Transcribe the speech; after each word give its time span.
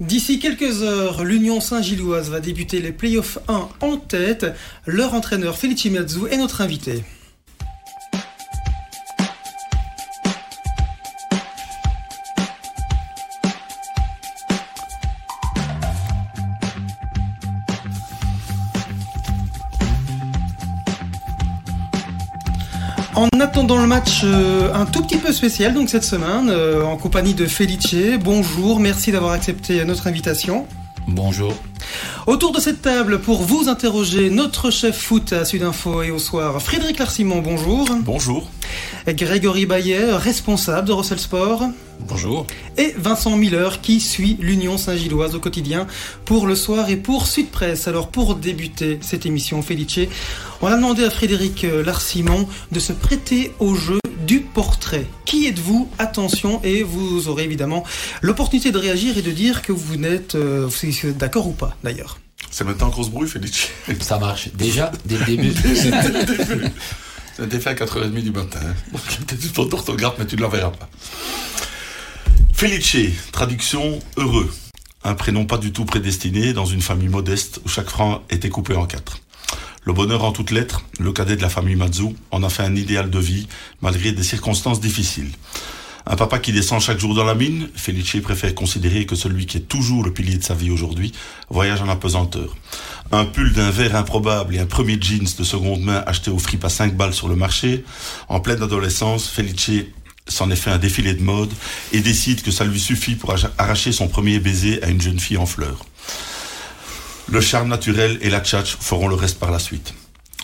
D'ici 0.00 0.38
quelques 0.38 0.82
heures, 0.82 1.24
l'Union 1.24 1.60
Saint-Gilloise 1.60 2.30
va 2.30 2.40
débuter 2.40 2.80
les 2.80 2.90
playoffs 2.90 3.38
1 3.48 3.68
en 3.82 3.96
tête. 3.98 4.46
Leur 4.86 5.12
entraîneur 5.12 5.58
Felice 5.58 5.84
Miazzu 5.84 6.20
est 6.30 6.38
notre 6.38 6.62
invité. 6.62 7.04
Attendant 23.70 23.82
le 23.82 23.88
match 23.88 24.22
euh, 24.24 24.74
un 24.74 24.84
tout 24.84 25.00
petit 25.00 25.16
peu 25.16 25.32
spécial 25.32 25.72
donc 25.74 25.90
cette 25.90 26.02
semaine 26.02 26.50
euh, 26.50 26.82
en 26.82 26.96
compagnie 26.96 27.34
de 27.34 27.46
Felice. 27.46 28.18
Bonjour, 28.20 28.80
merci 28.80 29.12
d'avoir 29.12 29.30
accepté 29.30 29.84
notre 29.84 30.08
invitation. 30.08 30.66
Bonjour. 31.06 31.54
Autour 32.26 32.50
de 32.50 32.58
cette 32.58 32.82
table 32.82 33.20
pour 33.20 33.42
vous 33.42 33.68
interroger 33.68 34.28
notre 34.28 34.72
chef 34.72 34.98
foot 34.98 35.32
à 35.32 35.44
Sudinfo 35.44 36.02
et 36.02 36.10
au 36.10 36.18
soir, 36.18 36.60
Frédéric 36.60 36.98
Larsimon, 36.98 37.42
bonjour. 37.42 37.88
Bonjour. 38.02 38.50
Grégory 39.08 39.66
Baillet, 39.66 40.12
responsable 40.12 40.88
de 40.88 40.92
Rossel 40.92 41.18
Sport. 41.18 41.70
Bonjour. 42.00 42.46
Et 42.76 42.94
Vincent 42.96 43.36
Miller 43.36 43.80
qui 43.80 44.00
suit 44.00 44.36
l'Union 44.40 44.78
Saint-Gilloise 44.78 45.34
au 45.34 45.40
quotidien 45.40 45.86
pour 46.24 46.46
le 46.46 46.54
soir 46.54 46.88
et 46.90 46.96
pour 46.96 47.26
Sud 47.26 47.50
Presse. 47.50 47.88
Alors 47.88 48.08
pour 48.08 48.36
débuter 48.36 48.98
cette 49.00 49.26
émission 49.26 49.62
Felice, 49.62 50.00
on 50.62 50.66
a 50.66 50.76
demandé 50.76 51.04
à 51.04 51.10
Frédéric 51.10 51.66
Larsimon 51.84 52.48
de 52.72 52.80
se 52.80 52.92
prêter 52.92 53.52
au 53.58 53.74
jeu 53.74 53.98
du 54.26 54.40
portrait. 54.40 55.06
Qui 55.24 55.46
êtes-vous? 55.46 55.90
Attention 55.98 56.60
et 56.62 56.82
vous 56.82 57.28
aurez 57.28 57.44
évidemment 57.44 57.84
l'opportunité 58.20 58.70
de 58.70 58.78
réagir 58.78 59.18
et 59.18 59.22
de 59.22 59.30
dire 59.30 59.62
que 59.62 59.72
vous 59.72 59.96
n'êtes 59.96 60.34
euh, 60.34 60.68
d'accord 61.18 61.48
ou 61.48 61.52
pas 61.52 61.76
d'ailleurs. 61.82 62.18
C'est 62.50 62.64
maintenant 62.64 62.90
qu'on 62.90 63.02
se 63.02 63.10
brouille, 63.10 63.28
Felice. 63.28 63.68
Ça 64.00 64.18
marche. 64.18 64.50
Déjà, 64.54 64.90
dès 65.04 65.18
le 65.18 65.24
début. 65.24 65.52
Ça 67.40 67.44
a 67.44 67.46
été 67.46 67.58
fait 67.58 67.70
à 67.70 67.74
4h30 67.74 68.22
du 68.22 68.32
matin. 68.32 68.60
Peut-être 68.92 69.52
ton 69.54 69.72
orthographe, 69.72 70.16
mais 70.18 70.26
tu 70.26 70.36
ne 70.36 70.42
l'enverras 70.42 70.72
pas. 70.72 70.90
Felice, 72.52 73.14
traduction 73.32 73.98
heureux. 74.18 74.52
Un 75.04 75.14
prénom 75.14 75.46
pas 75.46 75.56
du 75.56 75.72
tout 75.72 75.86
prédestiné 75.86 76.52
dans 76.52 76.66
une 76.66 76.82
famille 76.82 77.08
modeste 77.08 77.62
où 77.64 77.68
chaque 77.70 77.88
franc 77.88 78.22
était 78.28 78.50
coupé 78.50 78.74
en 78.74 78.84
quatre. 78.84 79.20
Le 79.84 79.94
bonheur 79.94 80.22
en 80.22 80.32
toutes 80.32 80.50
lettres, 80.50 80.82
le 80.98 81.12
cadet 81.12 81.36
de 81.36 81.40
la 81.40 81.48
famille 81.48 81.76
Mazzu, 81.76 82.14
en 82.30 82.42
a 82.42 82.50
fait 82.50 82.62
un 82.62 82.76
idéal 82.76 83.08
de 83.08 83.18
vie 83.18 83.48
malgré 83.80 84.12
des 84.12 84.22
circonstances 84.22 84.78
difficiles. 84.78 85.30
Un 86.06 86.16
papa 86.16 86.38
qui 86.38 86.52
descend 86.52 86.80
chaque 86.80 86.98
jour 86.98 87.14
dans 87.14 87.24
la 87.24 87.34
mine, 87.34 87.68
Felice 87.74 88.16
préfère 88.22 88.54
considérer 88.54 89.06
que 89.06 89.14
celui 89.14 89.46
qui 89.46 89.58
est 89.58 89.68
toujours 89.68 90.02
le 90.02 90.12
pilier 90.12 90.36
de 90.36 90.42
sa 90.42 90.54
vie 90.54 90.70
aujourd'hui 90.70 91.12
voyage 91.50 91.82
en 91.82 91.88
apesanteur. 91.88 92.56
Un 93.12 93.24
pull 93.24 93.52
d'un 93.52 93.70
verre 93.70 93.96
improbable 93.96 94.54
et 94.54 94.58
un 94.58 94.66
premier 94.66 94.98
jeans 95.00 95.28
de 95.38 95.44
seconde 95.44 95.82
main 95.82 96.02
acheté 96.06 96.30
au 96.30 96.38
fripe 96.38 96.64
à 96.64 96.68
5 96.68 96.96
balles 96.96 97.14
sur 97.14 97.28
le 97.28 97.36
marché, 97.36 97.84
en 98.28 98.40
pleine 98.40 98.62
adolescence, 98.62 99.28
Felice 99.28 99.70
s'en 100.28 100.50
est 100.50 100.56
fait 100.56 100.70
un 100.70 100.78
défilé 100.78 101.12
de 101.14 101.22
mode 101.22 101.52
et 101.92 102.00
décide 102.00 102.42
que 102.42 102.50
ça 102.50 102.64
lui 102.64 102.80
suffit 102.80 103.16
pour 103.16 103.34
arracher 103.58 103.92
son 103.92 104.08
premier 104.08 104.38
baiser 104.38 104.82
à 104.82 104.88
une 104.88 105.00
jeune 105.00 105.18
fille 105.20 105.36
en 105.36 105.46
fleurs. 105.46 105.84
Le 107.28 107.40
charme 107.40 107.68
naturel 107.68 108.18
et 108.22 108.30
la 108.30 108.40
tchatch 108.40 108.76
feront 108.80 109.08
le 109.08 109.14
reste 109.14 109.38
par 109.38 109.50
la 109.50 109.58
suite. 109.58 109.94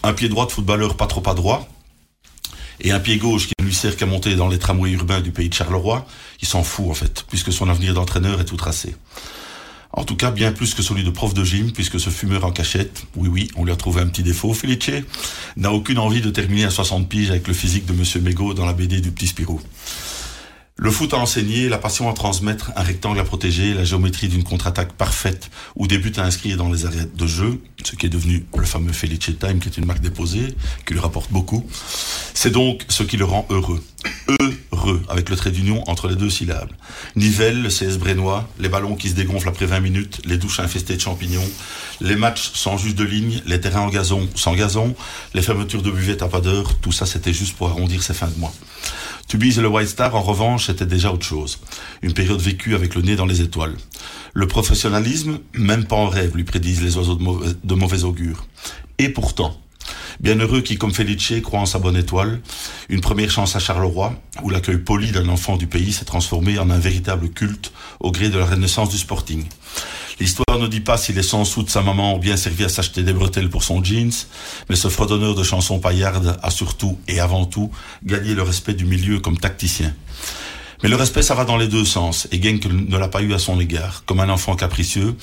Un 0.02 0.12
pied 0.12 0.28
droit 0.28 0.46
de 0.46 0.52
footballeur 0.52 0.96
pas 0.96 1.06
trop 1.06 1.22
adroit, 1.28 1.68
et 2.80 2.92
un 2.92 3.00
pied 3.00 3.16
gauche 3.16 3.46
qui 3.46 3.54
ne 3.60 3.64
lui 3.64 3.74
sert 3.74 3.96
qu'à 3.96 4.06
monter 4.06 4.36
dans 4.36 4.48
les 4.48 4.58
tramways 4.58 4.92
urbains 4.92 5.20
du 5.20 5.30
pays 5.30 5.48
de 5.48 5.54
Charleroi, 5.54 6.06
il 6.40 6.48
s'en 6.48 6.62
fout 6.62 6.86
en 6.90 6.94
fait, 6.94 7.24
puisque 7.28 7.52
son 7.52 7.68
avenir 7.68 7.94
d'entraîneur 7.94 8.40
est 8.40 8.44
tout 8.44 8.56
tracé. 8.56 8.94
En 9.92 10.04
tout 10.04 10.16
cas, 10.16 10.30
bien 10.30 10.52
plus 10.52 10.74
que 10.74 10.82
celui 10.82 11.04
de 11.04 11.10
prof 11.10 11.32
de 11.32 11.42
gym, 11.42 11.72
puisque 11.72 11.98
ce 11.98 12.10
fumeur 12.10 12.44
en 12.44 12.52
cachette, 12.52 13.04
oui 13.16 13.28
oui, 13.28 13.48
on 13.56 13.64
lui 13.64 13.72
a 13.72 13.76
trouvé 13.76 14.02
un 14.02 14.06
petit 14.08 14.22
défaut, 14.22 14.52
Felice, 14.52 14.90
n'a 15.56 15.72
aucune 15.72 15.98
envie 15.98 16.20
de 16.20 16.28
terminer 16.28 16.64
à 16.64 16.70
60 16.70 17.08
piges 17.08 17.30
avec 17.30 17.48
le 17.48 17.54
physique 17.54 17.86
de 17.86 17.94
Monsieur 17.94 18.20
Mégot 18.20 18.52
dans 18.52 18.66
la 18.66 18.74
BD 18.74 19.00
du 19.00 19.10
petit 19.10 19.28
Spirou. 19.28 19.60
Le 20.78 20.90
foot 20.90 21.14
a 21.14 21.16
enseigné, 21.16 21.70
la 21.70 21.78
passion 21.78 22.10
à 22.10 22.12
transmettre, 22.12 22.70
un 22.76 22.82
rectangle 22.82 23.18
à 23.18 23.24
protéger, 23.24 23.72
la 23.72 23.84
géométrie 23.84 24.28
d'une 24.28 24.44
contre-attaque 24.44 24.92
parfaite 24.92 25.50
ou 25.74 25.86
des 25.86 25.96
buts 25.96 26.12
à 26.18 26.22
inscrire 26.22 26.58
dans 26.58 26.70
les 26.70 26.84
arrêts 26.84 27.08
de 27.14 27.26
jeu, 27.26 27.62
ce 27.82 27.96
qui 27.96 28.04
est 28.04 28.10
devenu 28.10 28.44
le 28.54 28.66
fameux 28.66 28.92
Felice 28.92 29.30
Time, 29.40 29.58
qui 29.58 29.70
est 29.70 29.78
une 29.78 29.86
marque 29.86 30.02
déposée, 30.02 30.54
qui 30.86 30.92
lui 30.92 31.00
rapporte 31.00 31.32
beaucoup. 31.32 31.66
C'est 32.34 32.50
donc 32.50 32.84
ce 32.90 33.04
qui 33.04 33.16
le 33.16 33.24
rend 33.24 33.46
heureux. 33.48 33.82
Heureux, 34.70 35.02
avec 35.08 35.30
le 35.30 35.36
trait 35.36 35.50
d'union 35.50 35.82
entre 35.88 36.08
les 36.08 36.14
deux 36.14 36.28
syllabes. 36.28 36.70
Nivelle, 37.16 37.62
le 37.62 37.70
CS 37.70 37.96
Brénois, 37.96 38.46
les 38.58 38.68
ballons 38.68 38.96
qui 38.96 39.08
se 39.08 39.14
dégonflent 39.14 39.48
après 39.48 39.64
20 39.64 39.80
minutes, 39.80 40.20
les 40.26 40.36
douches 40.36 40.60
infestées 40.60 40.96
de 40.96 41.00
champignons, 41.00 41.48
les 42.02 42.16
matchs 42.16 42.50
sans 42.52 42.76
juste 42.76 42.96
de 42.96 43.04
ligne, 43.04 43.40
les 43.46 43.62
terrains 43.62 43.80
en 43.80 43.88
gazon 43.88 44.28
sans 44.34 44.54
gazon, 44.54 44.94
les 45.32 45.40
fermetures 45.40 45.82
de 45.82 45.90
buvettes 45.90 46.20
à 46.20 46.28
pas 46.28 46.42
d'heure, 46.42 46.76
tout 46.82 46.92
ça 46.92 47.06
c'était 47.06 47.32
juste 47.32 47.56
pour 47.56 47.70
arrondir 47.70 48.02
ses 48.02 48.12
fins 48.12 48.28
de 48.28 48.38
mois. 48.38 48.52
Tubize 49.28 49.58
et 49.58 49.62
le 49.62 49.68
White 49.68 49.88
Star, 49.88 50.14
en 50.14 50.22
revanche, 50.22 50.66
c'était 50.66 50.86
déjà 50.86 51.12
autre 51.12 51.26
chose. 51.26 51.58
Une 52.02 52.12
période 52.12 52.40
vécue 52.40 52.74
avec 52.74 52.94
le 52.94 53.02
nez 53.02 53.16
dans 53.16 53.26
les 53.26 53.40
étoiles. 53.40 53.74
Le 54.34 54.46
professionnalisme, 54.46 55.40
même 55.54 55.84
pas 55.86 55.96
en 55.96 56.08
rêve, 56.08 56.36
lui 56.36 56.44
prédisent 56.44 56.82
les 56.82 56.96
oiseaux 56.96 57.16
de 57.16 57.22
mauvais, 57.22 57.50
de 57.62 57.74
mauvais 57.74 58.04
augure. 58.04 58.46
Et 58.98 59.08
pourtant, 59.08 59.60
Bienheureux 60.20 60.62
qui, 60.62 60.78
comme 60.78 60.92
Felice, 60.92 61.34
croit 61.42 61.60
en 61.60 61.66
sa 61.66 61.78
bonne 61.78 61.96
étoile, 61.96 62.40
une 62.88 63.00
première 63.00 63.30
chance 63.30 63.54
à 63.54 63.58
Charleroi, 63.58 64.14
où 64.42 64.50
l'accueil 64.50 64.78
poli 64.78 65.12
d'un 65.12 65.28
enfant 65.28 65.56
du 65.56 65.66
pays 65.66 65.92
s'est 65.92 66.06
transformé 66.06 66.58
en 66.58 66.70
un 66.70 66.78
véritable 66.78 67.28
culte 67.28 67.72
au 68.00 68.10
gré 68.12 68.30
de 68.30 68.38
la 68.38 68.46
renaissance 68.46 68.88
du 68.88 68.98
sporting. 68.98 69.44
L'histoire 70.18 70.58
ne 70.58 70.66
dit 70.66 70.80
pas 70.80 70.96
si 70.96 71.12
les 71.12 71.22
100 71.22 71.44
sous 71.44 71.62
de 71.62 71.68
sa 71.68 71.82
maman 71.82 72.14
ont 72.14 72.18
bien 72.18 72.38
servi 72.38 72.64
à 72.64 72.70
s'acheter 72.70 73.02
des 73.02 73.12
bretelles 73.12 73.50
pour 73.50 73.62
son 73.62 73.84
jeans, 73.84 74.12
mais 74.70 74.76
ce 74.76 74.88
fredonneur 74.88 75.34
de 75.34 75.42
chansons 75.42 75.78
paillardes 75.78 76.38
a 76.42 76.50
surtout 76.50 76.98
et 77.06 77.20
avant 77.20 77.44
tout 77.44 77.70
gagné 78.04 78.34
le 78.34 78.42
respect 78.42 78.72
du 78.72 78.86
milieu 78.86 79.18
comme 79.20 79.36
tacticien. 79.36 79.94
Mais 80.82 80.88
le 80.88 80.96
respect, 80.96 81.22
ça 81.22 81.34
va 81.34 81.44
dans 81.44 81.56
les 81.56 81.68
deux 81.68 81.84
sens, 81.84 82.28
et 82.32 82.42
Genk 82.42 82.64
ne 82.66 82.96
l'a 82.96 83.08
pas 83.08 83.22
eu 83.22 83.34
à 83.34 83.38
son 83.38 83.60
égard. 83.60 84.04
Comme 84.06 84.20
un 84.20 84.28
enfant 84.28 84.56
capricieux, 84.56 85.16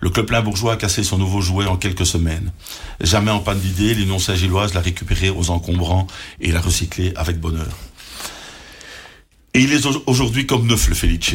le 0.00 0.10
club 0.10 0.26
plein 0.26 0.42
bourgeois 0.42 0.74
a 0.74 0.76
cassé 0.76 1.02
son 1.02 1.18
nouveau 1.18 1.40
jouet 1.40 1.66
en 1.66 1.76
quelques 1.76 2.06
semaines. 2.06 2.52
Jamais 3.00 3.30
en 3.30 3.40
panne 3.40 3.58
d'idées, 3.58 3.94
l'Union 3.94 4.18
Saint-Gilloise 4.18 4.74
l'a 4.74 4.80
récupéré 4.80 5.30
aux 5.30 5.50
encombrants 5.50 6.06
et 6.40 6.52
l'a 6.52 6.60
recyclé 6.60 7.12
avec 7.16 7.40
bonheur. 7.40 7.76
Et 9.54 9.60
il 9.60 9.72
est 9.72 9.86
aujourd'hui 10.06 10.46
comme 10.46 10.66
neuf, 10.66 10.88
le 10.88 10.94
Felice 10.94 11.34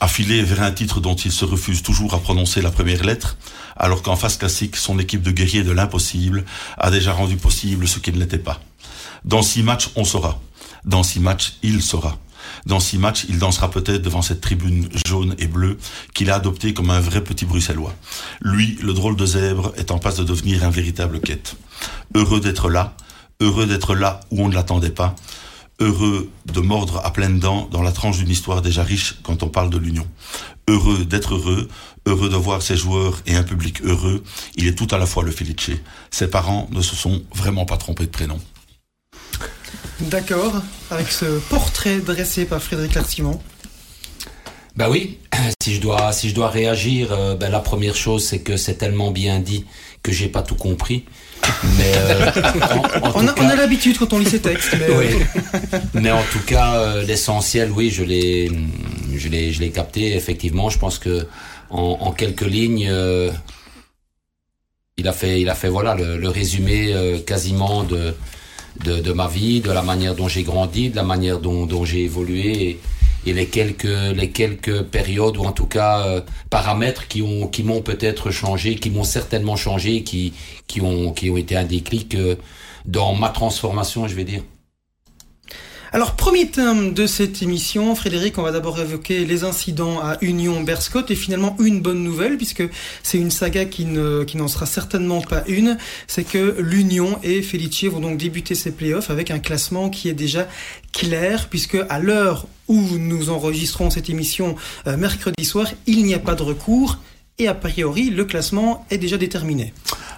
affilé 0.00 0.42
vers 0.42 0.62
un 0.62 0.72
titre 0.72 1.00
dont 1.00 1.14
il 1.14 1.32
se 1.32 1.44
refuse 1.44 1.82
toujours 1.82 2.14
à 2.14 2.20
prononcer 2.20 2.62
la 2.62 2.70
première 2.70 3.04
lettre, 3.04 3.36
alors 3.76 4.02
qu'en 4.02 4.16
face 4.16 4.36
classique, 4.36 4.76
son 4.76 4.98
équipe 4.98 5.22
de 5.22 5.30
guerriers 5.30 5.64
de 5.64 5.72
l'impossible 5.72 6.44
a 6.78 6.90
déjà 6.90 7.12
rendu 7.12 7.36
possible 7.36 7.88
ce 7.88 7.98
qui 7.98 8.12
ne 8.12 8.18
l'était 8.18 8.38
pas. 8.38 8.60
Dans 9.24 9.42
six 9.42 9.62
matchs, 9.62 9.90
on 9.96 10.04
saura. 10.04 10.40
Dans 10.84 11.02
six 11.02 11.20
matchs, 11.20 11.54
il 11.62 11.82
saura. 11.82 12.18
Dans 12.66 12.80
six 12.80 12.98
matchs, 12.98 13.26
il 13.28 13.38
dansera 13.38 13.70
peut-être 13.70 14.02
devant 14.02 14.22
cette 14.22 14.40
tribune 14.40 14.88
jaune 15.06 15.34
et 15.38 15.46
bleue 15.46 15.78
qu'il 16.12 16.30
a 16.30 16.36
adoptée 16.36 16.74
comme 16.74 16.90
un 16.90 17.00
vrai 17.00 17.22
petit 17.22 17.46
bruxellois. 17.46 17.94
Lui, 18.42 18.78
le 18.82 18.92
drôle 18.92 19.16
de 19.16 19.26
zèbre, 19.26 19.72
est 19.76 19.90
en 19.90 19.98
passe 19.98 20.16
de 20.16 20.24
devenir 20.24 20.64
un 20.64 20.70
véritable 20.70 21.20
quête. 21.20 21.56
Heureux 22.14 22.40
d'être 22.40 22.68
là, 22.68 22.96
heureux 23.40 23.66
d'être 23.66 23.94
là 23.94 24.20
où 24.30 24.42
on 24.42 24.48
ne 24.48 24.54
l'attendait 24.54 24.90
pas, 24.90 25.14
heureux 25.80 26.30
de 26.46 26.60
mordre 26.60 27.00
à 27.04 27.12
pleines 27.12 27.38
dents 27.38 27.68
dans 27.70 27.82
la 27.82 27.92
tranche 27.92 28.18
d'une 28.18 28.30
histoire 28.30 28.62
déjà 28.62 28.82
riche 28.82 29.16
quand 29.22 29.42
on 29.42 29.48
parle 29.48 29.70
de 29.70 29.78
l'Union. 29.78 30.06
Heureux 30.68 31.04
d'être 31.04 31.34
heureux, 31.34 31.68
heureux 32.06 32.28
de 32.28 32.36
voir 32.36 32.62
ses 32.62 32.76
joueurs 32.76 33.20
et 33.26 33.36
un 33.36 33.42
public 33.42 33.82
heureux, 33.82 34.22
il 34.56 34.66
est 34.66 34.74
tout 34.74 34.88
à 34.90 34.98
la 34.98 35.06
fois 35.06 35.22
le 35.22 35.30
Felice. 35.30 35.70
Ses 36.10 36.28
parents 36.28 36.68
ne 36.70 36.80
se 36.80 36.96
sont 36.96 37.22
vraiment 37.34 37.66
pas 37.66 37.76
trompés 37.76 38.06
de 38.06 38.10
prénom. 38.10 38.40
D'accord, 40.00 40.54
avec 40.90 41.10
ce 41.10 41.38
portrait 41.48 41.98
dressé 41.98 42.46
par 42.46 42.62
Frédéric 42.62 42.94
Larsimon. 42.94 43.40
Ben 44.76 44.88
oui, 44.90 45.18
si 45.62 45.74
je 45.74 45.80
dois, 45.80 46.12
si 46.12 46.28
je 46.28 46.34
dois 46.34 46.48
réagir, 46.48 47.12
euh, 47.12 47.34
ben 47.36 47.50
la 47.50 47.60
première 47.60 47.94
chose 47.94 48.24
c'est 48.26 48.40
que 48.40 48.56
c'est 48.56 48.74
tellement 48.74 49.10
bien 49.10 49.38
dit 49.38 49.64
que 50.02 50.12
j'ai 50.12 50.28
pas 50.28 50.42
tout 50.42 50.56
compris. 50.56 51.04
Mais 51.78 51.92
euh, 51.96 52.30
en, 53.02 53.08
en 53.08 53.12
on, 53.14 53.28
a, 53.28 53.32
cas, 53.32 53.42
on 53.42 53.48
a 53.48 53.56
l'habitude 53.56 53.98
quand 53.98 54.12
on 54.12 54.18
lit 54.18 54.28
ces 54.28 54.40
textes. 54.40 54.74
Mais, 54.78 54.94
oui. 54.96 55.06
mais 55.94 56.10
en 56.10 56.22
tout 56.32 56.40
cas, 56.46 56.76
euh, 56.76 57.02
l'essentiel, 57.04 57.70
oui, 57.70 57.90
je 57.90 58.02
l'ai, 58.04 58.50
je 59.14 59.28
l'ai, 59.28 59.52
je 59.52 59.60
l'ai 59.60 59.70
capté. 59.70 60.14
Effectivement, 60.16 60.70
je 60.70 60.78
pense 60.78 60.98
que 60.98 61.26
en, 61.70 61.98
en 62.00 62.12
quelques 62.12 62.46
lignes, 62.46 62.88
euh, 62.90 63.30
il 64.96 65.08
a 65.08 65.12
fait, 65.12 65.40
il 65.40 65.48
a 65.50 65.54
fait 65.54 65.68
voilà 65.68 65.94
le, 65.94 66.16
le 66.16 66.28
résumé 66.28 66.92
euh, 66.92 67.18
quasiment 67.18 67.82
de, 67.84 68.14
de, 68.84 69.00
de 69.00 69.12
ma 69.12 69.28
vie, 69.28 69.60
de 69.60 69.70
la 69.70 69.82
manière 69.82 70.14
dont 70.14 70.28
j'ai 70.28 70.42
grandi, 70.42 70.90
de 70.90 70.96
la 70.96 71.02
manière 71.02 71.40
dont, 71.40 71.66
dont 71.66 71.84
j'ai 71.84 72.02
évolué. 72.04 72.70
Et, 72.70 72.80
et 73.26 73.32
les 73.32 73.46
quelques 73.46 73.84
les 73.84 74.30
quelques 74.30 74.82
périodes 74.82 75.36
ou 75.36 75.44
en 75.44 75.52
tout 75.52 75.66
cas 75.66 76.06
euh, 76.06 76.20
paramètres 76.50 77.08
qui 77.08 77.22
ont 77.22 77.48
qui 77.48 77.62
m'ont 77.62 77.82
peut-être 77.82 78.30
changé, 78.30 78.76
qui 78.76 78.90
m'ont 78.90 79.04
certainement 79.04 79.56
changé, 79.56 80.02
qui 80.02 80.32
qui 80.66 80.80
ont 80.80 81.12
qui 81.12 81.30
ont 81.30 81.36
été 81.36 81.56
un 81.56 81.64
déclic 81.64 82.16
dans 82.84 83.14
ma 83.14 83.30
transformation, 83.30 84.08
je 84.08 84.14
vais 84.14 84.24
dire. 84.24 84.42
Alors, 85.94 86.16
premier 86.16 86.48
thème 86.48 86.92
de 86.92 87.06
cette 87.06 87.40
émission, 87.40 87.94
Frédéric, 87.94 88.36
on 88.38 88.42
va 88.42 88.50
d'abord 88.50 88.80
évoquer 88.80 89.24
les 89.24 89.44
incidents 89.44 90.00
à 90.00 90.18
Union 90.22 90.60
Berscott 90.60 91.08
et 91.12 91.14
finalement 91.14 91.54
une 91.60 91.80
bonne 91.82 92.02
nouvelle 92.02 92.36
puisque 92.36 92.64
c'est 93.04 93.16
une 93.16 93.30
saga 93.30 93.64
qui 93.64 93.84
ne 93.84 94.24
qui 94.24 94.36
n'en 94.36 94.48
sera 94.48 94.66
certainement 94.66 95.20
pas 95.20 95.44
une, 95.46 95.78
c'est 96.08 96.24
que 96.24 96.56
l'Union 96.58 97.20
et 97.22 97.42
Felice 97.42 97.84
vont 97.84 98.00
donc 98.00 98.18
débuter 98.18 98.56
ces 98.56 98.72
playoffs 98.72 99.08
avec 99.08 99.30
un 99.30 99.38
classement 99.38 99.88
qui 99.88 100.08
est 100.08 100.14
déjà 100.14 100.48
clair 100.92 101.46
puisque 101.48 101.78
à 101.88 102.00
l'heure 102.00 102.48
où 102.66 102.80
nous 102.98 103.30
enregistrons 103.30 103.88
cette 103.88 104.10
émission 104.10 104.56
euh, 104.88 104.96
mercredi 104.96 105.44
soir, 105.44 105.68
il 105.86 106.02
n'y 106.02 106.14
a 106.14 106.18
pas 106.18 106.34
de 106.34 106.42
recours 106.42 106.98
et 107.38 107.48
a 107.48 107.54
priori 107.54 108.10
le 108.10 108.24
classement 108.24 108.86
est 108.90 108.98
déjà 108.98 109.16
déterminé. 109.18 109.72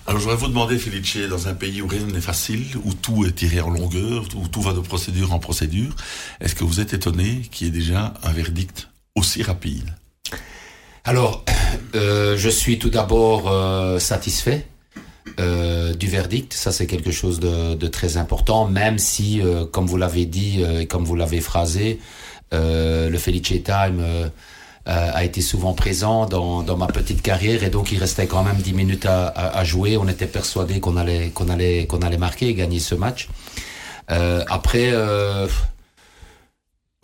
Alors, 0.07 0.21
je 0.21 0.25
voudrais 0.25 0.39
vous 0.39 0.49
demander, 0.49 0.79
Felice, 0.79 1.17
dans 1.29 1.49
un 1.49 1.55
pays 1.55 1.83
où 1.83 1.89
rien 1.89 2.07
n'est 2.07 2.21
facile, 2.21 2.65
où 2.85 2.95
tout 2.95 3.27
est 3.27 3.33
tiré 3.33 3.61
en 3.61 3.71
longueur, 3.71 4.25
où 4.37 4.47
tout 4.47 4.63
va 4.63 4.73
de 4.73 4.81
procédure 4.81 5.33
en 5.33 5.41
procédure, 5.41 5.97
est-ce 6.41 6.55
que 6.55 6.63
vous 6.63 6.79
êtes 6.79 6.93
étonné 6.93 7.43
qu'il 7.51 7.67
y 7.67 7.71
ait 7.71 7.73
déjà 7.73 8.15
un 8.23 8.33
verdict 8.33 8.89
aussi 9.17 9.43
rapide? 9.43 9.93
Alors, 11.05 11.45
euh, 11.97 12.37
je 12.37 12.49
suis 12.49 12.79
tout 12.79 12.91
d'abord 12.91 13.51
euh, 13.51 13.99
satisfait. 13.99 14.67
Euh, 15.41 15.93
du 15.93 16.07
verdict, 16.07 16.53
ça 16.53 16.73
c'est 16.73 16.87
quelque 16.87 17.11
chose 17.11 17.41
de, 17.41 17.75
de, 17.75 17.89
très 17.89 18.17
important, 18.17 18.69
même 18.69 18.99
si, 18.99 19.43
euh, 19.43 19.67
comme 19.67 19.87
vous 19.87 19.97
l'avez 19.97 20.25
dit 20.25 20.61
euh, 20.61 20.81
et 20.81 20.87
comme 20.87 21.05
vous 21.05 21.17
l'avez 21.17 21.41
phrasé, 21.41 21.99
le 22.53 23.19
Felice 23.19 23.63
Time 23.65 23.99
euh, 24.01 24.29
a 24.87 25.25
été 25.25 25.41
souvent 25.41 25.73
présent 25.73 26.27
dans, 26.27 26.77
ma 26.77 26.87
petite 26.87 27.21
carrière 27.21 27.65
et 27.65 27.71
donc 27.71 27.91
il 27.91 27.99
restait 27.99 28.27
quand 28.27 28.45
même 28.45 28.57
10 28.57 28.73
minutes 28.73 29.07
à, 29.07 29.65
jouer. 29.65 29.97
On 29.97 30.07
était 30.09 30.27
persuadé 30.27 30.81
qu'on 30.81 30.97
allait 30.97 31.33
allait 31.51 31.89
allait 32.03 32.19
marquer 32.19 32.49
et 32.49 32.55
gagner 32.55 32.79
ce 32.79 32.95
match. 32.95 33.29
Euh, 34.11 34.45
après, 34.49 34.91
euh, 34.93 35.47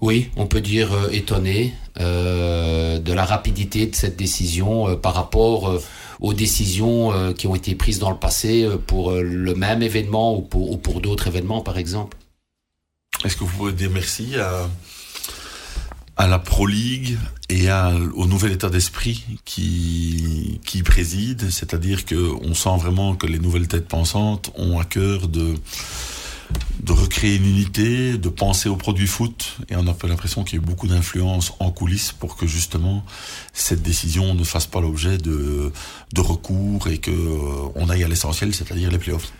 oui, 0.01 0.31
on 0.37 0.47
peut 0.47 0.61
dire 0.61 0.93
euh, 0.93 1.11
étonné 1.11 1.75
euh, 2.01 2.99
de 2.99 3.13
la 3.13 3.25
rapidité 3.25 3.87
de 3.87 3.95
cette 3.95 4.17
décision 4.17 4.97
par 4.97 5.15
rapport 5.15 5.81
aux 6.21 6.35
décisions 6.35 7.33
qui 7.35 7.47
ont 7.47 7.55
été 7.55 7.75
prises 7.75 7.99
dans 7.99 8.11
le 8.11 8.17
passé 8.17 8.69
pour 8.87 9.13
le 9.13 9.55
même 9.55 9.83
événement 9.83 10.37
ou 10.37 10.43
pour, 10.43 10.71
ou 10.71 10.77
pour 10.77 11.01
d'autres 11.01 11.27
événements, 11.27 11.61
par 11.61 11.79
exemple. 11.79 12.17
Est-ce 13.25 13.37
que 13.37 13.45
vous 13.45 13.57
pouvez 13.57 13.73
dire 13.73 13.91
merci 13.91 14.37
à 14.37 14.69
à 16.17 16.27
la 16.27 16.39
Pro 16.39 16.67
League 16.67 17.17
et 17.49 17.71
au 18.15 18.27
nouvel 18.27 18.53
état 18.53 18.71
d'esprit 18.71 19.25
qui, 19.45 20.61
qui 20.65 20.83
préside, 20.83 21.51
c'est-à-dire 21.51 22.05
que 22.05 22.33
on 22.43 22.55
sent 22.55 22.77
vraiment 22.79 23.15
que 23.15 23.27
les 23.27 23.39
nouvelles 23.39 23.69
têtes 23.69 23.89
pensantes 23.89 24.51
ont 24.57 24.79
à 24.79 24.85
cœur 24.85 25.29
de, 25.29 25.55
de 26.83 26.93
recréer 26.93 27.37
une 27.37 27.47
unité, 27.47 28.17
de 28.17 28.29
penser 28.29 28.69
au 28.69 28.77
produit 28.77 29.07
foot, 29.07 29.59
et 29.69 29.77
on 29.77 29.87
a 29.87 29.95
peu 29.95 30.09
l'impression 30.09 30.45
qu'il 30.45 30.59
y 30.59 30.61
a 30.61 30.63
eu 30.63 30.67
beaucoup 30.67 30.89
d'influence 30.89 31.53
en 31.61 31.71
coulisses 31.71 32.13
pour 32.13 32.37
que 32.37 32.47
justement 32.47 33.05
cette 33.53 33.83
décision 33.83 34.35
ne 34.35 34.45
fasse 34.45 34.67
pas 34.67 34.81
l'objet 34.81 35.19
de, 35.19 35.73
de 36.13 36.21
recours 36.21 36.89
et 36.89 36.99
que 36.99 37.11
euh, 37.11 37.69
on 37.75 37.89
aille 37.89 38.05
à 38.05 38.09
l'essentiel, 38.09 38.55
c'est-à-dire 38.55 38.91
les 38.91 38.99
playoffs. 38.99 39.33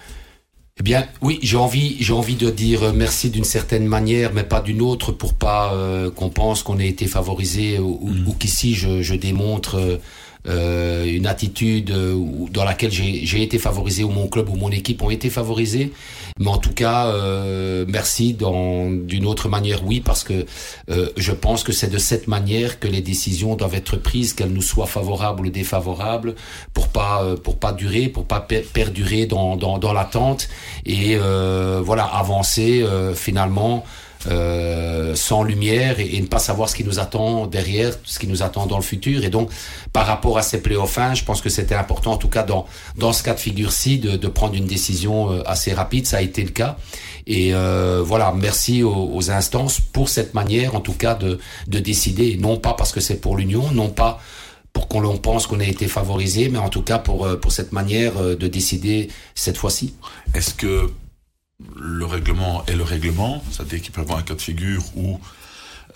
Eh 0.81 0.83
bien, 0.83 1.07
oui, 1.21 1.39
j'ai 1.43 1.59
envie, 1.59 1.97
j'ai 2.01 2.15
envie 2.15 2.35
de 2.35 2.49
dire 2.49 2.95
merci 2.95 3.29
d'une 3.29 3.45
certaine 3.45 3.87
manière, 3.87 4.33
mais 4.33 4.43
pas 4.43 4.63
d'une 4.63 4.81
autre, 4.81 5.13
pour 5.13 5.35
pas 5.35 5.75
euh, 5.75 6.11
qu'on 6.11 6.31
pense 6.31 6.63
qu'on 6.63 6.79
ait 6.79 6.89
été 6.89 7.07
favorisé 7.07 7.79
ou, 7.79 8.01
mmh. 8.03 8.29
ou 8.29 8.33
qu'ici 8.33 8.75
je, 8.75 9.03
je, 9.03 9.15
démontre 9.15 10.01
euh, 10.49 10.93
euh, 11.03 11.05
une 11.05 11.27
attitude 11.27 11.91
euh, 11.91 12.17
dans 12.51 12.65
laquelle 12.65 12.91
j'ai 12.91 13.43
été 13.43 13.59
favorisé 13.59 14.05
ou 14.05 14.11
mon 14.11 14.29
club 14.29 14.49
ou 14.49 14.57
mon 14.57 14.71
équipe 14.71 15.03
ont 15.03 15.11
été 15.11 15.31
favorisés. 15.31 15.93
Mais 16.39 16.49
en 16.49 16.59
tout 16.59 16.73
cas, 16.73 17.07
euh, 17.07 17.85
merci 17.89 18.35
d'une 18.35 19.27
autre 19.27 19.49
manière, 19.49 19.85
oui, 19.85 20.01
parce 20.01 20.25
que 20.25 20.47
euh, 20.91 21.11
je 21.17 21.33
pense 21.33 21.63
que 21.63 21.73
c'est 21.73 21.91
de 21.91 21.99
cette 21.99 22.29
manière 22.29 22.79
que 22.81 22.89
les 22.89 23.01
décisions 23.01 23.55
doivent 23.55 23.75
être 23.75 23.97
prises, 23.97 24.33
qu'elles 24.33 24.53
nous 24.53 24.63
soient 24.63 24.87
favorables 24.87 25.47
ou 25.47 25.51
défavorables, 25.51 26.35
pour 26.73 26.89
pas 26.89 27.23
euh, 27.23 27.37
pour 27.37 27.59
pas 27.59 27.73
durer, 27.73 28.09
pour 28.09 28.25
pas 28.25 28.41
per 28.41 28.63
perdurer 28.73 29.27
dans 29.27 29.57
dans, 29.57 29.79
dans 29.79 29.93
l'attente 29.93 30.49
et 30.87 31.17
voilà 31.17 32.05
avancer 32.05 32.85
finalement 33.15 33.85
euh, 34.29 35.15
sans 35.17 35.43
lumière 35.43 35.99
et, 35.99 36.17
et, 36.17 36.21
ne 36.21 36.27
pas 36.27 36.39
savoir 36.39 36.69
ce 36.69 36.75
qui 36.77 36.85
nous 36.85 37.01
attend 37.01 37.47
derrière, 37.47 37.93
ce 38.05 38.19
qui 38.19 38.27
nous 38.29 38.43
attend 38.43 38.67
dans 38.67 38.77
le 38.77 38.83
futur. 38.83 39.25
Et 39.25 39.31
donc, 39.31 39.51
par 39.93 40.07
rapport 40.07 40.39
à 40.39 40.43
ces 40.43 40.63
playoffs, 40.63 40.99
je 41.15 41.25
pense 41.25 41.41
que 41.41 41.49
c'était 41.49 41.75
important, 41.75 42.13
en 42.13 42.17
tout 42.17 42.29
cas 42.29 42.43
dans, 42.43 42.67
dans 42.97 43.13
ce 43.13 43.23
cas 43.23 43.35
de 43.35 43.41
figure-ci, 43.41 43.99
de, 43.99 44.17
de, 44.17 44.29
prendre 44.29 44.55
une 44.55 44.67
décision 44.67 45.33
euh, 45.33 45.43
assez 45.47 45.73
rapide. 45.73 46.07
Ça 46.07 46.19
a 46.19 46.21
été 46.21 46.43
le 46.45 46.51
cas. 46.51 46.77
Et 47.27 47.55
euh, 47.55 48.03
voilà, 48.05 48.33
merci 48.37 48.83
aux, 48.83 49.11
aux, 49.13 49.31
instances 49.31 49.81
pour 49.81 50.09
cette 50.09 50.35
manière, 50.35 50.75
en 50.75 50.81
tout 50.81 50.95
cas, 50.95 51.15
de, 51.15 51.39
de 51.69 51.79
décider, 51.79 52.37
non 52.37 52.59
pas 52.59 52.75
parce 52.75 52.93
que 52.93 53.01
c'est 53.01 53.21
pour 53.21 53.37
l'Union, 53.37 53.71
non 53.73 53.89
pas 53.89 54.21
pour 54.73 54.89
qu'on 54.89 55.19
pense 55.19 55.47
qu'on 55.47 55.61
a 55.61 55.67
été 55.67 55.87
favorisé, 55.87 56.49
mais 56.49 56.59
en 56.59 56.71
tout 56.71 56.83
cas 56.83 56.99
pour, 56.99 57.27
euh, 57.27 57.37
pour 57.37 57.53
cette 57.53 57.73
manière 57.73 58.15
de 58.15 58.47
décider 58.47 59.09
cette 59.35 59.59
fois-ci. 59.59 59.95
Est-ce 60.35 60.55
que 60.55 60.91
le 61.77 62.05
règlement 62.05 62.65
est 62.67 62.75
le 62.75 62.83
règlement, 62.83 63.43
c'est-à-dire 63.51 63.81
qu'il 63.81 63.93
prévoit 63.93 64.19
un 64.19 64.23
cas 64.23 64.35
de 64.35 64.41
figure 64.41 64.83
où 64.97 65.21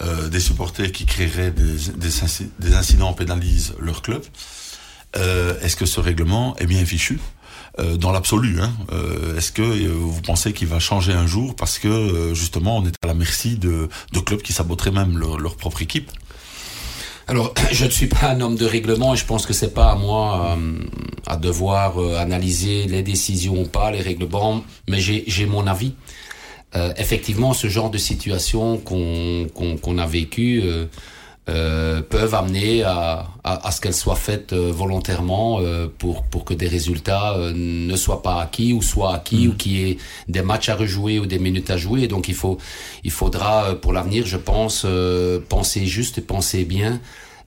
euh, 0.02 0.28
des 0.28 0.40
supporters 0.40 0.92
qui 0.92 1.06
créeraient 1.06 1.52
des, 1.52 2.74
incidents 2.74 3.12
pénalisent 3.12 3.74
leur 3.80 4.02
club. 4.02 4.22
Euh, 5.16 5.58
Est-ce 5.60 5.76
que 5.76 5.86
ce 5.86 6.00
règlement 6.00 6.56
est 6.56 6.66
bien 6.66 6.84
fichu? 6.84 7.18
Euh, 7.78 7.96
dans 7.96 8.10
l'absolu 8.10 8.60
hein. 8.60 8.72
Est-ce 9.36 9.52
que 9.52 9.88
vous 9.88 10.22
pensez 10.22 10.52
qu'il 10.52 10.68
va 10.68 10.78
changer 10.78 11.12
un 11.12 11.26
jour 11.26 11.54
parce 11.56 11.78
que 11.78 12.32
justement 12.34 12.78
on 12.78 12.86
est 12.86 12.94
à 13.02 13.06
la 13.06 13.14
merci 13.14 13.56
de, 13.56 13.88
clubs 14.24 14.40
qui 14.42 14.52
saboteraient 14.52 14.90
même 14.90 15.18
leur 15.18 15.56
propre 15.56 15.82
équipe? 15.82 16.10
Alors, 17.28 17.52
je 17.73 17.84
ne 17.84 17.90
suis 17.90 18.06
pas 18.06 18.31
un 18.31 18.40
homme 18.40 18.56
de 18.56 18.67
règlement 18.67 19.14
et 19.14 19.17
je 19.17 19.25
pense 19.25 19.46
que 19.46 19.52
c'est 19.52 19.75
pas 19.75 19.90
à 19.90 19.94
moi 19.96 20.56
euh, 20.56 20.78
à 21.26 21.37
devoir 21.37 22.00
euh, 22.00 22.17
analyser 22.19 22.87
les 22.87 23.02
décisions 23.02 23.61
ou 23.61 23.67
pas, 23.67 23.90
les 23.90 24.00
règlements, 24.00 24.64
mais 24.88 25.00
j'ai 25.00 25.46
mon 25.46 25.67
avis. 25.67 25.94
Euh, 26.75 26.93
effectivement, 26.99 27.52
ce 27.52 27.69
genre 27.69 27.90
de 27.90 27.99
situation 27.99 28.78
qu'on 28.78 29.46
qu 29.55 29.81
qu 29.81 30.00
a 30.00 30.06
vécu 30.06 30.62
euh, 31.48 31.87
euh, 31.96 32.02
peuvent 32.02 32.34
amener 32.34 32.82
à, 32.82 33.26
à, 33.44 33.69
à 33.69 33.70
ce 33.70 33.81
qu'elles 33.81 33.94
soient 33.94 34.16
faites 34.16 34.52
volontairement 34.52 35.60
pour, 35.98 36.22
pour 36.25 36.44
que 36.44 36.54
des 36.54 36.69
résultats 36.69 37.37
ne 37.54 37.96
soient 37.96 38.22
pas 38.22 38.40
acquis 38.40 38.72
ou 38.72 38.82
soient 38.82 39.14
acquis 39.14 39.46
mmh. 39.46 39.50
ou 39.50 39.54
qu'il 39.54 39.72
y 39.72 39.90
ait 39.90 39.98
des 40.28 40.43
matchs 40.43 40.69
à 40.69 40.76
rejouer 40.76 41.19
ou 41.19 41.26
des 41.26 41.38
minutes 41.38 41.70
à 41.70 41.76
jouer. 41.76 42.08
Donc 42.08 42.28
il, 42.28 42.34
faut, 42.34 42.58
il 43.04 43.10
faudra 43.10 43.75
pour 43.75 43.93
l'avenir, 43.93 44.26
je 44.26 44.37
pense, 44.37 44.87
penser 45.48 45.87
juste 45.87 46.19
et 46.19 46.20
penser 46.22 46.64
bien 46.64 47.00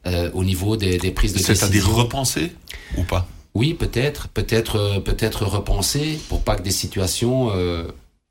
euh, 0.07 0.31
au 0.33 0.43
niveau 0.43 0.77
des, 0.77 0.97
des 0.97 1.11
prises 1.11 1.33
de 1.33 1.37
décision. 1.37 1.55
C'est-à-dire 1.55 1.89
repenser 1.89 2.51
ou 2.97 3.03
pas? 3.03 3.27
Oui, 3.53 3.73
peut-être, 3.73 4.27
peut-être, 4.29 4.99
peut-être 5.03 5.45
repenser 5.45 6.19
pour 6.29 6.41
pas 6.41 6.55
que 6.55 6.63
des 6.63 6.71
situations. 6.71 7.51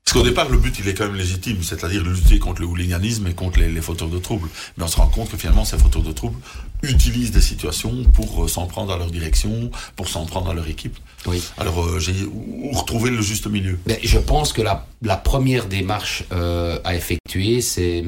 Parce 0.09 0.23
qu'au 0.23 0.27
départ, 0.27 0.49
le 0.49 0.57
but, 0.57 0.75
il 0.79 0.87
est 0.87 0.95
quand 0.95 1.05
même 1.05 1.17
légitime, 1.17 1.61
c'est-à-dire 1.61 2.03
lutter 2.03 2.39
contre 2.39 2.61
le 2.61 2.67
hooliganisme 2.67 3.27
et 3.27 3.35
contre 3.35 3.59
les, 3.59 3.69
les, 3.69 3.79
fauteurs 3.79 4.07
de 4.07 4.17
troubles. 4.17 4.49
Mais 4.75 4.83
on 4.83 4.87
se 4.87 4.97
rend 4.97 5.05
compte 5.05 5.29
que 5.29 5.37
finalement, 5.37 5.65
ces 5.65 5.77
fauteurs 5.77 6.01
de 6.01 6.11
troubles 6.11 6.39
utilisent 6.81 7.29
des 7.29 7.41
situations 7.41 8.05
pour 8.05 8.43
euh, 8.43 8.47
s'en 8.47 8.65
prendre 8.65 8.91
à 8.91 8.97
leur 8.97 9.11
direction, 9.11 9.69
pour 9.95 10.09
s'en 10.09 10.25
prendre 10.25 10.49
à 10.49 10.55
leur 10.55 10.67
équipe. 10.67 10.97
Oui. 11.27 11.43
Alors, 11.59 11.85
euh, 11.85 11.99
j'ai 11.99 12.25
où 12.25 12.71
retrouver 12.71 13.11
le 13.11 13.21
juste 13.21 13.45
milieu? 13.45 13.77
Mais 13.85 13.99
Je 14.01 14.17
pense 14.17 14.51
que 14.51 14.63
la, 14.63 14.87
la 15.03 15.15
première 15.15 15.67
démarche 15.67 16.23
euh, 16.31 16.79
à 16.83 16.95
effectuer, 16.95 17.61
c'est 17.61 18.03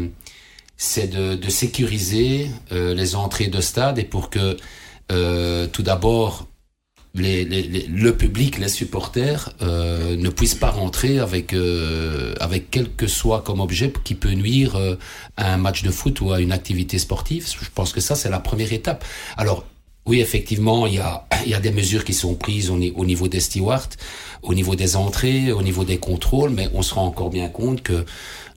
c'est 0.77 1.05
de, 1.05 1.35
de, 1.35 1.49
sécuriser 1.49 2.49
les 2.71 3.15
entrées 3.15 3.45
de 3.45 3.61
stade 3.61 3.99
et 3.99 4.03
pour 4.03 4.31
que 4.31 4.57
tout 5.67 5.83
d'abord 5.83 6.47
le 7.13 8.11
public, 8.11 8.57
les 8.57 8.69
supporters 8.69 9.51
euh, 9.61 10.15
ne 10.15 10.29
puissent 10.29 10.55
pas 10.55 10.71
rentrer 10.71 11.19
avec 11.19 11.53
euh, 11.53 12.33
avec 12.39 12.71
quel 12.71 12.89
que 12.89 13.07
soit 13.07 13.41
comme 13.41 13.59
objet 13.59 13.91
qui 14.03 14.15
peut 14.15 14.31
nuire 14.31 14.75
euh, 14.75 14.95
à 15.35 15.53
un 15.53 15.57
match 15.57 15.83
de 15.83 15.91
foot 15.91 16.21
ou 16.21 16.31
à 16.31 16.39
une 16.39 16.53
activité 16.53 16.97
sportive. 16.99 17.47
Je 17.61 17.69
pense 17.73 17.91
que 17.91 17.99
ça 17.99 18.15
c'est 18.15 18.29
la 18.29 18.39
première 18.39 18.71
étape. 18.71 19.03
Alors 19.35 19.65
oui, 20.05 20.19
effectivement, 20.19 20.87
il 20.87 20.95
y 20.95 20.99
a, 20.99 21.25
il 21.45 21.51
y 21.51 21.53
a 21.53 21.59
des 21.59 21.71
mesures 21.71 22.05
qui 22.05 22.13
sont 22.13 22.35
prises 22.35 22.69
au, 22.69 22.75
au 22.75 23.05
niveau 23.05 23.27
des 23.27 23.41
stewards, 23.41 23.89
au 24.41 24.53
niveau 24.53 24.75
des 24.75 24.95
entrées, 24.95 25.51
au 25.51 25.61
niveau 25.61 25.83
des 25.83 25.97
contrôles, 25.97 26.51
mais 26.51 26.69
on 26.73 26.81
se 26.81 26.93
rend 26.93 27.05
encore 27.05 27.29
bien 27.29 27.49
compte 27.49 27.83
que 27.83 28.05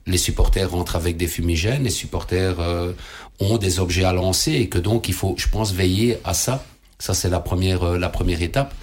les 0.07 0.17
supporters 0.17 0.69
rentrent 0.69 0.95
avec 0.95 1.17
des 1.17 1.27
fumigènes, 1.27 1.83
les 1.83 1.89
supporters 1.89 2.59
euh, 2.59 2.93
ont 3.39 3.57
des 3.57 3.79
objets 3.79 4.03
à 4.03 4.13
lancer 4.13 4.53
et 4.53 4.69
que 4.69 4.77
donc 4.77 5.07
il 5.07 5.13
faut, 5.13 5.35
je 5.37 5.47
pense, 5.47 5.73
veiller 5.73 6.17
à 6.23 6.33
ça. 6.33 6.63
Ça 7.05 7.13
c'est 7.13 7.29
la 7.29 7.39
première 7.39 7.83
euh, 7.83 7.99
la 7.99 8.09
première 8.09 8.41
étape. 8.41 8.73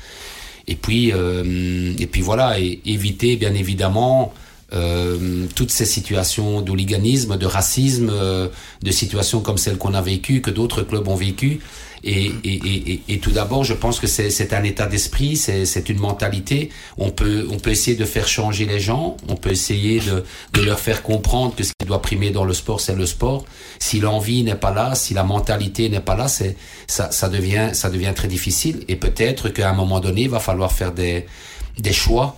Et 0.68 0.76
puis 0.76 1.10
euh, 1.12 1.92
et 1.98 2.06
puis 2.06 2.20
voilà, 2.20 2.56
éviter 2.58 3.34
bien 3.34 3.52
évidemment 3.52 4.32
euh, 4.72 5.46
toutes 5.56 5.72
ces 5.72 5.84
situations 5.84 6.60
d'hooliganisme, 6.60 7.36
de 7.36 7.46
racisme, 7.46 8.12
de 8.82 8.90
situations 8.92 9.40
comme 9.40 9.58
celles 9.58 9.76
qu'on 9.76 9.94
a 9.94 10.00
vécues, 10.00 10.40
que 10.40 10.52
d'autres 10.52 10.82
clubs 10.82 11.08
ont 11.08 11.16
vécues. 11.16 11.58
Et, 12.04 12.32
et, 12.42 12.92
et, 12.92 13.02
et, 13.08 13.18
tout 13.18 13.30
d'abord, 13.30 13.62
je 13.62 13.74
pense 13.74 14.00
que 14.00 14.08
c'est 14.08 14.52
un 14.52 14.64
état 14.64 14.86
d'esprit, 14.86 15.36
c'est 15.36 15.88
une 15.88 15.98
mentalité. 15.98 16.70
On 16.98 17.10
peut, 17.10 17.46
on 17.50 17.58
peut 17.58 17.70
essayer 17.70 17.96
de 17.96 18.04
faire 18.04 18.26
changer 18.26 18.66
les 18.66 18.80
gens, 18.80 19.16
on 19.28 19.36
peut 19.36 19.50
essayer 19.50 20.00
de, 20.00 20.24
de 20.52 20.62
leur 20.62 20.80
faire 20.80 21.02
comprendre 21.02 21.54
que 21.54 21.62
ce 21.62 21.72
qui 21.78 21.86
doit 21.86 22.02
primer 22.02 22.30
dans 22.30 22.44
le 22.44 22.54
sport, 22.54 22.80
c'est 22.80 22.96
le 22.96 23.06
sport. 23.06 23.44
Si 23.78 24.00
l'envie 24.00 24.42
n'est 24.42 24.56
pas 24.56 24.72
là, 24.72 24.94
si 24.96 25.14
la 25.14 25.22
mentalité 25.22 25.88
n'est 25.88 26.00
pas 26.00 26.16
là, 26.16 26.26
c'est 26.26 26.56
ça, 26.88 27.12
ça 27.12 27.28
devient, 27.28 27.70
ça 27.72 27.88
devient 27.88 28.12
très 28.14 28.28
difficile. 28.28 28.84
Et 28.88 28.96
peut-être 28.96 29.48
qu'à 29.48 29.70
un 29.70 29.74
moment 29.74 30.00
donné, 30.00 30.22
il 30.22 30.30
va 30.30 30.40
falloir 30.40 30.72
faire 30.72 30.92
des, 30.92 31.26
des 31.78 31.92
choix 31.92 32.36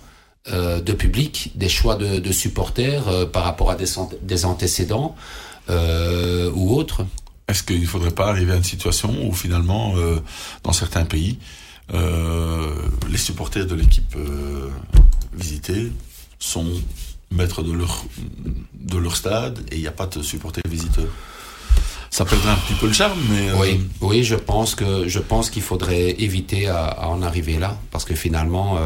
euh, 0.51 0.79
de 0.79 0.93
public, 0.93 1.53
des 1.55 1.69
choix 1.69 1.95
de, 1.95 2.19
de 2.19 2.31
supporters 2.31 3.07
euh, 3.07 3.25
par 3.25 3.43
rapport 3.43 3.71
à 3.71 3.75
des, 3.75 3.87
des 4.21 4.45
antécédents 4.45 5.15
euh, 5.71 6.51
ou 6.53 6.75
autres. 6.75 7.03
Est-ce 7.47 7.63
qu'il 7.63 7.81
ne 7.81 7.85
faudrait 7.85 8.11
pas 8.11 8.27
arriver 8.27 8.53
à 8.53 8.55
une 8.55 8.63
situation 8.63 9.13
où 9.27 9.33
finalement, 9.33 9.93
euh, 9.97 10.19
dans 10.63 10.73
certains 10.73 11.05
pays, 11.05 11.37
euh, 11.93 12.73
les 13.09 13.17
supporters 13.17 13.67
de 13.67 13.75
l'équipe 13.75 14.15
euh, 14.15 14.69
visitée 15.33 15.91
sont 16.39 16.65
maîtres 17.31 17.61
de 17.61 17.71
leur, 17.71 18.03
de 18.73 18.97
leur 18.97 19.15
stade 19.15 19.59
et 19.71 19.75
il 19.75 19.81
n'y 19.81 19.87
a 19.87 19.91
pas 19.91 20.07
de 20.07 20.23
supporters 20.23 20.63
visiteurs? 20.67 21.11
Ça 22.09 22.25
perdrait 22.25 22.51
un 22.51 22.55
petit 22.55 22.73
peu 22.73 22.87
le 22.87 22.93
charme, 22.93 23.19
mais 23.29 23.51
oui, 23.59 23.85
oui, 24.01 24.23
je 24.23 24.35
pense 24.35 24.73
que 24.73 25.07
je 25.07 25.19
pense 25.19 25.49
qu'il 25.49 25.61
faudrait 25.61 26.11
éviter 26.11 26.67
à, 26.67 26.85
à, 26.85 27.07
en 27.07 27.21
arriver 27.21 27.59
là, 27.59 27.77
parce 27.91 28.05
que 28.05 28.15
finalement, 28.15 28.79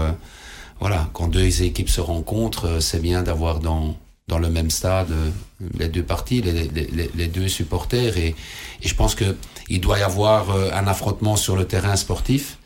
voilà, 0.80 1.08
quand 1.14 1.28
deux 1.28 1.62
équipes 1.62 1.90
se 1.90 2.02
rencontrent, 2.02 2.82
c'est 2.82 3.00
bien 3.00 3.22
d'avoir 3.22 3.60
dans 3.60 3.96
dans 4.30 4.40
le 4.40 4.50
même 4.50 4.70
stade 4.70 5.12
euh, 5.12 5.30
les 5.78 5.90
deux 5.90 6.04
parties, 6.04 6.42
les, 6.42 6.70
les, 6.70 7.12
les 7.14 7.28
deux 7.28 7.50
supporters. 7.50 8.18
Et, 8.18 8.36
et 8.82 8.88
je 8.88 8.96
pense 8.96 9.16
qu'il 9.16 9.82
doit 9.82 10.00
y 10.00 10.04
avoir 10.04 10.52
euh, 10.52 10.70
un 10.74 10.88
affrontement 10.88 11.36
sur 11.36 11.58
le 11.58 11.66
terrain 11.66 11.98
sportif. 11.98 12.58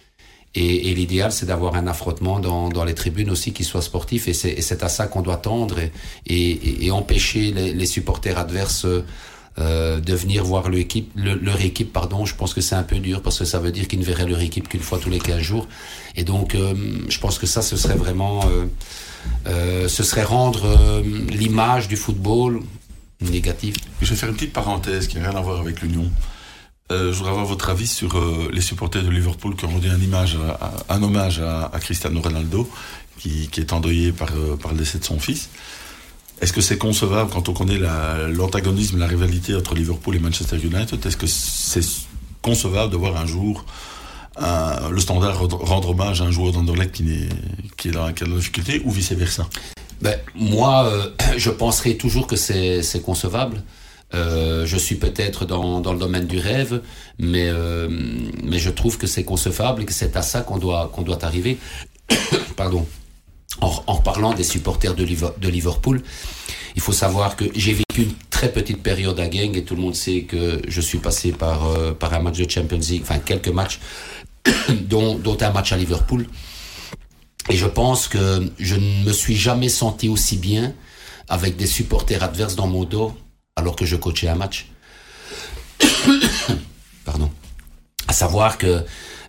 Et, 0.56 0.92
et 0.92 0.94
l'idéal, 0.94 1.32
c'est 1.32 1.48
d'avoir 1.48 1.74
un 1.74 1.88
affrontement 1.88 2.40
dans, 2.40 2.70
dans 2.70 2.84
les 2.84 2.94
tribunes 2.94 3.32
aussi 3.32 3.54
qui 3.54 3.64
soit 3.64 3.82
sportif. 3.82 4.28
Et 4.28 4.34
c'est 4.34 4.84
à 4.84 4.90
ça 4.90 5.08
qu'on 5.08 5.24
doit 5.24 5.38
tendre 5.38 5.80
et, 5.80 5.92
et, 6.28 6.86
et 6.86 6.92
empêcher 6.92 7.52
les, 7.52 7.74
les, 7.74 7.86
supporters 7.88 8.38
adverses 8.38 8.86
euh, 9.60 10.00
de 10.00 10.16
venir 10.16 10.44
voir 10.44 10.68
équipe, 10.74 11.12
le, 11.16 11.36
leur 11.36 11.62
équipe. 11.62 11.94
Pardon, 11.94 12.26
je 12.26 12.36
pense 12.36 12.56
que 12.56 12.62
c'est 12.62 12.74
un 12.74 12.82
peu 12.82 12.98
dur 12.98 13.22
parce 13.22 13.38
que 13.38 13.46
ça 13.46 13.60
veut 13.60 13.72
dire 13.72 13.88
qu'ils 13.88 14.00
ne 14.00 14.04
verraient 14.04 14.26
leur 14.26 14.42
équipe 14.42 14.68
qu'une 14.68 14.82
fois 14.82 14.98
tous 14.98 15.12
les 15.12 15.20
15 15.20 15.42
jours. 15.42 15.68
Et 16.16 16.24
donc, 16.24 16.56
euh, 16.56 16.74
je 17.08 17.20
pense 17.20 17.38
que 17.38 17.46
ça, 17.46 17.62
ce 17.62 17.78
serait 17.78 17.96
vraiment... 17.96 18.42
Euh, 18.48 18.66
euh, 19.48 19.88
ce 19.88 20.04
serait 20.04 20.24
rendre 20.24 20.66
euh, 20.66 21.02
l'image 21.30 21.88
du 21.88 21.98
football 21.98 22.62
négative. 23.22 23.76
Je 24.02 24.10
vais 24.10 24.16
faire 24.16 24.30
une 24.30 24.36
petite 24.36 24.54
parenthèse 24.54 25.08
qui 25.08 25.18
n'a 25.18 25.30
rien 25.30 25.38
à 25.38 25.42
voir 25.42 25.60
avec 25.60 25.82
l'Union. 25.82 26.10
Euh, 26.92 27.12
je 27.12 27.18
voudrais 27.18 27.32
avoir 27.32 27.46
votre 27.46 27.70
avis 27.70 27.88
sur 27.88 28.20
les 28.52 28.62
supporters 28.62 29.04
de 29.04 29.10
Liverpool 29.10 29.56
qui 29.56 29.66
ont 29.66 29.70
rendu 29.70 29.88
un, 29.90 31.04
hommage 31.04 31.40
à, 31.40 31.72
Cristiano 31.80 32.22
Ronaldo, 32.22 32.70
qui, 33.18 33.50
est 33.58 33.74
endeuillé 33.74 34.12
par, 34.12 34.32
par 34.62 34.74
le 34.74 34.78
décès 34.78 35.00
de 35.00 35.06
son 35.06 35.20
fils. 35.20 35.50
Est-ce 36.42 36.52
que 36.52 36.62
c'est 36.62 36.78
concevable 36.78 37.30
quand 37.32 37.48
on 37.48 37.54
connaît 37.54 37.80
l'antagonisme, 38.28 38.98
la, 38.98 39.06
la, 39.06 39.12
rivalité 39.12 39.56
entre 39.56 39.76
Liverpool 39.76 40.16
et 40.16 40.20
Manchester 40.20 40.58
United 40.58 41.06
Est-ce 41.06 41.16
que 41.16 41.28
c'est 41.28 41.86
concevable 42.42 42.92
de 42.92 42.98
voir 42.98 43.16
un 43.16 43.26
jour 43.26 43.66
un, 44.38 44.90
le 44.90 45.00
standard 45.00 45.40
rendre 45.40 45.90
hommage 45.90 46.22
à 46.22 46.26
un 46.26 46.32
joueur 46.32 46.52
d'Anderlecht 46.52 46.92
qui, 46.92 47.04
est 47.88 47.92
dans, 47.92 48.12
qui 48.14 48.24
est 48.24 48.28
dans 48.28 48.34
la 48.34 48.40
difficulté 48.40 48.82
ou 48.86 48.92
vice-versa? 48.92 49.48
Ben, 50.02 50.18
Moi, 50.36 50.86
euh, 50.86 51.10
je 51.38 51.50
penserai 51.50 51.98
toujours 51.98 52.28
que 52.28 52.36
c'est 52.36 53.02
concevable. 53.04 53.64
Euh, 54.14 54.66
je 54.66 54.78
suis 54.78 54.96
peut-être 54.96 55.46
dans, 55.46 55.80
le 55.80 55.98
domaine 55.98 56.28
du 56.28 56.38
rêve, 56.38 56.82
mais, 57.18 57.48
euh, 57.50 57.90
je 58.52 58.70
trouve 58.70 58.98
que 58.98 59.08
c'est 59.08 59.24
concevable 59.24 59.82
et 59.82 59.86
que 59.86 59.94
c'est 59.94 60.16
à 60.16 60.22
ça 60.22 60.42
qu'on 60.42 60.58
doit, 60.58 60.92
arriver. 61.24 61.58
Pardon. 62.56 62.86
En, 63.62 63.98
parlant 63.98 64.34
des 64.34 64.44
supporters 64.44 64.96
de, 64.96 65.04
Liverpool, 65.04 66.02
il 66.76 66.82
faut 66.82 66.92
savoir 66.92 67.36
que 67.36 67.46
j'ai 67.56 67.74
vécu 67.74 68.02
une 68.02 68.14
très 68.30 68.52
petite 68.52 68.82
période 68.82 69.20
à 69.20 69.28
Gang 69.28 69.56
et 69.56 69.64
tout 69.64 69.76
le 69.76 69.82
monde 69.82 69.96
sait 69.96 70.24
que 70.24 70.60
je 70.68 70.82
suis 70.82 70.98
passé 70.98 71.32
par, 71.32 71.68
euh, 71.68 71.92
par 71.94 72.14
un 72.14 72.20
match 72.20 72.40
de 72.40 72.50
Champions 72.50 72.80
League, 72.80 73.04
enfin 73.04 73.20
quelques 73.20 73.50
matchs, 73.50 73.80
dont, 74.70 75.16
dont 75.16 75.38
un 75.42 75.52
match 75.52 75.72
à 75.72 75.78
Liverpool. 75.78 76.28
Et 77.50 77.58
je 77.58 77.66
pense 77.66 78.08
que 78.08 78.50
je 78.58 78.76
ne 78.76 79.04
me 79.04 79.12
suis 79.12 79.36
jamais 79.36 79.70
senti 79.70 80.08
aussi 80.08 80.38
bien 80.38 80.74
avec 81.28 81.56
des 81.58 81.68
supporters 81.68 82.24
adverses 82.24 82.56
dans 82.56 82.68
mon 82.68 82.84
dos 82.84 83.14
alors 83.56 83.76
que 83.76 83.86
je 83.86 83.96
coachais 83.96 84.28
un 84.28 84.36
match. 84.36 84.68
Pardon. 87.06 87.30
À 88.08 88.14
savoir 88.14 88.58
que 88.58 88.84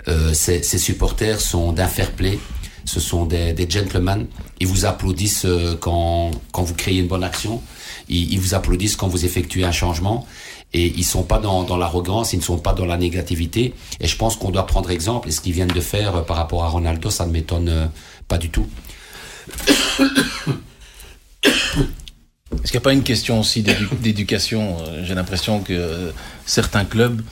euh, 0.09 0.33
ces, 0.35 0.63
ces, 0.63 0.79
supporters 0.79 1.41
sont 1.41 1.73
d'un 1.73 1.89
fair 1.89 2.13
play, 2.13 2.39
ce 2.85 3.01
sont 3.01 3.25
des, 3.25 3.53
des, 3.53 3.69
gentlemen. 3.69 4.27
Ils 4.61 4.67
vous 4.67 4.85
applaudissent 4.85 5.47
euh, 5.47 5.77
quand, 5.79 6.31
quand 6.53 6.63
vous 6.63 6.75
créez 6.75 6.99
une 6.99 7.07
bonne 7.09 7.25
action. 7.25 7.63
Ils, 8.09 8.33
ils, 8.33 8.41
vous 8.41 8.55
applaudissent 8.55 8.97
quand 8.97 9.09
vous 9.09 9.25
effectuez 9.25 9.65
un 9.65 9.73
changement. 9.73 10.27
Et 10.75 10.93
ils 10.97 11.05
sont 11.05 11.23
pas 11.23 11.39
dans, 11.39 11.63
dans 11.63 11.77
l'arrogance, 11.77 12.33
ils 12.33 12.39
ne 12.39 12.43
sont 12.43 12.59
pas 12.59 12.73
dans 12.75 12.85
la 12.85 12.97
négativité. 12.97 13.75
Et 14.01 14.09
je 14.09 14.17
pense 14.17 14.37
qu'on 14.37 14.51
doit 14.51 14.67
prendre 14.67 14.91
exemple. 14.91 15.29
Et 15.29 15.33
ce 15.33 15.41
qu'ils 15.41 15.53
viennent 15.53 15.69
de 15.69 15.81
faire 15.81 16.17
euh, 16.17 16.23
par 16.23 16.37
rapport 16.37 16.65
à 16.65 16.69
Ronaldo, 16.69 17.11
ça 17.11 17.27
ne 17.27 17.33
m'étonne 17.33 17.69
euh, 17.69 17.87
pas 18.29 18.39
du 18.39 18.51
tout. 18.51 18.67
Est-ce 21.45 22.71
qu'il 22.71 22.75
n'y 22.75 22.77
a 22.77 22.81
pas 22.81 22.93
une 22.93 23.03
question 23.03 23.41
aussi 23.41 23.65
d'éducation 24.01 24.79
J'ai 25.05 25.15
l'impression 25.15 25.61
que 25.61 26.13
certains 26.45 26.85
clubs, 26.85 27.23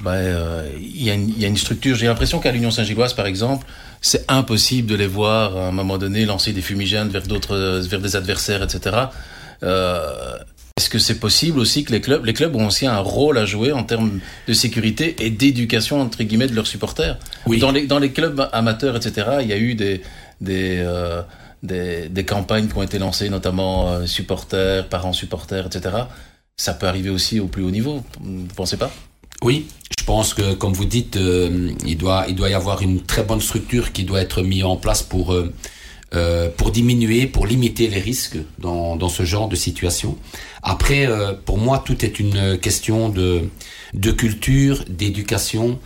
bah, 0.00 0.12
euh, 0.12 0.68
il 0.78 1.02
y, 1.02 1.10
a 1.10 1.48
une 1.48 1.56
structure. 1.56 1.94
J'ai 1.94 2.06
l'impression 2.06 2.38
qu'à 2.38 2.52
l'Union 2.52 2.70
Saint-Gilloise, 2.70 3.12
par 3.14 3.26
exemple, 3.26 3.66
c'est 4.00 4.24
impossible 4.30 4.88
de 4.88 4.94
les 4.94 5.06
voir 5.06 5.56
à 5.56 5.68
un 5.68 5.72
moment 5.72 5.98
donné 5.98 6.24
lancer 6.24 6.52
des 6.52 6.62
fumigènes 6.62 7.08
vers 7.08 7.22
d'autres, 7.22 7.80
vers 7.86 8.00
des 8.00 8.16
adversaires, 8.16 8.62
etc. 8.62 8.96
Euh, 9.62 10.38
Est-ce 10.90 10.98
que 10.98 11.12
c'est 11.12 11.20
possible 11.20 11.60
aussi 11.60 11.84
que 11.84 11.92
les 11.92 12.00
clubs, 12.00 12.24
les 12.24 12.32
clubs 12.32 12.56
ont 12.56 12.66
aussi 12.66 12.84
un 12.84 12.98
rôle 12.98 13.38
à 13.38 13.44
jouer 13.44 13.70
en 13.70 13.84
termes 13.84 14.18
de 14.48 14.52
sécurité 14.52 15.14
et 15.24 15.30
d'éducation 15.30 16.00
entre 16.00 16.24
guillemets 16.24 16.48
de 16.48 16.54
leurs 16.56 16.66
supporters 16.66 17.16
oui. 17.46 17.60
Dans 17.60 17.70
les 17.70 17.86
dans 17.86 18.00
les 18.00 18.10
clubs 18.10 18.48
amateurs, 18.52 18.96
etc. 18.96 19.38
Il 19.42 19.46
y 19.46 19.52
a 19.52 19.56
eu 19.56 19.76
des 19.76 20.02
des 20.40 20.78
euh, 20.84 21.22
des, 21.62 22.08
des, 22.08 22.24
campagnes 22.24 22.66
qui 22.66 22.76
ont 22.76 22.82
été 22.82 22.98
lancées, 22.98 23.30
notamment 23.30 23.92
euh, 23.92 24.06
supporters, 24.06 24.88
parents 24.88 25.12
supporters, 25.12 25.66
etc. 25.66 25.94
Ça 26.56 26.74
peut 26.74 26.88
arriver 26.88 27.10
aussi 27.10 27.38
au 27.38 27.46
plus 27.46 27.62
haut 27.62 27.70
niveau, 27.70 28.02
vous 28.18 28.46
pensez 28.56 28.76
pas? 28.76 28.90
Oui, 29.42 29.68
je 29.96 30.04
pense 30.04 30.34
que, 30.34 30.54
comme 30.54 30.72
vous 30.72 30.86
dites, 30.86 31.16
euh, 31.18 31.70
il, 31.86 31.98
doit, 31.98 32.24
il 32.28 32.34
doit 32.34 32.50
y 32.50 32.54
avoir 32.54 32.82
une 32.82 33.00
très 33.02 33.22
bonne 33.22 33.40
structure 33.40 33.92
qui 33.92 34.02
doit 34.02 34.20
être 34.20 34.42
mise 34.42 34.64
en 34.64 34.76
place 34.76 35.04
pour, 35.04 35.34
euh, 35.34 35.52
pour 36.56 36.70
diminuer, 36.72 37.26
pour 37.26 37.46
limiter 37.46 37.86
les 37.86 38.00
risques 38.00 38.38
dans, 38.58 38.96
dans 38.96 39.08
ce 39.08 39.24
genre 39.24 39.48
de 39.48 39.56
situation. 39.56 40.16
Après, 40.62 41.06
euh, 41.06 41.32
pour 41.32 41.58
moi, 41.58 41.82
tout 41.84 42.04
est 42.04 42.18
une 42.18 42.58
question 42.58 43.08
de, 43.08 43.42
de 43.94 44.10
culture, 44.10 44.84
d'éducation 44.88 45.78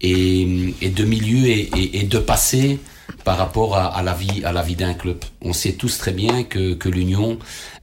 et, 0.00 0.74
et, 0.80 0.88
de 0.88 1.04
milieu 1.04 1.46
et, 1.46 1.70
et, 1.76 2.00
et 2.00 2.02
de 2.04 2.18
passé 2.18 2.78
par 3.24 3.36
rapport 3.38 3.76
à, 3.76 3.86
à, 3.86 4.02
la 4.02 4.14
vie 4.14 4.42
à 4.44 4.52
la 4.52 4.62
vie 4.62 4.76
d'un 4.76 4.94
club. 4.94 5.18
On 5.42 5.52
sait 5.52 5.72
tous 5.72 5.98
très 5.98 6.12
bien 6.12 6.44
que, 6.44 6.74
que 6.74 6.88
l'Union 6.88 7.38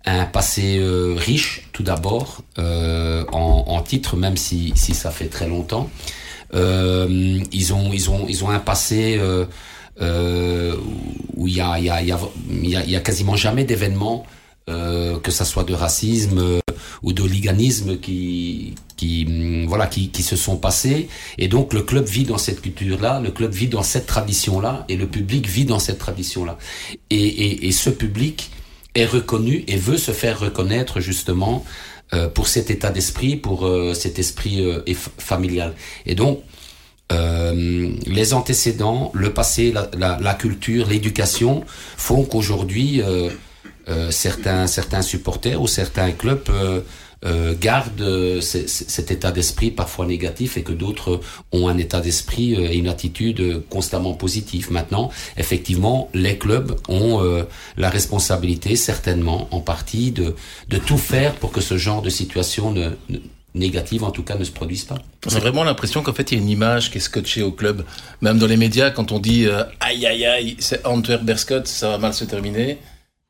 a 0.05 0.21
un 0.21 0.25
passé 0.25 0.77
euh, 0.79 1.15
riche 1.17 1.67
tout 1.71 1.83
d'abord 1.83 2.43
euh, 2.57 3.23
en, 3.31 3.65
en 3.67 3.81
titre, 3.81 4.17
même 4.17 4.37
si, 4.37 4.73
si 4.75 4.93
ça 4.93 5.11
fait 5.11 5.27
très 5.27 5.47
longtemps. 5.47 5.89
Euh, 6.55 7.39
ils 7.51 7.73
ont 7.73 7.93
ils 7.93 8.09
ont 8.09 8.25
ils 8.27 8.43
ont 8.43 8.49
un 8.49 8.59
passé 8.59 9.19
euh, 10.01 10.73
euh, 10.73 10.75
où 11.35 11.47
il 11.47 11.55
y 11.55 11.61
a 11.61 11.79
y 11.79 11.89
a 11.89 12.01
y 12.01 12.11
a, 12.11 12.19
y 12.85 12.95
a 12.95 12.99
quasiment 12.99 13.35
jamais 13.35 13.63
d'événements 13.63 14.25
que 14.67 15.31
ça 15.31 15.45
soit 15.45 15.63
de 15.63 15.73
racisme 15.73 16.59
ou 17.01 17.11
d'oliganisme 17.11 17.97
qui 17.97 18.75
qui 18.97 19.65
voilà 19.67 19.87
qui, 19.87 20.09
qui 20.09 20.21
se 20.21 20.35
sont 20.35 20.57
passés. 20.57 21.09
Et 21.39 21.47
donc 21.47 21.73
le 21.73 21.81
club 21.81 22.05
vit 22.05 22.23
dans 22.23 22.37
cette 22.37 22.61
culture 22.61 23.01
là 23.01 23.19
le 23.19 23.31
club 23.31 23.51
vit 23.51 23.67
dans 23.67 23.81
cette 23.81 24.05
tradition 24.05 24.59
là 24.59 24.85
et 24.87 24.95
le 24.95 25.07
public 25.07 25.47
vit 25.47 25.65
dans 25.65 25.79
cette 25.79 25.97
tradition 25.97 26.45
là 26.45 26.59
et, 27.09 27.15
et, 27.15 27.67
et 27.67 27.71
ce 27.71 27.89
public 27.89 28.51
est 28.93 29.05
reconnu 29.05 29.63
et 29.67 29.77
veut 29.77 29.97
se 29.97 30.11
faire 30.11 30.39
reconnaître 30.39 30.99
justement 30.99 31.65
euh, 32.11 32.27
pour 32.27 32.47
cet 32.47 32.71
état 32.71 32.89
d'esprit 32.89 33.35
pour 33.35 33.67
euh, 33.67 33.93
cet 33.93 34.17
esprit 34.17 34.65
euh, 34.65 34.81
familial. 35.19 35.75
Et 36.07 36.15
donc 36.15 36.41
euh, 37.11 37.89
les 38.05 38.33
antécédents, 38.33 39.11
le 39.13 39.33
passé, 39.33 39.71
la, 39.71 39.89
la, 39.97 40.19
la 40.21 40.33
culture, 40.33 40.87
l'éducation 40.87 41.63
font 41.97 42.23
qu'aujourd'hui 42.23 43.01
euh, 43.01 43.29
euh, 43.87 44.11
certains 44.11 44.67
certains 44.67 45.01
supporters 45.01 45.59
ou 45.61 45.67
certains 45.67 46.11
clubs 46.11 46.47
euh, 47.25 47.53
gardent 47.59 47.99
euh, 48.01 48.39
c- 48.41 48.65
cet 48.67 49.11
état 49.11 49.31
d'esprit 49.31 49.71
parfois 49.71 50.05
négatif 50.05 50.55
et 50.57 50.63
que 50.63 50.71
d'autres 50.71 51.19
ont 51.51 51.67
un 51.67 51.77
état 51.77 51.99
d'esprit 51.99 52.53
et 52.53 52.77
une 52.77 52.87
attitude 52.87 53.63
constamment 53.69 54.13
positive. 54.13 54.71
Maintenant, 54.71 55.09
effectivement, 55.35 56.09
les 56.13 56.37
clubs 56.37 56.75
ont 56.87 57.19
la 57.75 57.89
responsabilité, 57.89 58.75
certainement, 58.77 59.49
en 59.51 59.59
partie, 59.59 60.11
de, 60.11 60.35
de 60.69 60.77
tout 60.77 60.97
faire 60.97 61.33
pour 61.35 61.51
que 61.51 61.59
ce 61.61 61.77
genre 61.77 62.01
de 62.01 62.09
situation 62.09 62.71
ne, 62.71 62.91
ne- 63.09 63.17
négative, 63.55 64.03
en 64.03 64.11
tout 64.11 64.23
cas, 64.23 64.35
ne 64.35 64.43
se 64.43 64.51
produise 64.51 64.83
pas. 64.85 64.95
A 65.25 65.39
vraiment 65.39 65.63
l'impression 65.63 66.03
qu'en 66.03 66.13
fait, 66.13 66.31
il 66.31 66.37
y 66.37 66.39
a 66.39 66.43
une 66.43 66.49
image 66.49 66.91
qui 66.91 66.97
est 66.97 67.01
scotchée 67.01 67.41
au 67.41 67.51
club. 67.51 67.83
Même 68.21 68.37
dans 68.37 68.47
les 68.47 68.57
médias, 68.57 68.91
quand 68.91 69.11
on 69.11 69.19
dit 69.19 69.45
euh, 69.47 69.63
aïe 69.79 70.05
aïe 70.05 70.25
aïe, 70.25 70.55
c'est 70.59 70.85
Antwerp 70.85 71.23
Berscott, 71.23 71.67
ça 71.67 71.89
va 71.89 71.97
mal 71.97 72.13
se 72.13 72.25
terminer. 72.25 72.77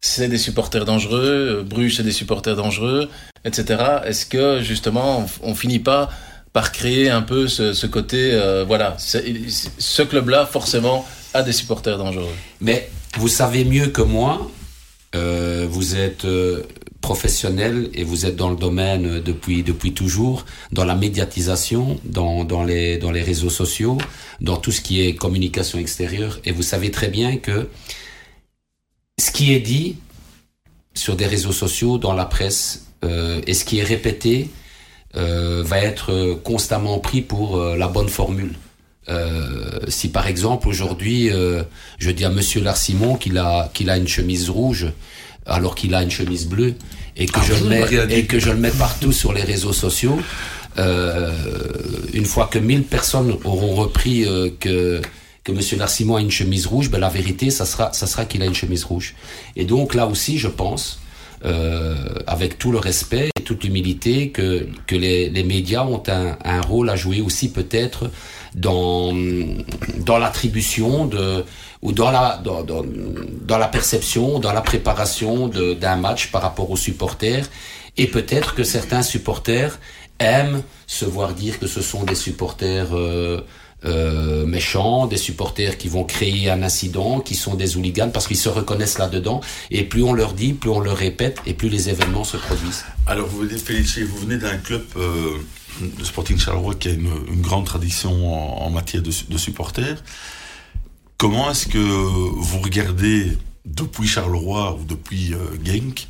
C'est 0.01 0.27
des 0.29 0.37
supporters 0.37 0.85
dangereux, 0.85 1.59
euh, 1.59 1.63
Bruges, 1.63 1.97
c'est 1.97 2.03
des 2.03 2.11
supporters 2.11 2.55
dangereux, 2.55 3.09
etc. 3.45 3.81
Est-ce 4.05 4.25
que 4.25 4.61
justement, 4.61 5.25
on, 5.43 5.51
on 5.51 5.55
finit 5.55 5.79
pas 5.79 6.09
par 6.53 6.71
créer 6.71 7.09
un 7.09 7.21
peu 7.21 7.47
ce, 7.47 7.73
ce 7.73 7.85
côté, 7.85 8.31
euh, 8.33 8.63
voilà, 8.65 8.95
c'est- 8.97 9.23
ce 9.77 10.01
club-là, 10.01 10.45
forcément, 10.45 11.05
a 11.33 11.43
des 11.43 11.51
supporters 11.53 11.97
dangereux. 11.97 12.33
Mais 12.59 12.89
vous 13.17 13.27
savez 13.27 13.63
mieux 13.65 13.87
que 13.87 14.01
moi, 14.01 14.49
euh, 15.15 15.67
vous 15.69 15.95
êtes 15.95 16.25
professionnel 17.01 17.89
et 17.93 18.03
vous 18.03 18.25
êtes 18.25 18.35
dans 18.35 18.49
le 18.49 18.55
domaine 18.55 19.19
depuis 19.19 19.63
depuis 19.63 19.93
toujours, 19.93 20.45
dans 20.71 20.85
la 20.85 20.95
médiatisation, 20.95 21.99
dans 22.03 22.43
dans 22.43 22.63
les 22.63 22.97
dans 22.97 23.11
les 23.11 23.21
réseaux 23.23 23.49
sociaux, 23.49 23.97
dans 24.41 24.57
tout 24.57 24.71
ce 24.71 24.81
qui 24.81 25.01
est 25.01 25.15
communication 25.15 25.79
extérieure, 25.79 26.39
et 26.45 26.51
vous 26.51 26.63
savez 26.63 26.91
très 26.91 27.07
bien 27.07 27.37
que 27.37 27.69
ce 29.19 29.31
qui 29.31 29.53
est 29.53 29.59
dit 29.59 29.97
sur 30.93 31.15
des 31.15 31.25
réseaux 31.25 31.51
sociaux, 31.51 31.97
dans 31.97 32.13
la 32.13 32.25
presse, 32.25 32.87
euh, 33.03 33.41
et 33.47 33.53
ce 33.53 33.65
qui 33.65 33.79
est 33.79 33.83
répété 33.83 34.49
euh, 35.15 35.63
va 35.65 35.79
être 35.79 36.39
constamment 36.43 36.99
pris 36.99 37.21
pour 37.21 37.57
euh, 37.57 37.77
la 37.77 37.87
bonne 37.87 38.09
formule. 38.09 38.55
Si 39.87 40.09
par 40.09 40.27
exemple 40.27 40.67
aujourd'hui 40.67 41.31
je 41.97 42.11
dis 42.11 42.25
à 42.25 42.29
Monsieur 42.29 42.61
Larsimon 42.61 43.15
qu'il 43.15 43.39
a 43.39 43.71
qu'il 43.73 43.89
a 43.89 43.97
une 43.97 44.07
chemise 44.07 44.51
rouge 44.51 44.85
alors 45.49 45.75
qu'il 45.75 45.93
a 45.95 46.03
une 46.03 46.11
chemise 46.11 46.47
bleue 46.47 46.75
et 47.17 47.25
que 47.25 47.39
Ah 47.41 47.45
je 47.47 47.53
le 47.63 47.69
mets 47.69 47.85
et 48.09 48.25
que 48.25 48.39
je 48.39 48.49
le 48.49 48.57
mets 48.57 48.71
partout 48.71 49.11
sur 49.11 49.33
les 49.33 49.43
réseaux 49.43 49.73
sociaux, 49.73 50.19
euh, 50.77 51.31
une 52.13 52.25
fois 52.25 52.47
que 52.47 52.59
1000 52.59 52.83
personnes 52.83 53.37
auront 53.43 53.75
repris 53.75 54.25
euh, 54.25 54.49
que 54.59 55.01
que 55.43 55.51
Monsieur 55.51 55.77
Larsimon 55.77 56.17
a 56.17 56.21
une 56.21 56.31
chemise 56.31 56.67
rouge, 56.67 56.89
ben 56.89 56.99
la 56.99 57.09
vérité 57.09 57.49
ça 57.49 57.65
sera 57.65 57.91
ça 57.93 58.07
sera 58.07 58.25
qu'il 58.25 58.41
a 58.41 58.45
une 58.45 58.55
chemise 58.55 58.83
rouge. 58.83 59.15
Et 59.55 59.65
donc 59.65 59.95
là 59.95 60.07
aussi 60.07 60.37
je 60.37 60.47
pense 60.47 60.99
euh, 61.45 61.95
avec 62.27 62.57
tout 62.57 62.71
le 62.71 62.79
respect 62.79 63.29
et 63.37 63.43
toute 63.43 63.63
l'humilité 63.63 64.29
que, 64.29 64.67
que 64.87 64.95
les, 64.97 65.29
les 65.29 65.43
médias 65.43 65.85
ont 65.85 66.03
un, 66.07 66.37
un 66.43 66.61
rôle 66.61 66.89
à 66.89 66.97
jouer 66.97 67.21
aussi 67.21 67.51
peut-être 67.53 68.11
dans, 68.55 69.13
dans 70.05 70.17
l'attribution 70.17 71.05
de 71.05 71.45
ou 71.81 71.91
dans 71.91 72.11
la 72.11 72.39
dans, 72.43 72.63
dans, 72.63 72.83
dans 72.83 73.57
la 73.57 73.67
perception, 73.67 74.39
dans 74.39 74.53
la 74.53 74.61
préparation 74.61 75.47
d'un 75.47 75.95
match 75.95 76.31
par 76.31 76.41
rapport 76.41 76.69
aux 76.69 76.77
supporters 76.77 77.45
et 77.97 78.07
peut-être 78.07 78.55
que 78.55 78.63
certains 78.63 79.01
supporters 79.01 79.79
aiment 80.19 80.61
se 80.87 81.05
voir 81.05 81.33
dire 81.33 81.59
que 81.59 81.67
ce 81.67 81.81
sont 81.81 82.03
des 82.03 82.15
supporters 82.15 82.93
euh, 82.93 83.41
euh, 83.85 84.45
méchants, 84.45 85.07
des 85.07 85.17
supporters 85.17 85.77
qui 85.77 85.87
vont 85.87 86.03
créer 86.03 86.49
un 86.49 86.61
incident, 86.63 87.21
qui 87.21 87.35
sont 87.35 87.55
des 87.55 87.77
hooligans 87.77 88.09
parce 88.11 88.27
qu'ils 88.27 88.37
se 88.37 88.49
reconnaissent 88.49 88.97
là-dedans. 88.97 89.39
Et 89.71 89.83
plus 89.83 90.03
on 90.03 90.13
leur 90.13 90.33
dit, 90.33 90.53
plus 90.53 90.69
on 90.69 90.81
leur 90.81 90.97
répète, 90.97 91.39
et 91.45 91.53
plus 91.53 91.69
les 91.69 91.89
événements 91.89 92.25
se 92.25 92.37
produisent. 92.37 92.83
Alors, 93.07 93.27
vous 93.27 93.39
venez, 93.39 93.57
Félix, 93.57 93.97
vous 93.99 94.17
venez 94.17 94.37
d'un 94.37 94.57
club, 94.57 94.83
euh, 94.97 95.37
le 95.97 96.03
Sporting 96.03 96.37
Charleroi, 96.37 96.75
qui 96.75 96.89
a 96.89 96.91
une, 96.91 97.09
une 97.31 97.41
grande 97.41 97.65
tradition 97.65 98.11
en, 98.33 98.65
en 98.65 98.69
matière 98.69 99.01
de, 99.01 99.11
de 99.29 99.37
supporters. 99.37 100.03
Comment 101.19 101.51
est-ce 101.51 101.67
que 101.67 101.77
vous 101.77 102.59
regardez, 102.59 103.37
depuis 103.65 104.07
Charleroi 104.07 104.77
ou 104.79 104.85
depuis 104.85 105.33
euh, 105.33 105.37
Genk, 105.65 106.07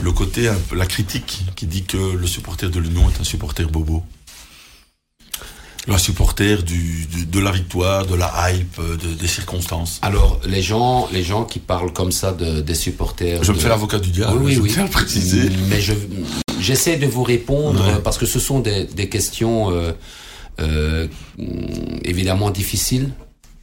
le 0.00 0.12
côté, 0.12 0.46
un 0.46 0.54
peu- 0.54 0.76
la 0.76 0.86
critique 0.86 1.42
qui 1.56 1.66
dit 1.66 1.82
que 1.82 1.96
le 1.96 2.26
supporter 2.28 2.70
de 2.70 2.78
l'Union 2.78 3.10
est 3.10 3.20
un 3.20 3.24
supporter 3.24 3.66
bobo? 3.68 4.04
Un 5.88 5.98
supporter 5.98 6.62
du, 6.62 7.06
du- 7.06 7.26
de 7.26 7.40
la 7.40 7.50
victoire, 7.50 8.06
de 8.06 8.14
la 8.14 8.30
hype, 8.52 8.78
euh, 8.78 8.96
de- 8.96 9.14
des 9.14 9.26
circonstances 9.26 9.98
Alors, 10.02 10.40
les 10.46 10.62
gens, 10.62 11.08
les 11.12 11.24
gens 11.24 11.44
qui 11.44 11.58
parlent 11.58 11.92
comme 11.92 12.12
ça 12.12 12.30
de, 12.32 12.60
des 12.60 12.76
supporters. 12.76 13.42
Je 13.42 13.50
me 13.50 13.58
fais 13.58 13.68
l'avocat 13.68 13.98
du 13.98 14.10
diable, 14.10 14.38
Oui, 14.44 14.54
je 14.54 14.60
oui. 14.60 14.70
tiens 14.72 14.82
à 14.82 14.86
le 14.86 14.90
préciser. 14.92 15.50
Mais 15.68 15.80
je, 15.80 15.94
j'essaie 16.60 16.98
de 16.98 17.06
vous 17.06 17.24
répondre 17.24 17.84
Ouais. 17.84 18.00
parce 18.04 18.16
que 18.16 18.26
ce 18.26 18.38
sont 18.38 18.60
des, 18.60 18.84
des 18.84 19.08
questions 19.08 19.72
euh, 19.72 19.92
euh, 20.60 21.08
évidemment 22.04 22.50
difficiles 22.50 23.10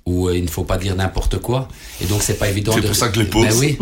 où 0.10 0.14
euh, 0.28 0.38
il 0.40 0.44
ne 0.50 0.50
faut 0.58 0.64
pas 0.72 0.78
dire 0.78 0.96
n'importe 0.96 1.38
quoi. 1.48 1.68
Et 2.02 2.06
donc 2.06 2.20
c'est 2.26 2.40
pas 2.42 2.50
évident. 2.54 2.72
C'est 2.76 2.82
de... 2.82 2.88
pour 2.88 2.96
ça 3.04 3.10
que 3.10 3.20
les 3.20 3.26
pose. 3.36 3.46
Ben 3.48 3.56
oui, 3.64 3.78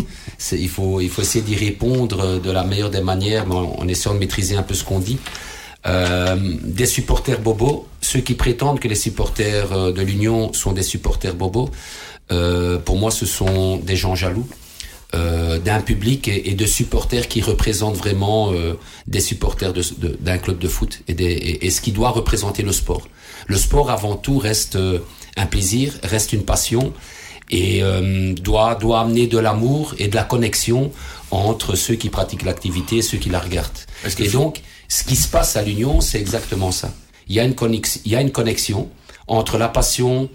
il 0.52 0.69
faut 0.76 0.99
il 1.06 1.10
faut 1.13 1.21
essayer 1.21 1.43
d'y 1.49 1.56
répondre 1.56 2.19
euh, 2.19 2.39
de 2.39 2.52
la 2.52 2.63
meilleure 2.63 2.89
des 2.97 3.02
manières, 3.12 3.45
mais 3.47 3.56
en, 3.56 3.80
en 3.82 3.88
essayant 3.88 4.15
de 4.15 4.19
maîtriser 4.19 4.56
un 4.56 4.63
peu 4.63 4.73
ce 4.73 4.84
qu'on 4.84 4.99
dit. 4.99 5.19
Euh, 5.88 6.36
des 6.63 6.88
supporters 6.88 7.39
bobos, 7.39 7.86
ceux 8.02 8.21
qui 8.21 8.34
prétendent 8.34 8.80
que 8.80 8.88
les 8.88 8.95
supporters 9.08 9.71
euh, 9.71 9.91
de 9.91 10.02
l'Union 10.02 10.52
sont 10.52 10.73
des 10.73 10.82
supporters 10.93 11.36
bobos, 11.36 11.69
euh, 12.32 12.80
pour 12.80 12.97
moi 12.97 13.12
ce 13.12 13.28
sont 13.28 13.78
des 13.78 13.95
gens 13.95 14.15
jaloux 14.15 14.47
euh, 15.13 15.60
d'un 15.60 15.82
public 15.82 16.28
et, 16.28 16.49
et 16.49 16.56
de 16.56 16.65
supporters 16.65 17.28
qui 17.28 17.39
représentent 17.41 17.97
vraiment 17.97 18.52
euh, 18.52 18.73
des 19.06 19.19
supporters 19.30 19.73
de- 19.73 19.84
de- 20.04 20.17
d'un 20.19 20.39
club 20.39 20.58
de 20.58 20.67
foot 20.67 21.02
et, 21.08 21.13
des, 21.13 21.26
et, 21.26 21.67
et 21.67 21.69
ce 21.69 21.82
qui 21.82 21.91
doit 21.91 22.10
représenter 22.10 22.63
le 22.63 22.71
sport. 22.71 23.04
Le 23.45 23.56
sport 23.58 23.91
avant 23.91 24.15
tout 24.15 24.39
reste 24.39 24.78
euh, 24.78 24.97
un 25.36 25.45
plaisir, 25.45 25.93
reste 26.04 26.34
une 26.34 26.43
passion 26.43 26.93
et 27.50 27.84
euh, 27.84 28.34
doit 28.34 28.76
doit 28.76 29.02
amener 29.02 29.28
de 29.28 29.38
l'amour 29.38 29.93
et 30.00 30.08
de 30.08 30.15
la 30.15 30.24
connexion 30.24 30.91
entre 31.32 31.76
ceux 31.76 31.95
qui 31.95 32.10
pratiquent 32.10 32.43
l'activité 32.43 32.98
et 32.98 33.02
ceux 33.02 33.17
qui 33.17 33.30
la 33.30 33.39
regardent. 33.39 33.71
Que 34.04 34.24
Et 34.24 34.30
donc, 34.30 34.62
ce 34.88 35.04
qui 35.04 35.15
se 35.15 35.28
passe 35.28 35.56
à 35.56 35.62
l'Union, 35.62 36.02
c'est 36.02 36.19
exactement 36.19 36.71
ça. 36.71 36.93
Il 37.28 37.36
y 37.36 37.39
a 37.39 37.43
une 37.43 37.56
connexion, 37.56 38.02
il 38.06 38.12
y 38.12 38.15
a 38.15 38.21
une 38.21 38.32
connexion 38.32 38.89
entre 39.28 39.58
la 39.58 39.67
passion 39.67 40.30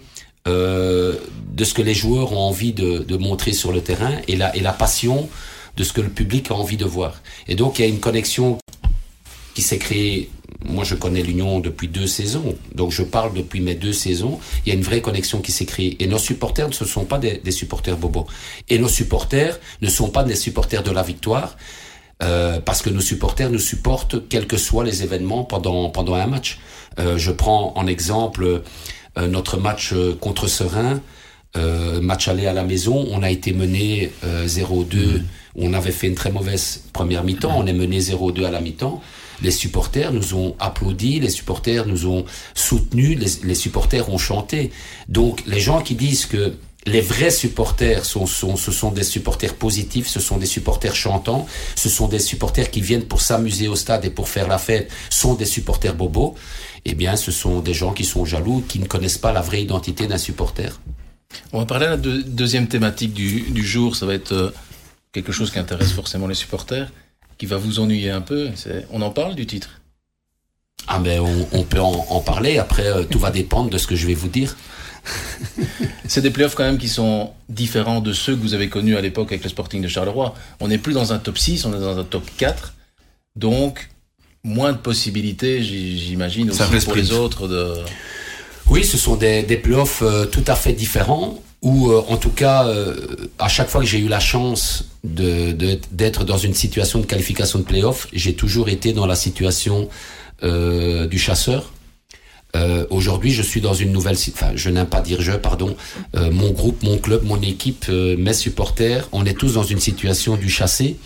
euh, 0.47 1.15
de 1.53 1.63
ce 1.63 1.73
que 1.73 1.81
les 1.81 1.93
joueurs 1.93 2.33
ont 2.33 2.39
envie 2.39 2.73
de, 2.73 2.99
de 2.99 3.17
montrer 3.17 3.53
sur 3.53 3.71
le 3.71 3.81
terrain 3.81 4.13
et 4.27 4.35
la, 4.35 4.55
et 4.55 4.59
la 4.59 4.73
passion 4.73 5.29
de 5.77 5.83
ce 5.83 5.93
que 5.93 6.01
le 6.01 6.09
public 6.09 6.51
a 6.51 6.55
envie 6.55 6.77
de 6.77 6.85
voir. 6.85 7.21
Et 7.47 7.55
donc, 7.55 7.79
il 7.79 7.83
y 7.83 7.85
a 7.85 7.87
une 7.87 7.99
connexion 7.99 8.57
qui 9.53 9.61
s'est 9.61 9.77
créée. 9.77 10.29
Moi, 10.63 10.83
je 10.83 10.95
connais 10.95 11.21
l'Union 11.21 11.59
depuis 11.59 11.87
deux 11.87 12.07
saisons, 12.07 12.55
donc 12.75 12.91
je 12.91 13.03
parle 13.03 13.33
depuis 13.33 13.61
mes 13.61 13.75
deux 13.75 13.93
saisons. 13.93 14.39
Il 14.65 14.69
y 14.69 14.71
a 14.71 14.75
une 14.75 14.83
vraie 14.83 15.01
connexion 15.01 15.39
qui 15.39 15.51
s'est 15.51 15.65
créée. 15.65 15.97
Et 16.03 16.07
nos 16.07 16.19
supporters 16.19 16.67
ne 16.69 16.73
sont 16.73 17.05
pas 17.05 17.17
des, 17.17 17.37
des 17.37 17.51
supporters 17.51 17.97
bobos. 17.97 18.27
Et 18.69 18.77
nos 18.77 18.87
supporters 18.87 19.59
ne 19.81 19.89
sont 19.89 20.09
pas 20.09 20.23
des 20.23 20.35
supporters 20.35 20.83
de 20.83 20.91
la 20.91 21.03
victoire. 21.03 21.57
Euh, 22.23 22.59
parce 22.59 22.83
que 22.83 22.91
nos 22.91 23.01
supporters 23.01 23.49
nous 23.49 23.57
supportent 23.59 24.27
quels 24.29 24.45
que 24.45 24.57
soient 24.57 24.83
les 24.83 25.01
événements 25.01 25.43
pendant 25.43 25.89
pendant 25.89 26.13
un 26.13 26.27
match. 26.27 26.59
Euh, 26.99 27.17
je 27.17 27.31
prends 27.31 27.73
en 27.75 27.87
exemple 27.87 28.61
euh, 29.17 29.27
notre 29.27 29.57
match 29.57 29.91
euh, 29.93 30.15
contre 30.19 30.45
Serein, 30.47 31.01
euh, 31.57 31.99
match 31.99 32.27
aller 32.27 32.45
à 32.47 32.53
la 32.53 32.63
maison. 32.63 33.07
On 33.11 33.23
a 33.23 33.29
été 33.29 33.53
mené 33.53 34.11
euh, 34.23 34.45
0-2. 34.45 35.21
On 35.55 35.73
avait 35.73 35.91
fait 35.91 36.07
une 36.07 36.15
très 36.15 36.31
mauvaise 36.31 36.83
première 36.93 37.23
mi-temps. 37.23 37.53
On 37.57 37.65
est 37.65 37.73
mené 37.73 37.99
0-2 37.99 38.45
à 38.45 38.51
la 38.51 38.61
mi-temps. 38.61 39.01
Les 39.41 39.51
supporters 39.51 40.11
nous 40.13 40.33
ont 40.35 40.55
applaudi, 40.59 41.19
les 41.19 41.29
supporters 41.29 41.85
nous 41.87 42.05
ont 42.07 42.25
soutenus, 42.53 43.17
les, 43.43 43.55
supporters 43.55 44.09
ont 44.09 44.17
chanté. 44.17 44.71
Donc 45.07 45.43
les 45.47 45.59
gens 45.59 45.81
qui 45.81 45.95
disent 45.95 46.25
que 46.25 46.53
les 46.87 47.01
vrais 47.01 47.29
supporters 47.31 48.05
sont, 48.05 48.25
ce 48.25 48.71
sont 48.71 48.91
des 48.91 49.03
supporters 49.03 49.53
positifs, 49.55 50.07
ce 50.07 50.19
sont 50.19 50.37
des 50.37 50.47
supporters 50.47 50.95
chantants, 50.95 51.45
ce 51.75 51.89
sont 51.89 52.07
des 52.07 52.17
supporters 52.19 52.71
qui 52.71 52.81
viennent 52.81 53.05
pour 53.05 53.21
s'amuser 53.21 53.67
au 53.67 53.75
stade 53.75 54.03
et 54.05 54.09
pour 54.09 54.27
faire 54.29 54.47
la 54.47 54.57
fête, 54.57 54.91
sont 55.09 55.35
des 55.35 55.45
supporters 55.45 55.93
bobos. 55.95 56.35
Eh 56.85 56.95
bien, 56.95 57.15
ce 57.15 57.31
sont 57.31 57.59
des 57.59 57.75
gens 57.75 57.93
qui 57.93 58.03
sont 58.03 58.25
jaloux, 58.25 58.63
qui 58.67 58.79
ne 58.79 58.85
connaissent 58.85 59.19
pas 59.19 59.31
la 59.31 59.41
vraie 59.41 59.61
identité 59.61 60.07
d'un 60.07 60.17
supporter. 60.17 60.79
On 61.53 61.59
va 61.59 61.65
parler 61.65 61.85
de 61.85 61.91
la 61.91 61.97
deux- 61.97 62.23
deuxième 62.23 62.67
thématique 62.67 63.13
du, 63.13 63.41
du 63.41 63.63
jour. 63.65 63.95
Ça 63.95 64.07
va 64.07 64.15
être 64.15 64.31
euh, 64.31 64.49
quelque 65.13 65.31
chose 65.31 65.51
qui 65.51 65.59
intéresse 65.59 65.91
forcément 65.91 66.25
les 66.25 66.33
supporters, 66.35 66.91
qui 67.41 67.47
va 67.47 67.57
vous 67.57 67.79
ennuyer 67.79 68.11
un 68.11 68.21
peu. 68.21 68.51
On 68.91 69.01
en 69.01 69.09
parle 69.09 69.33
du 69.33 69.47
titre? 69.47 69.81
Ah 70.87 70.99
ben, 70.99 71.19
on, 71.21 71.47
on 71.53 71.63
peut 71.63 71.81
en, 71.81 72.05
en 72.09 72.19
parler. 72.19 72.59
Après, 72.59 72.85
euh, 72.85 73.03
tout 73.03 73.17
va 73.17 73.31
dépendre 73.31 73.71
de 73.71 73.79
ce 73.79 73.87
que 73.87 73.95
je 73.95 74.05
vais 74.05 74.13
vous 74.13 74.27
dire. 74.27 74.55
C'est 76.07 76.21
des 76.21 76.29
playoffs 76.29 76.53
quand 76.53 76.65
même 76.65 76.77
qui 76.77 76.87
sont 76.87 77.31
différents 77.49 77.99
de 77.99 78.13
ceux 78.13 78.35
que 78.35 78.41
vous 78.41 78.53
avez 78.53 78.69
connus 78.69 78.95
à 78.95 79.01
l'époque 79.01 79.31
avec 79.31 79.43
le 79.43 79.49
Sporting 79.49 79.81
de 79.81 79.87
Charleroi. 79.87 80.35
On 80.59 80.67
n'est 80.67 80.77
plus 80.77 80.93
dans 80.93 81.13
un 81.13 81.17
top 81.17 81.39
6, 81.39 81.65
on 81.65 81.75
est 81.75 81.79
dans 81.79 81.97
un 81.97 82.03
top 82.03 82.29
4. 82.37 82.75
Donc, 83.35 83.89
moins 84.43 84.73
de 84.73 84.77
possibilités, 84.77 85.63
j'imagine, 85.63 86.51
aussi 86.51 86.85
pour 86.85 86.93
les 86.93 87.11
autres. 87.11 87.47
De... 87.47 87.73
Oui, 88.67 88.85
ce 88.85 88.99
sont 88.99 89.15
des, 89.15 89.41
des 89.41 89.57
playoffs 89.57 90.03
euh, 90.03 90.27
tout 90.27 90.45
à 90.45 90.53
fait 90.53 90.73
différents. 90.73 91.41
Ou 91.61 91.93
en 91.93 92.17
tout 92.17 92.31
cas, 92.31 92.67
à 93.37 93.47
chaque 93.47 93.69
fois 93.69 93.81
que 93.81 93.87
j'ai 93.87 93.99
eu 93.99 94.07
la 94.07 94.19
chance 94.19 94.85
de 95.03 95.51
d'être 95.91 96.23
dans 96.23 96.37
une 96.37 96.55
situation 96.55 96.99
de 96.99 97.05
qualification 97.05 97.59
de 97.59 97.63
playoff, 97.63 98.07
j'ai 98.13 98.33
toujours 98.33 98.69
été 98.69 98.93
dans 98.93 99.05
la 99.05 99.15
situation 99.15 99.87
du 100.41 101.19
chasseur. 101.19 101.71
Euh, 102.55 102.85
Aujourd'hui, 102.89 103.31
je 103.31 103.41
suis 103.41 103.61
dans 103.61 103.73
une 103.73 103.91
nouvelle, 103.91 104.15
enfin, 104.33 104.51
je 104.55 104.69
n'aime 104.69 104.87
pas 104.87 105.01
dire 105.01 105.21
je, 105.21 105.31
pardon. 105.31 105.75
Euh, 106.15 106.31
mon 106.31 106.51
groupe, 106.51 106.83
mon 106.83 106.97
club, 106.97 107.23
mon 107.23 107.41
équipe, 107.41 107.85
euh, 107.89 108.15
mes 108.17 108.33
supporters, 108.33 109.07
on 109.11 109.25
est 109.25 109.33
tous 109.33 109.53
dans 109.53 109.63
une 109.63 109.79
situation 109.79 110.35
du 110.35 110.49
chassé. 110.49 110.97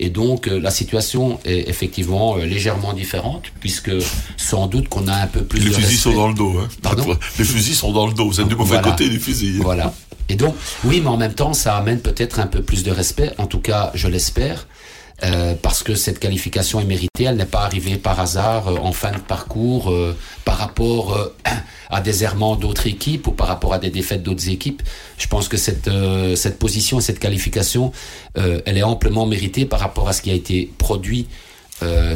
Et 0.00 0.10
donc 0.10 0.46
euh, 0.46 0.60
la 0.60 0.70
situation 0.70 1.40
est 1.44 1.68
effectivement 1.68 2.36
légèrement 2.36 2.92
différente, 2.92 3.44
puisque 3.60 3.90
sans 4.36 4.66
doute 4.66 4.88
qu'on 4.88 5.08
a 5.08 5.14
un 5.14 5.26
peu 5.26 5.42
plus 5.42 5.60
Les 5.60 5.70
de 5.70 5.74
fusils 5.74 5.98
sont 5.98 6.12
dans 6.14 6.28
le 6.28 6.34
dos. 6.34 6.54
Hein. 6.58 6.68
Pardon? 6.82 7.16
Les 7.38 7.44
fusils 7.44 7.74
sont 7.74 7.92
dans 7.92 8.06
le 8.06 8.12
dos. 8.14 8.26
Vous 8.28 8.40
êtes 8.40 8.48
du 8.48 8.54
mauvais 8.56 8.76
Voilà. 8.76 8.90
côté 8.90 9.08
du 9.08 9.18
fusil. 9.18 9.58
Voilà. 9.60 9.92
Et 10.28 10.36
donc, 10.36 10.54
oui, 10.84 11.00
mais 11.02 11.08
en 11.08 11.16
même 11.16 11.32
temps, 11.32 11.54
ça 11.54 11.76
amène 11.76 12.00
peut-être 12.00 12.38
un 12.38 12.46
peu 12.46 12.60
plus 12.62 12.82
de 12.84 12.90
respect. 12.90 13.32
En 13.38 13.46
tout 13.46 13.60
cas, 13.60 13.90
je 13.94 14.08
l'espère. 14.08 14.66
Euh, 15.24 15.56
parce 15.60 15.82
que 15.82 15.96
cette 15.96 16.20
qualification 16.20 16.78
est 16.78 16.84
méritée, 16.84 17.24
elle 17.24 17.36
n'est 17.36 17.44
pas 17.44 17.62
arrivée 17.62 17.96
par 17.96 18.20
hasard 18.20 18.68
euh, 18.68 18.76
en 18.76 18.92
fin 18.92 19.10
de 19.10 19.18
parcours 19.18 19.90
euh, 19.90 20.16
par 20.44 20.58
rapport 20.58 21.12
euh, 21.12 21.34
à 21.90 22.00
des 22.00 22.22
errements 22.22 22.54
d'autres 22.54 22.86
équipes 22.86 23.26
ou 23.26 23.32
par 23.32 23.48
rapport 23.48 23.74
à 23.74 23.80
des 23.80 23.90
défaites 23.90 24.22
d'autres 24.22 24.48
équipes. 24.48 24.80
Je 25.16 25.26
pense 25.26 25.48
que 25.48 25.56
cette 25.56 25.88
euh, 25.88 26.36
cette 26.36 26.60
position, 26.60 27.00
cette 27.00 27.18
qualification, 27.18 27.90
elle 28.36 28.78
est 28.78 28.84
amplement 28.84 29.26
méritée 29.26 29.66
par 29.66 29.80
rapport 29.80 30.08
à 30.08 30.12
ce 30.12 30.22
qui 30.22 30.30
a 30.30 30.34
été 30.34 30.70
produit 30.78 31.26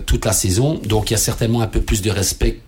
toute 0.06 0.24
la 0.24 0.32
saison. 0.32 0.80
Donc 0.84 1.10
il 1.10 1.14
y 1.14 1.16
a 1.16 1.18
certainement 1.18 1.62
un 1.62 1.66
peu 1.66 1.80
plus 1.80 2.02
de 2.02 2.10
respect 2.10 2.60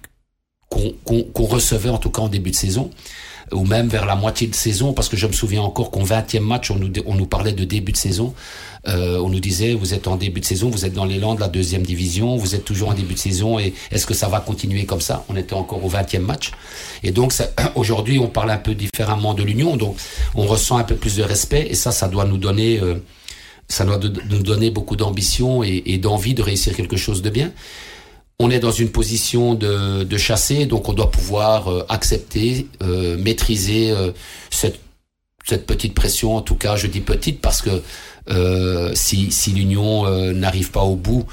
qu'on 0.68 0.92
qu'on 1.04 1.22
qu'on 1.22 1.44
recevait 1.44 1.90
en 1.90 1.98
tout 1.98 2.10
cas 2.10 2.22
en 2.22 2.28
début 2.28 2.50
de 2.50 2.56
saison 2.56 2.90
ou 3.54 3.64
même 3.64 3.88
vers 3.88 4.04
la 4.04 4.16
moitié 4.16 4.46
de 4.46 4.54
saison, 4.54 4.92
parce 4.92 5.08
que 5.08 5.16
je 5.16 5.26
me 5.26 5.32
souviens 5.32 5.62
encore 5.62 5.90
qu'au 5.90 6.02
20e 6.04 6.40
match, 6.40 6.70
on 6.70 6.76
nous, 6.76 6.92
on 7.06 7.14
nous 7.14 7.26
parlait 7.26 7.52
de 7.52 7.64
début 7.64 7.92
de 7.92 7.96
saison. 7.96 8.34
Euh, 8.86 9.18
on 9.18 9.30
nous 9.30 9.40
disait, 9.40 9.72
vous 9.72 9.94
êtes 9.94 10.08
en 10.08 10.16
début 10.16 10.40
de 10.40 10.44
saison, 10.44 10.68
vous 10.68 10.84
êtes 10.84 10.92
dans 10.92 11.06
l'élan 11.06 11.34
de 11.34 11.40
la 11.40 11.48
deuxième 11.48 11.82
division, 11.82 12.36
vous 12.36 12.54
êtes 12.54 12.64
toujours 12.64 12.90
en 12.90 12.94
début 12.94 13.14
de 13.14 13.18
saison, 13.18 13.58
et 13.58 13.72
est-ce 13.90 14.06
que 14.06 14.12
ça 14.12 14.28
va 14.28 14.40
continuer 14.40 14.84
comme 14.84 15.00
ça? 15.00 15.24
On 15.30 15.36
était 15.36 15.54
encore 15.54 15.82
au 15.82 15.88
20e 15.88 16.18
match. 16.18 16.50
Et 17.02 17.10
donc, 17.10 17.32
aujourd'hui, 17.76 18.18
on 18.18 18.28
parle 18.28 18.50
un 18.50 18.58
peu 18.58 18.74
différemment 18.74 19.32
de 19.32 19.42
l'Union, 19.42 19.76
donc 19.76 19.96
on 20.34 20.44
ressent 20.46 20.76
un 20.76 20.84
peu 20.84 20.96
plus 20.96 21.16
de 21.16 21.22
respect, 21.22 21.66
et 21.70 21.74
ça, 21.74 21.92
ça 21.92 22.08
doit 22.08 22.24
nous 22.24 22.38
donner... 22.38 22.78
euh, 22.80 22.96
ça 23.66 23.86
doit 23.86 23.98
nous 23.98 24.42
donner 24.42 24.70
beaucoup 24.70 24.94
d'ambition 24.94 25.64
et, 25.64 25.82
et 25.86 25.96
d'envie 25.96 26.34
de 26.34 26.42
réussir 26.42 26.76
quelque 26.76 26.98
chose 26.98 27.22
de 27.22 27.30
bien. 27.30 27.50
On 28.44 28.50
est 28.50 28.60
dans 28.60 28.72
une 28.72 28.90
position 28.90 29.54
de, 29.54 30.18
chasser, 30.18 30.66
donc 30.66 30.90
on 30.90 30.92
doit 30.92 31.10
pouvoir 31.10 31.68
euh, 31.68 31.86
accepter, 31.88 32.66
euh, 32.82 33.16
maîtriser 33.16 33.90
euh, 33.90 34.10
cette, 34.50 34.78
petite 35.66 35.94
pression. 35.94 36.36
En 36.36 36.42
tout 36.42 36.54
cas, 36.54 36.76
je 36.76 36.86
dis 36.86 37.00
petite 37.00 37.40
parce 37.40 37.62
que 37.62 37.82
si, 38.94 39.52
l'Union 39.54 40.06
n'arrive 40.34 40.72
pas 40.72 40.82
au 40.82 40.94
bout, 40.94 41.24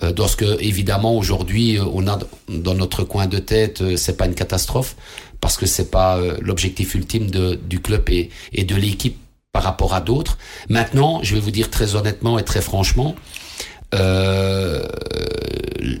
dans 0.00 0.28
ce 0.28 0.36
que 0.36 0.60
évidemment 0.60 1.16
aujourd'hui 1.16 1.78
on 1.80 2.06
a 2.08 2.18
dans 2.48 2.74
notre 2.74 3.04
coin 3.04 3.26
de 3.26 3.38
tête, 3.38 3.96
c'est 3.96 4.16
pas 4.16 4.26
une 4.26 4.34
catastrophe 4.34 4.96
parce 5.40 5.56
que 5.56 5.66
c'est 5.66 5.90
pas 5.90 6.20
l'objectif 6.40 6.94
ultime 6.94 7.30
du 7.30 7.80
club 7.80 8.08
et 8.10 8.64
de 8.64 8.76
l'équipe 8.76 9.18
par 9.52 9.62
rapport 9.62 9.94
à 9.94 10.00
d'autres. 10.00 10.38
Maintenant, 10.68 11.20
je 11.22 11.34
vais 11.34 11.40
vous 11.40 11.52
dire 11.52 11.70
très 11.70 11.94
honnêtement 11.94 12.38
et 12.38 12.44
très 12.44 12.60
franchement, 12.60 13.14
euh, 13.94 14.82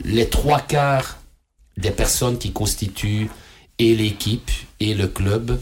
les 0.04 0.28
trois 0.28 0.60
quarts 0.60 1.18
des 1.76 1.90
personnes 1.90 2.38
qui 2.38 2.52
constituent 2.52 3.30
et 3.78 3.94
l'équipe 3.94 4.50
et 4.78 4.94
le 4.94 5.08
club, 5.08 5.58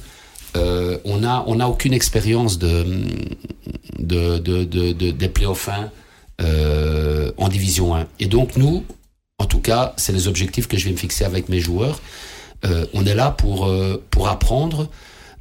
euh, 0.56 0.98
on 1.04 1.24
a 1.24 1.44
on 1.46 1.60
a 1.60 1.66
aucune 1.66 1.94
expérience 1.94 2.58
de 2.58 2.84
de 3.98 4.38
de 4.38 4.64
de, 4.64 4.92
de 4.92 5.10
des 5.10 5.28
playoffs 5.28 5.68
1, 5.68 5.90
euh, 6.40 7.32
en 7.36 7.48
division 7.48 7.94
1. 7.94 8.06
Et 8.20 8.26
donc 8.26 8.56
nous, 8.56 8.84
en 9.38 9.46
tout 9.46 9.60
cas, 9.60 9.94
c'est 9.96 10.12
les 10.12 10.28
objectifs 10.28 10.66
que 10.68 10.76
je 10.76 10.84
vais 10.84 10.92
me 10.92 10.96
fixer 10.96 11.24
avec 11.24 11.48
mes 11.48 11.60
joueurs. 11.60 12.00
Euh, 12.64 12.86
on 12.92 13.06
est 13.06 13.14
là 13.14 13.30
pour 13.30 13.66
euh, 13.66 14.02
pour 14.10 14.28
apprendre 14.28 14.88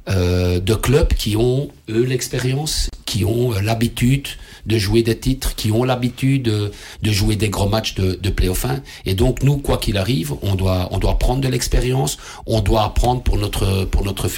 euh, 0.08 0.60
de 0.60 0.74
clubs 0.74 1.12
qui 1.12 1.36
ont 1.36 1.70
eux 1.90 2.04
l'expérience, 2.04 2.90
qui 3.04 3.24
ont 3.24 3.52
euh, 3.52 3.60
l'habitude 3.60 4.28
de 4.66 4.78
jouer 4.78 5.02
des 5.02 5.18
titres, 5.18 5.54
qui 5.54 5.70
ont 5.70 5.84
l'habitude 5.84 6.42
de, 6.42 6.72
jouer 7.10 7.36
des 7.36 7.48
gros 7.48 7.68
matchs 7.68 7.94
de, 7.94 8.14
de 8.14 8.30
playoff 8.30 8.64
1. 8.64 8.82
Et 9.06 9.14
donc 9.14 9.42
nous, 9.42 9.58
quoi 9.58 9.78
qu'il 9.78 9.96
arrive, 9.96 10.34
on 10.42 10.54
doit 10.54 10.88
on 10.92 10.98
doit 10.98 11.18
prendre 11.18 11.40
de 11.40 11.48
l'expérience, 11.48 12.18
on 12.46 12.60
doit 12.60 12.84
apprendre 12.84 13.22
pour 13.22 13.38
notre 13.38 13.84
pour 13.84 14.04
notre 14.04 14.28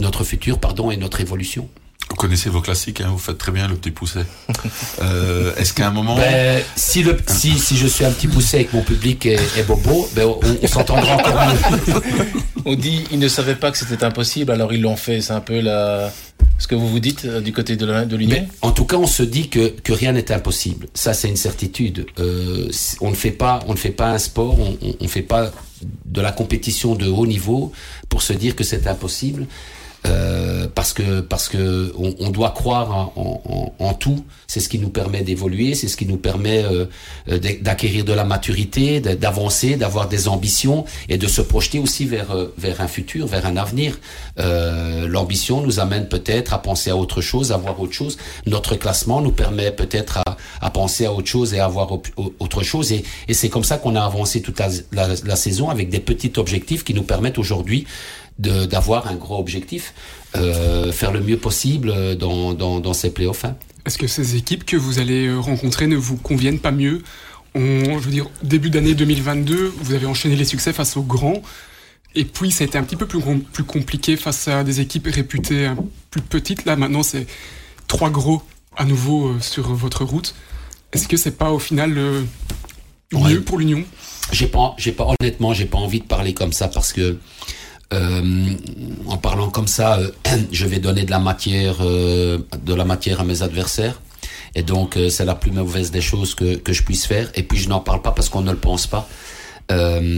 notre 0.00 0.24
futur 0.24 0.58
pardon 0.58 0.90
et 0.90 0.96
notre 0.96 1.20
évolution. 1.20 1.68
Vous 2.10 2.16
connaissez 2.16 2.50
vos 2.50 2.60
classiques, 2.60 3.00
hein, 3.00 3.08
vous 3.10 3.18
faites 3.18 3.38
très 3.38 3.52
bien 3.52 3.68
le 3.68 3.76
petit 3.76 3.90
pousset. 3.92 4.24
Euh, 5.02 5.54
Est-ce 5.56 5.72
qu'à 5.72 5.88
un 5.88 5.90
moment... 5.90 6.16
Ben, 6.16 6.62
si, 6.76 7.02
le, 7.02 7.16
si, 7.26 7.58
si 7.58 7.76
je 7.76 7.86
suis 7.86 8.04
un 8.04 8.10
petit 8.10 8.28
poussé 8.28 8.56
avec 8.58 8.72
mon 8.74 8.82
public 8.82 9.24
et, 9.24 9.38
et 9.56 9.62
Bobo, 9.62 10.08
ben, 10.14 10.26
on, 10.26 10.38
on 10.62 10.66
s'entendra 10.66 11.14
encore 11.16 11.34
mieux. 11.34 11.94
On 12.66 12.74
dit 12.74 13.04
ils 13.10 13.18
ne 13.18 13.28
savaient 13.28 13.54
pas 13.54 13.70
que 13.70 13.78
c'était 13.78 14.04
impossible, 14.04 14.52
alors 14.52 14.74
ils 14.74 14.82
l'ont 14.82 14.96
fait. 14.96 15.22
C'est 15.22 15.32
un 15.32 15.40
peu 15.40 15.60
la... 15.60 16.12
ce 16.58 16.66
que 16.66 16.74
vous 16.74 16.88
vous 16.88 17.00
dites 17.00 17.24
euh, 17.24 17.40
du 17.40 17.54
côté 17.54 17.76
de 17.76 18.16
l'Union 18.16 18.46
en 18.60 18.72
tout 18.72 18.84
cas, 18.84 18.96
on 18.96 19.06
se 19.06 19.22
dit 19.22 19.48
que, 19.48 19.68
que 19.68 19.92
rien 19.94 20.12
n'est 20.12 20.30
impossible. 20.30 20.88
Ça, 20.92 21.14
c'est 21.14 21.28
une 21.28 21.36
certitude. 21.36 22.04
Euh, 22.18 22.68
on 23.00 23.10
ne 23.10 23.14
fait 23.16 23.30
pas, 23.30 23.60
on 23.66 23.72
ne 23.72 23.78
fait 23.78 23.90
pas 23.90 24.10
un 24.10 24.18
sport, 24.18 24.58
on, 24.60 24.76
on, 24.82 24.94
on 25.00 25.08
fait 25.08 25.22
pas 25.22 25.50
de 26.04 26.20
la 26.20 26.32
compétition 26.32 26.94
de 26.94 27.08
haut 27.08 27.26
niveau 27.26 27.72
pour 28.10 28.20
se 28.20 28.34
dire 28.34 28.54
que 28.54 28.64
c'est 28.64 28.86
impossible. 28.86 29.46
Euh, 30.06 30.66
parce 30.74 30.94
que 30.94 31.20
parce 31.20 31.48
que 31.48 31.92
on, 31.98 32.14
on 32.20 32.30
doit 32.30 32.50
croire 32.52 32.90
en, 33.16 33.42
en, 33.78 33.84
en- 33.84 33.94
tout. 33.94 34.24
C'est 34.46 34.60
ce 34.60 34.68
qui 34.70 34.78
nous 34.78 34.88
permet 34.88 35.20
d'évoluer, 35.22 35.74
c'est 35.74 35.88
ce 35.88 35.96
qui 35.96 36.06
nous 36.06 36.16
permet 36.16 36.64
euh, 36.64 36.86
d'ac- 37.28 37.62
d'acquérir 37.62 38.04
de 38.06 38.12
la 38.14 38.24
maturité, 38.24 39.00
d'avancer, 39.00 39.76
d'avoir 39.76 40.08
des 40.08 40.26
ambitions 40.26 40.86
et 41.10 41.18
de 41.18 41.26
se 41.26 41.42
projeter 41.42 41.78
aussi 41.78 42.06
vers 42.06 42.30
euh, 42.30 42.46
vers 42.56 42.80
un 42.80 42.88
futur, 42.88 43.26
vers 43.26 43.44
un 43.44 43.56
avenir. 43.58 43.98
Euh, 44.38 45.06
L'ambition 45.06 45.60
nous 45.60 45.80
amène 45.80 46.08
peut-être 46.08 46.54
à 46.54 46.58
penser 46.62 46.88
à 46.90 46.96
autre 46.96 47.20
chose, 47.20 47.52
à 47.52 47.58
voir 47.58 47.78
autre 47.78 47.92
chose. 47.92 48.16
Notre 48.46 48.76
classement 48.76 49.20
nous 49.20 49.32
permet 49.32 49.70
peut-être 49.72 50.18
à, 50.26 50.36
à 50.62 50.70
penser 50.70 51.04
à 51.04 51.12
autre 51.12 51.28
chose 51.28 51.52
et 51.52 51.60
à 51.60 51.68
voir 51.68 51.92
au- 51.92 52.02
au- 52.16 52.32
autre 52.38 52.62
chose. 52.62 52.92
Et, 52.92 53.04
et 53.28 53.34
c'est 53.34 53.50
comme 53.50 53.64
ça 53.64 53.76
qu'on 53.76 53.96
a 53.96 54.02
avancé 54.04 54.40
toute 54.40 54.58
la, 54.60 54.68
la, 54.92 55.08
la 55.24 55.36
saison 55.36 55.68
avec 55.68 55.90
des 55.90 56.00
petits 56.00 56.32
objectifs 56.38 56.84
qui 56.84 56.94
nous 56.94 57.02
permettent 57.02 57.38
aujourd'hui 57.38 57.86
d'avoir 58.48 59.08
un 59.08 59.16
gros 59.16 59.38
objectif, 59.38 59.92
euh, 60.36 60.92
faire 60.92 61.12
le 61.12 61.20
mieux 61.20 61.36
possible 61.36 61.90
euh, 61.94 62.14
dans, 62.14 62.54
dans, 62.54 62.80
dans 62.80 62.92
ces 62.94 63.10
playoffs. 63.12 63.44
hein. 63.44 63.56
Est-ce 63.86 63.98
que 63.98 64.06
ces 64.06 64.36
équipes 64.36 64.64
que 64.64 64.76
vous 64.76 64.98
allez 64.98 65.26
euh, 65.26 65.38
rencontrer 65.38 65.86
ne 65.86 65.96
vous 65.96 66.16
conviennent 66.16 66.58
pas 66.58 66.70
mieux? 66.70 67.02
On, 67.54 67.98
Je 67.98 68.04
veux 68.04 68.10
dire, 68.10 68.26
début 68.42 68.70
d'année 68.70 68.94
2022, 68.94 69.72
vous 69.80 69.92
avez 69.94 70.06
enchaîné 70.06 70.36
les 70.36 70.44
succès 70.44 70.72
face 70.72 70.96
aux 70.96 71.02
grands. 71.02 71.42
Et 72.14 72.24
puis, 72.24 72.50
ça 72.50 72.64
a 72.64 72.66
été 72.66 72.76
un 72.78 72.82
petit 72.82 72.96
peu 72.96 73.06
plus, 73.06 73.20
com- 73.20 73.40
plus 73.42 73.64
compliqué 73.64 74.16
face 74.16 74.48
à 74.48 74.64
des 74.64 74.80
équipes 74.80 75.08
réputées 75.10 75.66
un 75.66 75.76
plus 76.10 76.22
petites. 76.22 76.64
Là, 76.64 76.76
maintenant, 76.76 77.02
c'est 77.02 77.26
trois 77.88 78.10
gros 78.10 78.42
à 78.76 78.84
nouveau 78.84 79.28
euh, 79.28 79.40
sur 79.40 79.72
votre 79.74 80.04
route. 80.04 80.34
Est-ce 80.92 81.08
que 81.08 81.16
c'est 81.16 81.36
pas 81.36 81.50
au 81.50 81.58
final 81.58 81.94
euh, 81.98 82.22
Ouais. 83.12 83.32
mieux 83.32 83.42
pour 83.42 83.58
l'Union? 83.58 83.82
J'ai 84.32 84.46
pas, 84.46 84.74
j'ai 84.78 84.92
pas, 84.92 85.12
honnêtement, 85.20 85.52
j'ai 85.52 85.64
pas 85.66 85.78
envie 85.78 85.98
de 86.00 86.04
parler 86.04 86.32
comme 86.34 86.52
ça 86.52 86.68
parce 86.68 86.92
que 86.92 87.18
euh, 87.92 88.54
en 89.06 89.16
parlant 89.16 89.50
comme 89.50 89.66
ça, 89.66 89.98
euh, 89.98 90.10
je 90.52 90.66
vais 90.66 90.78
donner 90.78 91.04
de 91.04 91.10
la 91.10 91.18
matière, 91.18 91.76
euh, 91.80 92.38
de 92.64 92.74
la 92.74 92.84
matière 92.84 93.20
à 93.20 93.24
mes 93.24 93.42
adversaires. 93.42 94.00
Et 94.54 94.62
donc, 94.62 94.96
euh, 94.96 95.10
c'est 95.10 95.24
la 95.24 95.34
plus 95.34 95.50
mauvaise 95.50 95.90
des 95.90 96.00
choses 96.00 96.34
que, 96.34 96.56
que 96.56 96.72
je 96.72 96.82
puisse 96.82 97.06
faire. 97.06 97.30
Et 97.34 97.42
puis, 97.42 97.58
je 97.58 97.68
n'en 97.68 97.80
parle 97.80 98.02
pas 98.02 98.12
parce 98.12 98.28
qu'on 98.28 98.42
ne 98.42 98.50
le 98.50 98.58
pense 98.58 98.86
pas. 98.86 99.08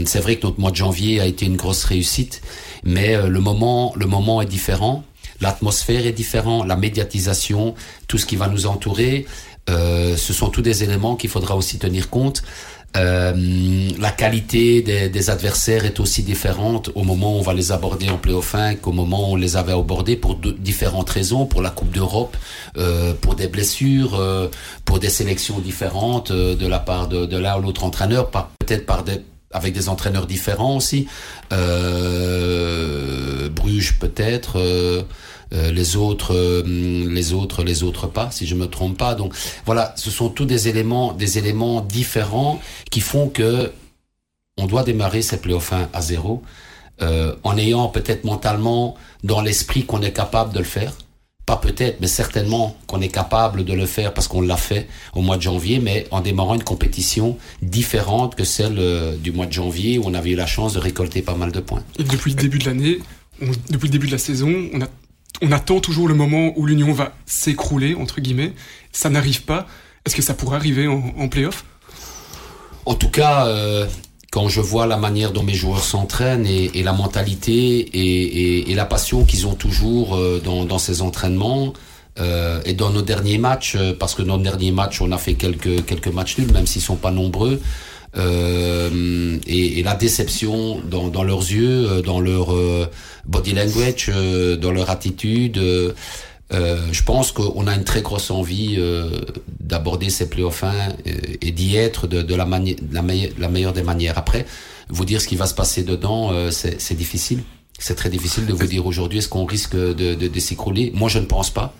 C'est 0.05 0.19
vrai 0.19 0.37
que 0.37 0.47
notre 0.47 0.59
mois 0.59 0.71
de 0.71 0.75
janvier 0.75 1.19
a 1.19 1.27
été 1.27 1.45
une 1.45 1.57
grosse 1.57 1.83
réussite, 1.83 2.41
mais 2.83 3.15
le 3.15 3.39
moment, 3.39 3.93
le 3.95 4.07
moment 4.07 4.41
est 4.41 4.47
différent. 4.47 5.03
L'atmosphère 5.41 6.07
est 6.07 6.11
différente, 6.11 6.65
la 6.65 6.75
médiatisation, 6.75 7.75
tout 8.07 8.17
ce 8.17 8.25
qui 8.25 8.35
va 8.35 8.47
nous 8.47 8.65
entourer, 8.65 9.27
ce 9.67 10.33
sont 10.33 10.49
tous 10.49 10.63
des 10.63 10.83
éléments 10.83 11.15
qu'il 11.15 11.29
faudra 11.29 11.55
aussi 11.55 11.77
tenir 11.77 12.09
compte. 12.09 12.41
Euh, 12.95 13.89
la 13.99 14.11
qualité 14.11 14.81
des, 14.81 15.29
adversaires 15.29 15.85
est 15.85 15.99
aussi 15.99 16.21
différente 16.21 16.91
au 16.95 17.03
moment 17.03 17.35
où 17.35 17.39
on 17.39 17.41
va 17.41 17.53
les 17.53 17.71
aborder 17.71 18.09
en 18.09 18.17
playoff 18.17 18.53
1 18.53 18.75
qu'au 18.75 18.91
moment 18.91 19.31
où 19.31 19.33
on 19.33 19.35
les 19.35 19.57
avait 19.57 19.73
abordés 19.73 20.15
pour 20.15 20.35
différentes 20.35 21.09
raisons, 21.09 21.45
pour 21.45 21.63
la 21.63 21.71
Coupe 21.71 21.91
d'Europe, 21.91 22.37
euh, 22.77 23.13
pour 23.19 23.35
des 23.35 23.47
blessures, 23.47 24.19
euh, 24.19 24.47
pour 24.85 24.99
des 24.99 25.09
sélections 25.09 25.59
différentes 25.59 26.31
de 26.31 26.67
la 26.67 26.79
part 26.79 27.07
de, 27.07 27.37
l'un 27.37 27.57
ou 27.57 27.63
l'autre 27.63 27.83
entraîneur, 27.83 28.29
peut-être 28.29 28.85
par 28.85 29.03
des 29.03 29.21
avec 29.55 29.73
des 29.73 29.87
entraîneurs 29.87 30.25
différents 30.25 30.77
aussi. 30.77 31.07
Bruges 31.51 31.59
peut-être. 33.99 34.57
Euh, 35.53 35.71
les 35.71 35.95
autres, 35.95 36.33
euh, 36.33 36.63
les 36.65 37.33
autres, 37.33 37.63
les 37.63 37.83
autres 37.83 38.07
pas, 38.07 38.31
si 38.31 38.47
je 38.47 38.55
me 38.55 38.65
trompe 38.65 38.97
pas. 38.97 39.13
Donc 39.13 39.33
voilà, 39.65 39.93
ce 39.97 40.09
sont 40.09 40.29
tous 40.29 40.45
des 40.45 40.67
éléments, 40.67 41.13
des 41.13 41.37
éléments 41.37 41.81
différents 41.81 42.59
qui 42.89 43.01
font 43.01 43.29
que 43.29 43.71
on 44.57 44.65
doit 44.65 44.83
démarrer 44.83 45.21
ces 45.21 45.37
playoffs 45.37 45.73
1 45.73 45.89
à 45.93 46.01
zéro, 46.01 46.43
euh, 47.01 47.35
en 47.43 47.57
ayant 47.57 47.87
peut-être 47.87 48.23
mentalement 48.23 48.95
dans 49.23 49.41
l'esprit 49.41 49.85
qu'on 49.85 50.01
est 50.01 50.11
capable 50.11 50.53
de 50.53 50.59
le 50.59 50.65
faire. 50.65 50.93
pas 51.45 51.57
peut-être, 51.57 51.99
mais 51.99 52.07
certainement 52.07 52.77
qu'on 52.87 53.01
est 53.01 53.09
capable 53.09 53.65
de 53.65 53.73
le 53.73 53.85
faire 53.85 54.13
parce 54.13 54.29
qu'on 54.29 54.41
l'a 54.41 54.55
fait 54.55 54.87
au 55.13 55.21
mois 55.21 55.35
de 55.35 55.41
janvier, 55.41 55.79
mais 55.79 56.07
en 56.11 56.21
démarrant 56.21 56.55
une 56.55 56.63
compétition 56.63 57.37
différente 57.61 58.35
que 58.35 58.45
celle 58.45 58.79
du 59.19 59.33
mois 59.33 59.45
de 59.45 59.51
janvier 59.51 59.97
où 59.97 60.03
on 60.05 60.13
avait 60.13 60.31
eu 60.31 60.35
la 60.35 60.45
chance 60.45 60.73
de 60.73 60.79
récolter 60.79 61.21
pas 61.21 61.35
mal 61.35 61.51
de 61.51 61.59
points. 61.59 61.83
Et 61.99 62.03
depuis 62.05 62.31
le 62.31 62.37
début 62.37 62.59
de 62.59 62.65
l'année, 62.65 62.99
depuis 63.69 63.87
le 63.87 63.91
début 63.91 64.07
de 64.07 64.13
la 64.13 64.17
saison, 64.17 64.69
on, 64.73 64.81
a, 64.81 64.87
on 65.41 65.51
attend 65.51 65.79
toujours 65.79 66.07
le 66.07 66.13
moment 66.13 66.53
où 66.55 66.65
l'Union 66.65 66.93
va 66.93 67.13
s'écrouler, 67.25 67.95
entre 67.95 68.21
guillemets. 68.21 68.53
Ça 68.91 69.09
n'arrive 69.09 69.43
pas. 69.43 69.67
Est-ce 70.05 70.15
que 70.15 70.21
ça 70.21 70.33
pourrait 70.33 70.57
arriver 70.57 70.87
en, 70.87 71.27
play-off? 71.27 71.65
En 72.85 72.95
tout 72.95 73.09
cas, 73.09 73.47
euh, 73.47 73.87
quand 74.31 74.49
je 74.49 74.61
vois 74.61 74.85
la 74.85 74.97
manière 74.97 75.31
dont 75.31 75.43
mes 75.43 75.53
joueurs 75.53 75.83
s'entraînent 75.83 76.45
et, 76.45 76.83
la 76.83 76.93
mentalité 76.93 78.69
et, 78.69 78.75
la 78.75 78.85
passion 78.85 79.23
qu'ils 79.23 79.47
ont 79.47 79.55
toujours 79.55 80.15
euh, 80.15 80.41
dans, 80.43 80.77
ces 80.77 81.01
entraînements 81.01 81.73
euh, 82.19 82.61
et 82.65 82.73
dans 82.73 82.89
nos 82.89 83.01
derniers 83.01 83.37
matchs, 83.37 83.77
parce 83.99 84.13
que 84.13 84.21
dans 84.21 84.37
nos 84.37 84.43
derniers 84.43 84.71
matchs, 84.71 85.01
on 85.01 85.11
a 85.11 85.17
fait 85.17 85.35
quelques, 85.35 85.85
quelques 85.85 86.09
matchs 86.09 86.37
nuls, 86.37 86.51
même 86.51 86.67
s'ils 86.67 86.81
sont 86.81 86.97
pas 86.97 87.11
nombreux. 87.11 87.61
Euh, 88.15 89.37
et, 89.47 89.79
et, 89.79 89.83
la 89.83 89.95
déception 89.95 90.79
dans, 90.81 91.07
dans 91.07 91.23
leurs 91.23 91.39
yeux, 91.39 91.89
euh, 91.89 92.01
dans 92.03 92.19
leur 92.19 92.55
body 93.25 93.53
language, 93.53 94.11
dans 94.59 94.71
leur 94.71 94.89
attitude. 94.89 95.59
Euh, 96.53 96.77
je 96.91 97.03
pense 97.03 97.31
qu'on 97.31 97.67
a 97.67 97.73
une 97.73 97.83
très 97.83 98.01
grosse 98.01 98.29
envie 98.29 98.75
euh, 98.77 99.09
d'aborder 99.59 100.09
ces 100.09 100.29
playoffs 100.29 100.63
et, 101.05 101.47
et 101.47 101.51
d'y 101.51 101.75
être 101.75 102.05
de, 102.05 102.21
de 102.21 102.35
la, 102.35 102.45
mani 102.45 102.75
la, 102.91 103.03
la, 103.39 103.47
meilleure 103.49 103.73
des 103.73 103.81
manières. 103.81 104.17
Après, 104.17 104.45
vous 104.89 105.05
dire 105.05 105.19
ce 105.19 105.27
qui 105.27 105.35
va 105.35 105.47
se 105.47 105.55
passer 105.55 105.83
dedans, 105.83 106.31
euh, 106.31 106.51
c'est 106.51 106.93
difficile. 106.95 107.43
C'est 107.79 107.95
très 107.95 108.09
difficile 108.09 108.45
de 108.45 108.53
vous 108.53 108.67
dire 108.67 108.85
aujourd'hui 108.85 109.17
est-ce 109.17 109.29
qu'on 109.29 109.45
risque 109.45 109.75
de, 109.75 109.93
de, 109.93 110.27
de 110.27 110.39
s'écrouler? 110.39 110.91
Moi, 110.93 111.09
je 111.09 111.19
ne 111.19 111.25
pense 111.25 111.49
pas. 111.49 111.73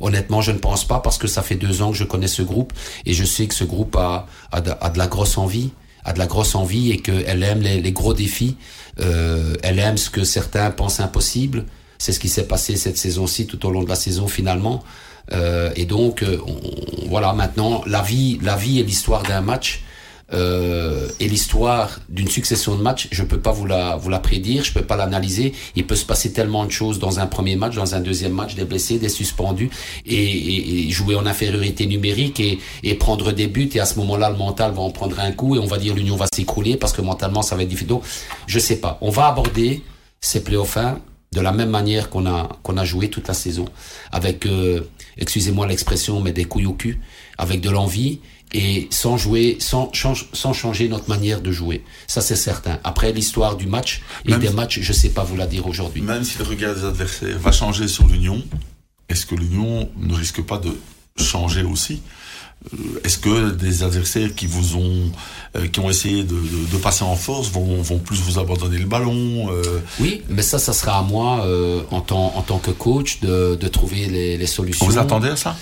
Honnêtement, 0.00 0.40
je 0.40 0.52
ne 0.52 0.58
pense 0.58 0.84
pas 0.86 1.00
parce 1.00 1.18
que 1.18 1.26
ça 1.26 1.42
fait 1.42 1.54
deux 1.54 1.82
ans 1.82 1.92
que 1.92 1.96
je 1.96 2.04
connais 2.04 2.28
ce 2.28 2.42
groupe 2.42 2.72
et 3.06 3.12
je 3.12 3.24
sais 3.24 3.46
que 3.46 3.54
ce 3.54 3.64
groupe 3.64 3.96
a, 3.96 4.26
a, 4.50 4.60
de, 4.60 4.72
a 4.80 4.90
de 4.90 4.98
la 4.98 5.06
grosse 5.06 5.38
envie 5.38 5.70
a 6.04 6.12
de 6.12 6.18
la 6.18 6.26
grosse 6.26 6.54
envie 6.54 6.90
et 6.90 6.98
qu'elle 6.98 7.42
aime 7.42 7.60
les, 7.60 7.80
les, 7.80 7.92
gros 7.92 8.14
défis. 8.14 8.56
Euh, 9.00 9.54
elle 9.62 9.78
aime 9.78 9.96
ce 9.96 10.10
que 10.10 10.24
certains 10.24 10.70
pensent 10.70 11.00
impossible. 11.00 11.64
C'est 11.98 12.12
ce 12.12 12.18
qui 12.18 12.28
s'est 12.28 12.48
passé 12.48 12.76
cette 12.76 12.98
saison-ci, 12.98 13.46
tout 13.46 13.64
au 13.66 13.70
long 13.70 13.84
de 13.84 13.88
la 13.88 13.94
saison 13.94 14.26
finalement. 14.26 14.82
Euh, 15.32 15.70
et 15.76 15.84
donc, 15.84 16.24
on, 16.24 17.08
voilà, 17.08 17.32
maintenant, 17.32 17.82
la 17.86 18.02
vie, 18.02 18.38
la 18.42 18.56
vie 18.56 18.80
est 18.80 18.82
l'histoire 18.82 19.22
d'un 19.22 19.40
match. 19.40 19.84
Euh, 20.32 21.08
et 21.20 21.28
l'histoire 21.28 22.00
d'une 22.08 22.28
succession 22.28 22.74
de 22.76 22.82
matchs, 22.82 23.08
je 23.10 23.22
peux 23.22 23.38
pas 23.38 23.52
vous 23.52 23.66
la 23.66 23.96
vous 23.96 24.08
la 24.08 24.18
prédire, 24.18 24.64
je 24.64 24.72
peux 24.72 24.82
pas 24.82 24.96
l'analyser. 24.96 25.52
Il 25.76 25.86
peut 25.86 25.96
se 25.96 26.06
passer 26.06 26.32
tellement 26.32 26.64
de 26.64 26.70
choses 26.70 26.98
dans 26.98 27.20
un 27.20 27.26
premier 27.26 27.56
match, 27.56 27.74
dans 27.74 27.94
un 27.94 28.00
deuxième 28.00 28.32
match, 28.32 28.54
des 28.54 28.64
blessés, 28.64 28.98
des 28.98 29.08
suspendus, 29.08 29.70
et, 30.06 30.14
et, 30.14 30.86
et 30.86 30.90
jouer 30.90 31.16
en 31.16 31.26
infériorité 31.26 31.86
numérique 31.86 32.40
et, 32.40 32.58
et, 32.82 32.94
prendre 32.94 33.32
des 33.32 33.46
buts. 33.46 33.70
Et 33.74 33.80
à 33.80 33.86
ce 33.86 33.98
moment-là, 33.98 34.30
le 34.30 34.36
mental 34.36 34.72
va 34.72 34.82
en 34.82 34.90
prendre 34.90 35.18
un 35.20 35.32
coup 35.32 35.56
et 35.56 35.58
on 35.58 35.66
va 35.66 35.78
dire 35.78 35.94
l'union 35.94 36.16
va 36.16 36.26
s'écrouler 36.32 36.76
parce 36.76 36.92
que 36.92 37.02
mentalement 37.02 37.42
ça 37.42 37.56
va 37.56 37.62
être 37.62 37.68
difficile. 37.68 37.88
Donc, 37.88 38.04
je 38.46 38.58
sais 38.58 38.76
pas. 38.76 38.98
On 39.00 39.10
va 39.10 39.26
aborder 39.26 39.82
ces 40.20 40.42
playoffs 40.42 40.78
de 41.32 41.40
la 41.40 41.52
même 41.52 41.70
manière 41.70 42.10
qu'on 42.10 42.26
a 42.26 42.48
qu'on 42.62 42.76
a 42.76 42.84
joué 42.84 43.08
toute 43.08 43.28
la 43.28 43.34
saison, 43.34 43.64
avec, 44.12 44.46
euh, 44.46 44.88
excusez-moi 45.16 45.66
l'expression, 45.66 46.20
mais 46.20 46.32
des 46.32 46.44
couilles 46.44 46.66
au 46.66 46.74
cul, 46.74 47.00
avec 47.38 47.60
de 47.60 47.70
l'envie 47.70 48.20
et 48.52 48.88
sans 48.90 49.16
jouer, 49.16 49.56
sans, 49.60 49.90
sans 50.32 50.52
changer 50.52 50.88
notre 50.88 51.08
manière 51.08 51.40
de 51.40 51.50
jouer. 51.52 51.84
Ça 52.06 52.20
c'est 52.20 52.36
certain. 52.36 52.78
Après 52.84 53.12
l'histoire 53.12 53.56
du 53.56 53.66
match 53.66 54.02
et 54.26 54.30
même 54.30 54.40
des 54.40 54.48
si, 54.48 54.54
matchs, 54.54 54.80
je 54.80 54.92
sais 54.92 55.10
pas 55.10 55.24
vous 55.24 55.36
la 55.36 55.46
dire 55.46 55.66
aujourd'hui. 55.66 56.02
Même 56.02 56.24
si 56.24 56.38
le 56.38 56.44
regard 56.44 56.74
des 56.74 56.84
adversaires 56.84 57.38
va 57.38 57.52
changer 57.52 57.88
sur 57.88 58.06
l'Union, 58.06 58.42
est-ce 59.08 59.26
que 59.26 59.34
l'Union 59.34 59.88
ne 59.98 60.14
risque 60.14 60.42
pas 60.42 60.58
de 60.58 60.76
changer 61.16 61.62
aussi? 61.62 62.02
Est-ce 63.02 63.18
que 63.18 63.50
des 63.50 63.82
adversaires 63.82 64.34
qui 64.36 64.46
vous 64.46 64.76
ont 64.76 65.10
euh, 65.56 65.66
qui 65.66 65.80
ont 65.80 65.90
essayé 65.90 66.22
de, 66.22 66.34
de, 66.34 66.70
de, 66.70 66.76
passer 66.76 67.02
en 67.02 67.16
force 67.16 67.50
vont, 67.50 67.82
vont 67.82 67.98
plus 67.98 68.20
vous 68.20 68.38
abandonner 68.38 68.78
le 68.78 68.86
ballon 68.86 69.50
euh... 69.50 69.80
Oui, 69.98 70.22
mais 70.28 70.42
ça, 70.42 70.60
ça 70.60 70.72
sera 70.72 70.98
à 70.98 71.02
moi 71.02 71.44
euh, 71.44 71.82
en, 71.90 72.00
tant, 72.00 72.32
en 72.36 72.42
tant 72.42 72.58
que 72.58 72.70
coach 72.70 73.18
de, 73.18 73.56
de 73.60 73.68
trouver 73.68 74.06
les, 74.06 74.38
les 74.38 74.46
solutions. 74.46 74.86
Vous 74.86 74.98
attendez 74.98 75.30
à 75.30 75.36
ça? 75.36 75.56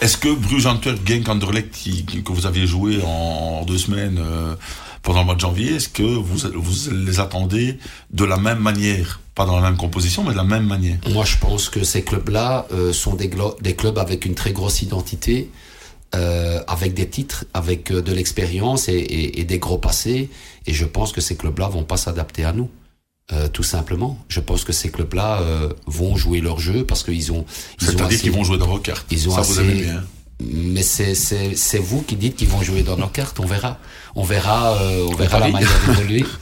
Est-ce 0.00 0.16
que 0.16 0.34
Bruges 0.34 0.64
Antwerp, 0.64 0.98
Genk 1.06 1.28
Anderlecht 1.28 1.74
que 2.24 2.32
vous 2.32 2.46
aviez 2.46 2.66
joué 2.66 3.00
en, 3.04 3.64
deux 3.66 3.76
semaines 3.76 4.18
euh, 4.18 4.54
pendant 5.02 5.20
le 5.20 5.26
mois 5.26 5.34
de 5.34 5.40
janvier, 5.40 5.74
est-ce 5.74 5.90
que 5.90 6.02
vous, 6.02 6.38
vous 6.54 6.90
les 6.90 7.20
attendez 7.20 7.78
de 8.10 8.24
la 8.24 8.38
même 8.38 8.60
manière? 8.60 9.20
Pas 9.34 9.44
dans 9.44 9.60
la 9.60 9.68
même 9.68 9.76
composition, 9.76 10.24
mais 10.24 10.32
de 10.32 10.38
la 10.38 10.44
même 10.44 10.66
manière. 10.66 10.96
Moi, 11.10 11.26
je 11.26 11.36
pense 11.36 11.68
que 11.68 11.84
ces 11.84 12.02
clubs-là 12.02 12.66
euh, 12.72 12.94
sont 12.94 13.14
des, 13.14 13.28
clubs 13.28 13.98
avec 13.98 14.24
une 14.24 14.34
très 14.34 14.52
grosse 14.52 14.80
identité, 14.80 15.50
euh, 16.14 16.62
avec 16.66 16.94
des 16.94 17.08
titres, 17.08 17.44
avec 17.52 17.92
de 17.92 18.12
l'expérience 18.12 18.88
et, 18.88 18.92
et, 18.92 19.40
et, 19.40 19.44
des 19.44 19.58
gros 19.58 19.78
passés. 19.78 20.30
Et 20.66 20.72
je 20.72 20.86
pense 20.86 21.12
que 21.12 21.20
ces 21.20 21.36
clubs-là 21.36 21.68
vont 21.68 21.84
pas 21.84 21.98
s'adapter 21.98 22.44
à 22.44 22.52
nous. 22.54 22.70
Euh, 23.32 23.48
tout 23.48 23.62
simplement. 23.62 24.18
Je 24.28 24.40
pense 24.40 24.64
que 24.64 24.72
ces 24.72 24.90
clubs-là 24.90 25.40
euh, 25.42 25.72
vont 25.86 26.16
jouer 26.16 26.40
leur 26.40 26.58
jeu 26.58 26.84
parce 26.84 27.04
qu'ils 27.04 27.30
ont. 27.30 27.44
C'est-à-dire 27.78 28.20
qu'ils 28.20 28.32
vont 28.32 28.42
jouer 28.42 28.58
dans 28.58 28.66
vos 28.66 28.78
cartes. 28.78 29.06
Ils 29.10 29.28
ont 29.28 29.32
Ça, 29.32 29.40
assez, 29.42 29.52
vous 29.52 29.60
aimez 29.60 29.82
bien. 29.82 30.02
Mais 30.40 30.82
c'est 30.82 31.78
vous 31.78 32.02
qui 32.02 32.16
dites 32.16 32.36
qu'ils 32.36 32.48
vont 32.48 32.62
jouer 32.62 32.82
dans 32.82 32.96
nos 32.96 33.08
cartes. 33.08 33.40
On 33.40 33.46
verra. 33.46 33.78
On 34.16 34.24
verra, 34.24 34.76
euh, 34.82 35.06
on 35.08 35.14
verra 35.14 35.38
la 35.38 35.48
manière 35.48 35.70
d'évoluer. 35.86 36.24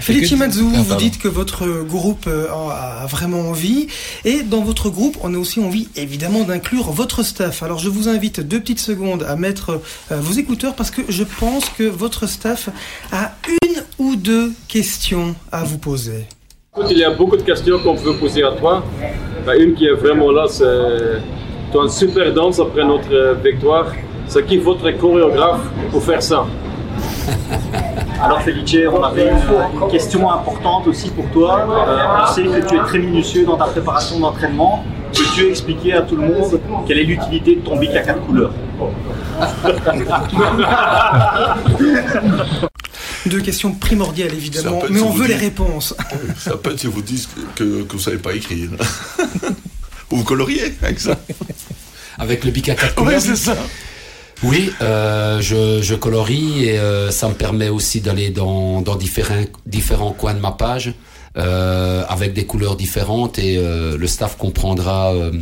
Felice 0.00 0.32
Mazou, 0.32 0.70
ah, 0.74 0.82
vous 0.82 0.96
dites 0.96 1.18
que 1.18 1.28
votre 1.28 1.82
groupe 1.82 2.28
a 2.28 3.06
vraiment 3.06 3.48
envie. 3.48 3.86
Et 4.24 4.42
dans 4.42 4.60
votre 4.60 4.90
groupe, 4.90 5.16
on 5.22 5.34
a 5.34 5.38
aussi 5.38 5.60
envie, 5.60 5.88
évidemment, 5.96 6.44
d'inclure 6.44 6.90
votre 6.90 7.22
staff. 7.22 7.62
Alors, 7.62 7.78
je 7.78 7.88
vous 7.88 8.08
invite 8.08 8.40
deux 8.40 8.60
petites 8.60 8.80
secondes 8.80 9.22
à 9.22 9.36
mettre 9.36 9.80
euh, 10.10 10.20
vos 10.20 10.34
écouteurs 10.34 10.74
parce 10.74 10.90
que 10.90 11.02
je 11.08 11.24
pense 11.24 11.70
que 11.70 11.84
votre 11.84 12.26
staff 12.26 12.68
a 13.12 13.32
une 13.62 13.82
ou 13.98 14.16
deux 14.16 14.52
questions 14.68 15.34
à 15.52 15.64
vous 15.64 15.78
poser. 15.78 16.26
Il 16.90 16.98
y 16.98 17.04
a 17.04 17.10
beaucoup 17.10 17.36
de 17.36 17.42
questions 17.42 17.78
qu'on 17.78 17.96
peut 17.96 18.16
poser 18.16 18.42
à 18.42 18.52
toi. 18.52 18.84
Une 19.58 19.74
qui 19.74 19.86
est 19.86 19.94
vraiment 19.94 20.32
là, 20.32 20.46
c'est 20.48 21.22
tu 21.74 21.80
as 21.80 21.82
une 21.82 21.90
super 21.90 22.32
danse 22.32 22.60
après 22.60 22.84
notre 22.84 23.36
victoire. 23.42 23.86
C'est 24.28 24.46
qui 24.46 24.58
votre 24.58 24.88
chorégraphe 24.92 25.62
pour 25.90 26.04
faire 26.04 26.22
ça 26.22 26.46
Alors 28.22 28.40
Felice, 28.42 28.76
on 28.92 29.02
avait 29.02 29.28
une, 29.28 29.40
question 29.90 30.30
importante 30.30 30.86
aussi 30.86 31.10
pour 31.10 31.28
toi. 31.30 31.66
Euh, 31.68 32.22
on 32.22 32.26
sait 32.32 32.44
que 32.44 32.64
tu 32.68 32.76
es 32.76 32.78
très 32.78 33.00
minutieux 33.00 33.44
dans 33.44 33.56
ta 33.56 33.64
préparation 33.64 34.20
d'entraînement. 34.20 34.84
Peux-tu 35.12 35.48
expliquer 35.48 35.94
à 35.94 36.02
tout 36.02 36.14
le 36.16 36.28
monde 36.28 36.60
quelle 36.86 37.00
est 37.00 37.04
l'utilité 37.04 37.56
de 37.56 37.60
ton 37.60 37.76
bic 37.76 37.90
à 37.90 38.02
quatre 38.02 38.24
couleurs? 38.24 38.52
Deux 43.26 43.40
questions 43.40 43.72
primordiales 43.72 44.32
évidemment, 44.32 44.80
mais 44.90 45.00
on 45.00 45.10
veut 45.10 45.26
les 45.26 45.34
réponses. 45.34 45.92
Ça 46.38 46.56
peut 46.56 46.70
être 46.70 46.78
si 46.78 46.86
vous 46.86 47.02
dites 47.02 47.28
que, 47.56 47.82
que 47.82 47.90
vous 47.90 47.98
ne 47.98 48.02
savez 48.02 48.18
pas 48.18 48.32
écrire. 48.32 48.70
Ou 50.10 50.16
vous 50.18 50.24
coloriez 50.24 50.74
avec 50.82 51.00
ça? 51.00 51.18
Avec 52.24 52.44
le 52.44 52.50
bic 52.50 52.70
à 52.70 52.74
quatre 52.74 52.94
couleurs. 52.94 53.14
Oui, 53.14 53.20
c'est 53.20 53.36
ça. 53.36 53.54
Oui, 54.42 54.72
euh, 54.80 55.40
je, 55.40 55.80
je, 55.82 55.94
colorie 55.94 56.64
et 56.64 56.78
euh, 56.78 57.10
ça 57.10 57.28
me 57.28 57.34
permet 57.34 57.68
aussi 57.68 58.00
d'aller 58.00 58.30
dans, 58.30 58.80
dans 58.80 58.96
différents, 58.96 59.44
différents 59.66 60.12
coins 60.12 60.34
de 60.34 60.40
ma 60.40 60.52
page 60.52 60.94
euh, 61.36 62.04
avec 62.08 62.32
des 62.32 62.46
couleurs 62.46 62.76
différentes 62.76 63.38
et 63.38 63.58
euh, 63.58 63.98
le 63.98 64.06
staff 64.06 64.36
comprendra 64.38 65.12
euh, 65.12 65.32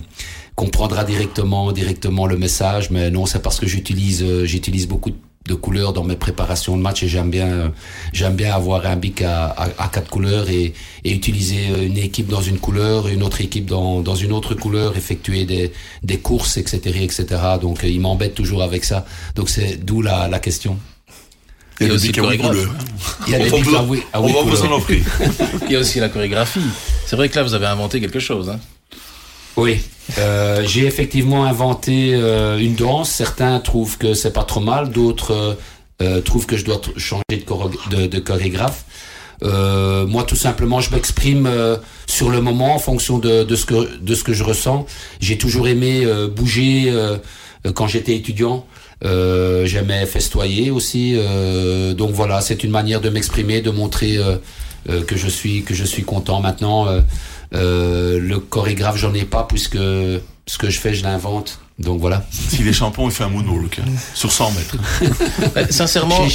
comprendra 0.55 1.05
directement 1.05 1.71
directement 1.71 2.27
le 2.27 2.37
message. 2.37 2.91
Mais 2.91 3.11
non, 3.11 3.27
c'est 3.27 3.43
parce 3.43 3.61
que 3.61 3.67
j'utilise 3.67 4.25
j'utilise 4.45 4.89
beaucoup 4.89 5.11
de 5.11 5.17
de 5.47 5.55
couleurs 5.55 5.93
dans 5.93 6.05
mes 6.05 6.17
préparations 6.17 6.77
de 6.77 6.83
match 6.83 7.03
et 7.03 7.09
j'aime 7.09 7.31
bien 7.31 7.73
j'aime 8.13 8.37
bien 8.37 8.55
avoir 8.55 8.87
un 8.87 8.97
bic 8.97 9.23
à, 9.23 9.47
à, 9.47 9.69
à, 9.79 9.89
quatre 9.89 10.09
couleurs 10.09 10.49
et, 10.51 10.73
et 11.05 11.13
utiliser 11.13 11.67
une 11.85 11.99
équipe 11.99 12.29
dans 12.29 12.41
une 12.41 12.59
couleur 12.59 13.09
une 13.09 13.23
autre 13.23 13.41
équipe 13.41 13.67
dans, 13.67 14.01
dans 14.01 14.15
une 14.15 14.33
autre 14.33 14.55
couleur 14.55 14.97
effectuer 14.97 15.45
des, 15.45 15.73
des 16.03 16.19
courses 16.19 16.57
etc 16.57 17.03
etc 17.03 17.25
donc 17.61 17.81
il 17.83 18.01
m'embête 18.01 18.35
toujours 18.35 18.63
avec 18.63 18.85
ça 18.85 19.05
donc 19.35 19.49
c'est 19.49 19.85
d'où 19.85 20.01
la, 20.01 20.29
la 20.29 20.39
question 20.39 20.79
il 21.81 21.89
y 21.89 21.91
a, 21.91 21.95
aussi 21.95 22.13
chorégraphe. 22.13 22.57
Il 23.27 23.33
y 23.33 23.35
a 23.35 23.39
des 23.39 23.51
bics 23.51 23.75
à 23.75 23.83
oui, 23.83 24.03
à 24.13 24.21
oui 24.21 24.33
on 24.37 24.45
va 24.45 24.51
vous 24.51 24.63
en 24.67 24.73
offrir. 24.73 25.05
il 25.67 25.73
y 25.73 25.77
a 25.77 25.81
aussi 25.81 25.99
la 26.01 26.09
chorégraphie. 26.09 26.61
C'est 27.07 27.17
vrai 27.17 27.29
que 27.29 27.35
là, 27.35 27.43
vous 27.43 27.55
avez 27.55 27.67
inventé 27.67 28.01
quelque 28.01 28.21
chose. 28.21 28.51
Hein 28.51 28.61
oui, 29.57 29.81
euh, 30.19 30.63
j'ai 30.67 30.87
effectivement 30.87 31.45
inventé 31.45 32.15
euh, 32.15 32.59
une 32.59 32.75
danse. 32.75 33.11
Certains 33.11 33.59
trouvent 33.61 33.99
que 33.99 34.15
c'est 34.15 34.33
pas 34.33 34.45
trop 34.45 34.61
mal, 34.61 34.91
d'autres 34.91 35.57
euh, 36.03 36.21
trouvent 36.21 36.47
que 36.47 36.57
je 36.57 36.65
dois 36.65 36.81
changer 36.97 37.23
de, 37.91 38.19
chorégraphe. 38.19 38.85
Euh, 39.43 40.07
moi, 40.07 40.25
tout 40.25 40.37
simplement, 40.37 40.81
je 40.81 40.91
m'exprime 40.91 41.47
euh, 41.47 41.77
sur 42.07 42.31
le 42.31 42.41
moment 42.41 42.75
en 42.75 42.79
fonction 42.79 43.19
de, 43.19 43.47
ce 43.55 43.65
que 44.25 44.33
je 44.33 44.45
ressens. 44.45 44.87
J'ai 45.21 45.39
toujours 45.39 45.69
aimé 45.69 46.03
euh, 46.05 46.29
bouger 46.29 46.93
quand 47.75 47.87
j'étais 47.87 48.17
étudiant. 48.17 48.67
J'aimais 49.03 50.07
festoyer 50.07 50.71
aussi. 50.71 51.17
donc 51.97 52.11
voilà, 52.13 52.41
c'est 52.41 52.65
une 52.65 52.71
manière 52.71 53.01
de 53.01 53.09
m'exprimer, 53.09 53.61
de 53.61 53.71
montrer 53.71 54.19
que 55.07 55.17
je 55.17 55.29
suis 55.29 55.63
que 55.63 55.75
je 55.75 55.85
suis 55.85 56.03
content 56.03 56.41
maintenant. 56.41 56.87
Le 57.53 58.37
chorégraphe, 58.39 58.97
j'en 58.97 59.15
ai 59.15 59.25
pas 59.25 59.45
puisque 59.45 59.77
ce 59.77 60.59
que 60.59 60.71
je 60.71 60.79
fais, 60.79 60.95
je 60.95 61.03
l'invente. 61.03 61.61
Donc 61.79 62.01
voilà. 62.01 62.25
S'il 62.31 62.69
est 62.69 62.73
champion, 62.73 63.07
il 63.07 63.13
fait 63.13 63.25
un 63.25 63.29
moonwalk 63.29 63.79
hein, 63.79 63.91
sur 64.15 64.31
100 64.31 64.53
mètres. 64.53 65.71
Sincèrement, 65.71 66.27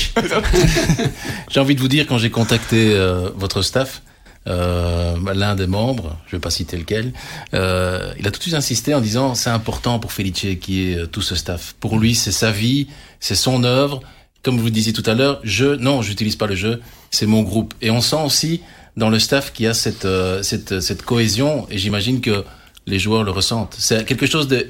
j'ai 1.49 1.59
envie 1.59 1.75
de 1.75 1.79
vous 1.79 1.87
dire 1.87 2.05
quand 2.07 2.17
j'ai 2.17 2.31
contacté 2.31 2.97
votre 3.35 3.61
staff, 3.61 4.01
euh, 4.47 5.15
l'un 5.33 5.55
des 5.55 5.67
membres, 5.67 6.17
je 6.27 6.37
vais 6.37 6.39
pas 6.39 6.49
citer 6.49 6.77
lequel, 6.77 7.11
euh, 7.53 8.13
il 8.17 8.27
a 8.27 8.31
tout 8.31 8.37
de 8.37 8.43
suite 8.43 8.55
insisté 8.55 8.93
en 8.93 9.01
disant 9.01 9.35
c'est 9.35 9.49
important 9.49 9.99
pour 9.99 10.13
Felice 10.13 10.45
qui 10.61 10.91
est 10.91 10.99
euh, 10.99 11.05
tout 11.05 11.21
ce 11.21 11.35
staff. 11.35 11.75
Pour 11.79 11.99
lui, 11.99 12.15
c'est 12.15 12.31
sa 12.31 12.51
vie, 12.51 12.87
c'est 13.19 13.35
son 13.35 13.63
œuvre. 13.63 13.99
Comme 14.43 14.57
vous 14.57 14.65
le 14.65 14.71
disiez 14.71 14.93
tout 14.93 15.03
à 15.05 15.15
l'heure, 15.15 15.41
je 15.43 15.65
non, 15.65 16.01
j'utilise 16.01 16.37
pas 16.37 16.47
le 16.47 16.55
jeu, 16.55 16.81
c'est 17.11 17.25
mon 17.25 17.41
groupe. 17.41 17.73
Et 17.81 17.91
on 17.91 17.99
sent 17.99 18.21
aussi 18.23 18.61
dans 18.97 19.09
le 19.09 19.19
staff 19.19 19.53
qu'il 19.53 19.65
y 19.65 19.69
a 19.69 19.73
cette 19.73 20.05
euh, 20.05 20.43
cette 20.43 20.81
cette 20.81 21.03
cohésion 21.03 21.67
et 21.69 21.77
j'imagine 21.77 22.19
que 22.19 22.43
les 22.85 22.99
joueurs 22.99 23.23
le 23.23 23.31
ressentent. 23.31 23.75
C'est 23.79 24.05
quelque 24.05 24.25
chose 24.25 24.47
de 24.47 24.67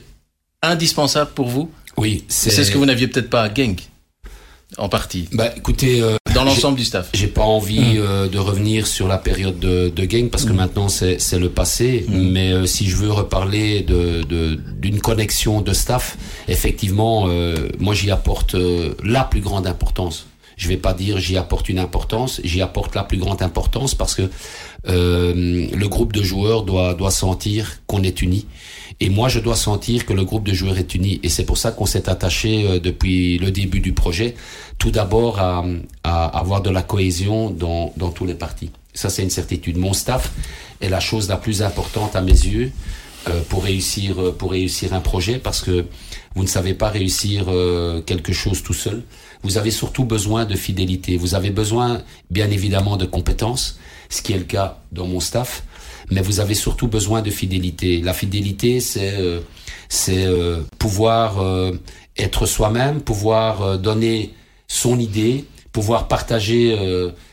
indispensable 0.61 1.31
pour 1.33 1.47
vous? 1.47 1.71
Oui, 1.97 2.25
c'est 2.27 2.51
ce 2.51 2.69
que 2.69 2.77
vous 2.77 2.85
n'aviez 2.85 3.07
peut-être 3.07 3.29
pas 3.29 3.43
à 3.43 3.53
Genk 3.53 3.89
en 4.77 4.89
partie. 4.89 5.29
Bah, 5.31 5.51
écoutez, 5.55 6.01
euh, 6.01 6.17
dans 6.35 6.43
l'ensemble 6.43 6.77
du 6.77 6.83
staff. 6.83 7.09
J'ai 7.13 7.27
pas 7.27 7.43
envie 7.43 7.95
euh, 7.97 8.27
de 8.27 8.37
revenir 8.37 8.85
sur 8.85 9.07
la 9.07 9.17
période 9.17 9.59
de, 9.59 9.89
de 9.89 10.05
game 10.05 10.29
parce 10.29 10.43
que 10.43 10.51
hmm. 10.51 10.57
maintenant 10.57 10.89
c'est 10.89 11.19
c'est 11.19 11.39
le 11.39 11.49
passé. 11.49 12.05
Hmm. 12.07 12.31
Mais 12.31 12.51
euh, 12.51 12.65
si 12.65 12.87
je 12.87 12.97
veux 12.97 13.11
reparler 13.11 13.81
de 13.81 14.23
d'une 14.79 14.99
connexion 14.99 15.61
de 15.61 15.73
staff, 15.73 16.17
effectivement, 16.47 17.27
moi 17.79 17.93
j'y 17.93 18.11
apporte 18.11 18.55
la 19.03 19.23
plus 19.23 19.41
grande 19.41 19.67
importance. 19.67 20.26
Je 20.57 20.67
vais 20.67 20.77
pas 20.77 20.93
dire 20.93 21.19
j'y 21.19 21.37
apporte 21.37 21.69
une 21.69 21.79
importance, 21.79 22.41
j'y 22.43 22.61
apporte 22.61 22.95
la 22.95 23.03
plus 23.03 23.17
grande 23.17 23.41
importance 23.41 23.95
parce 23.95 24.15
que 24.15 24.29
le 24.85 25.85
groupe 25.87 26.13
de 26.13 26.23
joueurs 26.23 26.63
doit 26.63 26.93
doit 26.93 27.11
sentir 27.11 27.79
qu'on 27.87 28.03
est 28.03 28.21
unis 28.21 28.47
et 28.99 29.09
moi, 29.09 29.29
je 29.29 29.39
dois 29.39 29.55
sentir 29.55 30.05
que 30.05 30.13
le 30.13 30.25
groupe 30.25 30.43
de 30.43 30.53
joueurs 30.53 30.77
est 30.77 30.95
uni. 30.95 31.19
Et 31.21 31.29
c'est 31.29 31.45
pour 31.45 31.57
ça 31.57 31.71
qu'on 31.71 31.85
s'est 31.85 32.09
attaché 32.09 32.67
euh, 32.67 32.79
depuis 32.79 33.37
le 33.37 33.51
début 33.51 33.79
du 33.79 33.93
projet, 33.93 34.35
tout 34.79 34.89
d'abord 34.89 35.39
à, 35.39 35.63
à, 36.03 36.25
avoir 36.25 36.61
de 36.61 36.71
la 36.71 36.81
cohésion 36.81 37.51
dans, 37.51 37.93
dans 37.97 38.09
tous 38.09 38.25
les 38.25 38.33
partis. 38.33 38.71
Ça, 38.93 39.09
c'est 39.09 39.21
une 39.21 39.29
certitude. 39.29 39.77
Mon 39.77 39.93
staff 39.93 40.31
est 40.81 40.89
la 40.89 40.99
chose 40.99 41.29
la 41.29 41.37
plus 41.37 41.61
importante 41.61 42.15
à 42.15 42.21
mes 42.21 42.31
yeux 42.31 42.71
euh, 43.29 43.41
pour 43.49 43.63
réussir 43.63 44.21
euh, 44.21 44.31
pour 44.31 44.51
réussir 44.51 44.93
un 44.93 45.01
projet 45.01 45.37
parce 45.37 45.61
que 45.61 45.85
vous 46.35 46.43
ne 46.43 46.47
savez 46.47 46.73
pas 46.73 46.89
réussir 46.89 47.45
euh, 47.49 48.01
quelque 48.01 48.31
chose 48.31 48.63
tout 48.63 48.73
seul. 48.73 49.03
Vous 49.43 49.57
avez 49.57 49.71
surtout 49.71 50.05
besoin 50.05 50.45
de 50.45 50.55
fidélité. 50.55 51.17
Vous 51.17 51.35
avez 51.35 51.49
besoin, 51.49 52.01
bien 52.29 52.49
évidemment, 52.49 52.97
de 52.97 53.05
compétences, 53.05 53.79
ce 54.09 54.21
qui 54.21 54.33
est 54.33 54.37
le 54.37 54.43
cas 54.43 54.79
dans 54.91 55.07
mon 55.07 55.19
staff 55.19 55.63
mais 56.09 56.21
vous 56.21 56.39
avez 56.39 56.53
surtout 56.53 56.87
besoin 56.87 57.21
de 57.21 57.29
fidélité. 57.29 58.01
La 58.01 58.13
fidélité, 58.13 58.79
c'est 58.79 59.15
euh, 59.15 59.41
c'est 59.89 60.25
euh, 60.25 60.61
pouvoir 60.77 61.41
euh, 61.41 61.73
être 62.17 62.45
soi-même, 62.45 63.01
pouvoir 63.01 63.77
donner 63.77 64.33
son 64.67 64.99
idée, 64.99 65.45
pouvoir 65.71 66.07
partager 66.07 66.75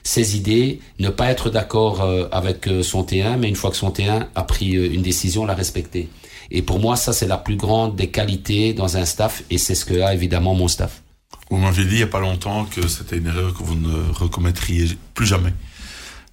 ses 0.03 0.37
idées, 0.37 0.81
ne 0.99 1.09
pas 1.09 1.31
être 1.31 1.49
d'accord 1.49 2.07
avec 2.31 2.69
son 2.83 3.03
T1, 3.03 3.39
mais 3.39 3.49
une 3.49 3.57
fois 3.57 3.71
que 3.71 3.77
son 3.77 3.89
T1 3.89 4.27
a 4.35 4.43
pris 4.43 4.73
une 4.73 5.01
décision, 5.01 5.47
la 5.47 5.55
respecter. 5.55 6.11
Et 6.51 6.61
pour 6.61 6.79
moi, 6.79 6.97
ça, 6.97 7.15
c'est 7.15 7.27
la 7.27 7.39
plus 7.39 7.57
grande 7.57 7.97
des 7.97 8.09
qualités 8.09 8.75
dans 8.75 8.99
un 8.99 9.07
staff, 9.07 9.43
et 9.51 9.57
c'est 9.57 9.75
ce 9.75 9.87
que 9.87 10.01
a 10.03 10.13
évidemment 10.13 10.55
mon 10.55 10.69
staff. 10.69 11.04
Vous 11.51 11.59
m'avez 11.59 11.85
dit 11.85 11.93
il 11.93 11.97
n'y 11.97 12.03
a 12.03 12.09
pas 12.09 12.21
longtemps 12.21 12.65
que 12.65 12.89
c'était 12.89 13.19
une 13.19 13.27
erreur 13.27 13.55
que 13.55 13.63
vous 13.63 13.77
ne 13.77 14.11
recommettriez 14.13 14.99
plus 15.15 15.27
jamais. 15.27 15.53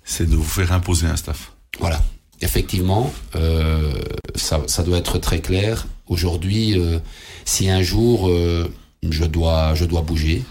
C'est 0.04 0.30
de 0.30 0.36
vous 0.36 0.43
faire 0.43 0.71
imposer 0.71 1.08
un 1.08 1.15
staff. 1.15 1.52
Voilà 1.80 2.02
effectivement, 2.41 3.13
euh, 3.36 3.93
ça, 4.36 4.84
doit 4.84 4.97
être 4.97 5.17
très 5.19 5.39
clair. 5.39 5.88
Aujourd'hui, 6.08 6.78
euh, 6.78 7.00
si 7.45 7.69
un 7.69 7.82
jour 7.82 8.30
euh, 8.30 8.71
je 9.10 9.24
dois 9.26 9.74
je 9.76 9.86
dois 9.86 10.02
bouger, 10.02 10.43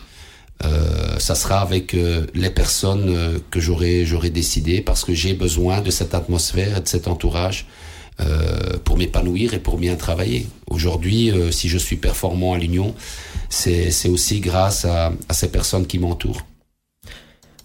ça 1.18 1.34
sera 1.34 1.62
avec 1.62 1.96
les 2.34 2.50
personnes 2.50 3.40
que 3.50 3.60
j'aurais 3.60 4.30
décidé 4.30 4.82
parce 4.82 5.06
que 5.06 5.14
j'ai 5.14 5.32
besoin 5.32 5.80
de 5.80 5.90
cette 5.90 6.12
atmosphère 6.14 6.76
et 6.76 6.80
de 6.82 6.88
cet 6.88 7.08
entourage 7.08 7.66
pour 8.84 8.98
m'épanouir 8.98 9.54
et 9.54 9.58
pour 9.58 9.78
bien 9.78 9.96
travailler. 9.96 10.46
Aujourd'hui, 10.68 11.32
si 11.50 11.68
je 11.68 11.78
suis 11.78 11.96
performant 11.96 12.54
à 12.54 12.58
l'Union, 12.58 12.94
c'est 13.48 14.08
aussi 14.08 14.40
grâce 14.40 14.84
à, 14.84 15.12
à 15.28 15.34
ces 15.34 15.50
personnes 15.50 15.86
qui 15.86 15.98
m'entourent. 15.98 16.42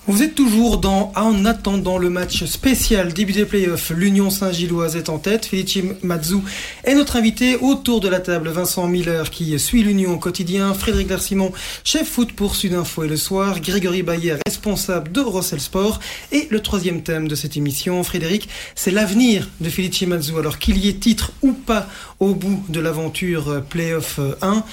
Vous 0.07 0.21
êtes 0.21 0.35
toujours 0.35 0.77
dans 0.77 1.11
En 1.15 1.45
attendant 1.45 1.97
le 1.97 2.11
match 2.11 2.45
spécial 2.45 3.11
début 3.11 3.33
des 3.33 3.45
playoffs. 3.45 3.89
L'Union 3.89 4.29
Saint-Gilloise 4.29 4.95
est 4.95 5.09
en 5.09 5.17
tête. 5.17 5.47
Felice 5.47 5.79
Mazou 6.03 6.43
est 6.83 6.93
notre 6.93 7.15
invité 7.15 7.55
autour 7.55 8.01
de 8.01 8.07
la 8.07 8.19
table. 8.19 8.49
Vincent 8.49 8.87
Miller 8.87 9.31
qui 9.31 9.57
suit 9.57 9.81
l'Union 9.81 10.13
au 10.13 10.17
quotidien. 10.17 10.75
Frédéric 10.75 11.09
Larsimon, 11.09 11.51
chef 11.83 12.07
foot 12.07 12.33
pour 12.33 12.55
Sudinfo 12.55 13.03
et 13.03 13.07
le 13.07 13.17
soir. 13.17 13.59
Grégory 13.61 14.03
Bayer, 14.03 14.35
responsable 14.45 15.11
de 15.11 15.21
Rossel 15.21 15.59
Sport. 15.59 15.99
Et 16.31 16.47
le 16.51 16.59
troisième 16.59 17.01
thème 17.01 17.27
de 17.27 17.33
cette 17.33 17.57
émission, 17.57 18.03
Frédéric, 18.03 18.47
c'est 18.75 18.91
l'avenir 18.91 19.49
de 19.59 19.71
Felice 19.71 20.03
Mazou. 20.03 20.37
Alors 20.37 20.59
qu'il 20.59 20.77
y 20.77 20.87
ait 20.87 20.93
titre 20.93 21.31
ou 21.41 21.53
pas 21.53 21.87
au 22.19 22.35
bout 22.35 22.63
de 22.69 22.79
l'aventure 22.79 23.63
playoff 23.69 24.19
1, 24.43 24.63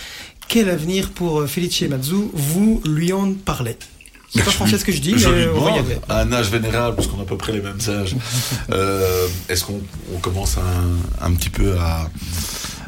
quel 0.46 0.68
avenir 0.68 1.08
pour 1.08 1.48
Felice 1.48 1.80
Mazou? 1.88 2.30
Vous 2.34 2.82
lui 2.84 3.14
en 3.14 3.32
parlez. 3.32 3.78
C'est 4.34 4.44
pas 4.44 4.50
français 4.50 4.78
ce 4.78 4.84
que 4.84 4.92
je 4.92 5.00
dis, 5.00 5.18
je 5.18 5.28
mais 5.28 5.46
on 5.48 6.10
À 6.12 6.20
un 6.20 6.32
âge 6.32 6.50
vénérable, 6.50 6.96
parce 6.96 7.06
qu'on 7.08 7.18
a 7.18 7.22
à 7.22 7.26
peu 7.26 7.36
près 7.36 7.52
les 7.52 7.60
mêmes 7.60 7.78
âges, 7.86 8.16
euh, 8.72 9.28
est-ce 9.48 9.64
qu'on 9.64 9.80
on 10.14 10.18
commence 10.18 10.56
un, 10.56 11.26
un, 11.26 11.34
petit 11.34 11.50
peu 11.50 11.76
à, 11.78 12.08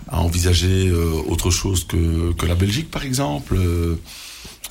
à 0.09 0.21
envisager 0.21 0.89
euh, 0.89 1.23
autre 1.29 1.51
chose 1.51 1.85
que, 1.85 2.33
que 2.33 2.47
la 2.47 2.55
Belgique, 2.55 2.91
par 2.91 3.05
exemple 3.05 3.57
euh, 3.57 3.97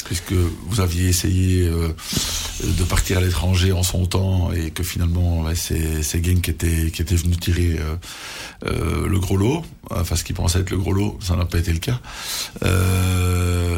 puisque 0.04 0.34
vous 0.34 0.80
aviez 0.80 1.08
essayé 1.08 1.68
euh, 1.68 1.90
de 2.64 2.84
partir 2.84 3.18
à 3.18 3.22
l'étranger 3.22 3.72
en 3.72 3.84
son 3.84 4.06
temps 4.06 4.52
et 4.52 4.72
que 4.72 4.84
finalement 4.84 5.46
c'est 5.56 6.22
Gang 6.22 6.42
qui 6.42 6.52
était 6.52 6.92
qui 6.92 7.02
était 7.02 7.16
venu 7.16 7.36
tirer 7.36 7.78
euh, 7.80 7.96
euh, 8.66 9.08
le 9.08 9.20
gros 9.20 9.38
lot, 9.38 9.64
enfin 9.90 10.16
ce 10.16 10.24
qui 10.24 10.34
pensait 10.34 10.60
être 10.60 10.72
le 10.72 10.78
gros 10.78 10.94
lot, 10.94 11.18
ça 11.22 11.36
n'a 11.36 11.46
pas 11.46 11.58
été 11.58 11.72
le 11.72 11.80
cas. 11.80 12.00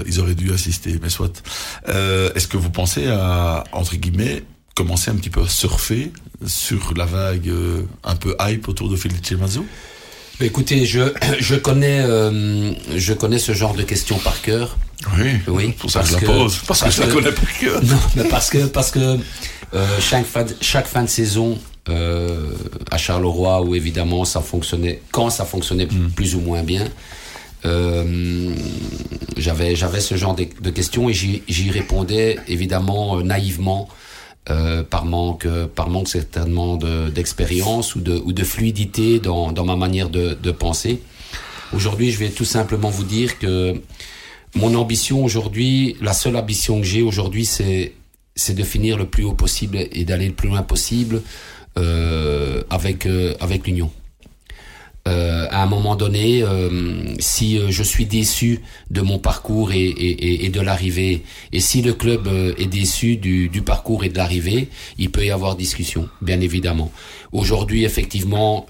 ils 0.08 0.20
auraient 0.20 0.36
dû 0.36 0.52
assister, 0.54 1.00
mais 1.02 1.10
soit. 1.10 1.44
Est-ce 1.88 2.48
que 2.48 2.58
vous 2.58 2.70
pensez 2.70 3.08
à 3.08 3.64
entre 3.72 3.96
guillemets 3.96 4.44
commencer 4.76 5.10
un 5.10 5.16
petit 5.16 5.30
peu 5.30 5.42
à 5.42 5.48
surfer 5.48 6.12
sur 6.46 6.94
la 6.96 7.06
vague 7.06 7.52
un 8.04 8.16
peu 8.16 8.36
hype 8.40 8.68
autour 8.68 8.90
de 8.90 8.96
Felice 8.96 9.32
Mazzo 9.32 9.66
Écoutez, 10.42 10.86
je, 10.86 11.14
je 11.40 11.56
connais 11.56 12.02
je 12.96 13.14
connais 13.14 13.40
ce 13.40 13.54
genre 13.54 13.74
de 13.74 13.84
questions 13.84 14.18
par 14.18 14.42
cœur. 14.42 14.78
Oui, 15.18 15.32
oui 15.48 15.72
pour 15.78 15.92
ça 15.92 16.02
que 16.02 16.08
je 16.08 16.14
la 16.14 16.20
pose. 16.20 16.62
Parce, 16.68 16.82
que 16.82 16.90
je 16.90 17.02
la 17.02 17.08
connais 17.08 17.32
pas 17.32 17.42
que. 17.60 17.86
Non, 17.86 18.00
mais 18.16 18.24
parce 18.26 18.50
que, 18.50 18.66
parce 18.66 18.92
que 18.92 19.18
euh, 19.74 19.88
chaque, 20.00 20.26
fin 20.26 20.44
de, 20.44 20.56
chaque 20.62 20.88
fin 20.88 21.04
de 21.04 21.10
saison 21.10 21.58
euh, 21.90 22.52
à 22.92 22.98
Charleroi, 22.98 23.62
où 23.62 23.76
évidemment 23.76 24.26
ça 24.26 24.42
fonctionnait, 24.42 25.02
quand 25.12 25.30
ça 25.30 25.46
fonctionnait 25.46 25.86
mm. 25.86 26.12
plus 26.16 26.36
ou 26.36 26.40
moins 26.40 26.64
bien, 26.64 26.86
euh, 27.66 28.54
j'avais 29.38 29.76
j'avais 29.76 30.00
ce 30.00 30.16
genre 30.16 30.36
de, 30.36 30.46
de 30.62 30.70
questions 30.70 31.10
et 31.10 31.14
j'y 31.14 31.72
répondais 31.72 32.38
évidemment 32.48 33.18
euh, 33.18 33.24
naïvement. 33.24 33.88
Euh, 34.52 34.84
par 34.84 35.06
manque, 35.06 35.48
par 35.74 35.90
manque 35.90 36.08
certainement 36.08 36.78
d'expérience 36.78 37.96
ou, 37.96 38.02
de, 38.02 38.14
ou 38.14 38.32
de 38.32 38.44
fluidité 38.44 39.20
dans, 39.20 39.52
dans 39.52 39.66
ma 39.66 39.76
manière 39.76 40.12
de, 40.12 40.38
de 40.40 40.52
penser. 40.52 41.02
Aujourd'hui, 41.74 42.12
je 42.12 42.20
vais 42.20 42.30
tout 42.30 42.46
simplement 42.46 42.92
vous 42.92 43.06
dire 43.06 43.40
que 43.40 43.82
mon 44.56 44.76
ambition 44.76 45.24
aujourd'hui, 45.24 45.98
la 46.00 46.14
seule 46.14 46.36
ambition 46.36 46.80
que 46.80 46.86
j'ai 46.86 47.02
aujourd'hui, 47.02 47.46
c'est 47.46 47.94
c'est 48.36 48.54
de 48.54 48.64
finir 48.64 48.98
le 48.98 49.06
plus 49.06 49.24
haut 49.24 49.34
possible 49.34 49.78
et 49.92 50.04
d'aller 50.04 50.28
le 50.28 50.34
plus 50.34 50.50
loin 50.50 50.62
possible 50.62 51.22
euh, 51.78 52.64
avec 52.70 53.06
euh, 53.06 53.34
avec 53.40 53.66
l'Union. 53.66 53.92
Euh, 55.08 55.48
à 55.52 55.62
un 55.62 55.68
moment 55.68 55.96
donné, 55.96 56.42
euh, 56.42 57.14
si 57.20 57.60
euh, 57.60 57.68
je 57.70 57.84
suis 57.84 58.06
déçu 58.08 58.62
de 58.90 59.02
mon 59.02 59.20
parcours 59.20 59.72
et, 59.72 59.78
et, 59.78 60.46
et 60.46 60.50
de 60.50 60.60
l'arrivée, 60.60 61.22
et 61.54 61.60
si 61.60 61.84
le 61.84 61.94
club 61.94 62.28
euh, 62.28 62.56
est 62.58 62.66
déçu 62.66 63.16
du, 63.16 63.48
du 63.50 63.62
parcours 63.62 64.04
et 64.04 64.10
de 64.10 64.18
l'arrivée, 64.18 64.68
il 64.98 65.12
peut 65.12 65.24
y 65.24 65.30
avoir 65.30 65.56
discussion, 65.56 66.10
bien 66.22 66.42
évidemment. 66.42 66.92
Aujourd'hui, 67.32 67.84
effectivement, 67.84 68.66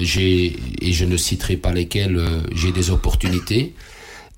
j'ai 0.00 0.56
et 0.82 0.92
je 0.92 1.04
ne 1.04 1.16
citerai 1.16 1.56
pas 1.56 1.72
lesquelles, 1.72 2.20
j'ai 2.54 2.72
des 2.72 2.90
opportunités. 2.90 3.74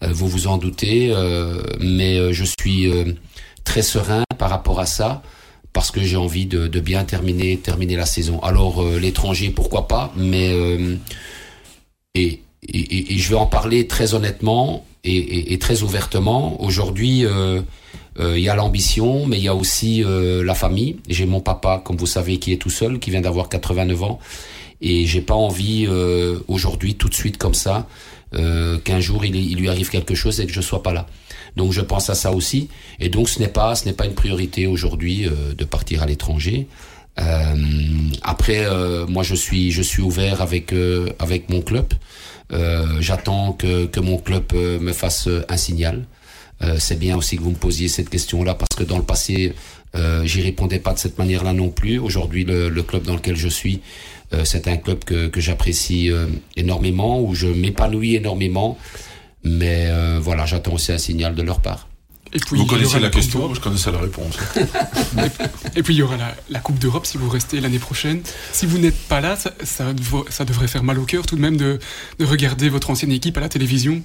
Euh, 0.03 0.09
vous 0.13 0.29
vous 0.29 0.47
en 0.47 0.59
doutez, 0.59 1.11
euh, 1.11 1.63
mais 1.81 2.17
euh, 2.17 2.33
je 2.33 2.45
suis 2.45 2.91
très 3.65 3.83
serein 3.83 4.25
par 4.39 4.51
rapport 4.51 4.81
à 4.81 4.87
ça 4.87 5.23
parce 5.73 5.91
que 5.91 6.03
j'ai 6.03 6.17
envie 6.17 6.47
de, 6.47 6.69
bien 6.81 7.05
terminer 7.05 7.57
terminer 7.57 7.97
la 7.97 8.07
saison. 8.07 8.41
Alors 8.41 8.85
l'étranger 8.85 9.51
pourquoi 9.51 9.89
pas, 9.89 10.13
mais 10.17 10.55
et 12.15 12.43
et, 12.69 13.19
je 13.19 13.29
vais 13.29 13.37
en 13.37 13.47
parler 13.47 13.87
très 13.87 14.15
honnêtement 14.15 14.85
et, 15.05 15.59
très 15.59 15.83
ouvertement. 15.83 16.63
Aujourd'hui, 16.63 17.25
euh, 17.25 17.61
euh, 18.21 18.39
il 18.39 18.45
y 18.45 18.49
a 18.49 18.55
l'ambition, 18.55 19.27
mais 19.27 19.39
il 19.39 19.45
y 19.45 19.49
a 19.49 19.55
aussi 19.55 20.05
euh, 20.05 20.45
la 20.45 20.55
famille. 20.55 20.97
J'ai 21.09 21.27
mon 21.27 21.41
papa, 21.41 21.83
comme 21.85 21.97
vous 21.97 22.07
savez, 22.07 22.39
qui 22.39 22.53
est 22.53 22.57
tout 22.57 22.71
seul, 22.71 22.99
qui 22.99 23.11
vient 23.11 23.21
d'avoir 23.21 23.49
89 23.49 24.03
ans, 24.05 24.19
et 24.81 25.07
j'ai 25.07 25.21
pas 25.21 25.35
envie 25.35 25.89
aujourd'hui, 26.49 26.95
tout 26.97 27.09
de 27.09 27.15
suite 27.15 27.39
comme 27.39 27.55
ça, 27.55 27.87
qu'un 28.85 29.01
jour 29.01 29.25
il, 29.25 29.37
il, 29.37 29.59
lui 29.59 29.69
arrive 29.69 29.91
quelque 29.91 30.15
chose 30.15 30.41
et 30.41 30.47
que 30.47 30.53
je 30.53 30.61
sois 30.61 30.83
pas 30.83 30.93
là. 30.93 31.07
Donc 31.57 31.73
je 31.73 31.83
pense 31.83 32.09
à 32.09 32.15
ça 32.15 32.33
aussi, 32.33 32.69
et 32.99 33.09
donc 33.09 33.29
ce 33.29 33.39
n'est 33.39 33.49
pas, 33.49 33.75
ce 33.75 33.85
n'est 33.85 33.93
pas 33.93 34.07
une 34.07 34.15
priorité 34.15 34.67
aujourd'hui 34.67 35.27
de 35.57 35.65
partir 35.65 36.03
à 36.03 36.07
l'étranger. 36.07 36.67
Euh, 37.19 37.55
après, 38.23 38.65
euh, 38.65 39.07
moi, 39.07 39.23
je 39.23 39.35
suis, 39.35 39.71
je 39.71 39.83
suis 39.83 40.03
ouvert 40.03 40.41
avec 40.41 40.73
euh, 40.73 41.11
avec 41.19 41.49
mon 41.51 41.61
club. 41.61 41.93
J'attends 43.01 43.53
que, 43.53 43.87
que 43.87 43.99
mon 43.99 44.19
club 44.19 44.53
me 44.53 44.93
fasse 44.93 45.27
un 45.49 45.57
signal. 45.57 46.05
c'est 46.79 46.99
bien 46.99 47.17
aussi 47.17 47.39
que 47.39 47.43
vous 47.43 47.51
me 47.51 47.57
posiez 47.57 47.89
cette 47.89 48.11
question-là 48.11 48.55
parce 48.55 48.77
que 48.77 48.85
dans 48.85 48.99
le 48.99 49.05
passé, 49.05 49.55
euh, 49.95 50.25
j'y 50.25 50.41
répondais 50.41 50.79
pas 50.79 50.95
de 50.95 50.99
cette 50.99 51.19
manière-là 51.19 51.53
non 51.53 51.69
plus. 51.69 51.99
Aujourd'hui, 51.99 52.45
le, 52.45 52.69
le, 52.69 52.83
club 52.83 53.03
dans 53.03 53.15
lequel 53.15 53.37
je 53.37 53.49
suis, 53.49 53.81
c'est 54.45 54.69
un 54.69 54.77
club 54.77 55.05
que, 55.05 55.29
que 55.29 55.41
j'apprécie 55.41 56.11
énormément, 56.57 57.21
où 57.21 57.35
je 57.35 57.47
m'épanouis 57.47 58.17
énormément. 58.17 58.79
Mais 59.45 59.91
voilà, 60.21 60.47
j'attends 60.47 60.75
aussi 60.75 60.93
un 60.93 60.99
signal 60.99 61.35
de 61.35 61.43
leur 61.43 61.61
part. 61.61 61.89
Et 62.35 62.39
puis, 62.39 62.57
vous 62.57 62.65
connaissez 62.65 62.99
la, 62.99 63.11
question, 63.11 63.53
je 63.53 63.61
connaissais 63.61 63.93
la 63.93 63.99
réponse. 63.99 64.39
et, 65.77 65.83
puis 65.83 65.95
il 65.95 65.99
y 65.99 66.03
aura 66.03 66.17
la, 66.49 66.61
Coupe 66.61 66.79
d'Europe 66.79 67.05
si 67.05 67.19
vous 67.19 67.29
restez 67.29 67.61
l'année 67.61 67.79
prochaine. 67.79 68.23
Si 68.53 68.65
vous 68.65 68.79
n'êtes 68.79 68.97
pas 68.97 69.21
là, 69.21 69.37
ça, 69.37 69.53
ça, 69.65 69.93
devrait 70.45 70.69
faire 70.69 70.83
mal 70.83 70.99
au 70.99 71.05
cœur 71.05 71.27
tout 71.27 71.37
de 71.37 71.43
même 71.43 71.59
de, 71.59 71.79
de 72.19 72.25
regarder 72.25 72.71
votre 72.71 72.89
ancienne 72.89 73.13
équipe 73.13 73.37
à 73.37 73.41
la 73.41 73.51
télévision. 73.51 74.01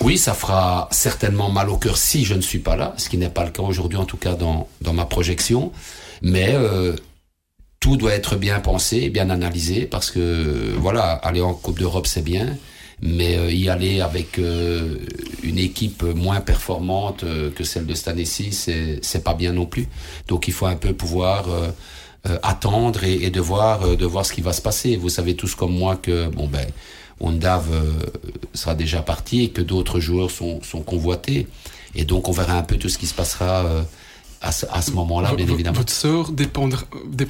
Oui, 0.00 0.16
ça 0.16 0.34
fera 0.34 0.88
certainement 0.92 1.50
mal 1.50 1.68
au 1.68 1.76
cœur 1.76 1.96
si 1.96 2.24
je 2.24 2.34
ne 2.34 2.40
suis 2.40 2.60
pas 2.60 2.76
là, 2.76 2.94
ce 2.98 3.08
qui 3.08 3.18
n'est 3.18 3.30
pas 3.30 3.44
le 3.44 3.50
cas 3.50 3.62
aujourd'hui 3.62 3.98
en 3.98 4.04
tout 4.04 4.18
cas 4.18 4.34
dans, 4.34 4.68
dans 4.80 4.92
ma 4.92 5.06
projection. 5.06 5.72
Mais 6.22 6.50
euh, 6.52 6.94
tout 7.80 7.96
doit 7.96 8.14
être 8.14 8.36
bien 8.36 8.60
pensé, 8.60 9.10
bien 9.10 9.30
analysé, 9.30 9.86
parce 9.86 10.10
que 10.10 10.74
voilà, 10.78 11.12
aller 11.12 11.40
en 11.40 11.54
Coupe 11.54 11.78
d'Europe 11.78 12.06
c'est 12.06 12.24
bien, 12.24 12.56
mais 13.02 13.36
euh, 13.36 13.52
y 13.52 13.68
aller 13.68 14.00
avec 14.00 14.38
euh, 14.38 14.96
une 15.42 15.58
équipe 15.58 16.02
moins 16.02 16.40
performante 16.40 17.24
euh, 17.24 17.50
que 17.50 17.64
celle 17.64 17.86
de 17.86 17.94
cette 17.94 18.08
année-ci, 18.08 18.52
c'est 18.52 19.00
c'est 19.02 19.22
pas 19.22 19.34
bien 19.34 19.52
non 19.52 19.66
plus. 19.66 19.86
Donc 20.28 20.48
il 20.48 20.54
faut 20.54 20.66
un 20.66 20.76
peu 20.76 20.92
pouvoir 20.92 21.46
attendre 22.42 23.04
et, 23.04 23.24
et, 23.26 23.30
de 23.30 23.40
voir 23.40 23.96
de 23.96 24.06
voir 24.06 24.26
ce 24.26 24.32
qui 24.32 24.40
va 24.40 24.52
se 24.52 24.62
passer. 24.62 24.96
Vous 24.96 25.10
savez 25.10 25.36
tous 25.36 25.54
comme 25.54 25.76
moi 25.76 25.96
que 25.96 26.28
bon 26.28 26.48
ben 26.48 26.66
Ondav 27.20 27.66
sera 28.52 28.74
déjà 28.74 29.00
parti 29.02 29.44
et 29.44 29.50
que 29.50 29.62
d'autres 29.62 30.00
joueurs 30.00 30.30
sont 30.30 30.60
sont 30.62 30.82
convoités 30.82 31.46
et 31.94 32.04
donc 32.04 32.28
on 32.28 32.32
verra 32.32 32.58
un 32.58 32.62
peu 32.62 32.76
tout 32.78 32.88
ce 32.88 32.98
qui 32.98 33.06
se 33.06 33.14
passera 33.14 33.64
à 34.40 34.52
ce, 34.52 34.90
moment-là, 34.92 35.34
bien 35.34 35.46
évidemment. 35.46 35.78
Votre 35.78 35.92
sort 35.92 36.32
dépendra, 36.32 36.82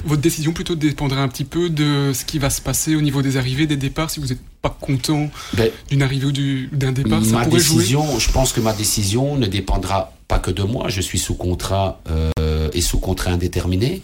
votre 0.05 0.21
décision 0.21 0.53
plutôt 0.53 0.75
dépendra 0.75 1.23
un 1.23 1.29
petit 1.29 1.45
peu 1.45 1.71
de 1.71 2.13
ce 2.13 2.25
qui 2.25 2.39
va 2.39 2.51
se 2.51 2.61
passer 2.61 2.95
au 2.95 3.01
niveau 3.01 3.23
des 3.23 3.37
arrivées, 3.37 3.67
des 3.67 3.77
départs. 3.77 4.11
Si 4.11 4.21
vous 4.21 4.27
n'êtes 4.27 4.41
pas 4.63 4.77
content 4.81 5.31
ben, 5.55 5.71
d'une 5.89 6.03
arrivée 6.03 6.27
ou 6.27 6.77
d'un 6.77 6.93
départ, 6.93 7.25
ça 7.25 7.39
pourrait 7.39 7.59
décision, 7.59 8.19
Je 8.19 8.31
pense 8.31 8.53
que 8.53 8.61
ma 8.61 8.73
décision 8.73 9.37
ne 9.37 9.47
dépendra 9.47 10.13
pas 10.29 10.39
que 10.39 10.51
de 10.51 10.63
moi. 10.63 10.89
Je 10.89 11.01
suis 11.01 11.19
sous 11.19 11.35
contrat 11.35 12.01
euh, 12.11 12.69
et 12.73 12.81
sous 12.81 12.99
contrat 12.99 13.31
indéterminé. 13.31 14.03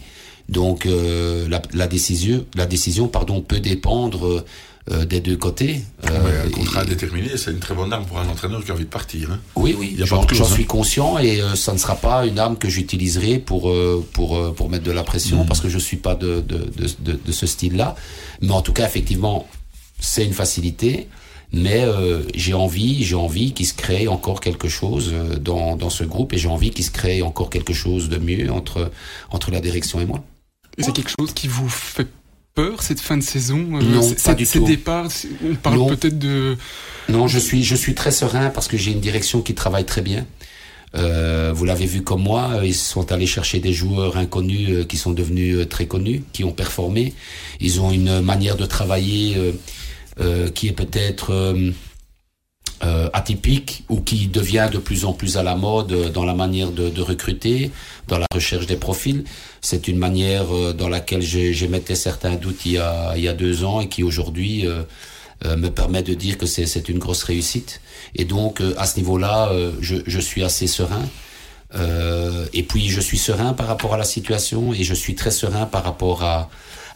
Donc 0.49 0.85
euh, 0.85 1.47
la, 1.47 1.61
la, 1.73 1.87
décision, 1.87 2.45
la 2.55 2.65
décision, 2.65 3.07
pardon, 3.07 3.41
peut 3.41 3.59
dépendre 3.59 4.43
euh, 4.91 5.05
des 5.05 5.21
deux 5.21 5.37
côtés. 5.37 5.81
Euh, 6.09 6.45
un 6.45 6.49
contrat 6.49 6.81
indéterminé, 6.81 7.37
c'est 7.37 7.51
une 7.51 7.59
très 7.59 7.73
bonne 7.73 7.93
arme 7.93 8.05
pour 8.05 8.19
un 8.19 8.27
entraîneur 8.27 8.63
qui 8.65 8.71
a 8.71 8.73
envie 8.73 8.83
de 8.83 8.89
partir. 8.89 9.31
Hein. 9.31 9.39
Oui, 9.55 9.75
oui, 9.79 9.95
j'en 9.99 10.45
suis 10.45 10.65
conscient 10.65 11.17
et 11.19 11.41
euh, 11.41 11.55
ça 11.55 11.71
ne 11.71 11.77
sera 11.77 11.95
pas 11.95 12.25
une 12.25 12.37
arme 12.37 12.57
que 12.57 12.67
j'utiliserai 12.67 13.39
pour, 13.39 13.69
euh, 13.69 14.05
pour, 14.11 14.53
pour 14.53 14.69
mettre 14.69 14.83
de 14.83 14.91
la 14.91 15.03
pression 15.03 15.43
mm. 15.43 15.47
parce 15.47 15.61
que 15.61 15.69
je 15.69 15.79
suis 15.79 15.95
pas 15.95 16.15
de, 16.15 16.41
de, 16.41 16.69
de, 16.99 17.19
de 17.25 17.31
ce 17.31 17.47
style-là. 17.47 17.95
Mais 18.41 18.51
en 18.51 18.61
tout 18.61 18.73
cas, 18.73 18.85
effectivement, 18.85 19.47
c'est 19.99 20.25
une 20.25 20.33
facilité. 20.33 21.07
Mais 21.55 21.85
j'ai 22.33 22.55
envie, 22.55 23.03
j'ai 23.03 23.13
envie 23.13 23.53
qu'il 23.53 23.67
se 23.67 23.75
crée 23.75 24.07
encore 24.07 24.41
quelque 24.41 24.67
chose 24.67 25.13
dans, 25.39 25.75
dans 25.75 25.91
ce 25.91 26.03
groupe 26.03 26.33
et 26.33 26.39
j'ai 26.39 26.47
envie 26.47 26.71
qu'il 26.71 26.83
se 26.83 26.89
crée 26.89 27.21
encore 27.21 27.51
quelque 27.51 27.73
chose 27.73 28.09
de 28.09 28.17
mieux 28.17 28.51
entre, 28.51 28.89
entre 29.29 29.51
la 29.51 29.61
direction 29.61 30.01
et 30.01 30.05
moi. 30.05 30.23
Et 30.79 30.83
c'est 30.83 30.93
quelque 30.93 31.11
chose 31.15 31.31
qui 31.33 31.47
vous 31.47 31.69
fait 31.69 32.07
peur 32.55 32.83
cette 32.83 32.99
fin 32.99 33.17
de 33.17 33.23
saison 33.23 33.59
euh, 33.73 33.81
Non, 33.81 34.13
pas 34.23 34.35
du 34.35 34.45
ces 34.45 34.59
départs, 34.59 35.09
on 35.43 35.55
parle 35.55 35.87
peut-être 35.95 36.19
de. 36.19 36.57
Non, 37.09 37.27
je 37.27 37.39
suis 37.39 37.63
je 37.63 37.75
suis 37.75 37.95
très 37.95 38.11
serein 38.11 38.49
parce 38.49 38.67
que 38.67 38.77
j'ai 38.77 38.91
une 38.91 39.01
direction 39.01 39.41
qui 39.41 39.53
travaille 39.53 39.85
très 39.85 40.01
bien. 40.01 40.25
Euh, 40.95 41.51
vous 41.53 41.65
l'avez 41.65 41.85
vu 41.85 42.03
comme 42.03 42.21
moi, 42.21 42.59
ils 42.63 42.75
sont 42.75 43.11
allés 43.11 43.25
chercher 43.25 43.59
des 43.59 43.73
joueurs 43.73 44.17
inconnus 44.17 44.69
euh, 44.69 44.83
qui 44.83 44.97
sont 44.97 45.11
devenus 45.11 45.55
euh, 45.55 45.65
très 45.65 45.87
connus, 45.87 46.23
qui 46.33 46.43
ont 46.43 46.51
performé. 46.51 47.13
Ils 47.59 47.81
ont 47.81 47.91
une 47.91 48.21
manière 48.21 48.57
de 48.57 48.65
travailler 48.65 49.35
euh, 50.19 50.49
qui 50.49 50.67
est 50.67 50.73
peut-être 50.73 51.55
euh, 52.83 53.09
atypique 53.13 53.85
ou 53.87 54.01
qui 54.01 54.27
devient 54.27 54.67
de 54.69 54.77
plus 54.77 55.05
en 55.05 55.13
plus 55.13 55.37
à 55.37 55.43
la 55.43 55.55
mode 55.55 56.11
dans 56.11 56.25
la 56.25 56.33
manière 56.33 56.69
de, 56.71 56.89
de 56.89 57.01
recruter, 57.01 57.71
dans 58.09 58.17
la 58.17 58.25
recherche 58.33 58.65
des 58.65 58.75
profils. 58.75 59.23
C'est 59.61 59.87
une 59.87 59.97
manière 59.97 60.53
euh, 60.53 60.73
dans 60.73 60.89
laquelle 60.89 61.21
j'émettais 61.21 61.95
certains 61.95 62.35
doutes 62.35 62.65
il 62.65 62.73
y, 62.73 62.77
a, 62.77 63.13
il 63.15 63.23
y 63.23 63.29
a 63.29 63.33
deux 63.33 63.63
ans 63.63 63.79
et 63.79 63.87
qui 63.87 64.03
aujourd'hui 64.03 64.67
euh, 64.67 64.83
euh 65.45 65.55
me 65.55 65.69
permet 65.69 66.03
de 66.03 66.13
dire 66.13 66.37
que 66.37 66.45
c'est 66.45 66.89
une 66.89 66.99
grosse 66.99 67.23
réussite. 67.23 67.79
Et 68.15 68.25
donc 68.25 68.61
à 68.77 68.85
ce 68.85 68.97
niveau-là, 68.97 69.51
je, 69.79 69.97
je, 70.05 70.19
suis 70.19 70.43
assez 70.43 70.67
serein. 70.67 71.05
et 72.53 72.63
puis 72.63 72.89
je 72.89 73.01
suis 73.01 73.17
serein 73.17 73.53
par 73.53 73.67
rapport 73.67 73.93
à 73.93 73.97
la 73.97 74.03
situation 74.03 74.73
et 74.73 74.83
je 74.83 74.93
suis 74.93 75.15
très 75.15 75.31
serein 75.31 75.65
par 75.65 75.83
rapport 75.83 76.23
à, 76.23 76.49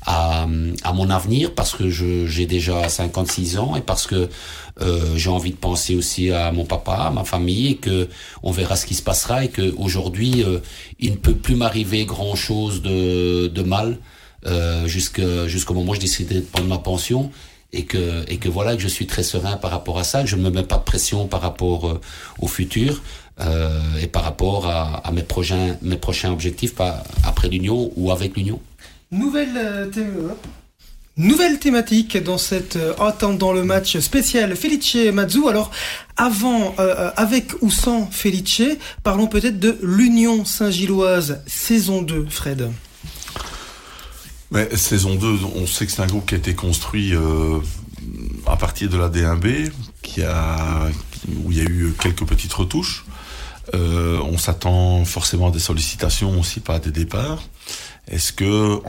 à, 0.06 0.48
à 0.84 0.94
mon 0.94 1.10
avenir 1.10 1.54
parce 1.54 1.76
que 1.76 1.90
j'ai 1.90 2.46
déjà 2.46 2.88
56 2.88 3.58
ans 3.58 3.76
et 3.76 3.82
parce 3.82 4.08
que 4.08 4.30
euh, 4.82 5.16
j'ai 5.16 5.30
envie 5.30 5.52
de 5.52 5.58
penser 5.58 5.96
aussi 5.96 6.32
à 6.32 6.52
mon 6.52 6.66
papa, 6.66 6.94
à 6.94 7.10
ma 7.10 7.24
famille 7.24 7.68
et 7.68 7.76
que 7.78 8.08
on 8.44 8.52
verra 8.52 8.76
ce 8.76 8.86
qui 8.86 8.94
se 8.94 9.02
passera 9.02 9.44
et 9.44 9.50
que 9.50 9.74
aujourd'hui 9.78 10.44
euh, 10.44 10.60
il 11.00 11.12
ne 11.12 11.18
peut 11.18 11.36
plus 11.36 11.56
m'arriver 11.56 12.06
grand 12.06 12.36
chose 12.36 12.82
de, 12.82 13.48
de 13.48 13.62
mal 13.64 13.98
euh, 14.46 14.88
jusqu'au 14.88 15.74
moment 15.74 15.92
où 15.92 15.96
je 15.96 16.00
déciderai 16.00 16.36
de 16.36 16.46
prendre 16.46 16.68
ma 16.68 16.78
pension 16.78 17.32
et 17.74 17.84
que 17.86 18.24
et 18.32 18.38
que 18.38 18.50
voilà 18.50 18.76
que 18.76 18.82
je 18.82 18.88
suis 18.88 19.08
très 19.08 19.24
serein 19.24 19.58
par 19.58 19.72
rapport 19.72 19.98
à 19.98 20.04
ça, 20.04 20.22
que 20.22 20.30
je 20.30 20.36
ne 20.36 20.44
me 20.44 20.50
mets 20.50 20.64
pas 20.64 20.78
de 20.78 20.84
pression 20.84 21.28
par 21.28 21.42
rapport 21.42 21.88
euh, 21.88 22.02
au 22.40 22.48
futur 22.48 23.02
euh, 23.40 23.80
et 24.02 24.08
par 24.08 24.24
rapport 24.24 24.68
à, 24.68 24.98
à, 25.06 25.12
mes 25.12 25.24
prochains 25.24 25.76
mes 25.82 25.98
prochains 25.98 26.32
objectifs 26.32 26.76
pas 26.76 27.04
après 27.24 27.50
l'union 27.50 27.92
ou 27.96 28.12
avec 28.12 28.36
l'union. 28.36 28.62
Nouvelle, 29.12 29.56
euh, 29.56 30.34
Nouvelle 31.16 31.60
thématique 31.60 32.22
dans 32.22 32.38
cette 32.38 32.76
euh, 32.76 32.94
attente 32.98 33.38
dans 33.38 33.54
le 33.54 33.64
match 33.64 33.98
spécial 34.00 34.54
Felice 34.58 34.98
Mazzu. 35.14 35.48
Alors, 35.48 35.72
avant, 36.18 36.76
euh, 36.80 37.12
avec 37.16 37.54
ou 37.62 37.72
sans 37.72 38.08
Felice, 38.12 38.64
parlons 39.04 39.28
peut-être 39.28 39.60
de 39.60 39.78
l'Union 39.82 40.44
Saint-Gilloise, 40.44 41.42
saison 41.48 42.02
2, 42.02 42.28
Fred. 42.30 42.70
Mais 44.52 44.76
saison 44.76 45.16
2, 45.16 45.40
on 45.56 45.66
sait 45.68 45.86
que 45.86 45.92
c'est 45.94 46.02
un 46.02 46.08
groupe 46.08 46.26
qui 46.26 46.36
a 46.36 46.38
été 46.38 46.54
construit 46.54 47.14
à 48.46 48.56
partir 48.56 48.90
de 48.90 48.98
la 48.98 49.10
D1B, 49.10 49.72
qui 50.02 50.24
a, 50.24 50.90
où 51.44 51.52
il 51.52 51.58
y 51.58 51.62
a 51.62 51.66
eu 51.66 51.94
quelques 52.02 52.26
petites 52.26 52.54
retouches. 52.54 53.06
on 53.74 54.38
s'attend 54.38 55.04
forcément 55.04 55.50
à 55.50 55.52
des 55.52 55.60
sollicitations 55.60 56.40
aussi, 56.40 56.62
pas 56.62 56.76
à 56.76 56.80
des 56.80 56.92
départs. 56.92 57.44
Est-ce 58.10 58.32
que 58.34 58.80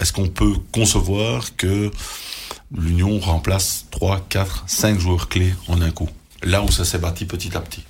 est-ce 0.00 0.12
qu'on 0.12 0.28
peut 0.28 0.54
concevoir 0.72 1.56
que 1.56 1.90
l'Union 2.76 3.18
remplace 3.18 3.86
3, 3.90 4.26
4, 4.28 4.64
5 4.66 4.98
joueurs 4.98 5.28
clés 5.28 5.54
en 5.68 5.80
un 5.80 5.90
coup? 5.90 6.08
Là 6.42 6.62
où 6.62 6.70
ça 6.70 6.84
s'est 6.84 6.98
bâti 6.98 7.24
petit 7.24 7.56
à 7.56 7.60
petit. 7.60 7.82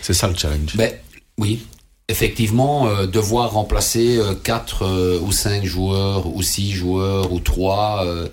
C'est 0.00 0.14
ça 0.14 0.28
le 0.28 0.36
challenge. 0.36 0.76
Ben, 0.76 0.92
oui, 1.38 1.66
effectivement, 2.08 2.86
euh, 2.86 3.06
devoir 3.06 3.52
remplacer 3.52 4.16
euh, 4.16 4.34
4 4.34 4.82
euh, 4.82 5.20
ou 5.20 5.32
5 5.32 5.64
joueurs, 5.64 6.26
ou 6.34 6.42
6 6.42 6.72
joueurs, 6.72 7.32
ou 7.32 7.40
3, 7.40 8.04
euh, 8.06 8.28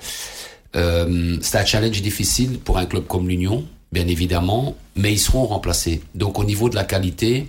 euh, 0.75 1.37
c'est 1.41 1.57
un 1.57 1.65
challenge 1.65 2.01
difficile 2.01 2.59
pour 2.59 2.77
un 2.77 2.85
club 2.85 3.07
comme 3.07 3.27
l'Union, 3.27 3.65
bien 3.91 4.07
évidemment, 4.07 4.75
mais 4.95 5.13
ils 5.13 5.19
seront 5.19 5.45
remplacés. 5.45 6.01
Donc 6.15 6.39
au 6.39 6.43
niveau 6.43 6.69
de 6.69 6.75
la 6.75 6.83
qualité, 6.83 7.47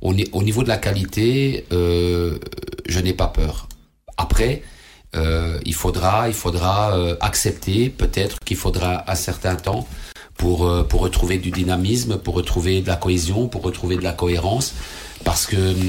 au, 0.00 0.14
au 0.32 0.42
niveau 0.42 0.62
de 0.62 0.68
la 0.68 0.76
qualité, 0.76 1.64
euh, 1.72 2.38
je 2.86 3.00
n'ai 3.00 3.12
pas 3.12 3.28
peur. 3.28 3.68
Après, 4.16 4.62
euh, 5.14 5.58
il 5.64 5.74
faudra, 5.74 6.28
il 6.28 6.34
faudra 6.34 6.96
euh, 6.96 7.16
accepter 7.20 7.88
peut-être 7.88 8.38
qu'il 8.40 8.56
faudra 8.56 9.10
un 9.10 9.14
certain 9.14 9.56
temps 9.56 9.86
pour 10.36 10.66
euh, 10.66 10.82
pour 10.82 11.00
retrouver 11.00 11.38
du 11.38 11.50
dynamisme, 11.50 12.18
pour 12.18 12.34
retrouver 12.34 12.82
de 12.82 12.88
la 12.88 12.96
cohésion, 12.96 13.48
pour 13.48 13.62
retrouver 13.62 13.96
de 13.96 14.02
la 14.02 14.12
cohérence, 14.12 14.74
parce 15.24 15.46
que 15.46 15.56
hum, 15.56 15.88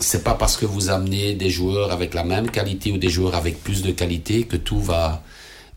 c'est 0.00 0.24
pas 0.24 0.34
parce 0.34 0.56
que 0.56 0.66
vous 0.66 0.90
amenez 0.90 1.34
des 1.34 1.48
joueurs 1.48 1.90
avec 1.92 2.12
la 2.12 2.24
même 2.24 2.50
qualité 2.50 2.92
ou 2.92 2.98
des 2.98 3.08
joueurs 3.08 3.34
avec 3.34 3.62
plus 3.62 3.82
de 3.82 3.92
qualité 3.92 4.44
que 4.44 4.56
tout 4.56 4.80
va 4.80 5.22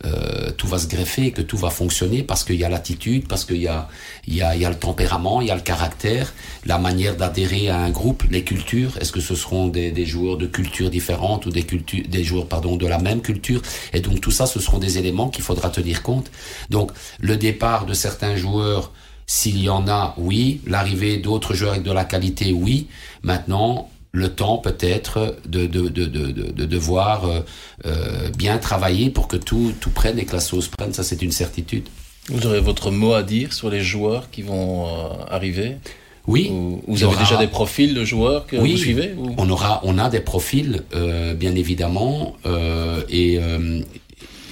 euh, 0.06 0.52
tout 0.52 0.68
va 0.68 0.78
se 0.78 0.88
greffer, 0.88 1.32
que 1.32 1.41
tout 1.41 1.58
va 1.58 1.70
fonctionner 1.70 2.22
parce 2.22 2.43
qu'il 2.43 2.56
y 2.56 2.64
a 2.64 2.70
l'attitude, 2.70 3.28
parce 3.28 3.45
qu'il 3.45 3.58
y 3.58 3.68
a, 3.68 3.89
il 4.28 4.36
y, 4.36 4.41
a, 4.41 4.56
il 4.56 4.62
y 4.62 4.66
a 4.66 4.70
le 4.70 4.76
tempérament, 4.76 5.41
il 5.41 5.48
y 5.48 5.52
a 5.52 5.56
le 5.56 5.62
caractère, 5.62 6.34
la 6.66 6.78
manière 6.78 7.16
d'adhérer 7.16 7.70
à 7.70 7.80
un 7.80 7.89
groupe, 7.89 8.24
les 8.30 8.43
cultures. 8.43 8.98
Est-ce 9.00 9.12
que 9.12 9.22
ce 9.22 9.36
seront 9.36 9.68
des, 9.68 9.91
des 9.91 10.06
joueurs 10.06 10.38
de 10.38 10.45
cultures 10.45 10.89
différentes 10.89 11.45
ou 11.48 11.50
des 11.50 11.64
cultures, 11.64 12.04
des 12.08 12.24
joueurs 12.24 12.48
pardon 12.48 12.76
de 12.76 12.88
la 12.88 13.00
même 13.00 13.22
culture? 13.22 13.62
Et 13.93 14.00
donc 14.02 14.22
tout 14.22 14.32
ça, 14.32 14.45
ce 14.45 14.60
seront 14.60 14.78
des 14.78 14.98
éléments 14.98 15.30
qu'il 15.30 15.43
faudra 15.43 15.70
tenir 15.70 16.04
compte. 16.04 16.30
Donc 16.70 16.91
le 17.20 17.36
départ 17.38 17.86
de 17.86 17.93
certains 17.93 18.36
joueurs, 18.36 18.91
s'il 19.26 19.62
y 19.62 19.70
en 19.70 19.88
a, 19.88 20.14
oui. 20.18 20.62
L'arrivée 20.68 21.18
d'autres 21.18 21.54
joueurs 21.54 21.74
avec 21.74 21.84
de 21.84 21.91
la 21.91 22.06
qualité, 22.06 22.54
oui. 22.54 22.88
Maintenant, 23.24 23.89
le 24.18 24.30
temps 24.30 24.57
peut-être 24.57 25.36
de, 25.47 25.65
de, 25.68 25.88
de, 25.89 26.05
de, 26.05 26.32
de 26.32 26.65
devoir 26.65 27.26
euh, 27.26 27.39
euh, 27.86 28.30
bien 28.38 28.57
travailler 28.57 29.09
pour 29.09 29.28
que 29.28 29.38
tout, 29.38 29.74
tout 29.80 29.91
prenne 29.91 30.18
et 30.20 30.26
que 30.26 30.34
la 30.34 30.39
sauce 30.39 30.68
prenne, 30.68 30.93
ça 30.93 31.03
c'est 31.03 31.22
une 31.22 31.32
certitude. 31.32 31.86
Vous 32.30 32.45
aurez 32.47 32.59
votre 32.59 32.91
mot 32.91 33.13
à 33.13 33.24
dire 33.24 33.53
sur 33.53 33.70
les 33.70 33.82
joueurs 33.82 34.30
qui 34.32 34.41
vont 34.41 34.86
euh, 34.88 34.89
arriver? 35.30 35.78
Oui. 36.26 36.49
Ou- 36.51 36.82
Vous 36.88 37.03
avez 37.03 37.13
aura- 37.13 37.24
déjà 37.24 37.38
des 37.38 37.47
profils 37.47 37.93
de 37.93 38.03
joueurs 38.03 38.47
que 38.47 38.57
Oui. 38.57 38.72
vous 38.72 38.78
suivez 38.78 39.13
ou- 39.18 39.34
On 39.38 39.49
aura, 39.49 39.80
on 39.84 39.97
a 39.97 40.09
des 40.09 40.20
profils, 40.20 40.84
euh, 40.93 41.34
bien 41.36 41.55
évidemment, 41.55 42.36
euh, 42.45 43.01
et, 43.09 43.38
euh, 43.39 43.80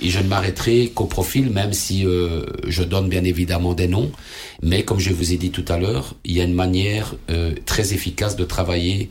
et 0.01 0.09
je 0.09 0.19
ne 0.19 0.27
m'arrêterai 0.27 0.91
qu'au 0.95 1.05
profil, 1.05 1.49
même 1.49 1.73
si 1.73 2.05
je 2.67 2.83
donne 2.83 3.07
bien 3.09 3.23
évidemment 3.23 3.73
des 3.73 3.87
noms. 3.87 4.11
Mais 4.61 4.83
comme 4.83 4.99
je 4.99 5.11
vous 5.11 5.33
ai 5.33 5.37
dit 5.37 5.51
tout 5.51 5.65
à 5.67 5.77
l'heure, 5.77 6.15
il 6.23 6.33
y 6.37 6.41
a 6.41 6.43
une 6.45 6.53
manière 6.65 7.15
très 7.65 7.93
efficace 7.93 8.35
de 8.35 8.43
travailler 8.45 9.09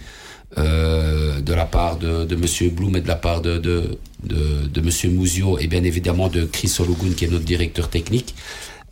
euh, 0.58 1.40
de 1.40 1.52
la 1.54 1.64
part 1.66 1.96
de, 1.98 2.24
de 2.24 2.36
Monsieur 2.36 2.70
Blum 2.70 2.96
et 2.96 3.00
de 3.00 3.08
la 3.08 3.16
part 3.16 3.40
de, 3.40 3.58
de, 3.58 3.98
de, 4.22 4.66
de 4.68 4.80
Monsieur 4.80 5.10
Mouzio 5.10 5.58
et 5.58 5.66
bien 5.66 5.84
évidemment 5.84 6.28
de 6.28 6.44
Chris 6.44 6.68
Sologun 6.68 7.12
qui 7.16 7.24
est 7.24 7.28
notre 7.28 7.44
directeur 7.44 7.88
technique. 7.88 8.34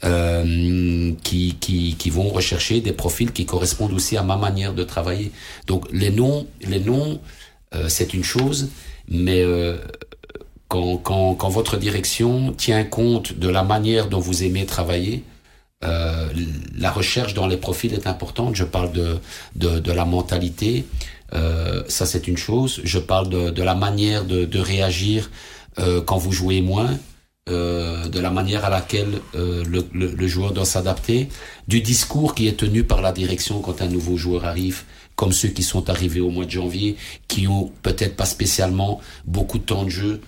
euh, 0.04 1.12
qui, 1.22 1.56
qui, 1.60 1.94
qui 1.96 2.10
vont 2.10 2.28
rechercher 2.28 2.80
des 2.80 2.92
profils 2.92 3.32
qui 3.32 3.46
correspondent 3.46 3.92
aussi 3.92 4.16
à 4.16 4.22
ma 4.22 4.36
manière 4.36 4.74
de 4.74 4.84
travailler. 4.84 5.30
Donc 5.66 5.86
les 5.92 6.10
noms, 6.10 6.46
les 6.66 6.80
noms, 6.80 7.20
euh, 7.74 7.88
c'est 7.88 8.14
une 8.14 8.24
chose, 8.24 8.68
mais 9.08 9.42
euh, 9.42 9.76
quand, 10.68 10.96
quand, 10.98 11.34
quand 11.34 11.48
votre 11.48 11.76
direction 11.76 12.52
tient 12.52 12.84
compte 12.84 13.38
de 13.38 13.48
la 13.48 13.62
manière 13.62 14.08
dont 14.08 14.20
vous 14.20 14.42
aimez 14.42 14.66
travailler, 14.66 15.22
euh, 15.84 16.28
la 16.76 16.92
recherche 16.92 17.34
dans 17.34 17.46
les 17.48 17.56
profils 17.56 17.92
est 17.92 18.06
importante. 18.06 18.54
Je 18.54 18.64
parle 18.64 18.92
de, 18.92 19.18
de, 19.56 19.80
de 19.80 19.92
la 19.92 20.04
mentalité, 20.04 20.84
euh, 21.35 21.83
ça 21.89 22.07
c'est 22.07 22.28
une 22.28 22.37
chose. 22.37 22.80
Je 22.85 22.99
parle 22.99 23.28
de, 23.28 23.62
la 23.62 23.74
manière 23.74 24.24
de, 24.24 24.59
réagir 24.59 25.30
euh, 25.78 26.01
quand 26.01 26.18
vous 26.18 26.33
jouez 26.33 26.61
moins, 26.61 26.99
euh, 27.49 28.09
de 28.09 28.20
la 28.20 28.30
manière 28.30 28.64
à 28.64 28.70
laquelle 28.70 29.20
le, 29.35 29.85
le, 29.93 30.26
joueur 30.28 30.53
doit 30.53 30.64
s'adapter, 30.64 31.28
du 31.68 31.80
discours 31.80 32.35
qui 32.35 32.47
est 32.47 32.57
tenu 32.57 32.85
par 32.85 33.03
la 33.03 33.12
direction 33.12 33.61
quand 33.61 33.83
un 33.83 33.89
nouveau 33.89 34.16
joueur 34.16 34.45
arrive, 34.45 34.83
comme 35.16 35.33
ceux 35.33 35.49
qui 35.49 35.62
sont 35.62 35.91
arrivés 35.91 36.20
au 36.20 36.30
mois 36.30 36.45
de 36.45 36.51
janvier, 36.51 36.97
qui 37.28 37.47
ont 37.47 37.72
peut-être 37.83 38.16
pas 38.16 38.26
spécialement 38.26 39.01
beaucoup 39.24 39.59
de 39.59 39.64
temps 39.64 39.85
de 39.85 39.91
jeu, 39.91 40.20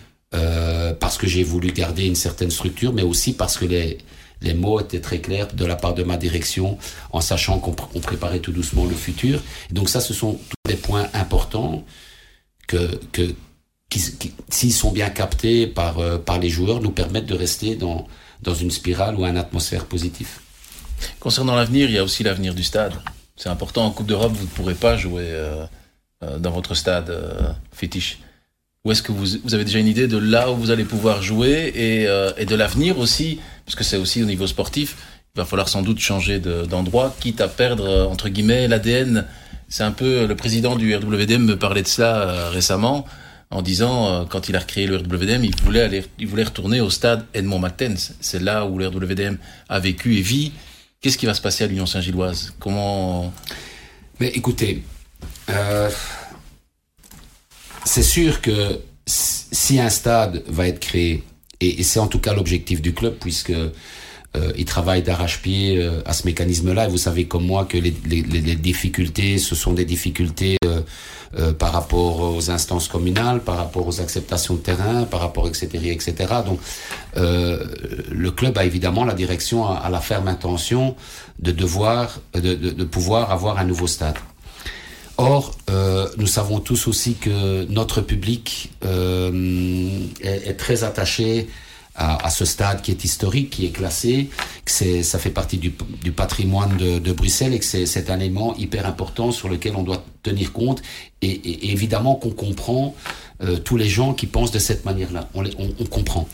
parce 0.99 1.17
que 1.17 1.29
j'ai 1.29 1.45
voulu 1.45 1.71
garder 1.71 2.07
une 2.07 2.17
certaine 2.17 2.51
structure, 2.51 2.93
mais 2.93 3.03
aussi 3.03 3.35
parce 3.35 3.57
que 3.57 3.67
les, 3.67 3.99
les 4.45 4.55
mots 4.55 4.79
étaient 4.81 5.01
très 5.01 5.21
clairs 5.27 5.49
de 5.53 5.65
la 5.65 5.77
part 5.77 5.95
de 5.95 6.05
ma 6.05 6.17
direction, 6.17 6.79
en 7.11 7.21
sachant 7.21 7.59
qu'on 7.59 7.73
pr- 7.73 7.89
on 7.95 8.01
préparait 8.01 8.41
tout 8.41 8.53
doucement 8.53 8.85
le 8.85 8.95
futur. 8.95 9.43
Donc 9.71 9.89
ça, 9.89 10.01
ce 10.01 10.15
sont 10.15 10.33
tous 10.35 10.71
des 10.73 10.77
points 10.77 11.09
importants 11.15 11.85
que, 12.67 13.01
que 13.13 13.35
qui, 13.91 14.01
s'ils 14.49 14.73
sont 14.73 14.93
bien 14.93 15.11
captés 15.11 15.67
par, 15.67 15.99
euh, 15.99 16.19
par 16.19 16.39
les 16.39 16.51
joueurs, 16.51 16.81
nous 16.81 16.91
permettent 16.91 17.27
de 17.35 17.35
rester 17.47 17.75
dans, 17.77 18.07
dans 18.43 18.55
une 18.55 18.71
spirale 18.71 19.15
ou 19.17 19.25
une 19.25 19.37
atmosphère 19.39 19.85
positive. 19.87 20.29
Concernant 21.21 21.57
l'avenir, 21.57 21.89
il 21.89 21.95
y 21.95 21.99
a 21.99 22.05
aussi 22.05 22.23
l'avenir 22.23 22.55
du 22.55 22.65
stade. 22.65 22.95
C'est 23.37 23.49
important, 23.49 23.85
en 23.87 23.91
Coupe 23.91 24.07
d'Europe, 24.07 24.33
vous 24.33 24.45
ne 24.45 24.55
pourrez 24.57 24.75
pas 24.75 24.97
jouer 24.97 25.27
euh, 25.27 25.67
euh, 26.23 26.39
dans 26.39 26.53
votre 26.53 26.75
stade 26.75 27.11
fétiche. 27.73 28.19
Où 28.85 28.93
est-ce 28.93 29.03
que 29.03 29.13
vous, 29.13 29.25
vous 29.43 29.55
avez 29.55 29.65
déjà 29.65 29.79
une 29.79 29.87
idée 29.87 30.07
de 30.09 30.19
là 30.19 30.51
où 30.53 30.57
vous 30.57 30.71
allez 30.71 30.85
pouvoir 30.85 31.23
jouer 31.23 31.73
et, 31.75 32.07
euh, 32.07 32.33
et 32.37 32.45
de 32.45 32.55
l'avenir 32.55 32.99
aussi? 32.99 33.41
Parce 33.65 33.77
que 33.77 33.83
c'est 33.83 33.97
aussi 33.97 34.23
au 34.23 34.27
niveau 34.27 34.47
sportif, 34.47 34.97
il 35.35 35.39
va 35.39 35.47
falloir 35.47 35.71
sans 35.71 35.81
doute 35.81 36.01
changer 36.01 36.39
de- 36.39 36.67
d'endroit, 36.67 37.17
quitte 37.19 37.41
à 37.41 37.49
perdre, 37.49 37.87
euh, 37.89 38.05
entre 38.05 38.29
guillemets, 38.29 38.69
l'ADN. 38.69 39.25
C'est 39.71 39.85
un 39.85 39.91
peu, 39.91 40.27
le 40.27 40.37
président 40.37 40.77
du 40.77 40.95
RWDM 40.95 41.43
me 41.47 41.57
parlait 41.59 41.81
de 41.81 41.87
cela 41.89 42.17
euh, 42.29 42.51
récemment, 42.51 43.07
en 43.51 43.63
disant, 43.63 44.07
euh, 44.07 44.25
quand 44.29 44.51
il 44.51 44.55
a 44.57 44.59
recréé 44.59 44.87
le 44.87 44.97
RWDM, 44.99 45.45
il 45.45 45.57
voulait, 45.63 45.81
aller, 45.81 46.05
il 46.19 46.27
voulait 46.27 46.43
retourner 46.45 46.83
au 46.83 46.91
stade 46.91 47.25
Edmond 47.33 47.61
Martens. 47.61 48.13
C'est 48.21 48.43
là 48.43 48.67
où 48.67 48.77
le 48.77 48.89
RWDM 48.89 49.39
a 49.71 49.81
vécu 49.81 50.19
et 50.19 50.21
vit. 50.21 50.53
Qu'est-ce 51.01 51.17
qui 51.17 51.25
va 51.25 51.33
se 51.33 51.41
passer 51.41 51.65
à 51.65 51.69
l'Union 51.69 51.87
Saint-Gilloise? 51.87 52.53
Comment 52.61 53.33
Mais 54.21 54.29
écoutez, 54.29 54.83
euh, 55.49 55.89
c'est 57.85 58.03
sûr 58.03 58.41
que 58.41 58.81
si 59.07 59.79
un 59.81 59.91
stade 59.91 60.43
va 60.49 60.67
être 60.69 60.81
créé, 60.81 61.23
et, 61.61 61.83
c'est 61.83 62.01
en 62.01 62.07
tout 62.07 62.19
cas 62.19 62.35
l'objectif 62.35 62.83
du 62.83 62.95
club, 62.95 63.15
puisque 63.21 63.51
euh, 63.51 64.53
il 64.57 64.65
travaille 64.65 65.03
d'arrache-pied 65.03 65.79
euh, 65.79 66.03
à 66.07 66.13
ce 66.13 66.27
mécanisme-là, 66.27 66.87
et 66.87 66.89
vous 66.89 66.99
savez 66.99 67.27
comme 67.27 67.47
moi 67.47 67.65
que 67.65 67.79
les, 67.79 67.91
difficultés, 67.91 69.39
ce 69.39 69.55
sont 69.55 69.73
des 69.73 69.85
difficultés 69.85 70.57
euh, 70.65 70.81
euh, 71.39 71.53
par 71.53 71.73
rapport 71.73 72.35
aux 72.35 72.51
instances 72.51 72.89
communales, 72.89 73.41
par 73.41 73.57
rapport 73.57 73.87
aux 73.87 74.01
acceptations 74.01 74.55
de 74.55 74.61
terrain, 74.61 75.05
par 75.05 75.21
rapport, 75.21 75.47
etc., 75.47 75.69
etc. 75.91 76.15
Donc, 76.47 76.59
le 77.17 78.31
club 78.31 78.59
a 78.59 78.65
évidemment 78.65 79.05
la 79.05 79.15
direction 79.15 79.67
a 79.67 79.89
la 79.89 80.01
ferme 80.01 80.29
intention 80.29 80.97
de 81.39 81.53
devoir, 81.53 82.21
de, 82.35 82.55
de, 82.55 82.71
de 82.71 82.85
pouvoir 82.85 83.31
avoir 83.31 83.59
un 83.59 83.65
nouveau 83.65 83.87
stade. 83.87 84.17
Or, 85.17 85.55
euh, 85.71 86.09
nous 86.17 86.27
savons 86.27 86.59
tous 86.61 86.89
aussi 86.89 87.15
que 87.15 87.65
notre 87.67 88.01
public 88.01 88.73
euh, 88.85 90.01
est, 90.21 90.49
est 90.49 90.55
très 90.55 90.83
attaché 90.83 91.49
à, 91.95 92.27
à 92.27 92.31
ce 92.31 92.45
stade 92.45 92.83
qui 92.83 92.91
est 92.91 93.05
historique, 93.05 93.51
qui 93.51 93.65
est 93.67 93.71
classé, 93.71 94.29
que 94.65 94.71
c'est, 94.73 95.05
ça 95.05 95.21
fait 95.21 95.31
partie 95.31 95.59
du, 95.59 95.73
du 96.03 96.11
patrimoine 96.11 96.77
de, 96.77 96.99
de 96.99 97.13
Bruxelles 97.13 97.55
et 97.55 97.61
que 97.61 97.65
c'est, 97.65 98.11
un 98.11 98.19
élément 98.19 98.57
hyper 98.57 98.87
important 98.87 99.31
sur 99.31 99.49
lequel 99.49 99.77
on 99.77 99.85
doit 99.85 100.05
tenir 100.25 100.53
compte. 100.53 100.83
Et, 101.23 101.31
et- 101.31 101.71
évidemment 101.71 102.17
qu'on 102.17 102.31
comprend 102.33 102.97
euh, 103.45 103.59
tous 103.59 103.77
les 103.77 103.89
gens 103.89 104.15
qui 104.15 104.27
pensent 104.27 104.51
de 104.51 104.59
cette 104.59 104.85
manière-là. 104.85 105.29
On, 105.35 105.45
on, 105.45 105.75
on 105.79 105.85
comprend. 105.85 106.29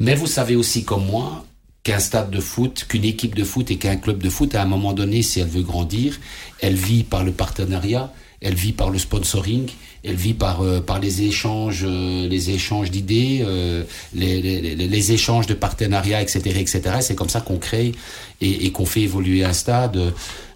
Mais 0.00 0.14
vous 0.14 0.26
savez 0.26 0.56
aussi 0.56 0.84
comme 0.84 1.04
moi 1.04 1.44
qu'un 1.82 1.98
stade 1.98 2.30
de 2.30 2.40
foot, 2.40 2.86
qu'une 2.88 3.04
équipe 3.04 3.34
de 3.34 3.44
foot 3.44 3.70
et 3.70 3.76
qu'un 3.76 3.96
club 3.96 4.22
de 4.22 4.30
foot, 4.30 4.54
à 4.54 4.62
un 4.62 4.66
moment 4.66 4.92
donné, 4.92 5.22
si 5.22 5.40
elle 5.40 5.48
veut 5.48 5.62
grandir, 5.62 6.18
elle 6.60 6.74
vit 6.74 7.04
par 7.04 7.24
le 7.24 7.32
partenariat, 7.32 8.12
elle 8.40 8.54
vit 8.54 8.72
par 8.72 8.90
le 8.90 8.98
sponsoring, 8.98 9.68
elle 10.04 10.14
vit 10.14 10.34
par 10.34 10.62
euh, 10.62 10.80
par 10.80 11.00
les 11.00 11.22
échanges, 11.22 11.84
euh, 11.84 12.28
les 12.28 12.50
échanges 12.50 12.90
d'idées, 12.90 13.42
euh, 13.44 13.82
les, 14.14 14.40
les, 14.40 14.76
les, 14.76 15.12
échanges 15.12 15.46
de 15.46 15.54
partenariats, 15.54 16.22
etc., 16.22 16.40
etc. 16.60 16.80
C'est 17.00 17.16
comme 17.16 17.28
ça 17.28 17.40
qu'on 17.40 17.58
crée 17.58 17.92
et, 18.40 18.66
et 18.66 18.70
qu'on 18.70 18.86
fait 18.86 19.02
évoluer 19.02 19.44
un 19.44 19.52
stade. 19.52 19.98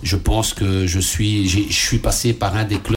Je 0.03 0.17
pense 0.17 0.55
que 0.55 0.87
je 0.87 1.01
suis, 1.01 1.49
je 1.49 1.73
suis 1.73 1.99
passé 1.99 2.35
par 2.35 2.57
un 2.57 2.65
des 2.65 2.79
clubs 2.79 2.97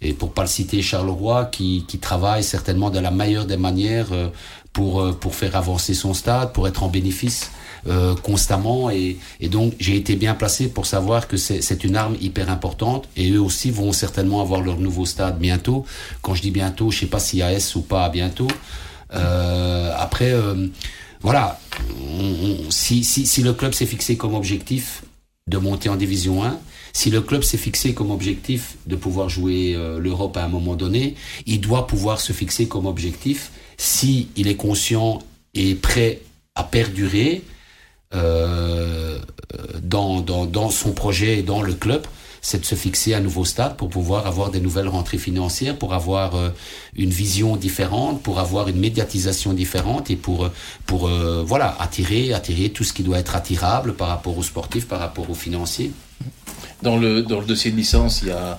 et 0.00 0.12
pour 0.12 0.32
pas 0.32 0.42
le 0.42 0.48
citer 0.48 0.80
Charleroi 0.80 1.46
qui, 1.46 1.84
qui 1.88 1.98
travaille 1.98 2.44
certainement 2.44 2.90
de 2.90 3.00
la 3.00 3.10
meilleure 3.10 3.46
des 3.46 3.56
manières 3.56 4.12
euh, 4.12 4.28
pour 4.72 5.00
euh, 5.00 5.12
pour 5.12 5.34
faire 5.34 5.56
avancer 5.56 5.94
son 5.94 6.14
stade 6.14 6.52
pour 6.52 6.68
être 6.68 6.82
en 6.82 6.88
bénéfice 6.88 7.50
euh, 7.86 8.14
constamment. 8.16 8.90
Et, 8.90 9.16
et 9.40 9.48
donc 9.48 9.74
j'ai 9.78 9.96
été 9.96 10.16
bien 10.16 10.34
placé 10.34 10.68
pour 10.68 10.86
savoir 10.86 11.26
que 11.28 11.36
c'est 11.36 11.84
une 11.84 11.96
arme 11.96 12.16
hyper 12.20 12.50
importante. 12.50 13.08
Et 13.16 13.30
eux 13.30 13.40
aussi 13.40 13.70
vont 13.70 13.92
certainement 13.92 14.40
avoir 14.40 14.60
leur 14.60 14.78
nouveau 14.78 15.06
stade 15.06 15.38
bientôt. 15.38 15.84
Quand 16.22 16.34
je 16.34 16.42
dis 16.42 16.50
bientôt 16.50 16.90
je 16.90 17.00
sais 17.00 17.06
pas 17.06 17.18
s'il 17.20 17.38
y 17.40 17.42
a 17.42 17.52
S 17.52 17.74
ou 17.76 17.82
pas 17.82 18.08
bientôt. 18.08 18.48
Euh, 19.14 19.92
après 19.98 20.32
euh, 20.32 20.66
voilà. 21.20 21.58
On- 22.18 22.66
on- 22.66 22.70
si, 22.70 23.04
si, 23.04 23.26
si 23.26 23.42
le 23.42 23.52
club 23.52 23.72
s'est 23.72 23.86
fixé 23.86 24.16
comme 24.16 24.34
objectif 24.34 25.02
de 25.48 25.58
monter 25.58 25.88
en 25.88 25.96
division 25.96 26.44
1 26.44 26.58
si 26.98 27.10
le 27.10 27.20
club 27.20 27.44
s'est 27.44 27.58
fixé 27.58 27.94
comme 27.94 28.10
objectif 28.10 28.74
de 28.86 28.96
pouvoir 28.96 29.28
jouer 29.28 29.74
euh, 29.76 30.00
l'Europe 30.00 30.36
à 30.36 30.42
un 30.42 30.48
moment 30.48 30.74
donné, 30.74 31.14
il 31.46 31.60
doit 31.60 31.86
pouvoir 31.86 32.20
se 32.20 32.32
fixer 32.32 32.66
comme 32.66 32.86
objectif, 32.86 33.52
si 33.76 34.30
il 34.34 34.48
est 34.48 34.56
conscient 34.56 35.20
et 35.54 35.76
prêt 35.76 36.22
à 36.56 36.64
perdurer 36.64 37.44
euh, 38.16 39.20
dans, 39.80 40.70
son 40.70 40.90
projet 40.90 41.38
et 41.38 41.42
dans 41.44 41.62
le 41.62 41.74
club, 41.74 42.04
c'est 42.42 42.62
de 42.62 42.64
se 42.64 42.74
fixer 42.74 43.14
un 43.14 43.20
nouveau 43.20 43.44
stade 43.44 43.76
pour 43.76 43.90
pouvoir 43.90 44.26
avoir 44.26 44.50
des 44.50 44.60
nouvelles 44.60 44.88
rentrées 44.88 45.18
financières, 45.18 45.76
pour 45.78 45.94
avoir 45.94 46.34
euh, 46.34 46.50
une 46.96 47.10
vision 47.10 47.54
différente, 47.54 48.24
pour 48.24 48.40
avoir 48.40 48.66
une 48.66 48.80
médiatisation 48.80 49.52
différente 49.52 50.10
et 50.10 50.16
pour 50.16 50.50
voilà 51.46 51.76
attirer 51.78 52.32
attirer 52.32 52.70
tout 52.70 52.82
ce 52.82 52.92
qui 52.92 53.04
doit 53.04 53.20
être 53.20 53.36
attirable 53.36 53.94
par 53.94 54.08
rapport 54.08 54.36
aux 54.36 54.42
sportifs, 54.42 54.88
par 54.88 54.98
rapport 54.98 55.30
aux 55.30 55.40
financiers. 55.46 55.92
Dans 56.82 56.96
le, 56.96 57.22
dans 57.22 57.40
le 57.40 57.46
dossier 57.46 57.70
de 57.70 57.76
licence, 57.76 58.22
il 58.22 58.28
y 58.28 58.32
a 58.32 58.58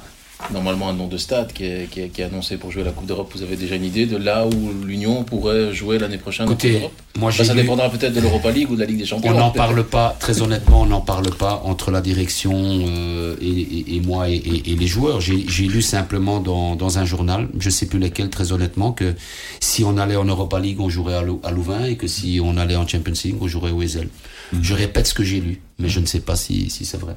normalement 0.51 0.89
un 0.89 0.93
nom 0.93 1.07
de 1.07 1.17
stade 1.17 1.51
qui 1.51 1.65
est, 1.65 1.89
qui, 1.89 2.01
est, 2.01 2.09
qui 2.09 2.21
est 2.21 2.25
annoncé 2.25 2.57
pour 2.57 2.71
jouer 2.71 2.83
la 2.83 2.91
Coupe 2.91 3.05
d'Europe. 3.05 3.31
Vous 3.35 3.43
avez 3.43 3.55
déjà 3.55 3.75
une 3.75 3.83
idée 3.83 4.05
de 4.05 4.17
là 4.17 4.47
où 4.47 4.71
l'Union 4.85 5.23
pourrait 5.23 5.73
jouer 5.73 5.99
l'année 5.99 6.17
prochaine 6.17 6.47
la 6.47 6.53
Coupe 6.53 6.65
d'Europe 6.65 6.93
moi, 7.17 7.31
Ça 7.31 7.53
dépendra 7.53 7.89
peut-être 7.89 8.13
de 8.13 8.21
l'Europa 8.21 8.51
League 8.51 8.71
ou 8.71 8.75
de 8.75 8.79
la 8.79 8.85
Ligue 8.85 8.99
des 8.99 9.05
Champions. 9.05 9.31
On 9.31 9.37
n'en 9.37 9.51
parle 9.51 9.83
pas, 9.83 10.15
très 10.19 10.41
honnêtement, 10.41 10.81
on 10.81 10.85
n'en 10.85 11.01
parle 11.01 11.29
pas 11.35 11.61
entre 11.65 11.91
la 11.91 12.01
direction 12.01 12.53
euh, 12.55 13.35
et, 13.41 13.47
et, 13.47 13.95
et, 13.95 14.01
moi 14.01 14.29
et, 14.29 14.35
et 14.37 14.75
les 14.75 14.87
joueurs. 14.87 15.19
J'ai 15.19 15.67
lu 15.67 15.81
simplement 15.81 16.39
dans, 16.39 16.75
dans, 16.75 16.97
un 16.97 17.05
journal, 17.05 17.49
je 17.59 17.69
sais 17.69 17.85
plus 17.85 17.99
lequel 17.99 18.29
très 18.29 18.53
honnêtement, 18.53 18.93
que 18.93 19.15
si 19.59 19.83
on 19.83 19.97
allait 19.97 20.15
en 20.15 20.25
Europa 20.25 20.59
League, 20.59 20.79
on 20.79 20.89
jouerait 20.89 21.15
à 21.43 21.51
Louvain 21.51 21.85
et 21.85 21.97
que 21.97 22.07
si 22.07 22.39
on 22.41 22.57
allait 22.57 22.77
en 22.77 22.87
Champions 22.87 23.13
League, 23.25 23.35
on 23.41 23.47
jouerait 23.47 23.71
au 23.71 23.81
Ezel. 23.81 24.07
Mmh. 24.53 24.59
Je 24.61 24.73
répète 24.73 25.07
ce 25.07 25.13
que 25.13 25.23
j'ai 25.23 25.41
lu, 25.41 25.61
mais 25.77 25.89
je 25.89 25.99
ne 25.99 26.05
sais 26.05 26.21
pas 26.21 26.35
si, 26.35 26.69
si 26.69 26.85
c'est 26.85 26.97
vrai. 26.97 27.15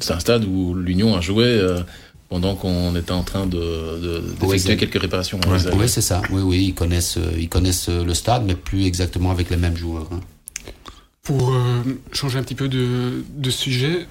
C'est 0.00 0.12
un 0.12 0.20
stade 0.20 0.44
où 0.44 0.74
l'Union 0.74 1.16
a 1.16 1.20
joué 1.20 1.44
euh, 1.46 1.80
pendant 2.28 2.54
qu'on 2.54 2.94
était 2.96 3.12
en 3.12 3.22
train 3.22 3.46
de, 3.46 3.58
de 3.58 4.22
d'effectuer 4.40 4.76
quelques 4.76 5.00
réparations. 5.00 5.40
Ouais. 5.48 5.58
Oui, 5.74 5.88
c'est 5.88 6.02
ça. 6.02 6.22
Oui, 6.30 6.42
oui, 6.42 6.64
ils 6.68 6.74
connaissent, 6.74 7.18
euh, 7.18 7.32
ils 7.38 7.48
connaissent 7.48 7.88
le 7.88 8.14
stade, 8.14 8.44
mais 8.46 8.54
plus 8.54 8.84
exactement 8.84 9.30
avec 9.30 9.50
les 9.50 9.56
mêmes 9.56 9.76
joueurs. 9.76 10.08
Hein. 10.12 10.20
Pour 11.22 11.52
euh, 11.52 11.82
changer 12.12 12.38
un 12.38 12.42
petit 12.42 12.54
peu 12.54 12.68
de, 12.68 13.22
de 13.36 13.50
sujet, 13.50 14.06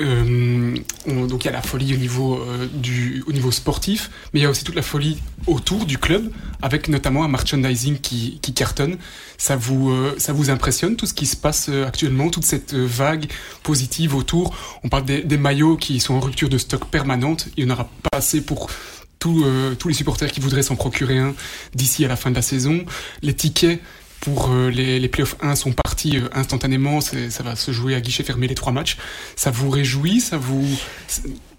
euh, 0.00 0.74
on, 1.06 1.26
donc 1.26 1.44
il 1.44 1.46
y 1.46 1.48
a 1.48 1.52
la 1.52 1.62
folie 1.62 1.94
au 1.94 1.96
niveau, 1.96 2.36
euh, 2.36 2.66
du, 2.72 3.22
au 3.26 3.32
niveau 3.32 3.50
sportif, 3.50 4.10
mais 4.32 4.40
il 4.40 4.42
y 4.42 4.46
a 4.46 4.50
aussi 4.50 4.64
toute 4.64 4.74
la 4.74 4.82
folie 4.82 5.18
autour 5.46 5.84
du 5.84 5.98
club, 5.98 6.30
avec 6.62 6.88
notamment 6.88 7.24
un 7.24 7.28
merchandising 7.28 7.98
qui, 7.98 8.38
qui 8.40 8.52
cartonne. 8.52 8.96
Ça 9.38 9.56
vous, 9.56 9.90
euh, 9.90 10.14
ça 10.18 10.32
vous 10.32 10.50
impressionne 10.50 10.96
tout 10.96 11.06
ce 11.06 11.14
qui 11.14 11.26
se 11.26 11.36
passe 11.36 11.68
actuellement, 11.68 12.30
toute 12.30 12.44
cette 12.44 12.74
vague 12.74 13.26
positive 13.62 14.14
autour? 14.14 14.56
On 14.84 14.88
parle 14.88 15.04
des, 15.04 15.38
maillots 15.38 15.76
qui 15.76 16.00
sont 16.00 16.14
en 16.14 16.20
rupture 16.20 16.48
de 16.48 16.58
stock 16.58 16.86
permanente. 16.86 17.48
Il 17.56 17.64
n'y 17.64 17.70
en 17.70 17.74
aura 17.74 17.88
pas 18.10 18.18
assez 18.18 18.40
pour 18.40 18.70
tous 19.18 19.44
les 19.86 19.94
supporters 19.94 20.32
qui 20.32 20.40
voudraient 20.40 20.62
s'en 20.62 20.76
procurer 20.76 21.18
un 21.18 21.34
d'ici 21.74 22.04
à 22.06 22.08
la 22.08 22.16
fin 22.16 22.30
de 22.30 22.36
la 22.36 22.42
saison. 22.42 22.84
Les 23.22 23.34
tickets 23.34 23.80
pour 24.20 24.50
euh, 24.50 24.70
les, 24.70 24.98
les 24.98 25.08
playoffs 25.08 25.36
1 25.40 25.54
sont 25.54 25.72
partis 25.72 26.18
euh, 26.18 26.28
instantanément, 26.32 27.00
ça 27.00 27.42
va 27.42 27.56
se 27.56 27.72
jouer 27.72 27.94
à 27.94 28.00
guichet 28.00 28.22
fermé 28.22 28.46
les 28.46 28.54
trois 28.54 28.72
matchs. 28.72 28.96
Ça 29.36 29.50
vous 29.50 29.70
réjouit 29.70 30.20
Ça 30.20 30.36
vous 30.36 30.66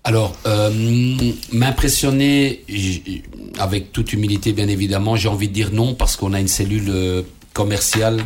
alors, 0.03 0.35
euh, 0.47 0.71
m'impressionner, 1.53 2.65
avec 3.59 3.91
toute 3.91 4.13
humilité 4.13 4.51
bien 4.51 4.67
évidemment, 4.67 5.15
j'ai 5.15 5.29
envie 5.29 5.47
de 5.47 5.53
dire 5.53 5.71
non 5.71 5.93
parce 5.93 6.15
qu'on 6.15 6.33
a 6.33 6.39
une 6.39 6.47
cellule 6.47 7.23
commerciale 7.53 8.25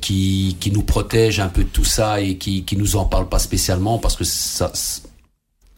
qui, 0.00 0.56
qui 0.60 0.70
nous 0.70 0.84
protège 0.84 1.40
un 1.40 1.48
peu 1.48 1.64
de 1.64 1.68
tout 1.68 1.84
ça 1.84 2.20
et 2.20 2.36
qui, 2.36 2.62
qui 2.62 2.76
nous 2.76 2.94
en 2.94 3.06
parle 3.06 3.28
pas 3.28 3.40
spécialement 3.40 3.98
parce 3.98 4.14
que 4.14 4.22
ça, 4.22 4.70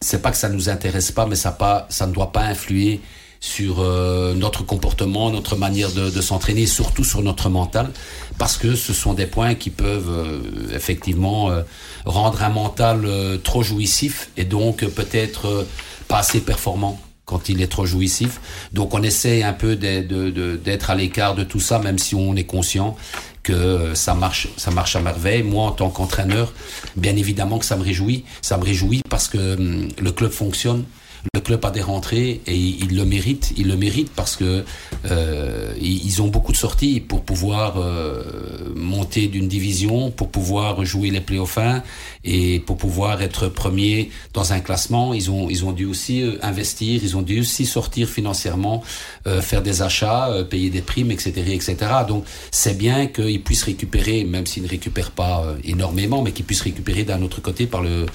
c'est 0.01 0.21
pas 0.21 0.29
que 0.29 0.37
ça 0.37 0.49
nous 0.49 0.69
intéresse 0.69 1.11
pas, 1.11 1.25
mais 1.25 1.35
ça 1.35 1.51
pas, 1.51 1.87
ça 1.89 2.05
ne 2.05 2.13
doit 2.13 2.31
pas 2.31 2.43
influer 2.43 3.01
sur 3.45 3.79
euh, 3.79 4.33
notre 4.33 4.65
comportement, 4.65 5.29
notre 5.29 5.55
manière 5.55 5.91
de, 5.91 6.21
s'entraîner, 6.21 6.65
surtout 6.65 7.03
sur 7.03 7.21
notre 7.21 7.49
mental, 7.49 7.91
parce 8.39 8.57
que 8.57 8.75
ce 8.75 8.91
sont 8.91 9.13
des 9.13 9.27
points 9.27 9.53
qui 9.53 9.69
peuvent 9.69 10.09
euh, 10.09 10.75
effectivement 10.75 11.51
euh, 11.51 11.61
rendre 12.05 12.41
un 12.41 12.49
mental 12.49 13.07
trop 13.43 13.61
jouissif 13.61 14.29
et 14.35 14.45
donc 14.45 14.83
peut-être 14.85 15.67
pas 16.07 16.17
assez 16.17 16.39
performant 16.41 16.99
quand 17.25 17.47
il 17.47 17.61
est 17.61 17.67
trop 17.67 17.85
jouissif. 17.85 18.41
Donc 18.73 18.95
on 18.95 19.03
essaie 19.03 19.43
un 19.43 19.53
peu 19.53 19.75
d'être 19.75 20.89
à 20.89 20.95
l'écart 20.95 21.35
de 21.35 21.43
tout 21.43 21.59
ça, 21.59 21.77
même 21.77 21.99
si 21.99 22.15
on 22.15 22.35
est 22.35 22.45
conscient 22.45 22.95
que 23.43 23.93
ça 23.93 24.15
marche, 24.15 24.47
ça 24.57 24.71
marche 24.71 24.95
à 24.95 25.01
merveille. 25.01 25.43
Moi, 25.43 25.65
en 25.65 25.71
tant 25.71 25.91
qu'entraîneur, 25.91 26.51
bien 26.95 27.15
évidemment 27.15 27.59
que 27.59 27.65
ça 27.65 27.75
me 27.77 27.83
réjouit. 27.83 28.25
Ça 28.41 28.57
me 28.57 28.63
réjouit 28.63 29.01
parce 29.07 29.27
que 29.27 29.55
hum, 29.55 29.87
le 29.99 30.11
club 30.11 30.31
fonctionne 30.31 30.83
le 31.33 31.41
club 31.41 31.63
a 31.65 31.71
des 31.71 31.81
rentrées 31.81 32.41
et 32.45 32.55
il 32.55 32.95
le 32.95 33.05
mérite. 33.05 33.53
Il 33.57 33.67
le 33.67 33.75
mérite 33.75 34.11
parce 34.15 34.35
que 34.35 34.63
euh, 35.05 35.73
ils 35.81 36.21
ont 36.21 36.27
beaucoup 36.27 36.51
de 36.51 36.57
sorties 36.57 36.99
pour 36.99 37.23
pouvoir 37.23 37.75
euh, 37.77 38.23
monter 38.75 39.27
d'une 39.27 39.47
division, 39.47 40.11
pour 40.11 40.29
pouvoir 40.29 40.83
jouer 40.85 41.09
les 41.09 41.21
playoffs 41.21 41.59
et 42.23 42.59
pour 42.59 42.77
pouvoir 42.77 43.21
être 43.21 43.47
premier 43.47 44.09
dans 44.33 44.53
un 44.53 44.59
classement. 44.59 45.13
Ils 45.13 45.29
ont 45.31 45.49
ils 45.49 45.65
ont 45.65 45.71
dû 45.71 45.85
aussi 45.85 46.21
euh, 46.21 46.37
investir, 46.41 47.01
ils 47.03 47.15
ont 47.17 47.21
dû 47.21 47.41
aussi 47.41 47.65
sortir 47.65 48.07
financièrement, 48.09 48.83
faire 49.41 49.61
des 49.61 49.81
achats, 49.81 50.29
payer 50.49 50.69
des 50.69 50.81
primes, 50.81 51.11
etc., 51.11 51.31
etc. 51.53 51.75
Donc 52.07 52.25
c'est 52.51 52.77
bien 52.77 53.07
qu'ils 53.07 53.41
puissent 53.41 53.63
récupérer, 53.63 54.23
même 54.23 54.45
s'ils 54.45 54.63
ne 54.63 54.67
récupèrent 54.67 55.11
pas 55.11 55.45
énormément, 55.63 56.21
mais 56.21 56.31
qu'ils 56.31 56.45
puissent 56.45 56.61
récupérer 56.61 57.03
d'un 57.03 57.21
autre 57.21 57.41
côté 57.41 57.65
par 57.67 57.81
le 57.81 58.05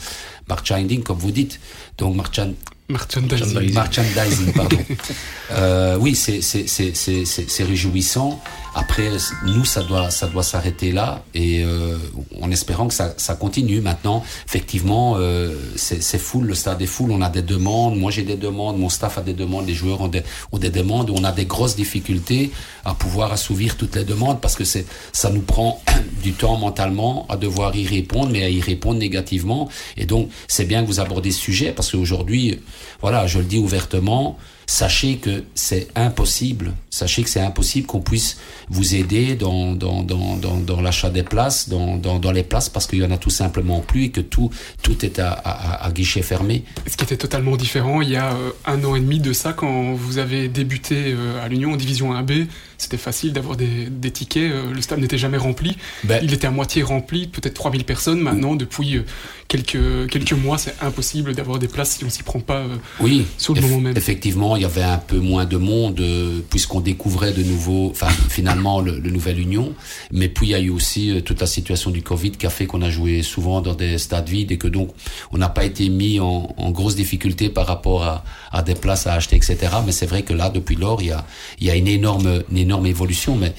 merchandising, 0.49 1.03
comme 1.03 1.19
vous 1.19 1.31
dites. 1.31 1.61
Donc 1.99 2.17
merchand 2.17 2.53
Merchandising. 2.91 3.74
Merchandising, 3.74 4.53
pardon. 4.53 4.78
euh, 5.53 5.97
oui, 5.99 6.14
c'est 6.14 6.41
c'est 6.41 6.66
c'est 6.66 6.95
c'est 6.95 7.24
c'est 7.24 7.64
réjouissant. 7.64 8.43
Après, 8.75 9.11
nous, 9.45 9.64
ça 9.64 9.83
doit 9.83 10.11
ça 10.11 10.27
doit 10.27 10.43
s'arrêter 10.43 10.93
là 10.93 11.23
et 11.35 11.64
euh, 11.64 11.97
en 12.41 12.51
espérant 12.51 12.87
que 12.89 12.95
ça 12.95 13.14
ça 13.16 13.35
continue. 13.35 13.81
Maintenant, 13.81 14.23
effectivement, 14.47 15.16
euh, 15.18 15.55
c'est 15.77 16.18
full, 16.18 16.47
le 16.47 16.55
stade 16.55 16.81
est 16.81 16.87
full. 16.87 17.11
On 17.11 17.21
a 17.21 17.31
des 17.31 17.43
demandes. 17.43 17.99
Moi, 17.99 18.11
j'ai 18.11 18.23
des 18.23 18.37
demandes. 18.37 18.79
Mon 18.79 18.89
staff 18.89 19.18
a 19.18 19.23
des 19.23 19.35
demandes. 19.35 19.66
Les 19.66 19.75
joueurs 19.75 20.01
ont 20.01 20.09
des 20.09 20.23
ont 20.53 20.59
des 20.59 20.71
demandes. 20.71 21.11
On 21.11 21.25
a 21.25 21.33
des 21.33 21.47
grosses 21.47 21.77
difficultés 21.77 22.53
à 22.85 22.95
pouvoir 22.95 23.33
assouvir 23.33 23.77
toutes 23.77 23.97
les 23.97 24.05
demandes 24.05 24.41
parce 24.41 24.55
que 24.55 24.64
c'est 24.64 24.87
ça 25.12 25.31
nous 25.31 25.43
prend 25.43 25.83
du 26.23 26.33
temps 26.33 26.57
mentalement 26.57 27.27
à 27.29 27.37
devoir 27.37 27.75
y 27.75 27.87
répondre, 27.87 28.31
mais 28.31 28.45
à 28.45 28.51
y 28.51 28.61
répondre 28.61 28.99
négativement. 28.99 29.68
Et 29.97 30.07
donc, 30.07 30.31
c'est 30.49 30.64
bien 30.64 30.83
que 30.83 30.87
vous 30.87 31.01
abordez 31.01 31.33
ce 31.33 31.41
sujet 31.41 31.73
parce 31.73 31.91
qu'aujourd'hui 31.91 32.61
voilà, 33.03 33.26
je 33.26 33.38
le 33.38 33.44
dis 33.44 33.59
ouvertement, 33.59 34.38
sachez 34.66 35.16
que 35.16 35.42
c'est 35.55 35.88
impossible, 35.96 36.74
sachez 36.90 37.22
que 37.24 37.28
c'est 37.28 37.40
impossible 37.40 37.86
qu'on 37.86 38.01
puisse 38.01 38.36
vous 38.68 38.94
aider 38.94 39.34
dans, 39.34 39.72
dans, 39.72 40.03
dans, 40.03 40.36
dans, 40.36 40.57
dans 40.59 40.80
l'achat 40.80 41.11
des 41.11 41.24
places, 41.24 41.68
dans, 41.68 41.96
dans, 41.96 42.18
dans 42.18 42.30
les 42.30 42.44
places, 42.44 42.68
parce 42.68 42.86
qu'il 42.86 43.01
y 43.01 43.05
en 43.05 43.11
a 43.11 43.18
tout 43.18 43.30
simplement 43.30 43.80
plus 43.80 44.05
et 44.05 44.11
que 44.11 44.20
tout, 44.20 44.51
tout 44.82 45.05
est 45.05 45.18
à, 45.18 45.32
à, 45.32 45.86
à 45.86 45.90
guichet 45.90 46.22
fermé. 46.22 46.64
Ce 46.86 46.96
qui 46.96 47.05
était 47.05 47.16
totalement 47.16 47.57
différent 47.57 48.01
il 48.01 48.11
y 48.11 48.16
a 48.16 48.32
euh, 48.32 48.51
un 48.66 48.82
an 48.84 48.94
et 48.94 49.01
demi 49.01 49.18
de 49.18 49.32
ça, 49.32 49.53
quand 49.53 49.92
vous 49.94 50.18
avez 50.18 50.48
débuté 50.48 51.14
euh, 51.14 51.44
à 51.44 51.48
l'Union 51.48 51.72
en 51.72 51.76
Division 51.76 52.14
1B, 52.14 52.46
c'était 52.81 52.97
facile 52.97 53.33
d'avoir 53.33 53.57
des, 53.57 53.87
des, 53.91 54.11
tickets, 54.11 54.51
euh, 54.51 54.72
le 54.72 54.81
stade 54.81 55.01
n'était 55.01 55.18
jamais 55.18 55.37
rempli, 55.37 55.76
ben, 56.05 56.20
il 56.22 56.33
était 56.33 56.47
à 56.47 56.51
moitié 56.51 56.83
rempli, 56.83 57.26
peut-être 57.26 57.55
3000 57.55 57.85
personnes, 57.85 58.20
maintenant 58.20 58.57
depuis 58.57 59.03
quelques, 59.49 60.09
quelques 60.09 60.33
mois 60.33 60.59
c'est 60.59 60.74
impossible 60.81 61.35
d'avoir 61.35 61.59
des 61.59 61.68
places 61.68 61.97
si 61.97 62.05
on 62.05 62.11
s'y 62.11 62.22
prend 62.22 62.41
pas 62.41 62.64
oui, 63.01 63.26
sur 63.37 63.55
le 63.55 63.61
moment 63.61 63.81
même. 63.81 63.97
Effectivement, 63.97 64.57
il 64.57 64.62
y 64.62 64.64
avait 64.64 64.83
un 64.83 64.99
peu 64.99 65.18
moins 65.18 65.45
de 65.45 65.57
monde 65.57 66.01
euh, 66.01 66.41
puisqu'on 66.49 66.81
découvrait 66.81 67.33
de 67.33 67.43
nouveau, 67.43 67.91
enfin 67.91 68.09
finalement 68.28 68.81
le, 68.81 68.99
le 68.99 69.11
Nouvelle 69.11 69.41
Union, 69.41 69.74
mais 70.12 70.28
puis 70.28 70.49
il 70.49 70.51
y 70.51 70.55
a 70.55 70.61
eu 70.61 70.70
aussi 70.70 71.11
euh, 71.11 71.20
toute 71.20 71.41
la 71.41 71.47
situation 71.47 71.91
du 71.91 72.03
Covid 72.03 72.33
qui 72.33 72.47
a 72.47 72.51
fait 72.51 72.66
qu'on 72.66 72.83
a 72.83 72.91
joué 72.91 73.22
souvent 73.22 73.61
dans 73.61 73.74
des 73.74 73.99
stades 73.99 74.28
vides 74.28 74.53
et 74.53 74.59
que 74.59 74.68
donc 74.68 74.91
on 75.33 75.39
n'a 75.39 75.49
pas 75.49 75.64
été 75.64 75.89
mis 75.89 76.20
en, 76.20 76.55
en, 76.57 76.70
grosse 76.70 76.95
difficulté 76.95 77.49
par 77.49 77.66
rapport 77.66 78.05
à, 78.05 78.24
à, 78.53 78.62
des 78.62 78.74
places 78.74 79.07
à 79.07 79.14
acheter, 79.14 79.37
etc. 79.37 79.57
Mais 79.85 79.93
c'est 79.93 80.07
vrai 80.07 80.22
que 80.22 80.33
là, 80.33 80.51
depuis 80.51 80.76
lors, 80.76 81.03
il 81.03 81.09
y 81.09 81.12
a, 81.12 81.26
il 81.59 81.66
y 81.66 81.70
a 81.70 81.76
une 81.76 81.89
énorme, 81.89 82.43
une 82.51 82.59
énorme 82.59 82.70
évolution, 82.85 83.37
mais 83.37 83.55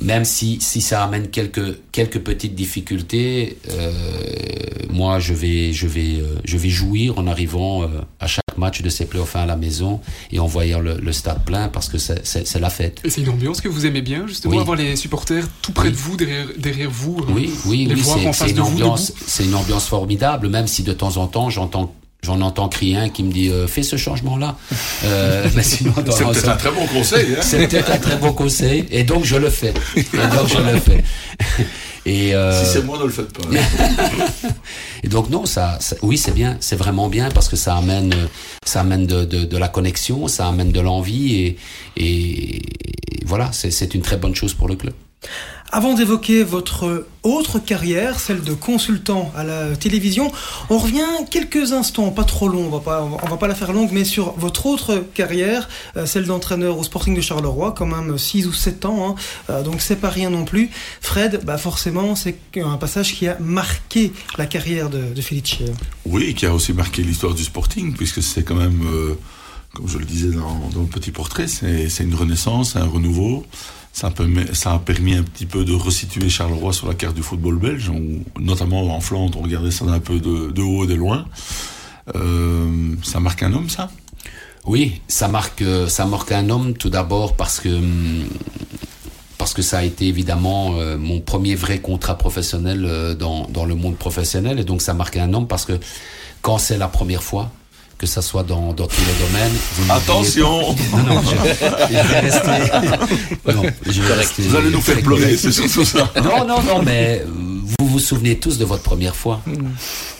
même 0.00 0.24
si, 0.24 0.58
si 0.60 0.80
ça 0.80 1.04
amène 1.04 1.28
quelques, 1.28 1.78
quelques 1.92 2.20
petites 2.20 2.54
difficultés, 2.54 3.58
euh, 3.70 3.92
moi 4.90 5.18
je 5.18 5.34
vais, 5.34 5.72
je, 5.72 5.86
vais, 5.86 6.16
euh, 6.16 6.36
je 6.44 6.56
vais 6.56 6.70
jouir 6.70 7.18
en 7.18 7.26
arrivant 7.26 7.82
euh, 7.82 7.86
à 8.18 8.26
chaque 8.26 8.56
match 8.56 8.80
de 8.82 8.88
ces 8.88 9.04
playoffs 9.04 9.36
à 9.36 9.46
la 9.46 9.56
maison 9.56 10.00
et 10.32 10.38
en 10.38 10.46
voyant 10.46 10.80
le, 10.80 10.96
le 10.98 11.12
stade 11.12 11.44
plein 11.44 11.68
parce 11.68 11.88
que 11.88 11.98
c'est 11.98 12.60
la 12.60 12.70
fête. 12.70 13.00
Et 13.04 13.10
c'est 13.10 13.20
une 13.20 13.28
ambiance 13.28 13.60
que 13.60 13.68
vous 13.68 13.84
aimez 13.86 14.02
bien, 14.02 14.26
justement, 14.26 14.54
oui. 14.54 14.60
avoir 14.60 14.76
les 14.76 14.96
supporters 14.96 15.46
tout 15.60 15.72
près 15.72 15.88
oui. 15.88 15.92
de 15.92 15.96
vous, 15.96 16.16
derrière, 16.16 16.46
derrière 16.56 16.90
vous. 16.90 17.18
Oui, 17.28 17.52
oui, 17.66 17.86
les 17.86 17.96
face 17.96 18.50
une 18.50 18.60
ambiance. 18.60 19.12
C'est 19.26 19.44
une 19.44 19.54
ambiance 19.54 19.86
formidable, 19.86 20.48
même 20.48 20.66
si 20.66 20.82
de 20.82 20.92
temps 20.92 21.18
en 21.18 21.26
temps 21.26 21.50
j'entends 21.50 21.94
j'en 22.22 22.40
entends 22.40 22.68
crier 22.68 22.96
un 22.96 23.08
qui 23.08 23.22
me 23.22 23.32
dit 23.32 23.48
euh, 23.48 23.66
fais 23.66 23.82
ce 23.82 23.96
changement 23.96 24.36
là 24.36 24.56
euh, 25.04 25.48
mais 25.54 25.62
sinon 25.62 25.92
c'est 26.10 26.24
peut-être 26.24 26.48
un 26.48 26.56
très 26.56 26.70
bon 26.70 26.86
conseil 26.86 27.26
hein. 27.34 27.40
c'est 27.42 27.66
peut-être 27.68 27.90
un 27.90 27.98
très 27.98 28.16
bon 28.16 28.32
conseil. 28.32 28.86
Et 28.90 29.04
donc 29.04 29.24
je 29.24 29.36
le 29.36 29.50
fais. 29.50 29.72
Et 29.96 30.02
donc 30.02 30.48
je 30.48 30.58
le 30.58 30.80
fais. 30.80 31.04
Et 32.06 32.34
euh... 32.34 32.64
si 32.64 32.72
c'est 32.72 32.84
moi 32.84 32.98
ne 32.98 33.04
le 33.04 33.10
faites 33.10 33.32
pas. 33.32 33.42
Et 35.02 35.08
donc 35.08 35.28
non 35.30 35.46
ça, 35.46 35.78
ça 35.80 35.96
oui 36.02 36.16
c'est 36.18 36.34
bien. 36.34 36.56
C'est 36.60 36.76
vraiment 36.76 37.08
bien 37.08 37.30
parce 37.30 37.48
que 37.48 37.56
ça 37.56 37.76
amène 37.76 38.14
ça 38.64 38.80
amène 38.80 39.06
de, 39.06 39.24
de, 39.24 39.44
de 39.44 39.56
la 39.56 39.68
connexion 39.68 40.28
ça 40.28 40.46
amène 40.48 40.72
de 40.72 40.80
l'envie 40.80 41.34
et, 41.34 41.56
et, 41.96 42.56
et 42.56 43.24
voilà 43.24 43.50
c'est 43.52 43.94
une 43.94 44.02
très 44.02 44.16
bonne 44.16 44.34
chose 44.34 44.54
pour 44.54 44.68
le 44.68 44.76
club 44.76 44.94
Avant 45.72 45.94
d'évoquer 45.94 46.42
votre 46.42 47.06
autre 47.22 47.60
carrière, 47.60 48.18
celle 48.18 48.42
de 48.42 48.54
consultant 48.54 49.30
à 49.36 49.44
la 49.44 49.76
télévision, 49.76 50.32
on 50.68 50.78
revient 50.78 51.06
quelques 51.30 51.72
instants, 51.72 52.10
pas 52.10 52.24
trop 52.24 52.48
long, 52.48 52.64
on 52.66 52.70
va 52.70 52.80
pas, 52.80 53.04
on 53.04 53.28
va 53.28 53.36
pas 53.36 53.46
la 53.46 53.54
faire 53.54 53.72
longue, 53.72 53.90
mais 53.92 54.04
sur 54.04 54.32
votre 54.32 54.66
autre 54.66 55.04
carrière, 55.14 55.68
euh, 55.96 56.06
celle 56.06 56.24
d'entraîneur 56.24 56.76
au 56.76 56.82
Sporting 56.82 57.14
de 57.14 57.20
Charleroi, 57.20 57.72
quand 57.72 57.86
même 57.86 58.18
6 58.18 58.48
ou 58.48 58.52
7 58.52 58.84
ans, 58.84 59.10
hein, 59.10 59.14
euh, 59.48 59.62
donc 59.62 59.80
c'est 59.80 59.94
pas 59.94 60.08
rien 60.08 60.30
non 60.30 60.44
plus. 60.44 60.70
Fred, 61.00 61.42
bah 61.44 61.56
forcément, 61.56 62.16
c'est 62.16 62.36
un 62.56 62.76
passage 62.76 63.14
qui 63.14 63.28
a 63.28 63.38
marqué 63.38 64.12
la 64.38 64.46
carrière 64.46 64.90
de, 64.90 65.14
de 65.14 65.22
Felice. 65.22 65.58
Oui, 66.04 66.34
qui 66.34 66.46
a 66.46 66.52
aussi 66.52 66.72
marqué 66.72 67.04
l'histoire 67.04 67.34
du 67.34 67.44
Sporting, 67.44 67.94
puisque 67.94 68.24
c'est 68.24 68.42
quand 68.42 68.56
même, 68.56 68.82
euh, 68.92 69.14
comme 69.72 69.86
je 69.86 69.98
le 69.98 70.04
disais 70.04 70.30
dans, 70.30 70.68
dans 70.74 70.80
le 70.80 70.88
petit 70.88 71.12
portrait, 71.12 71.46
c'est 71.46 72.02
une 72.02 72.16
renaissance, 72.16 72.74
un 72.74 72.86
renouveau. 72.86 73.46
Ça 73.92 74.06
a, 74.06 74.78
permis, 74.78 75.14
un 75.14 75.22
petit 75.22 75.46
peu 75.46 75.64
de 75.64 75.74
resituer 75.74 76.28
Charleroi 76.30 76.72
sur 76.72 76.88
la 76.88 76.94
carte 76.94 77.14
du 77.14 77.22
football 77.22 77.58
belge, 77.58 77.90
notamment 78.38 78.94
en 78.94 79.00
Flandre, 79.00 79.38
on 79.38 79.42
regardait 79.42 79.72
ça 79.72 79.84
d'un 79.84 79.98
peu 79.98 80.20
de, 80.20 80.62
haut 80.62 80.84
et 80.84 80.86
de 80.86 80.94
loin. 80.94 81.26
Euh, 82.14 82.94
ça 83.02 83.20
marque 83.20 83.42
un 83.42 83.52
homme, 83.52 83.68
ça? 83.68 83.90
Oui, 84.64 85.00
ça 85.08 85.28
marque, 85.28 85.64
ça 85.88 86.06
marque 86.06 86.32
un 86.32 86.48
homme 86.50 86.74
tout 86.74 86.90
d'abord 86.90 87.34
parce 87.34 87.60
que 87.60 87.80
parce 89.40 89.54
que 89.54 89.62
ça 89.62 89.78
a 89.78 89.82
été 89.84 90.06
évidemment 90.06 90.74
euh, 90.74 90.98
mon 90.98 91.20
premier 91.20 91.54
vrai 91.54 91.78
contrat 91.78 92.18
professionnel 92.18 92.84
euh, 92.84 93.14
dans, 93.14 93.48
dans 93.48 93.64
le 93.64 93.74
monde 93.74 93.96
professionnel 93.96 94.60
et 94.60 94.64
donc 94.64 94.82
ça 94.82 94.92
marque 94.92 95.16
un 95.16 95.32
homme 95.32 95.48
parce 95.48 95.64
que 95.64 95.72
quand 96.42 96.58
c'est 96.58 96.76
la 96.76 96.88
première 96.88 97.22
fois, 97.22 97.50
que 98.00 98.06
ça 98.06 98.22
soit 98.22 98.42
dans, 98.44 98.72
dans 98.72 98.86
tous 98.86 99.02
les 99.02 99.26
domaines. 99.26 99.52
Vous 99.76 99.92
Attention 99.92 100.74
Non, 100.92 101.02
non, 101.14 101.22
je, 101.22 101.36
je 101.94 102.08
vais 102.08 102.20
rester. 102.30 102.72
Non, 103.54 103.62
je 103.86 104.00
vais 104.02 104.14
rester 104.14 104.42
vous 104.42 104.56
allez 104.56 104.70
nous 104.70 104.80
faire 104.80 105.00
pleurer, 105.02 105.36
c'est 105.36 105.52
surtout 105.52 105.84
ça. 105.84 106.10
Non, 106.24 106.46
non, 106.46 106.62
non, 106.62 106.82
mais 106.82 107.22
vous 107.78 107.86
vous 107.86 107.98
souvenez 107.98 108.36
tous 108.38 108.56
de 108.56 108.64
votre 108.64 108.82
première 108.82 109.14
fois. 109.14 109.42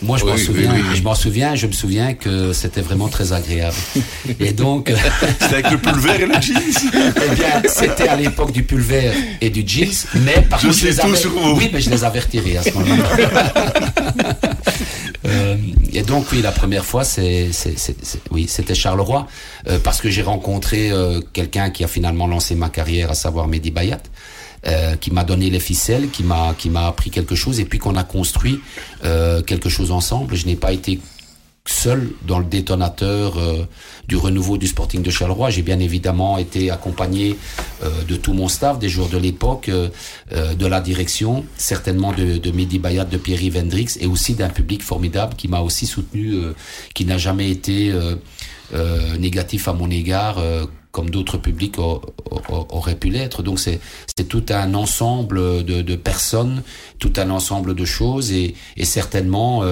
Moi, 0.03 0.19
je 0.19 0.25
Oui, 0.25 0.31
m'en 0.33 0.37
souviens. 0.37 0.73
oui, 0.75 0.83
oui. 0.91 0.97
Je 0.97 1.03
m'en 1.03 1.15
souviens. 1.15 1.55
Je 1.55 1.67
me 1.67 1.73
souviens 1.73 2.13
que 2.15 2.53
c'était 2.53 2.83
vraiment 2.83 3.09
très 3.09 3.33
agréable. 3.33 3.77
Et 4.39 4.53
donc, 4.53 4.93
C'était 5.41 5.55
avec 5.55 5.71
le 5.71 5.79
pulvère 5.79 6.21
et 6.21 6.27
le 6.27 6.35
jeans 6.41 6.61
eh 6.95 7.35
bien, 7.35 7.63
c'était 7.67 8.09
à 8.09 8.17
l'époque 8.17 8.53
du 8.53 8.63
pulvère 8.63 9.15
et 9.41 9.49
du 9.51 9.65
jeans, 9.67 9.89
mais 10.17 10.43
par 10.51 10.59
Je 10.61 10.67
contre, 10.67 10.79
sais 10.79 10.91
les 10.91 10.97
tout 10.97 11.07
avais- 11.07 11.17
sur 11.17 11.31
vous. 11.31 11.57
Oui, 11.57 11.71
mais 11.73 11.81
je 11.81 11.89
les 11.91 12.05
avais 12.05 12.21
retirés 12.21 12.59
à 12.59 12.63
ce 12.63 12.71
moment-là. 12.75 13.09
Euh, 15.31 15.57
et 15.93 16.03
donc 16.03 16.27
oui, 16.33 16.43
la 16.43 16.53
première 16.53 16.85
fois, 16.85 17.05
c'est, 17.05 17.51
oui, 18.31 18.47
c'était 18.49 18.75
Charleroi, 18.75 19.27
euh, 19.69 19.79
parce 19.83 20.01
que 20.01 20.11
j'ai 20.11 20.23
rencontré 20.23 20.91
euh, 20.91 21.21
quelqu'un 21.33 21.71
qui 21.71 21.85
a 21.85 21.89
finalement 21.89 22.27
lancé 22.27 22.55
ma 22.55 22.69
carrière, 22.69 23.11
à 23.11 23.15
savoir 23.15 23.47
Mehdi 23.47 23.71
Bayat, 23.71 24.03
euh, 24.67 24.97
qui 24.97 25.11
m'a 25.11 25.25
donné 25.25 25.49
les 25.51 25.61
ficelles, 25.61 26.11
qui 26.11 26.23
m'a, 26.23 26.55
qui 26.59 26.69
m'a 26.69 26.87
appris 26.87 27.11
quelque 27.11 27.35
chose, 27.35 27.61
et 27.61 27.65
puis 27.65 27.79
qu'on 27.79 27.97
a 27.97 28.05
construit 28.05 28.61
euh, 29.05 29.43
quelque 29.43 29.69
chose 29.69 29.91
ensemble. 29.91 30.35
Je 30.35 30.47
n'ai 30.47 30.57
pas 30.57 30.73
été 30.73 31.01
seul 31.67 32.11
dans 32.27 32.39
le 32.39 32.45
détonateur 32.47 33.39
euh, 33.39 33.65
du 34.09 34.17
renouveau 34.17 34.57
du 34.59 34.67
Sporting 34.67 35.03
de 35.03 35.11
Charleroi. 35.11 35.51
J'ai 35.51 35.63
bien 35.63 35.79
évidemment 35.79 36.39
été 36.39 36.71
accompagné 36.71 37.37
euh, 37.83 37.89
de 38.09 38.17
tout 38.17 38.33
mon 38.33 38.49
staff, 38.49 38.79
des 38.79 38.89
joueurs 38.89 39.09
de 39.09 39.19
l'époque, 39.19 39.69
euh, 39.69 39.89
euh, 40.33 40.55
de 40.55 40.67
la 40.67 40.81
direction, 40.81 41.45
certainement 41.57 42.13
de, 42.13 42.39
de 42.39 42.79
Bayat, 42.79 43.05
de 43.05 43.17
Pierre-Yves 43.19 43.59
Hendricks, 43.59 43.97
et 44.01 44.07
aussi 44.07 44.35
d'un 44.35 44.49
public 44.49 44.83
formidable 44.83 45.35
qui 45.37 45.49
m'a 45.49 45.61
aussi 45.61 45.87
soutenu, 45.87 46.35
euh, 46.35 46.55
qui 46.95 47.05
n'a 47.05 47.19
jamais 47.19 47.51
été 47.51 47.91
euh, 47.93 49.17
négatif 49.19 49.69
à 49.69 49.73
mon 49.73 49.91
égard. 49.91 50.39
comme 50.93 51.09
d'autres 51.09 51.39
publics 51.39 51.79
au- 51.79 52.03
au- 52.33 52.67
auraient 52.71 52.97
pu 52.97 53.11
l'être. 53.11 53.45
Donc 53.45 53.61
c'est 53.61 53.79
tout 54.29 54.45
un 54.51 54.75
ensemble 54.75 55.65
de, 55.65 55.83
de 55.83 55.95
personnes, 55.95 56.65
tout 56.99 57.13
un 57.17 57.31
ensemble 57.31 57.77
de 57.77 57.85
choses 57.85 58.33
et, 58.33 58.55
et 58.77 58.85
certainement 58.85 59.63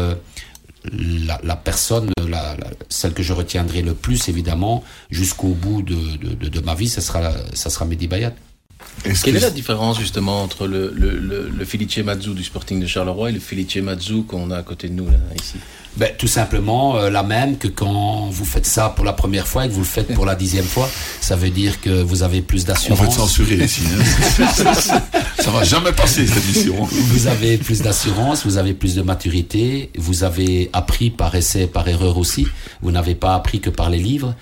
la, 0.93 1.41
la 1.43 1.57
personne, 1.57 2.11
la, 2.29 2.57
la- 2.57 2.71
celle 2.89 3.13
que 3.13 3.23
je 3.23 3.33
retiendrai 3.33 3.83
le 3.83 3.95
plus 3.95 4.29
évidemment 4.29 4.85
jusqu'au 5.11 5.49
bout 5.49 5.83
de, 5.83 5.95
de, 5.95 6.35
de, 6.35 6.49
de 6.49 6.61
ma 6.61 6.75
vie, 6.75 6.89
ça 6.89 7.01
sera, 7.01 7.33
ça 7.55 7.71
sera 7.71 7.85
Mehdi 7.85 8.07
Bayat. 8.09 8.33
Quelle 9.03 9.15
que- 9.17 9.31
est 9.31 9.41
la 9.41 9.51
différence 9.51 9.99
justement 9.99 10.43
entre 10.43 10.67
le, 10.67 10.93
le, 10.95 11.19
le, 11.19 11.49
le 11.49 11.65
Felice 11.65 11.99
Mazzu 11.99 12.33
du 12.35 12.45
Sporting 12.45 12.81
de 12.81 12.87
Charleroi 12.87 13.31
et 13.31 13.33
le 13.33 13.41
Felice 13.41 13.77
Mazzu 13.77 14.23
qu'on 14.23 14.51
a 14.51 14.59
à 14.59 14.63
côté 14.63 14.89
de 14.89 14.95
nous 14.95 15.07
là, 15.11 15.19
ici? 15.41 15.57
Ben, 15.97 16.11
tout 16.17 16.29
simplement 16.29 16.97
euh, 16.97 17.11
la 17.11 17.25
même 17.25 17.59
que 17.59 17.67
quand 17.67 18.29
vous 18.31 18.45
faites 18.45 18.67
ça 18.67 18.89
pour 18.91 19.05
la 19.05 19.13
première 19.13 19.49
fois 19.49 19.65
et 19.65 19.69
que 19.69 19.73
vous 19.73 19.81
le 19.81 19.85
faites 19.87 20.15
pour 20.15 20.27
la 20.27 20.37
dixième 20.37 20.65
fois, 20.65 20.89
ça 21.21 21.35
veut 21.35 21.51
dire 21.51 21.81
que 21.81 22.03
vous 22.03 22.23
avez 22.23 22.41
plus 22.41 22.63
On 22.63 22.67
va 22.67 22.73
d'assurance. 22.75 23.09
te 23.17 23.21
censurer 23.21 23.57
ici. 23.57 23.83
hein. 24.39 24.53
ça 25.41 25.51
va 25.51 25.65
jamais 25.65 25.93
passer 25.93 26.27
cette 26.27 26.45
émission. 26.45 26.85
Vous 26.85 27.27
avez 27.27 27.59
plus 27.59 27.81
d'assurance, 27.83 28.45
vous 28.47 28.59
avez 28.59 28.75
plus 28.75 28.95
de 28.95 29.03
maturité, 29.03 29.91
vous 29.99 30.23
avez 30.23 30.71
appris 30.73 31.11
par 31.11 31.35
essai, 31.35 31.67
par 31.67 31.89
erreur 31.89 32.17
aussi. 32.19 32.47
Vous 32.83 32.93
n'avez 32.93 33.15
pas 33.17 33.35
appris 33.35 33.61
que 33.61 33.71
par 33.71 33.91
les 33.91 33.99
livres. 33.99 34.35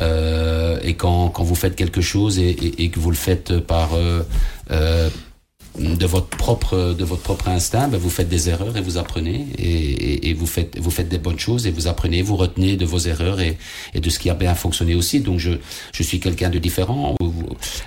Euh, 0.00 0.78
et 0.82 0.94
quand, 0.94 1.28
quand 1.28 1.42
vous 1.44 1.54
faites 1.54 1.76
quelque 1.76 2.00
chose 2.00 2.38
et, 2.38 2.48
et, 2.50 2.84
et 2.84 2.88
que 2.88 2.98
vous 2.98 3.10
le 3.10 3.16
faites 3.16 3.58
par 3.58 3.90
euh, 3.94 4.22
euh, 4.70 5.10
de 5.78 6.04
votre 6.06 6.26
propre 6.28 6.94
de 6.98 7.04
votre 7.04 7.22
propre 7.22 7.48
instinct, 7.48 7.88
ben 7.88 7.98
vous 7.98 8.10
faites 8.10 8.28
des 8.28 8.48
erreurs 8.50 8.76
et 8.76 8.82
vous 8.82 8.98
apprenez 8.98 9.46
et, 9.58 9.64
et, 9.64 10.28
et 10.28 10.34
vous 10.34 10.46
faites 10.46 10.78
vous 10.78 10.90
faites 10.90 11.08
des 11.08 11.18
bonnes 11.18 11.38
choses 11.38 11.66
et 11.66 11.70
vous 11.70 11.86
apprenez, 11.86 12.20
vous 12.20 12.36
retenez 12.36 12.76
de 12.76 12.84
vos 12.84 12.98
erreurs 12.98 13.40
et, 13.40 13.56
et 13.94 14.00
de 14.00 14.10
ce 14.10 14.18
qui 14.18 14.28
a 14.28 14.34
bien 14.34 14.54
fonctionné 14.54 14.94
aussi. 14.94 15.20
Donc 15.20 15.38
je 15.38 15.52
je 15.92 16.02
suis 16.02 16.20
quelqu'un 16.20 16.50
de 16.50 16.58
différent. 16.58 17.16
Vous, 17.20 17.32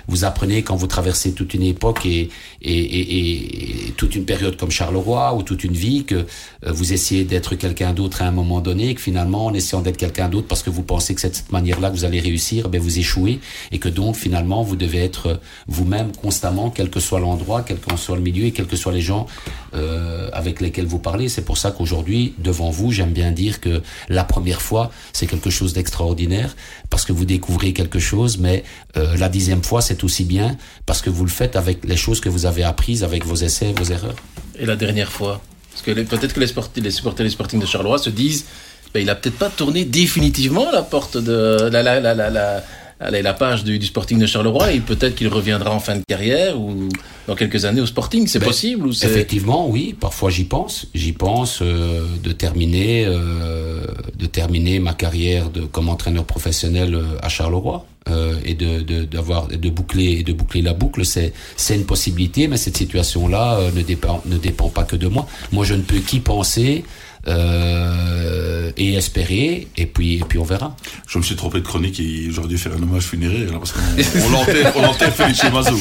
vous- 0.08 0.24
apprenez 0.24 0.62
quand 0.62 0.74
vous 0.76 0.86
traversez 0.88 1.32
toute 1.32 1.54
une 1.54 1.62
époque 1.62 2.06
et 2.06 2.28
et, 2.62 3.92
toute 3.96 4.14
une 4.14 4.24
période 4.24 4.56
comme 4.56 4.70
Charleroi 4.70 5.34
ou 5.36 5.42
toute 5.42 5.62
une 5.64 5.72
vie 5.74 6.04
que 6.04 6.14
euh, 6.16 6.24
vous 6.72 6.92
essayez 6.92 7.24
d'être 7.24 7.54
quelqu'un 7.54 7.92
d'autre 7.92 8.22
à 8.22 8.26
un 8.26 8.30
moment 8.32 8.60
donné 8.60 8.90
et 8.90 8.94
que 8.94 9.00
finalement 9.00 9.46
en 9.46 9.54
essayant 9.54 9.82
d'être 9.82 9.96
quelqu'un 9.96 10.28
d'autre 10.28 10.46
parce 10.48 10.62
que 10.62 10.70
vous 10.70 10.82
pensez 10.82 11.14
que 11.14 11.20
c'est 11.20 11.30
de 11.30 11.34
cette 11.36 11.52
manière-là 11.52 11.90
que 11.90 11.94
vous 11.96 12.04
allez 12.04 12.20
réussir, 12.20 12.68
ben 12.68 12.80
vous 12.80 12.98
échouez 12.98 13.40
et 13.72 13.78
que 13.78 13.88
donc 13.88 14.16
finalement 14.16 14.62
vous 14.62 14.76
devez 14.76 14.98
être 14.98 15.40
vous-même 15.68 16.12
constamment, 16.12 16.70
quel 16.70 16.90
que 16.90 17.00
soit 17.00 17.20
l'endroit, 17.20 17.62
que 17.78 17.96
soit 17.96 18.16
le 18.16 18.22
milieu 18.22 18.44
et 18.44 18.52
quels 18.52 18.66
que 18.66 18.76
soient 18.76 18.92
les 18.92 19.00
gens 19.00 19.26
euh, 19.74 20.28
avec 20.32 20.60
lesquels 20.60 20.86
vous 20.86 20.98
parlez. 20.98 21.28
C'est 21.28 21.44
pour 21.44 21.58
ça 21.58 21.70
qu'aujourd'hui, 21.70 22.34
devant 22.38 22.70
vous, 22.70 22.92
j'aime 22.92 23.12
bien 23.12 23.30
dire 23.32 23.60
que 23.60 23.82
la 24.08 24.24
première 24.24 24.62
fois, 24.62 24.90
c'est 25.12 25.26
quelque 25.26 25.50
chose 25.50 25.72
d'extraordinaire 25.72 26.56
parce 26.90 27.04
que 27.04 27.12
vous 27.12 27.24
découvrez 27.24 27.72
quelque 27.72 27.98
chose, 27.98 28.38
mais 28.38 28.64
euh, 28.96 29.16
la 29.16 29.28
dixième 29.28 29.62
fois, 29.62 29.82
c'est 29.82 30.04
aussi 30.04 30.24
bien 30.24 30.56
parce 30.86 31.02
que 31.02 31.10
vous 31.10 31.24
le 31.24 31.30
faites 31.30 31.56
avec 31.56 31.84
les 31.84 31.96
choses 31.96 32.20
que 32.20 32.28
vous 32.28 32.46
avez 32.46 32.64
apprises, 32.64 33.04
avec 33.04 33.24
vos 33.24 33.36
essais, 33.36 33.72
vos 33.76 33.84
erreurs. 33.84 34.16
Et 34.58 34.66
la 34.66 34.76
dernière 34.76 35.12
fois? 35.12 35.40
Parce 35.72 35.82
que 35.82 35.90
peut-être 35.92 36.32
que 36.32 36.40
les, 36.40 36.82
les 36.82 36.90
supporters 36.90 37.30
Sporting 37.30 37.60
de 37.60 37.66
Charleroi 37.66 37.98
se 37.98 38.10
disent 38.10 38.46
ben, 38.94 39.00
il 39.00 39.10
a 39.10 39.14
peut-être 39.14 39.36
pas 39.36 39.50
tourné 39.50 39.84
définitivement 39.84 40.70
la 40.70 40.82
porte 40.82 41.18
de 41.18 41.68
la, 41.70 41.82
la, 41.82 42.00
la, 42.00 42.14
la, 42.14 42.64
la, 43.00 43.10
la- 43.10 43.22
la 43.22 43.34
page 43.34 43.64
du, 43.64 43.78
du 43.78 43.86
Sporting 43.86 44.18
de 44.18 44.26
Charleroi 44.26 44.72
et 44.72 44.80
peut-être 44.80 45.14
qu'il 45.14 45.28
reviendra 45.28 45.70
en 45.72 45.80
fin 45.80 45.96
de 45.96 46.02
carrière 46.08 46.58
ou 46.60 46.88
dans 47.26 47.34
quelques 47.34 47.64
années 47.64 47.80
au 47.80 47.86
Sporting. 47.86 48.26
C'est 48.26 48.38
Ben, 48.38 48.46
possible 48.46 48.86
ou 48.86 48.92
c'est 48.92 49.06
Effectivement, 49.06 49.68
oui. 49.68 49.94
Parfois, 49.98 50.30
j'y 50.30 50.44
pense. 50.44 50.86
J'y 50.94 51.12
pense 51.12 51.60
euh, 51.62 52.06
de 52.22 52.32
terminer, 52.32 53.04
euh, 53.06 53.84
de 54.18 54.26
terminer 54.26 54.78
ma 54.78 54.94
carrière 54.94 55.50
de, 55.50 55.62
comme 55.62 55.88
entraîneur 55.88 56.24
professionnel 56.24 56.94
euh, 56.94 57.02
à 57.22 57.28
Charleroi 57.28 57.84
euh, 58.08 58.34
et 58.44 58.54
de 58.54 58.80
d'avoir 59.04 59.48
de, 59.48 59.68
boucler 59.68 60.22
de 60.22 60.32
boucler 60.32 60.62
la 60.62 60.72
boucle. 60.72 61.04
C'est 61.04 61.32
c'est 61.56 61.74
une 61.74 61.84
possibilité, 61.86 62.46
mais 62.48 62.56
cette 62.56 62.76
situation-là 62.76 63.56
euh, 63.58 63.70
ne 63.74 63.82
dépend 63.82 64.22
ne 64.26 64.38
dépend 64.38 64.68
pas 64.68 64.84
que 64.84 64.96
de 64.96 65.08
moi. 65.08 65.26
Moi, 65.52 65.64
je 65.64 65.74
ne 65.74 65.82
peux 65.82 65.98
qu'y 65.98 66.20
penser. 66.20 66.84
Euh, 67.28 68.70
et 68.76 68.94
espérer 68.94 69.68
et 69.76 69.86
puis 69.86 70.16
et 70.16 70.24
puis 70.28 70.38
on 70.38 70.44
verra. 70.44 70.76
Je 71.06 71.18
me 71.18 71.22
suis 71.22 71.36
trompé 71.36 71.60
de 71.60 71.64
chronique 71.66 71.98
et 72.00 72.30
j'aurais 72.30 72.48
dû 72.48 72.58
faire 72.58 72.72
un 72.72 72.82
hommage 72.82 73.04
funéraire 73.04 73.52
là, 73.52 73.58
parce 73.58 73.72
qu'on 73.72 73.80
on 74.26 74.30
l'enterre, 74.30 74.72
on 74.76 74.82
l'enterre 74.82 75.14
Felice 75.14 75.44
Mazou. 75.52 75.78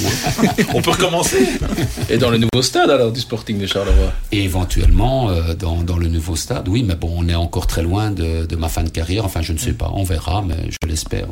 On 0.74 0.82
peut 0.82 0.92
recommencer 0.92 1.48
Et 2.10 2.18
dans 2.18 2.30
le 2.30 2.38
nouveau 2.38 2.62
stade 2.62 2.90
alors 2.90 3.12
du 3.12 3.20
Sporting 3.20 3.60
de 3.60 3.68
Charleroi? 3.68 4.14
Et 4.32 4.44
éventuellement 4.44 5.30
euh, 5.30 5.54
dans, 5.54 5.84
dans 5.84 5.98
le 5.98 6.08
nouveau 6.08 6.36
stade, 6.36 6.68
oui, 6.68 6.84
mais 6.84 6.96
bon, 6.96 7.12
on 7.16 7.28
est 7.28 7.36
encore 7.36 7.68
très 7.68 7.84
loin 7.84 8.12
de, 8.12 8.46
de 8.46 8.56
ma 8.56 8.70
fin 8.70 8.84
de 8.84 8.90
carrière. 8.90 9.26
Enfin, 9.26 9.42
je 9.42 9.54
ne 9.54 9.58
sais 9.58 9.74
pas, 9.74 9.92
on 9.94 10.04
verra, 10.04 10.42
mais 10.42 10.56
je 10.70 10.88
l'espère. 10.88 11.28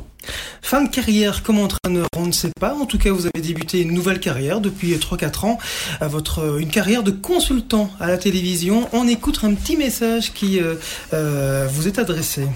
Fin 0.62 0.84
de 0.84 0.90
carrière 0.90 1.44
comme 1.44 1.60
entraîneur, 1.60 2.08
on 2.16 2.26
ne 2.26 2.32
sait 2.32 2.52
pas. 2.60 2.74
En 2.74 2.86
tout 2.86 2.98
cas, 2.98 3.12
vous 3.12 3.26
avez 3.26 3.42
débuté 3.42 3.82
une 3.82 3.92
nouvelle 3.92 4.20
carrière 4.20 4.62
depuis 4.62 4.94
3-4 4.96 5.46
ans. 5.46 5.58
Votre, 6.02 6.60
une 6.60 6.70
carrière 6.70 7.04
de 7.04 7.12
consultant 7.12 7.90
à 8.00 8.08
la 8.08 8.18
télévision. 8.18 8.88
On 8.94 9.08
écoute 9.08 9.40
un 9.44 9.54
petit 9.54 9.76
message 9.76 10.03
qui 10.34 10.60
euh, 10.60 10.76
euh, 11.14 11.68
vous 11.70 11.88
est 11.88 12.00
adressé. 12.00 12.48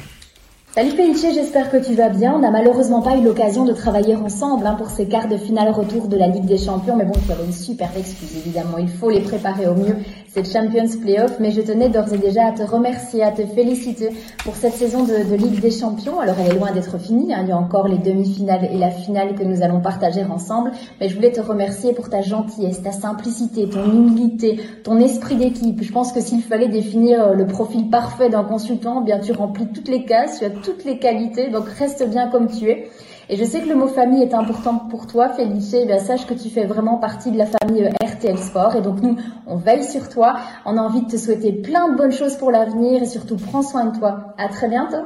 Salut 0.76 0.92
Felice, 0.92 1.26
j'espère 1.34 1.72
que 1.72 1.78
tu 1.78 1.96
vas 1.96 2.10
bien. 2.10 2.34
On 2.36 2.40
n'a 2.40 2.52
malheureusement 2.52 3.02
pas 3.02 3.18
eu 3.18 3.24
l'occasion 3.24 3.66
de 3.66 3.74
travailler 3.74 4.16
ensemble 4.16 4.68
hein, 4.68 4.76
pour 4.76 4.92
ces 4.92 5.08
quarts 5.08 5.28
de 5.28 5.38
finale 5.38 5.70
retour 5.72 6.08
de 6.08 6.16
la 6.18 6.28
Ligue 6.28 6.46
des 6.46 6.60
Champions, 6.60 6.96
mais 6.96 7.06
bon, 7.06 7.14
tu 7.26 7.32
avais 7.32 7.46
une 7.46 7.54
superbe 7.54 7.94
excuse, 7.98 8.30
évidemment. 8.38 8.78
Il 8.78 8.90
faut 8.90 9.10
les 9.10 9.22
préparer 9.22 9.66
au 9.66 9.74
mieux, 9.74 9.96
cette 10.38 10.54
Champions 10.54 11.00
Playoff, 11.02 11.40
mais 11.40 11.50
je 11.50 11.62
tenais 11.62 11.90
d'ores 11.90 12.14
et 12.14 12.18
déjà 12.20 12.50
à 12.50 12.52
te 12.52 12.62
remercier, 12.62 13.24
à 13.24 13.32
te 13.32 13.44
féliciter 13.44 14.10
pour 14.44 14.56
cette 14.56 14.74
saison 14.74 15.04
de, 15.04 15.36
Ligue 15.36 15.60
des 15.60 15.72
Champions. 15.72 16.20
Alors 16.20 16.36
elle 16.40 16.52
est 16.52 16.60
loin 16.60 16.72
d'être 16.72 17.00
finie, 17.00 17.34
hein. 17.34 17.40
il 17.42 17.50
y 17.50 17.52
a 17.52 17.58
encore 17.58 17.88
les 17.88 17.98
demi-finales 17.98 18.70
et 18.72 18.78
la 18.78 18.92
finale 18.92 19.34
que 19.34 19.44
nous 19.44 19.64
allons 19.64 19.82
partager 19.82 20.24
ensemble, 20.24 20.74
mais 21.02 21.10
je 21.10 21.16
voulais 21.16 21.32
te 21.32 21.42
remercier 21.42 21.94
pour 21.94 22.10
ta 22.10 22.22
gentillesse, 22.22 22.84
ta 22.84 22.92
simplicité, 22.92 23.68
ton 23.68 23.84
humilité, 23.92 24.60
ton 24.84 25.00
esprit 25.00 25.38
d'équipe. 25.38 25.82
Je 25.82 25.92
pense 25.92 26.12
que 26.12 26.22
s'il 26.22 26.44
fallait 26.44 26.68
définir 26.68 27.30
euh, 27.30 27.34
le 27.34 27.48
profil 27.48 27.90
parfait 27.90 28.30
d'un 28.30 28.44
consultant, 28.44 29.02
bien 29.02 29.18
tu 29.18 29.32
remplis 29.32 29.68
toutes 29.74 29.90
les 29.90 30.06
cases, 30.06 30.38
tu 30.38 30.46
as 30.46 30.52
toutes 30.52 30.86
les 30.86 31.00
qualités, 31.00 31.50
donc 31.50 31.68
reste 31.68 32.08
bien 32.08 32.30
comme 32.30 32.48
tu 32.48 32.70
es. 32.70 32.90
Et 33.30 33.36
je 33.36 33.44
sais 33.44 33.62
que 33.62 33.68
le 33.68 33.76
mot 33.76 33.88
famille 33.88 34.24
est 34.24 34.34
important 34.34 34.76
pour 34.90 35.06
toi, 35.06 35.30
Félice. 35.30 35.74
Eh 35.74 35.86
bien, 35.86 36.00
sache 36.00 36.26
que 36.26 36.34
tu 36.34 36.50
fais 36.50 36.66
vraiment 36.66 36.98
partie 36.98 37.30
de 37.30 37.38
la 37.38 37.46
famille 37.46 37.84
euh, 37.84 38.06
RTL 38.06 38.38
Sport. 38.38 38.78
Et 38.78 38.82
donc, 38.82 39.02
nous, 39.02 39.18
on 39.46 39.58
veille 39.58 39.84
sur 39.84 40.08
toi. 40.08 40.38
On 40.66 40.78
a 40.78 40.82
envie 40.82 41.02
de 41.02 41.12
te 41.12 41.18
souhaiter 41.18 41.52
plein 41.52 41.92
de 41.92 41.98
bonnes 41.98 42.14
choses 42.14 42.36
pour 42.38 42.52
l'avenir 42.52 43.04
et 43.04 43.06
surtout, 43.06 43.36
prends 43.36 43.64
soin 43.64 43.86
de 43.86 43.98
toi. 43.98 44.34
À 44.38 44.48
très 44.48 44.70
bientôt. 44.70 45.06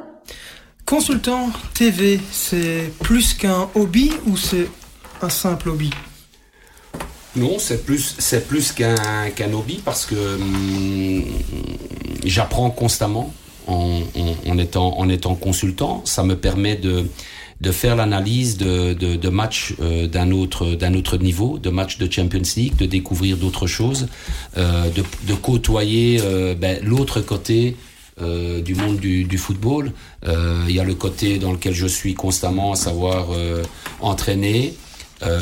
Consultant 0.85 1.49
TV, 1.73 2.19
c'est 2.31 2.91
plus 2.99 3.33
qu'un 3.33 3.67
hobby 3.73 4.11
ou 4.27 4.37
c'est 4.37 4.67
un 5.23 5.29
simple 5.29 5.69
hobby? 5.69 5.89
Non, 7.35 7.57
c'est 7.59 7.85
plus 7.85 8.15
c'est 8.19 8.45
plus 8.45 8.73
qu'un 8.73 9.29
qu'un 9.33 9.53
hobby 9.53 9.81
parce 9.83 10.05
que 10.05 10.35
hum, 10.35 11.23
j'apprends 12.25 12.69
constamment 12.71 13.31
en, 13.67 14.01
en, 14.47 14.57
étant 14.57 14.97
en 14.99 15.07
étant 15.07 15.35
consultant. 15.35 16.01
Ça 16.03 16.23
me 16.23 16.35
permet 16.35 16.75
de 16.75 17.05
de 17.61 17.71
faire 17.71 17.95
l'analyse 17.95 18.57
de, 18.57 18.93
de, 18.93 19.15
de 19.15 19.29
matchs 19.29 19.75
euh, 19.81 20.07
d'un 20.07 20.31
autre 20.31 20.73
d'un 20.73 20.95
autre 20.95 21.17
niveau, 21.17 21.59
de 21.59 21.69
matchs 21.69 21.97
de 21.99 22.11
Champions 22.11 22.41
League, 22.57 22.75
de 22.75 22.87
découvrir 22.87 23.37
d'autres 23.37 23.67
choses, 23.67 24.07
euh, 24.57 24.89
de, 24.89 25.03
de, 25.27 25.33
côtoyer 25.35 26.19
euh, 26.21 26.55
ben, 26.55 26.79
l'autre 26.83 27.21
côté 27.21 27.77
euh, 28.19 28.61
du 28.61 28.73
monde 28.73 28.97
du, 28.97 29.25
du 29.25 29.37
football. 29.37 29.93
Euh, 30.27 30.65
il 30.67 30.75
y 30.75 30.79
a 30.79 30.83
le 30.83 30.95
côté 30.95 31.37
dans 31.37 31.51
lequel 31.51 31.73
je 31.73 31.87
suis 31.87 32.15
constamment, 32.15 32.71
à 32.73 32.75
savoir 32.75 33.27
entraîner. 33.99 34.73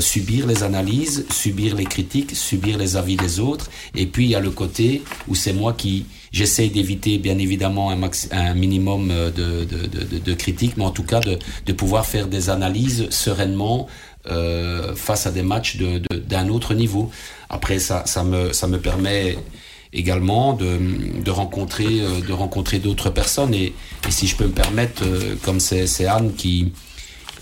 subir 0.01 0.45
les 0.45 0.63
analyses, 0.63 1.25
subir 1.31 1.73
les 1.73 1.85
critiques, 1.85 2.35
subir 2.35 2.77
les 2.77 2.97
avis 2.97 3.15
des 3.15 3.39
autres, 3.39 3.67
et 3.95 4.07
puis 4.11 4.25
il 4.25 4.31
y 4.31 4.35
a 4.35 4.41
le 4.41 4.51
côté 4.51 5.01
où 5.29 5.35
c'est 5.35 5.53
moi 5.53 5.71
qui, 5.71 6.05
J'essaie 6.31 6.69
d'éviter 6.69 7.17
bien 7.17 7.37
évidemment 7.37 7.89
un, 7.89 7.95
max, 7.95 8.29
minimum 8.55 9.09
euh, 9.11 9.31
de, 9.31 9.65
de, 9.65 9.87
de, 9.87 10.19
de, 10.19 10.33
critiques, 10.33 10.77
mais 10.77 10.85
en 10.85 10.91
tout 10.91 11.03
cas 11.03 11.19
de, 11.19 11.39
de 11.65 11.73
pouvoir 11.73 12.05
faire 12.05 12.27
des 12.27 12.49
analyses 12.49 13.09
sereinement 13.09 13.87
euh, 14.27 14.95
face 14.95 15.25
à 15.25 15.31
des 15.31 15.41
matchs 15.41 15.77
d'un 16.27 16.49
autre 16.49 16.73
niveau. 16.73 17.09
Après, 17.49 17.79
ça, 17.79 18.03
ça, 18.05 18.23
me, 18.23 18.53
ça 18.53 18.67
me 18.67 18.79
permet 18.79 19.37
également 19.93 20.53
de, 20.53 20.77
de 21.23 21.31
rencontrer 21.31 22.01
euh, 22.01 22.21
de 22.21 22.31
rencontrer 22.33 22.79
d'autres 22.79 23.09
personnes 23.09 23.53
et, 23.53 23.73
et, 24.07 24.11
si 24.11 24.27
je 24.27 24.35
peux 24.35 24.45
me 24.45 24.51
permettre 24.51 25.03
euh, 25.03 25.35
comme 25.43 25.59
c'est 25.59 26.05
Anne 26.05 26.33
qui 26.35 26.71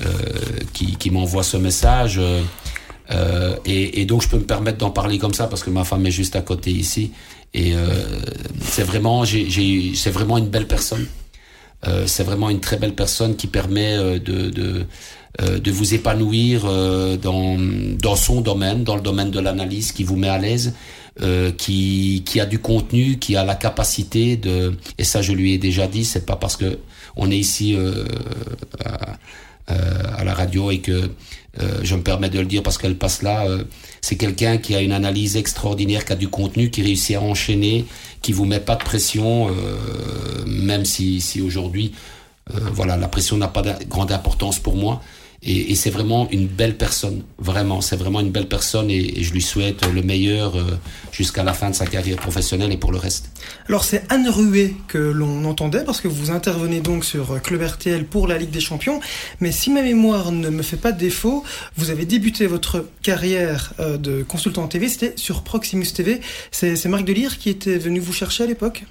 euh, 0.01 0.07
qui, 0.73 0.95
qui 0.95 1.09
m'envoie 1.09 1.43
ce 1.43 1.57
message 1.57 2.21
euh, 3.09 3.55
et, 3.65 4.01
et, 4.01 4.05
donc 4.05 4.21
je 4.21 4.29
peux 4.29 4.37
me 4.37 4.45
permettre 4.45 4.77
d'en 4.77 4.91
parler 4.91 5.17
comme 5.17 5.33
ça 5.33 5.47
parce 5.47 5.63
que 5.63 5.69
ma 5.69 5.83
femme 5.83 6.05
est 6.05 6.11
juste 6.11 6.35
à 6.35 6.41
côté 6.41 6.71
ici 6.71 7.11
et 7.57 7.73
euh, 7.73 8.05
c'est 8.61 8.83
vraiment, 8.83 9.25
c'est 9.25 10.11
vraiment 10.11 10.37
une 10.37 10.47
belle 10.47 10.67
personne. 10.67 11.07
Euh, 11.87 12.05
c'est 12.05 12.23
vraiment 12.23 12.51
une 12.51 12.59
très 12.59 12.77
belle 12.77 12.93
personne 12.93 13.35
qui 13.35 13.47
permet 13.47 13.97
euh, 13.97 14.19
de, 14.19 14.49
de, 14.49 15.71
vous 15.71 15.93
épanouir 15.95 16.65
dans, 17.21 17.57
dans 17.99 18.15
son 18.15 18.41
domaine, 18.41 18.83
dans 18.83 18.95
le 18.95 19.01
domaine 19.01 19.31
de 19.31 19.39
l'analyse, 19.39 19.91
qui 19.91 20.03
vous 20.03 20.15
met 20.15 20.29
à 20.29 20.37
l'aise, 20.37 20.73
qui, 21.57 22.23
qui 22.25 22.39
a 22.39 22.45
du 22.45 22.59
contenu, 22.59 23.17
qui 23.17 23.35
a 23.35 23.43
la 23.43 23.55
capacité 23.55 24.37
de, 24.37 24.75
et 24.99 25.03
ça 25.03 25.21
je 25.21 25.33
lui 25.33 25.53
ai 25.53 25.57
déjà 25.57 25.87
dit, 25.87 26.05
c'est 26.05 26.25
pas 26.25 26.35
parce 26.35 26.57
que 26.57 26.79
on 27.15 27.29
est 27.31 27.37
ici 27.37 27.75
à, 28.85 29.17
à, 29.67 30.23
radio 30.37 30.71
et 30.71 30.79
que 30.79 31.09
je 31.81 31.95
me 31.95 32.03
permets 32.03 32.29
de 32.29 32.39
le 32.39 32.45
dire 32.45 32.61
parce 32.61 32.77
qu'elle 32.77 32.95
passe 32.95 33.23
là 33.23 33.45
c'est 34.01 34.15
quelqu'un 34.15 34.57
qui 34.57 34.75
a 34.75 34.81
une 34.81 34.93
analyse 34.93 35.35
extraordinaire, 35.35 36.05
qui 36.05 36.13
a 36.13 36.15
du 36.15 36.29
contenu, 36.29 36.69
qui 36.69 36.81
réussit 36.81 37.17
à 37.17 37.21
enchaîner, 37.21 37.85
qui 38.21 38.31
vous 38.31 38.45
met 38.45 38.61
pas 38.61 38.75
de 38.75 38.83
pression, 38.83 39.49
euh, 39.49 40.45
même 40.45 40.85
si, 40.85 41.21
aujourd'hui, 41.41 41.93
euh, 42.53 42.59
voilà, 42.71 42.95
la 42.95 43.09
pression 43.09 43.35
n'a 43.37 43.49
pas 43.49 43.61
de 43.61 43.73
grande 43.85 44.11
importance 44.11 44.59
pour 44.59 44.77
moi. 44.77 45.01
Et, 45.43 45.71
et 45.71 45.75
c'est 45.75 45.91
vraiment 45.91 46.27
une 46.31 46.47
belle 46.47 46.77
personne, 46.77 47.23
vraiment, 47.37 47.81
c'est 47.81 47.95
vraiment 47.95 48.19
une 48.21 48.31
belle 48.31 48.47
personne 48.47 48.89
et, 48.89 49.21
je 49.21 49.31
lui 49.33 49.41
souhaite 49.41 49.85
le 49.93 50.01
meilleur 50.01 50.55
euh, 50.55 50.63
jusqu'à 51.11 51.43
la 51.43 51.53
fin 51.53 51.69
de 51.69 51.75
sa 51.75 51.85
carrière 51.85 52.17
professionnelle 52.17 52.71
et 52.71 52.77
pour 52.77 52.91
le 52.91 52.97
reste. 52.97 53.29
Alors 53.69 53.83
c'est 53.83 54.03
Anne 54.09 54.27
Ruet 54.27 54.73
que 54.87 54.97
l'on 54.97 55.45
entendait 55.45 55.83
parce 55.83 56.01
que 56.01 56.07
vous 56.07 56.31
intervenez 56.31 56.81
donc 56.81 57.05
sur 57.05 57.41
Club 57.41 57.61
RTL 57.61 58.05
pour 58.05 58.27
la 58.27 58.37
Ligue 58.37 58.49
des 58.49 58.59
Champions, 58.59 58.99
mais 59.39 59.51
si 59.51 59.69
ma 59.69 59.81
mémoire 59.81 60.31
ne 60.31 60.49
me 60.49 60.63
fait 60.63 60.77
pas 60.77 60.91
défaut, 60.91 61.43
vous 61.75 61.91
avez 61.91 62.05
débuté 62.05 62.47
votre 62.47 62.85
carrière 63.01 63.73
euh, 63.79 63.97
de 63.97 64.23
consultant 64.23 64.67
TV, 64.67 64.89
c'était 64.89 65.13
sur 65.17 65.43
Proximus 65.43 65.87
TV. 65.93 66.21
C'est 66.51 66.83
Marc 66.85 67.05
Delire 67.05 67.37
qui 67.37 67.49
était 67.49 67.77
venu 67.77 67.99
vous 67.99 68.13
chercher 68.13 68.43
à 68.43 68.47
l'époque? 68.47 68.83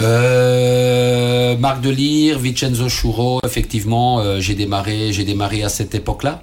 Euh, 0.00 1.56
Marc 1.56 1.80
Delire, 1.80 2.38
Vincenzo 2.38 2.88
Churo, 2.88 3.40
effectivement, 3.44 4.20
euh, 4.20 4.40
j'ai 4.40 4.54
démarré, 4.54 5.12
j'ai 5.12 5.24
démarré 5.24 5.62
à 5.62 5.68
cette 5.68 5.94
époque-là. 5.94 6.42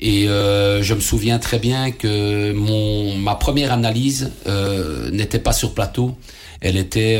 Et 0.00 0.28
euh, 0.28 0.82
je 0.82 0.92
me 0.94 1.00
souviens 1.00 1.38
très 1.38 1.58
bien 1.58 1.90
que 1.90 2.52
mon 2.52 3.16
ma 3.16 3.34
première 3.34 3.72
analyse 3.72 4.32
euh, 4.46 5.10
n'était 5.10 5.38
pas 5.38 5.52
sur 5.52 5.72
plateau, 5.72 6.16
elle 6.60 6.76
était 6.76 7.18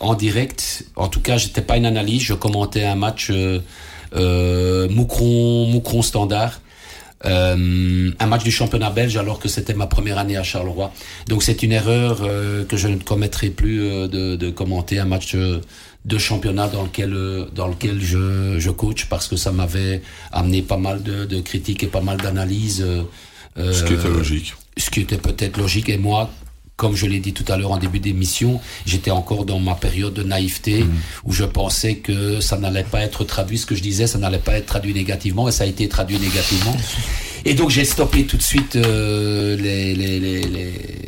en 0.00 0.14
direct. 0.14 0.84
En 0.96 1.08
tout 1.08 1.20
cas, 1.20 1.36
j'étais 1.36 1.62
pas 1.62 1.76
une 1.76 1.86
analyse, 1.86 2.22
je 2.22 2.34
commentais 2.34 2.84
un 2.84 2.94
match 2.94 3.30
euh, 4.14 4.88
Moucron 4.88 5.66
Moucron 5.66 6.02
Standard 6.02 6.60
euh, 7.24 8.10
un 8.18 8.26
match 8.26 8.44
du 8.44 8.50
championnat 8.50 8.90
belge 8.90 9.16
alors 9.16 9.38
que 9.38 9.48
c'était 9.48 9.72
ma 9.72 9.86
première 9.86 10.18
année 10.18 10.36
à 10.36 10.42
Charleroi. 10.42 10.92
Donc 11.28 11.42
c'est 11.42 11.62
une 11.62 11.72
erreur 11.72 12.18
euh, 12.22 12.64
que 12.64 12.76
je 12.76 12.88
ne 12.88 12.96
commettrai 12.96 13.48
plus 13.48 13.80
euh, 13.80 14.06
de, 14.06 14.36
de, 14.36 14.50
commenter 14.50 14.98
un 14.98 15.06
match 15.06 15.34
de 15.34 16.18
championnat 16.18 16.68
dans 16.68 16.84
lequel 16.84 17.16
dans 17.54 17.68
lequel 17.68 18.02
je, 18.02 18.58
je 18.58 18.70
coach 18.70 19.06
parce 19.06 19.28
que 19.28 19.36
ça 19.36 19.50
m'avait 19.50 20.02
amené 20.30 20.60
pas 20.62 20.76
mal 20.76 21.02
de, 21.02 21.24
de 21.24 21.40
critiques 21.40 21.82
et 21.82 21.88
pas 21.88 22.02
mal 22.02 22.18
d'analyses. 22.18 22.84
ce 23.56 23.84
qui 23.84 23.94
était 23.94 24.08
logique. 24.08 24.54
Ce 24.76 24.90
qui 24.90 25.00
était 25.00 25.16
peut-être 25.16 25.56
logique 25.56 25.88
et 25.88 25.96
moi 25.96 26.30
comme 26.76 26.94
je 26.94 27.06
l'ai 27.06 27.20
dit 27.20 27.32
tout 27.32 27.50
à 27.50 27.56
l'heure 27.56 27.72
en 27.72 27.78
début 27.78 28.00
d'émission, 28.00 28.60
j'étais 28.84 29.10
encore 29.10 29.44
dans 29.44 29.58
ma 29.58 29.74
période 29.74 30.14
de 30.14 30.22
naïveté 30.22 30.84
mmh. 30.84 30.90
où 31.24 31.32
je 31.32 31.44
pensais 31.44 31.96
que 31.96 32.40
ça 32.40 32.58
n'allait 32.58 32.84
pas 32.84 33.00
être 33.00 33.24
traduit, 33.24 33.58
ce 33.58 33.66
que 33.66 33.74
je 33.74 33.82
disais, 33.82 34.06
ça 34.06 34.18
n'allait 34.18 34.38
pas 34.38 34.56
être 34.58 34.66
traduit 34.66 34.94
négativement 34.94 35.48
et 35.48 35.52
ça 35.52 35.64
a 35.64 35.66
été 35.66 35.88
traduit 35.88 36.18
négativement. 36.18 36.76
Et 37.48 37.54
donc 37.54 37.70
j'ai 37.70 37.84
stoppé 37.84 38.26
tout 38.26 38.36
de 38.36 38.42
suite 38.42 38.74
euh, 38.74 39.56
les, 39.56 39.94
les, 39.94 40.18
les, 40.18 40.40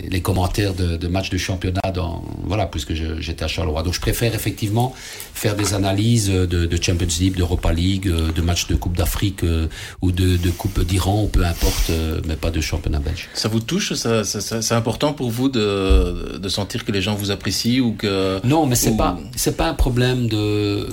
les, 0.09 0.21
commentaires 0.21 0.73
de, 0.73 0.97
de 0.97 1.09
matchs 1.09 1.31
de 1.31 1.37
championnat, 1.37 1.81
dans, 1.93 2.23
voilà, 2.45 2.67
puisque 2.67 2.95
j'étais 2.95 3.43
à 3.43 3.49
Charleroi. 3.49 3.83
Donc 3.83 3.95
je 3.95 4.01
préfère 4.01 4.37
effectivement 4.37 4.95
faire 5.35 5.57
des 5.57 5.75
analyses 5.75 6.29
de, 6.29 6.47
de 6.47 6.83
Champions 6.83 7.09
League, 7.19 7.37
d'Europa 7.37 7.73
League, 7.73 8.07
euh, 8.07 8.31
de 8.31 8.41
matchs 8.41 8.69
de 8.69 8.77
Coupe 8.77 8.97
d'Afrique 8.97 9.43
euh, 9.43 9.67
ou 10.01 10.13
de, 10.13 10.37
de 10.37 10.51
Coupe 10.51 10.81
d'Iran, 10.85 11.25
ou 11.25 11.27
peu 11.27 11.45
importe, 11.45 11.91
euh, 11.91 12.21
mais 12.29 12.37
pas 12.37 12.51
de 12.53 12.61
championnat 12.61 13.01
belge. 13.01 13.29
Ça 13.35 13.49
vous 13.49 13.59
touche 13.59 13.95
ça, 13.95 14.23
ça, 14.23 14.41
ça 14.41 14.63
C'est 14.63 14.75
important 14.75 15.13
pour 15.13 15.31
vous 15.31 15.49
de, 15.49 15.58
de 15.59 16.49
sentir 16.49 16.85
que 16.85 16.93
les 16.93 17.03
gens 17.03 17.15
vous 17.15 17.31
apprécient 17.31 17.81
ou 17.81 17.93
que... 17.93 18.41
Non, 18.45 18.67
mais 18.67 18.77
c'est 18.77 18.91
ou... 18.91 18.97
pas, 18.97 19.19
c'est 19.37 19.57
pas 19.57 19.69
un 19.69 19.75
problème 19.75 20.29
de... 20.29 20.89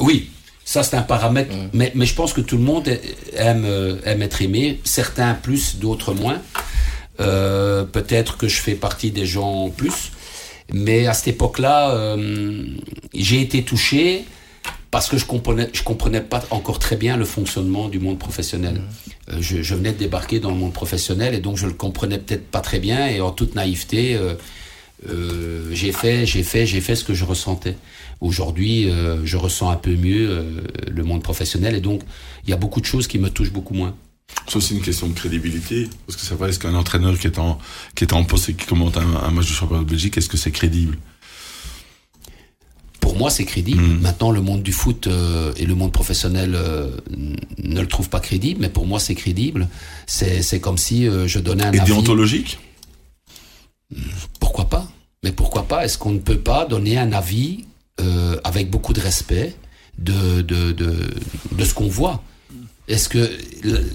Oui, 0.00 0.30
ça, 0.66 0.82
c'est 0.82 0.96
un 0.96 1.02
paramètre, 1.02 1.54
mais, 1.72 1.92
mais 1.94 2.06
je 2.06 2.14
pense 2.14 2.32
que 2.32 2.40
tout 2.40 2.56
le 2.56 2.64
monde 2.64 2.88
aime, 3.36 3.64
euh, 3.64 3.98
aime 4.04 4.20
être 4.22 4.42
aimé, 4.42 4.80
certains 4.82 5.34
plus, 5.34 5.76
d'autres 5.76 6.12
moins. 6.12 6.42
Euh, 7.20 7.84
Peut-être 7.84 8.36
que 8.36 8.48
je 8.48 8.60
fais 8.60 8.74
partie 8.74 9.12
des 9.12 9.26
gens 9.26 9.70
plus, 9.70 10.10
mais 10.72 11.06
à 11.06 11.14
cette 11.14 11.28
époque-là, 11.28 11.90
euh, 11.92 12.64
j'ai 13.14 13.40
été 13.40 13.62
touché 13.62 14.24
parce 14.96 15.10
que 15.10 15.18
je 15.18 15.26
comprenais, 15.26 15.68
je 15.74 15.82
comprenais 15.82 16.22
pas 16.22 16.42
encore 16.48 16.78
très 16.78 16.96
bien 16.96 17.18
le 17.18 17.26
fonctionnement 17.26 17.90
du 17.90 17.98
monde 17.98 18.18
professionnel. 18.18 18.76
Mmh. 18.76 19.34
Euh, 19.34 19.36
je, 19.40 19.60
je, 19.60 19.74
venais 19.74 19.92
de 19.92 19.98
débarquer 19.98 20.40
dans 20.40 20.48
le 20.50 20.56
monde 20.56 20.72
professionnel 20.72 21.34
et 21.34 21.40
donc 21.40 21.58
je 21.58 21.66
le 21.66 21.74
comprenais 21.74 22.16
peut-être 22.16 22.46
pas 22.50 22.62
très 22.62 22.78
bien 22.78 23.06
et 23.06 23.20
en 23.20 23.30
toute 23.30 23.54
naïveté, 23.54 24.16
euh, 24.16 24.32
euh, 25.10 25.68
j'ai 25.70 25.92
fait, 25.92 26.24
j'ai 26.24 26.42
fait, 26.42 26.64
j'ai 26.64 26.80
fait 26.80 26.96
ce 26.96 27.04
que 27.04 27.12
je 27.12 27.26
ressentais. 27.26 27.76
Aujourd'hui, 28.22 28.90
je 29.24 29.36
ressens 29.36 29.68
un 29.68 29.76
peu 29.76 29.94
mieux 29.94 30.64
le 30.90 31.04
monde 31.04 31.22
professionnel 31.22 31.74
et 31.74 31.82
donc 31.82 32.00
il 32.44 32.50
y 32.50 32.54
a 32.54 32.56
beaucoup 32.56 32.80
de 32.80 32.86
choses 32.86 33.06
qui 33.06 33.18
me 33.18 33.28
touchent 33.28 33.52
beaucoup 33.52 33.74
moins. 33.74 33.94
C'est 34.48 34.56
aussi 34.56 34.74
une 34.74 34.80
question 34.80 35.08
de 35.08 35.12
crédibilité, 35.12 35.90
parce 36.06 36.16
que 36.18 36.24
c'est 36.24 36.34
vrai, 36.34 36.48
est-ce 36.48 36.58
qu'un 36.58 36.74
entraîneur 36.74 37.18
qui 37.18 37.26
est 37.26 37.38
en 37.38 37.58
qui 37.94 38.04
est 38.04 38.14
en 38.14 38.24
poste 38.24 38.48
et 38.48 38.54
qui 38.54 38.64
commente 38.64 38.96
un, 38.96 39.14
un 39.28 39.30
match 39.30 39.48
de 39.48 39.52
championnat 39.52 39.84
de 39.84 39.90
Belgique, 39.90 40.16
est-ce 40.16 40.30
que 40.30 40.38
c'est 40.38 40.52
crédible? 40.52 40.96
Pour 43.16 43.22
moi, 43.22 43.30
c'est 43.30 43.46
crédible. 43.46 43.80
Mmh. 43.80 44.00
Maintenant, 44.02 44.30
le 44.30 44.42
monde 44.42 44.62
du 44.62 44.72
foot 44.72 45.06
euh, 45.06 45.50
et 45.56 45.64
le 45.64 45.74
monde 45.74 45.90
professionnel 45.90 46.52
euh, 46.54 46.90
ne 47.64 47.80
le 47.80 47.86
trouvent 47.86 48.10
pas 48.10 48.20
crédible, 48.20 48.60
mais 48.60 48.68
pour 48.68 48.86
moi, 48.86 49.00
c'est 49.00 49.14
crédible. 49.14 49.68
C'est 50.06 50.60
comme 50.60 50.76
si 50.76 51.08
euh, 51.08 51.26
je 51.26 51.38
donnais 51.38 51.64
un 51.64 51.72
et 51.72 51.80
avis. 51.80 51.92
déontologique 51.92 52.58
Pourquoi 54.38 54.66
pas? 54.66 54.86
Pourquoi 55.34 55.66
pas? 55.66 55.86
Est-ce 55.86 55.96
qu'on 55.96 56.12
ne 56.12 56.18
peut 56.18 56.38
pas 56.38 56.66
donner 56.66 56.98
un 56.98 57.12
avis 57.12 57.64
avec 58.44 58.70
beaucoup 58.70 58.92
de 58.92 59.00
respect 59.00 59.56
de, 59.98 60.42
de, 60.42 60.72
de, 60.72 60.94
de 61.52 61.64
ce 61.64 61.72
qu'on 61.72 61.88
voit? 61.88 62.22
Est-ce 62.86 63.08
que 63.08 63.30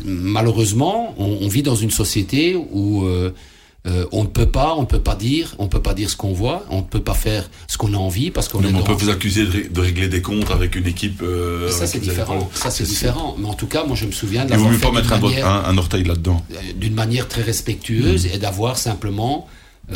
malheureusement, 0.03 1.13
on, 1.19 1.37
on, 1.41 1.47
vit 1.47 1.61
dans 1.61 1.75
une 1.75 1.91
société 1.91 2.55
où 2.55 3.05
euh, 3.87 4.05
on 4.11 4.23
ne 4.23 4.27
peut 4.27 4.45
pas, 4.45 4.75
on 4.75 4.81
ne 4.81 4.85
peut 4.85 5.01
pas 5.01 5.15
dire, 5.15 5.55
on 5.57 5.67
peut 5.67 5.81
pas 5.81 5.95
dire 5.95 6.07
ce 6.07 6.15
qu'on 6.15 6.33
voit, 6.33 6.63
on 6.69 6.77
ne 6.77 6.83
peut 6.83 7.01
pas 7.01 7.15
faire 7.15 7.49
ce 7.67 7.79
qu'on 7.79 7.95
a 7.95 7.97
envie 7.97 8.29
parce 8.29 8.47
qu'on. 8.47 8.63
On 8.63 8.83
peut 8.83 8.93
vous 8.93 9.09
accuser 9.09 9.45
de, 9.45 9.73
de, 9.73 9.81
régler 9.81 10.07
des 10.07 10.21
comptes 10.21 10.51
avec 10.51 10.75
une 10.75 10.85
équipe. 10.85 11.23
Euh, 11.23 11.67
ça 11.71 11.87
c'est 11.87 11.99
différent. 11.99 12.47
Ça 12.53 12.69
c'est 12.69 12.83
différent. 12.83 13.35
Mais 13.39 13.47
en 13.47 13.55
tout 13.55 13.65
cas, 13.65 13.83
moi 13.83 13.95
je 13.95 14.05
me 14.05 14.11
souviens 14.11 14.45
de. 14.45 14.51
Il 14.51 14.57
vaut 14.57 14.69
mieux 14.69 14.77
pas 14.77 14.91
mettre 14.91 15.13
un, 15.13 15.23
un, 15.23 15.63
un, 15.65 15.77
orteil 15.79 16.03
là-dedans? 16.03 16.45
Euh, 16.51 16.57
d'une 16.75 16.93
manière 16.93 17.27
très 17.27 17.41
respectueuse 17.41 18.27
mmh. 18.27 18.35
et 18.35 18.37
d'avoir 18.37 18.77
simplement 18.77 19.47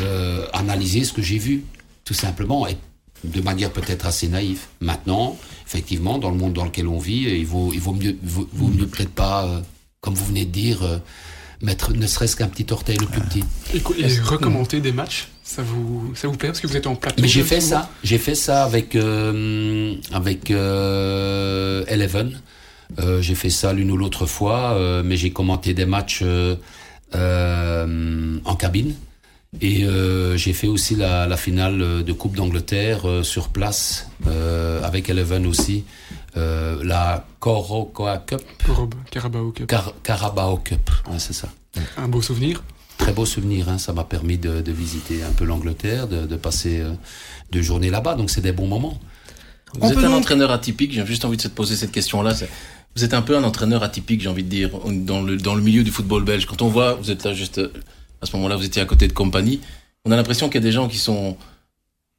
euh, 0.01 0.47
analysé 0.53 1.03
ce 1.03 1.13
que 1.13 1.21
j'ai 1.21 1.38
vu, 1.38 1.63
tout 2.05 2.15
simplement, 2.15 2.67
et 2.67 2.77
de 3.23 3.41
manière 3.41 3.71
peut-être 3.71 4.07
assez 4.07 4.27
naïve. 4.27 4.61
Maintenant, 4.81 5.38
effectivement, 5.67 6.17
dans 6.17 6.31
le 6.31 6.38
monde 6.38 6.53
dans 6.53 6.65
lequel 6.65 6.88
on 6.88 6.97
vit, 6.97 7.25
il 7.39 7.45
vaut, 7.45 7.69
il 7.71 7.81
vaut 7.81 7.93
mieux, 7.93 8.17
vaut, 8.23 8.49
vaut 8.51 8.67
mieux 8.67 8.88
peut-être 8.88 9.13
pas, 9.13 9.47
comme 10.01 10.15
vous 10.15 10.25
venez 10.25 10.45
de 10.45 10.51
dire 10.51 10.79
mettre 11.62 11.93
ne 11.93 12.08
serait-ce 12.08 12.36
qu'un 12.36 12.47
petit 12.47 12.72
orteil 12.72 12.97
le 12.97 13.06
plus 13.06 13.22
petit. 13.22 13.43
Et, 13.74 13.82
et 13.99 14.20
recommander 14.20 14.82
des 14.82 14.91
matchs, 14.91 15.30
ça 15.43 15.62
vous, 15.62 16.14
ça 16.16 16.28
vous 16.28 16.36
plaît 16.36 16.49
parce 16.49 16.60
que 16.60 16.68
vous 16.68 16.78
êtes 16.78 16.88
en 16.88 16.95
plateau 16.95 17.22
Mais 17.22 17.28
j'ai 17.28 17.43
fait 17.43 17.62
ça, 17.62 17.89
j'ai 18.03 18.18
fait 18.18 18.36
ça 18.36 18.64
avec 18.64 18.95
euh, 18.95 19.95
avec 20.12 20.51
euh, 20.51 21.86
Eleven. 21.88 22.39
Euh, 22.99 23.22
j'ai 23.22 23.36
fait 23.36 23.49
ça 23.49 23.74
l'une 23.74 23.91
ou 23.91 23.97
l'autre 23.97 24.26
fois, 24.26 24.74
euh, 24.74 25.03
mais 25.03 25.18
j'ai 25.18 25.32
commenté 25.32 25.74
des 25.74 25.86
matchs 25.86 26.24
euh, 26.24 26.56
en 28.45 28.56
cabine. 28.56 28.93
Et 29.62 29.86
j'ai 30.36 30.51
fait 30.51 30.68
aussi 30.68 30.95
la, 30.95 31.28
la, 31.28 31.38
finale 31.38 32.03
de 32.03 32.12
Coupe 32.12 32.36
d'Angleterre 32.36 33.06
sur 33.24 33.47
place 33.47 34.10
avec 34.84 35.10
Eleven 35.10 35.47
aussi. 35.47 35.86
Euh, 36.38 36.83
la 36.83 37.25
Corocoa 37.39 38.17
Cup. 38.19 38.41
Carabao 39.09 39.51
Cup. 39.51 39.67
Car 39.67 39.93
Carabao 40.03 40.57
Cup, 40.57 40.89
ouais, 41.09 41.19
c'est 41.19 41.33
ça. 41.33 41.47
Un 41.97 42.07
beau 42.07 42.21
souvenir 42.21 42.63
Très 42.97 43.11
beau 43.11 43.25
souvenir, 43.25 43.69
hein. 43.69 43.77
ça 43.77 43.93
m'a 43.93 44.05
permis 44.05 44.38
de, 44.38 44.61
de, 44.61 44.71
visiter 44.71 45.21
un 45.23 45.31
peu 45.31 45.43
l'Angleterre, 45.43 46.07
de, 46.07 46.25
de, 46.25 46.36
passer 46.38 46.79
euh, 46.79 46.93
deux 47.51 47.61
journées 47.61 47.89
là-bas, 47.89 48.15
donc 48.15 48.29
c'est 48.29 48.41
des 48.41 48.53
bons 48.53 48.67
moments. 48.67 48.99
Vous 49.73 49.88
On 49.88 49.91
êtes 49.91 49.97
un 49.97 50.01
donc... 50.03 50.19
entraîneur 50.19 50.51
atypique, 50.51 50.93
j'ai 50.93 51.05
juste 51.05 51.25
envie 51.25 51.36
de 51.36 51.41
se 51.41 51.49
poser 51.49 51.75
cette 51.75 51.91
question-là. 51.91 52.33
Vous 52.95 53.03
êtes 53.03 53.13
un 53.13 53.21
peu 53.21 53.36
un 53.36 53.43
entraîneur 53.43 53.83
atypique, 53.83 54.21
j'ai 54.21 54.29
envie 54.29 54.43
de 54.43 54.49
dire, 54.49 54.69
dans 54.89 55.21
le, 55.21 55.36
dans 55.36 55.55
le 55.55 55.61
milieu 55.61 55.83
du 55.83 55.91
football 55.91 56.23
belge. 56.23 56.45
Quand 56.45 56.61
on 56.61 56.69
voit, 56.69 56.93
vous 56.93 57.11
êtes 57.11 57.25
là 57.25 57.33
juste, 57.33 57.59
à 58.21 58.25
ce 58.25 58.36
moment-là, 58.38 58.55
vous 58.55 58.65
étiez 58.65 58.81
à 58.81 58.86
côté 58.86 59.09
de 59.09 59.13
compagnie, 59.13 59.59
on 60.05 60.11
a 60.11 60.15
l'impression 60.15 60.47
qu'il 60.47 60.55
y 60.55 60.63
a 60.63 60.67
des 60.67 60.71
gens 60.71 60.88
qui 60.88 60.97
sont 60.97 61.36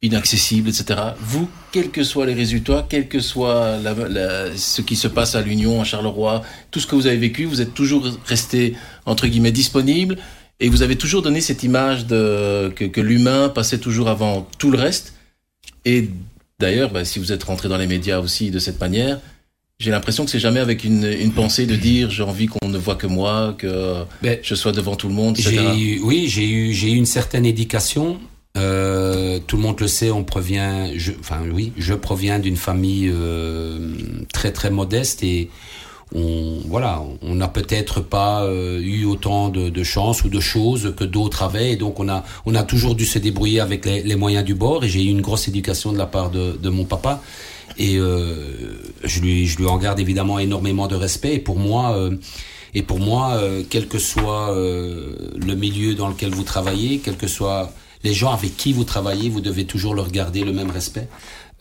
inaccessible, 0.02 0.68
etc. 0.68 1.00
Vous, 1.20 1.48
quels 1.72 1.90
que 1.90 2.04
soient 2.04 2.26
les 2.26 2.34
résultats, 2.34 2.86
quel 2.88 3.08
que 3.08 3.20
soit 3.20 3.78
la, 3.78 3.94
la, 3.94 4.56
ce 4.56 4.82
qui 4.82 4.94
se 4.94 5.08
passe 5.08 5.34
à 5.34 5.40
l'Union, 5.42 5.80
à 5.80 5.84
Charleroi, 5.84 6.42
tout 6.70 6.80
ce 6.80 6.86
que 6.86 6.94
vous 6.94 7.06
avez 7.06 7.16
vécu, 7.16 7.44
vous 7.44 7.60
êtes 7.60 7.74
toujours 7.74 8.06
resté, 8.26 8.76
entre 9.06 9.26
guillemets, 9.26 9.52
disponible 9.52 10.18
et 10.60 10.68
vous 10.68 10.82
avez 10.82 10.96
toujours 10.96 11.22
donné 11.22 11.40
cette 11.40 11.62
image 11.62 12.06
de, 12.06 12.72
que, 12.74 12.84
que 12.84 13.00
l'humain 13.00 13.48
passait 13.48 13.78
toujours 13.78 14.08
avant 14.08 14.48
tout 14.58 14.70
le 14.70 14.78
reste. 14.78 15.14
Et 15.84 16.08
d'ailleurs, 16.58 16.90
bah, 16.90 17.04
si 17.04 17.18
vous 17.18 17.32
êtes 17.32 17.44
rentré 17.44 17.68
dans 17.68 17.76
les 17.76 17.86
médias 17.86 18.20
aussi 18.20 18.50
de 18.50 18.58
cette 18.58 18.80
manière, 18.80 19.20
j'ai 19.78 19.90
l'impression 19.90 20.24
que 20.24 20.30
c'est 20.30 20.40
jamais 20.40 20.60
avec 20.60 20.84
une, 20.84 21.04
une 21.04 21.32
pensée 21.32 21.66
de 21.66 21.76
dire 21.76 22.10
j'ai 22.10 22.22
envie 22.22 22.46
qu'on 22.46 22.68
ne 22.68 22.78
voit 22.78 22.94
que 22.94 23.06
moi, 23.06 23.54
que 23.58 24.04
ben, 24.22 24.38
je 24.42 24.54
sois 24.54 24.72
devant 24.72 24.96
tout 24.96 25.08
le 25.08 25.14
monde, 25.14 25.38
etc. 25.38 25.58
Eu, 25.76 26.00
oui, 26.02 26.26
j'ai 26.28 26.48
eu, 26.48 26.72
j'ai 26.72 26.90
eu 26.92 26.96
une 26.96 27.06
certaine 27.06 27.44
éducation 27.44 28.18
euh, 28.56 29.38
tout 29.46 29.56
le 29.56 29.62
monde 29.62 29.80
le 29.80 29.88
sait, 29.88 30.10
on 30.10 30.24
provient, 30.24 30.90
je, 30.96 31.12
enfin 31.20 31.40
oui, 31.52 31.72
je 31.76 31.94
proviens 31.94 32.38
d'une 32.38 32.56
famille 32.56 33.10
euh, 33.12 33.92
très 34.32 34.52
très 34.52 34.70
modeste 34.70 35.22
et 35.22 35.50
on 36.14 36.60
voilà, 36.66 37.02
on 37.20 37.34
n'a 37.34 37.48
peut-être 37.48 38.00
pas 38.00 38.44
euh, 38.44 38.80
eu 38.80 39.04
autant 39.04 39.48
de, 39.48 39.68
de 39.68 39.84
chance 39.84 40.24
ou 40.24 40.28
de 40.28 40.40
choses 40.40 40.94
que 40.96 41.04
d'autres 41.04 41.42
avaient 41.42 41.72
et 41.72 41.76
donc 41.76 42.00
on 42.00 42.08
a 42.08 42.24
on 42.46 42.54
a 42.54 42.62
toujours 42.62 42.94
dû 42.94 43.04
se 43.04 43.18
débrouiller 43.18 43.60
avec 43.60 43.84
les, 43.84 44.02
les 44.02 44.16
moyens 44.16 44.44
du 44.44 44.54
bord 44.54 44.84
et 44.84 44.88
j'ai 44.88 45.02
eu 45.02 45.08
une 45.08 45.20
grosse 45.20 45.48
éducation 45.48 45.92
de 45.92 45.98
la 45.98 46.06
part 46.06 46.30
de, 46.30 46.56
de 46.62 46.68
mon 46.70 46.84
papa 46.84 47.20
et 47.76 47.96
euh, 47.98 48.78
je 49.04 49.20
lui 49.20 49.46
je 49.46 49.58
lui 49.58 49.66
en 49.66 49.76
garde 49.76 49.98
évidemment 49.98 50.38
énormément 50.38 50.86
de 50.86 50.94
respect 50.94 51.34
et 51.34 51.40
pour 51.40 51.58
moi 51.58 51.98
et 52.72 52.82
pour 52.82 53.00
moi 53.00 53.38
quel 53.68 53.88
que 53.88 53.98
soit 53.98 54.54
le 54.54 55.54
milieu 55.54 55.94
dans 55.94 56.08
lequel 56.08 56.30
vous 56.30 56.44
travaillez, 56.44 57.00
quel 57.04 57.16
que 57.16 57.26
soit 57.26 57.72
les 58.06 58.14
gens 58.14 58.32
avec 58.32 58.56
qui 58.56 58.72
vous 58.72 58.84
travaillez, 58.84 59.28
vous 59.28 59.40
devez 59.40 59.64
toujours 59.64 59.94
leur 59.94 60.10
garder 60.10 60.44
le 60.44 60.52
même 60.52 60.70
respect. 60.70 61.08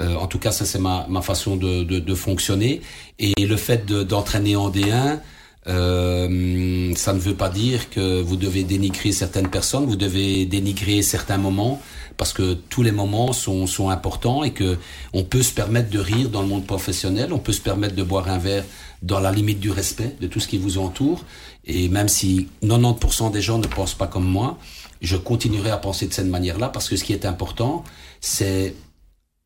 Euh, 0.02 0.16
en 0.16 0.28
tout 0.28 0.40
cas, 0.40 0.52
ça 0.52 0.64
c'est 0.66 0.80
ma, 0.88 1.08
ma 1.10 1.22
façon 1.22 1.56
de, 1.56 1.84
de, 1.84 1.98
de, 2.00 2.16
fonctionner. 2.16 2.82
Et 3.18 3.34
le 3.54 3.58
fait 3.58 3.86
d'entraîner 3.88 4.56
en 4.56 4.70
D1, 4.70 5.20
euh, 5.68 6.94
ça 6.96 7.14
ne 7.14 7.20
veut 7.20 7.34
pas 7.34 7.50
dire 7.50 7.90
que 7.90 8.22
vous 8.22 8.36
devez 8.36 8.64
dénigrer 8.64 9.12
certaines 9.12 9.50
personnes, 9.50 9.86
vous 9.86 9.96
devez 9.96 10.46
dénigrer 10.46 11.02
certains 11.02 11.40
moments, 11.40 11.82
parce 12.18 12.34
que 12.34 12.54
tous 12.54 12.84
les 12.84 12.92
moments 12.92 13.34
sont, 13.34 13.66
sont 13.66 13.90
importants 13.90 14.44
et 14.44 14.52
que 14.52 14.78
on 15.14 15.24
peut 15.24 15.42
se 15.42 15.54
permettre 15.54 15.90
de 15.90 16.00
rire 16.00 16.30
dans 16.30 16.44
le 16.44 16.48
monde 16.48 16.68
professionnel, 16.68 17.34
on 17.34 17.40
peut 17.40 17.54
se 17.54 17.62
permettre 17.62 17.96
de 17.96 18.04
boire 18.04 18.30
un 18.30 18.38
verre 18.38 18.66
dans 19.02 19.20
la 19.20 19.32
limite 19.32 19.60
du 19.60 19.72
respect 19.72 20.16
de 20.22 20.28
tout 20.28 20.40
ce 20.40 20.48
qui 20.48 20.60
vous 20.60 20.78
entoure. 20.78 21.24
Et 21.66 21.90
même 21.90 22.08
si 22.08 22.48
90% 22.64 23.32
des 23.32 23.42
gens 23.42 23.58
ne 23.58 23.68
pensent 23.68 23.96
pas 23.96 24.08
comme 24.08 24.30
moi, 24.40 24.60
je 25.02 25.18
continuerai 25.18 25.72
à 25.72 25.78
penser 25.78 26.08
de 26.08 26.14
cette 26.14 26.28
manière-là 26.28 26.70
parce 26.70 26.90
que 26.90 26.96
ce 26.96 27.04
qui 27.04 27.14
est 27.14 27.26
important, 27.26 27.84
c'est 28.22 28.76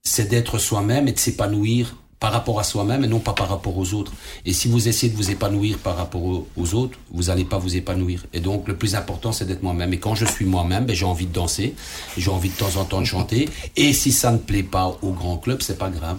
c'est 0.04 0.30
d'être 0.30 0.58
soi-même 0.58 1.08
et 1.08 1.12
de 1.12 1.20
s'épanouir 1.20 1.96
par 2.20 2.34
rapport 2.34 2.60
à 2.60 2.64
soi-même 2.64 3.04
et 3.04 3.08
non 3.08 3.20
pas 3.20 3.32
par 3.32 3.48
rapport 3.48 3.78
aux 3.78 3.94
autres. 3.94 4.12
Et 4.46 4.52
si 4.52 4.68
vous 4.68 4.90
essayez 4.90 5.12
de 5.12 5.18
vous 5.18 5.32
épanouir 5.32 5.78
par 5.78 5.96
rapport 5.96 6.22
aux, 6.58 6.74
autres, 6.74 7.00
vous 7.12 7.24
n'allez 7.24 7.46
pas 7.46 7.58
vous 7.58 7.78
épanouir. 7.78 8.26
Et 8.34 8.42
donc 8.42 8.68
le 8.68 8.76
plus 8.76 8.96
important, 8.96 9.32
c'est 9.32 9.46
d'être 9.46 9.64
moi-même. 9.64 9.94
Et 9.94 10.00
quand 10.00 10.16
je 10.16 10.26
suis 10.26 10.46
moi-même, 10.46 10.86
ben, 10.86 10.96
j'ai 10.96 11.06
envie 11.06 11.28
de 11.28 11.34
danser, 11.34 11.76
j'ai 12.18 12.30
envie 12.30 12.50
de 12.50 12.56
temps 12.56 12.76
en 12.76 12.84
temps 12.84 13.00
de 13.00 13.06
chanter. 13.06 13.48
Et 13.78 13.94
si 13.94 14.12
ça 14.12 14.32
ne 14.32 14.38
plaît 14.38 14.64
pas 14.64 14.98
au 15.02 15.12
grand 15.12 15.38
club, 15.38 15.62
c'est 15.62 15.78
pas 15.78 15.90
grave. 15.90 16.18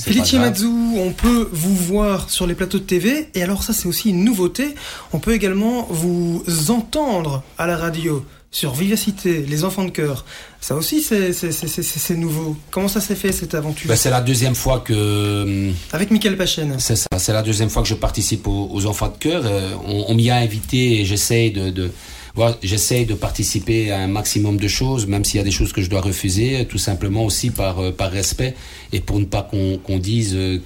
Felice 0.00 0.32
Mazzu, 0.34 0.66
on 0.66 1.12
peut 1.12 1.48
vous 1.52 1.74
voir 1.74 2.30
sur 2.30 2.46
les 2.46 2.54
plateaux 2.54 2.78
de 2.78 2.84
TV. 2.84 3.28
Et 3.34 3.42
alors 3.42 3.62
ça, 3.62 3.72
c'est 3.72 3.86
aussi 3.86 4.10
une 4.10 4.24
nouveauté. 4.24 4.74
On 5.12 5.20
peut 5.20 5.34
également 5.34 5.86
vous 5.88 6.42
entendre 6.70 7.44
à 7.58 7.66
la 7.68 7.76
radio 7.76 8.24
sur 8.50 8.74
Vivacité, 8.74 9.44
les 9.46 9.64
enfants 9.64 9.84
de 9.84 9.90
cœur. 9.90 10.24
Ça 10.60 10.74
aussi, 10.74 11.02
c'est 11.02 12.16
nouveau. 12.16 12.56
Comment 12.70 12.88
ça 12.88 13.00
s'est 13.00 13.14
fait 13.14 13.32
cette 13.32 13.54
aventure? 13.54 13.88
Ben, 13.88 13.96
C'est 13.96 14.10
la 14.10 14.20
deuxième 14.20 14.54
fois 14.54 14.80
que. 14.80 15.70
Avec 15.92 16.10
Michael 16.10 16.36
Pachen. 16.36 16.76
C'est 16.78 16.96
ça. 16.96 17.08
C'est 17.18 17.32
la 17.32 17.42
deuxième 17.42 17.68
fois 17.68 17.82
que 17.82 17.88
je 17.88 17.94
participe 17.94 18.46
aux, 18.46 18.70
aux 18.72 18.86
enfants 18.86 19.08
de 19.08 19.18
cœur. 19.18 19.42
Euh, 19.44 19.72
on, 19.86 20.06
on 20.08 20.14
m'y 20.14 20.30
a 20.30 20.36
invité 20.36 21.00
et 21.00 21.04
j'essaye 21.04 21.50
de, 21.52 21.70
de 21.70 21.90
voilà, 22.34 22.56
j'essaye 22.62 23.04
de 23.04 23.14
participer 23.14 23.90
à 23.90 23.98
un 24.00 24.06
maximum 24.06 24.58
de 24.58 24.68
choses, 24.68 25.06
même 25.06 25.24
s'il 25.24 25.38
y 25.38 25.40
a 25.40 25.44
des 25.44 25.50
choses 25.50 25.72
que 25.72 25.82
je 25.82 25.90
dois 25.90 26.00
refuser, 26.00 26.66
tout 26.66 26.78
simplement 26.78 27.24
aussi 27.24 27.50
par, 27.50 27.80
euh, 27.80 27.90
par 27.90 28.10
respect 28.10 28.54
et 28.92 29.00
pour 29.00 29.18
ne 29.18 29.24
pas 29.24 29.42
qu'on 29.42 29.78
qu 29.78 29.98
dise 29.98 30.34
euh, 30.34 30.58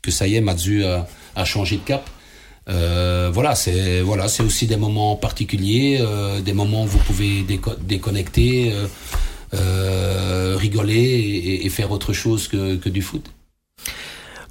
que 0.00 0.10
ça 0.10 0.26
y 0.28 0.36
est, 0.36 0.40
Mathieu 0.40 0.86
a, 0.86 1.06
a 1.36 1.44
changé 1.44 1.76
de 1.76 1.82
cap. 1.82 2.08
Euh, 2.68 3.30
voilà, 3.32 3.54
c'est 3.54 4.00
voilà, 4.02 4.28
c'est 4.28 4.42
aussi 4.42 4.66
des 4.66 4.76
moments 4.76 5.16
particuliers, 5.16 5.98
euh, 6.00 6.40
des 6.40 6.52
moments 6.52 6.84
où 6.84 6.86
vous 6.86 6.98
pouvez 6.98 7.42
déco 7.42 7.72
déconnecter, 7.80 8.72
euh, 8.72 8.86
euh 9.54 10.56
rigoler 10.56 10.94
et, 10.94 11.66
et, 11.66 11.68
faire 11.70 11.90
autre 11.90 12.12
chose 12.12 12.48
que, 12.48 12.76
que, 12.76 12.88
du 12.88 13.00
foot. 13.00 13.24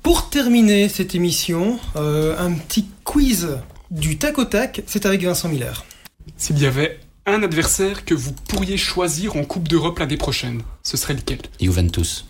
Pour 0.01 0.29
terminer 0.29 0.89
cette 0.89 1.13
émission, 1.13 1.79
euh, 1.95 2.35
un 2.39 2.53
petit 2.53 2.87
quiz 3.03 3.49
du 3.91 4.17
tac 4.17 4.37
au 4.39 4.45
tac, 4.45 4.81
c'est 4.87 5.05
avec 5.05 5.21
Vincent 5.23 5.49
Miller. 5.49 5.85
S'il 6.37 6.57
y 6.59 6.65
avait 6.65 6.99
un 7.25 7.43
adversaire 7.43 8.05
que 8.05 8.15
vous 8.15 8.31
pourriez 8.31 8.77
choisir 8.77 9.35
en 9.35 9.43
Coupe 9.43 9.67
d'Europe 9.67 9.99
l'année 9.99 10.17
prochaine, 10.17 10.61
ce 10.81 10.97
serait 10.97 11.13
lequel? 11.13 11.39
Juventus. 11.61 12.25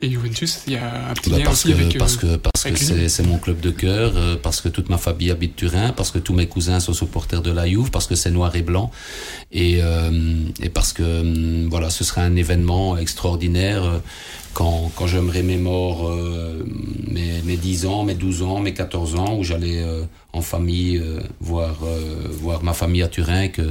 Et 0.00 0.10
Juventus, 0.10 0.60
il 0.68 0.74
y 0.74 0.76
a 0.76 1.08
un 1.10 1.14
petit 1.14 1.28
bah 1.28 1.38
lien 1.38 1.44
parce 1.46 1.64
aussi 1.64 1.74
que, 1.74 1.82
avec. 1.82 1.98
Parce 1.98 2.16
euh, 2.22 2.36
que, 2.36 2.36
parce 2.36 2.62
que 2.62 3.08
c'est 3.08 3.26
mon 3.26 3.38
club 3.38 3.58
de 3.58 3.70
cœur, 3.70 4.12
euh, 4.14 4.36
parce 4.40 4.60
que 4.60 4.68
toute 4.68 4.90
ma 4.90 4.96
famille 4.96 5.32
habite 5.32 5.56
Turin, 5.56 5.90
parce 5.90 6.12
que 6.12 6.20
tous 6.20 6.34
mes 6.34 6.46
cousins 6.46 6.78
sont 6.78 6.92
supporters 6.92 7.42
de 7.42 7.50
la 7.50 7.66
Juve, 7.66 7.90
parce 7.90 8.06
que 8.06 8.14
c'est 8.14 8.30
noir 8.30 8.54
et 8.54 8.62
blanc, 8.62 8.92
et, 9.50 9.80
euh, 9.82 10.44
et 10.62 10.68
parce 10.68 10.92
que 10.92 11.02
euh, 11.02 11.66
voilà, 11.68 11.90
ce 11.90 12.04
sera 12.04 12.22
un 12.22 12.36
événement 12.36 12.96
extraordinaire 12.96 13.84
euh, 13.84 13.98
quand, 14.54 14.92
quand 14.94 15.08
je 15.08 15.18
me 15.18 15.32
remémore 15.32 16.08
euh, 16.08 16.64
mes, 17.08 17.42
mes 17.42 17.56
10 17.56 17.86
ans, 17.86 18.04
mes 18.04 18.14
12 18.14 18.42
ans, 18.42 18.60
mes 18.60 18.74
14 18.74 19.16
ans, 19.16 19.36
où 19.36 19.42
j'allais 19.42 19.84
en 20.32 20.40
famille 20.40 21.02
voir, 21.40 21.76
voir 22.40 22.62
ma 22.64 22.72
famille 22.72 23.02
à 23.02 23.08
Turin, 23.08 23.48
que 23.48 23.62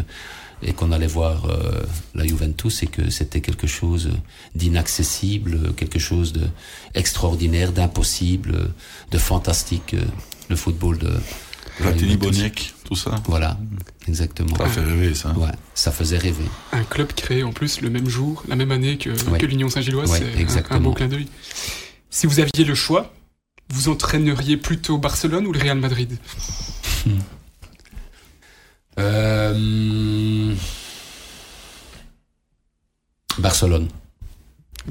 et 0.63 0.73
qu'on 0.73 0.91
allait 0.91 1.07
voir 1.07 1.45
euh, 1.45 1.83
la 2.15 2.25
Juventus 2.25 2.81
et 2.83 2.87
que 2.87 3.09
c'était 3.09 3.41
quelque 3.41 3.67
chose 3.67 4.09
d'inaccessible, 4.55 5.73
quelque 5.75 5.99
chose 5.99 6.33
de 6.33 6.47
extraordinaire, 6.95 7.71
d'impossible, 7.71 8.71
de 9.11 9.17
fantastique, 9.17 9.95
le 10.49 10.55
football 10.55 10.97
de. 10.97 11.13
Platini 11.77 12.17
Boniek, 12.17 12.73
tout 12.85 12.95
ça. 12.95 13.21
Voilà, 13.27 13.59
exactement. 14.07 14.55
Ça 14.57 14.67
fait 14.67 14.81
rêver, 14.83 15.13
ça. 15.13 15.31
Ouais, 15.33 15.51
ça 15.75 15.91
faisait 15.91 16.17
rêver. 16.17 16.45
Un 16.71 16.83
club 16.83 17.13
créé 17.13 17.43
en 17.43 17.51
plus 17.53 17.81
le 17.81 17.91
même 17.91 18.09
jour, 18.09 18.43
la 18.47 18.55
même 18.55 18.71
année 18.71 18.97
que, 18.97 19.11
Ouais. 19.29 19.37
que 19.37 19.45
l'Union 19.45 19.69
Saint-Gilloise, 19.69 20.09
Ouais, 20.09 20.23
c'est 20.47 20.71
un- 20.71 20.77
un, 20.77 20.79
beau 20.79 20.93
clin 20.93 21.07
d'œil. 21.07 21.27
Si 22.09 22.25
vous 22.25 22.39
aviez 22.39 22.63
le 22.65 22.73
choix, 22.73 23.13
vous 23.69 23.89
entraîneriez 23.89 24.57
plutôt 24.57 24.97
Barcelone 24.97 25.45
ou 25.45 25.51
le 25.53 25.59
Real 25.59 25.77
Madrid? 25.77 26.17
Euh, 28.99 30.53
Barcelone. 33.37 33.87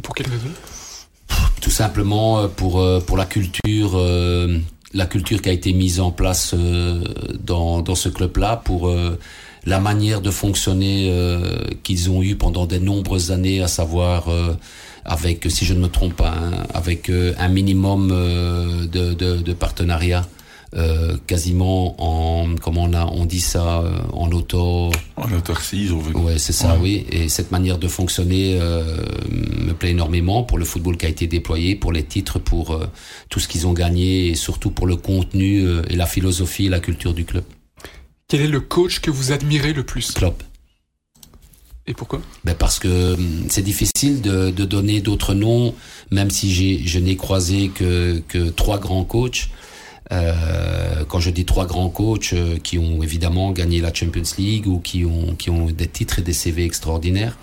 Pour 0.02 0.14
quelle 0.14 0.28
raison? 0.28 0.50
Tout 1.60 1.70
simplement 1.70 2.38
euh, 2.38 2.48
pour 2.48 2.80
euh, 2.80 3.00
pour 3.00 3.16
la 3.16 3.24
culture, 3.24 3.98
la 4.92 5.06
culture 5.06 5.42
qui 5.42 5.48
a 5.48 5.52
été 5.52 5.72
mise 5.72 6.00
en 6.00 6.12
place 6.12 6.54
dans 6.54 7.82
dans 7.82 7.94
ce 7.94 8.08
club-là, 8.08 8.56
pour 8.56 8.94
la 9.64 9.80
manière 9.80 10.20
de 10.20 10.30
fonctionner 10.30 11.12
qu'ils 11.82 12.10
ont 12.10 12.22
eu 12.22 12.36
pendant 12.36 12.66
de 12.66 12.78
nombreuses 12.78 13.32
années, 13.32 13.60
à 13.62 13.68
savoir 13.68 14.28
avec, 15.04 15.50
si 15.50 15.64
je 15.64 15.74
ne 15.74 15.80
me 15.80 15.88
trompe 15.88 16.14
pas, 16.14 16.30
hein, 16.30 16.66
avec 16.72 17.10
un 17.10 17.48
minimum 17.48 18.08
de, 18.08 19.14
de, 19.14 19.42
de 19.42 19.52
partenariat. 19.52 20.26
Euh, 20.74 21.16
quasiment 21.26 21.94
en 22.02 22.56
comment 22.56 22.82
on 22.84 22.92
a 22.92 23.06
on 23.06 23.24
dit 23.24 23.40
ça 23.40 23.80
euh, 23.80 23.98
en 24.12 24.30
auto 24.32 24.90
En 25.16 25.32
autarcie, 25.32 25.90
ont 25.92 25.98
vu. 25.98 26.14
Ouais, 26.14 26.38
c'est 26.38 26.52
ça, 26.52 26.76
oui. 26.80 27.06
Et 27.10 27.28
cette 27.28 27.52
manière 27.52 27.78
de 27.78 27.88
fonctionner 27.88 28.58
euh, 28.60 28.98
me 29.30 29.72
plaît 29.72 29.90
énormément 29.90 30.42
pour 30.42 30.58
le 30.58 30.64
football 30.64 30.96
qui 30.96 31.06
a 31.06 31.08
été 31.08 31.26
déployé, 31.26 31.76
pour 31.76 31.92
les 31.92 32.02
titres, 32.02 32.38
pour 32.38 32.72
euh, 32.72 32.86
tout 33.28 33.40
ce 33.40 33.48
qu'ils 33.48 33.66
ont 33.66 33.72
gagné 33.72 34.28
et 34.28 34.34
surtout 34.34 34.70
pour 34.70 34.86
le 34.86 34.96
contenu 34.96 35.60
euh, 35.60 35.82
et 35.88 35.96
la 35.96 36.06
philosophie 36.06 36.66
et 36.66 36.68
la 36.68 36.80
culture 36.80 37.14
du 37.14 37.24
club. 37.24 37.44
Quel 38.28 38.40
est 38.40 38.48
le 38.48 38.60
coach 38.60 39.00
que 39.00 39.10
vous 39.10 39.30
admirez 39.30 39.72
le 39.72 39.84
plus? 39.84 40.12
Klopp. 40.12 40.42
Et 41.86 41.94
pourquoi? 41.94 42.20
Ben 42.44 42.56
parce 42.56 42.80
que 42.80 43.16
c'est 43.48 43.62
difficile 43.62 44.20
de, 44.20 44.50
de 44.50 44.64
donner 44.64 45.00
d'autres 45.00 45.34
noms, 45.34 45.72
même 46.10 46.30
si 46.30 46.52
j'ai, 46.52 46.82
je 46.84 46.98
n'ai 46.98 47.14
croisé 47.14 47.68
que, 47.68 48.20
que 48.26 48.48
trois 48.48 48.78
grands 48.78 49.04
coachs. 49.04 49.48
Euh, 50.12 51.04
quand 51.08 51.18
je 51.20 51.30
dis 51.30 51.44
trois 51.44 51.66
grands 51.66 51.88
coachs 51.88 52.32
euh, 52.32 52.58
qui 52.62 52.78
ont 52.78 53.02
évidemment 53.02 53.50
gagné 53.50 53.80
la 53.80 53.92
Champions 53.92 54.22
League 54.38 54.66
ou 54.68 54.78
qui 54.78 55.04
ont, 55.04 55.34
qui 55.34 55.50
ont 55.50 55.66
des 55.66 55.88
titres 55.88 56.20
et 56.20 56.22
des 56.22 56.32
CV 56.32 56.64
extraordinaires. 56.64 57.36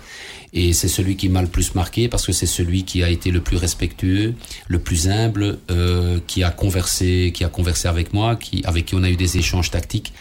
Et 0.56 0.72
c'est 0.72 0.88
celui 0.88 1.16
qui 1.16 1.28
m'a 1.28 1.42
le 1.42 1.48
plus 1.48 1.74
marqué 1.74 2.08
parce 2.08 2.24
que 2.24 2.32
c'est 2.32 2.46
celui 2.46 2.84
qui 2.84 3.02
a 3.02 3.08
été 3.08 3.32
le 3.32 3.40
plus 3.40 3.56
respectueux, 3.56 4.34
le 4.68 4.78
plus 4.78 5.08
humble, 5.08 5.58
euh, 5.72 6.20
qui 6.28 6.44
a 6.44 6.52
conversé, 6.52 7.32
qui 7.34 7.42
a 7.42 7.48
conversé 7.48 7.88
avec 7.88 8.14
moi, 8.14 8.36
qui, 8.36 8.62
avec 8.64 8.86
qui 8.86 8.94
on 8.94 9.02
a 9.02 9.10
eu 9.10 9.16
des 9.16 9.36
échanges 9.36 9.72
tactiques, 9.72 10.12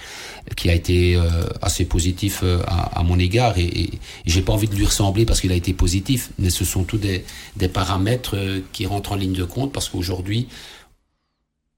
qui 0.57 0.71
a 0.71 0.73
été 0.73 1.15
euh, 1.15 1.21
assez 1.61 1.85
positif 1.85 2.41
euh, 2.43 2.63
à, 2.65 2.99
à 2.99 3.03
mon 3.03 3.19
égard. 3.19 3.59
Et, 3.59 3.65
et 3.65 3.89
j'ai 4.25 4.41
pas 4.41 4.53
envie 4.53 4.67
de 4.67 4.75
lui 4.75 4.85
ressembler 4.85 5.25
parce 5.25 5.39
qu'il 5.39 5.51
a 5.51 5.55
été 5.55 5.71
positif, 5.71 6.31
mais 6.39 6.49
ce 6.49 6.65
sont 6.65 6.83
tous 6.83 6.97
des, 6.97 7.23
des 7.57 7.67
paramètres 7.67 8.35
qui 8.71 8.87
rentrent 8.87 9.11
en 9.11 9.17
ligne 9.17 9.33
de 9.33 9.43
compte 9.43 9.71
parce 9.71 9.87
qu'aujourd'hui, 9.87 10.47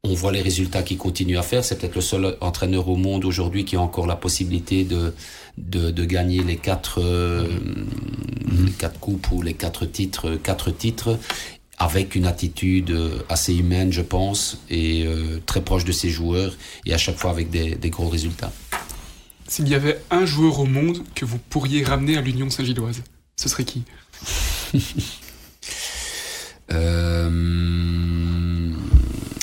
on 0.06 0.14
voit 0.14 0.32
les 0.32 0.41
résultats 0.41 0.84
qu'il 0.84 0.97
continue 0.97 1.38
à 1.38 1.41
faire. 1.41 1.64
C'est 1.64 1.80
peut-être 1.80 1.95
le 1.95 2.01
seul 2.01 2.38
entraîneur 2.41 2.88
au 2.89 2.95
monde 2.95 3.26
aujourd'hui 3.26 3.66
qui 3.66 3.76
a 3.76 3.82
encore 3.82 4.08
la 4.08 4.16
possibilité 4.16 4.84
de, 4.84 5.14
de, 5.58 5.91
de 5.91 6.06
gagner 6.06 6.43
les 6.43 6.58
quatre, 6.58 7.01
euh, 7.01 7.47
les 8.51 8.72
quatre 8.72 8.99
coupes 8.99 9.32
ou 9.32 9.41
les 9.41 9.53
quatre 9.53 9.86
titres, 9.86 10.36
quatre 10.36 10.72
titres 10.72 11.18
avec 11.78 12.16
une 12.16 12.26
attitude 12.26 12.91
euh, 12.91 13.20
assez 13.28 13.53
humaine, 13.53 13.91
je 13.91 14.01
pense, 14.01 14.60
et 14.70 15.06
euh, 15.06 15.41
très 15.45 15.62
proche 15.62 15.84
de 15.84 15.91
ses 15.91 16.10
joueurs, 16.10 16.56
et 16.86 16.93
à 16.93 16.97
chaque 16.97 17.18
fois 17.18 17.32
avec 17.32 17.49
des, 17.49 17.76
des 17.76 17.89
gros 17.89 18.08
résultats. 18.08 18.53
S'il 19.47 19.68
y 19.68 19.76
avait 19.76 20.01
un 20.10 20.26
joueur 20.26 20.60
au 20.60 20.66
monde 20.66 21.03
que 21.16 21.26
vous 21.26 21.38
pourriez 21.38 21.84
ramener 21.84 22.18
à 22.18 22.22
l'Union 22.22 22.49
Saint-Gilloise, 22.49 23.03
ce 23.36 23.49
serait 23.49 23.66
qui? 23.66 23.84
Euh, 26.72 27.30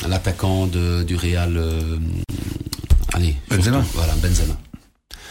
L'attaquant 0.08 0.66
du 0.66 1.14
Real, 1.16 1.56
euh, 1.56 1.96
allez, 3.12 3.36
Benzema. 3.48 3.82
surtout, 3.82 3.96
voilà, 3.96 4.14
Benzema. 4.16 4.58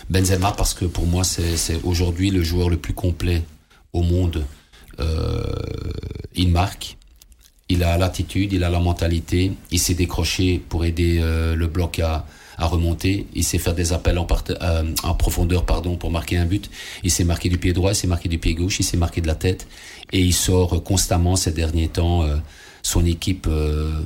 Benzema 0.09 0.51
parce 0.51 0.73
que 0.73 0.85
pour 0.85 1.05
moi 1.05 1.23
c'est 1.23 1.79
aujourd'hui 1.83 2.31
le 2.31 2.43
joueur 2.43 2.69
le 2.69 2.77
plus 2.77 2.93
complet 2.93 3.43
au 3.93 4.01
monde. 4.01 4.45
Euh, 4.99 5.43
il 6.35 6.49
marque, 6.49 6.97
il 7.69 7.83
a 7.83 7.97
l'attitude, 7.97 8.53
il 8.53 8.63
a 8.63 8.69
la 8.69 8.79
mentalité, 8.79 9.51
il 9.71 9.79
s'est 9.79 9.93
décroché 9.93 10.61
pour 10.67 10.83
aider 10.85 11.19
euh, 11.21 11.55
le 11.55 11.67
bloc 11.67 11.99
à, 11.99 12.25
à 12.57 12.65
remonter, 12.65 13.27
il 13.33 13.43
sait 13.43 13.57
faire 13.57 13.73
des 13.75 13.93
appels 13.93 14.17
en, 14.17 14.25
part- 14.25 14.43
euh, 14.61 14.83
en 15.03 15.13
profondeur 15.15 15.65
pardon 15.65 15.95
pour 15.97 16.11
marquer 16.11 16.37
un 16.37 16.45
but, 16.45 16.69
il 17.03 17.11
s'est 17.11 17.23
marqué 17.23 17.49
du 17.49 17.57
pied 17.57 17.73
droit, 17.73 17.91
il 17.91 17.95
s'est 17.95 18.07
marqué 18.07 18.27
du 18.29 18.37
pied 18.39 18.53
gauche, 18.53 18.79
il 18.79 18.83
s'est 18.83 18.97
marqué 18.97 19.21
de 19.21 19.27
la 19.27 19.35
tête 19.35 19.67
et 20.11 20.19
il 20.21 20.33
sort 20.33 20.83
constamment 20.83 21.35
ces 21.35 21.51
derniers 21.51 21.87
temps 21.89 22.23
euh, 22.23 22.37
son 22.83 23.05
équipe 23.05 23.47
euh, 23.49 24.01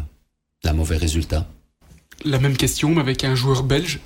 d'un 0.66 0.74
mauvais 0.74 0.98
résultat. 0.98 1.48
La 2.26 2.40
même 2.40 2.58
question, 2.58 2.90
mais 2.90 3.02
avec 3.02 3.24
un 3.24 3.36
joueur 3.36 3.64
belge. 3.64 4.00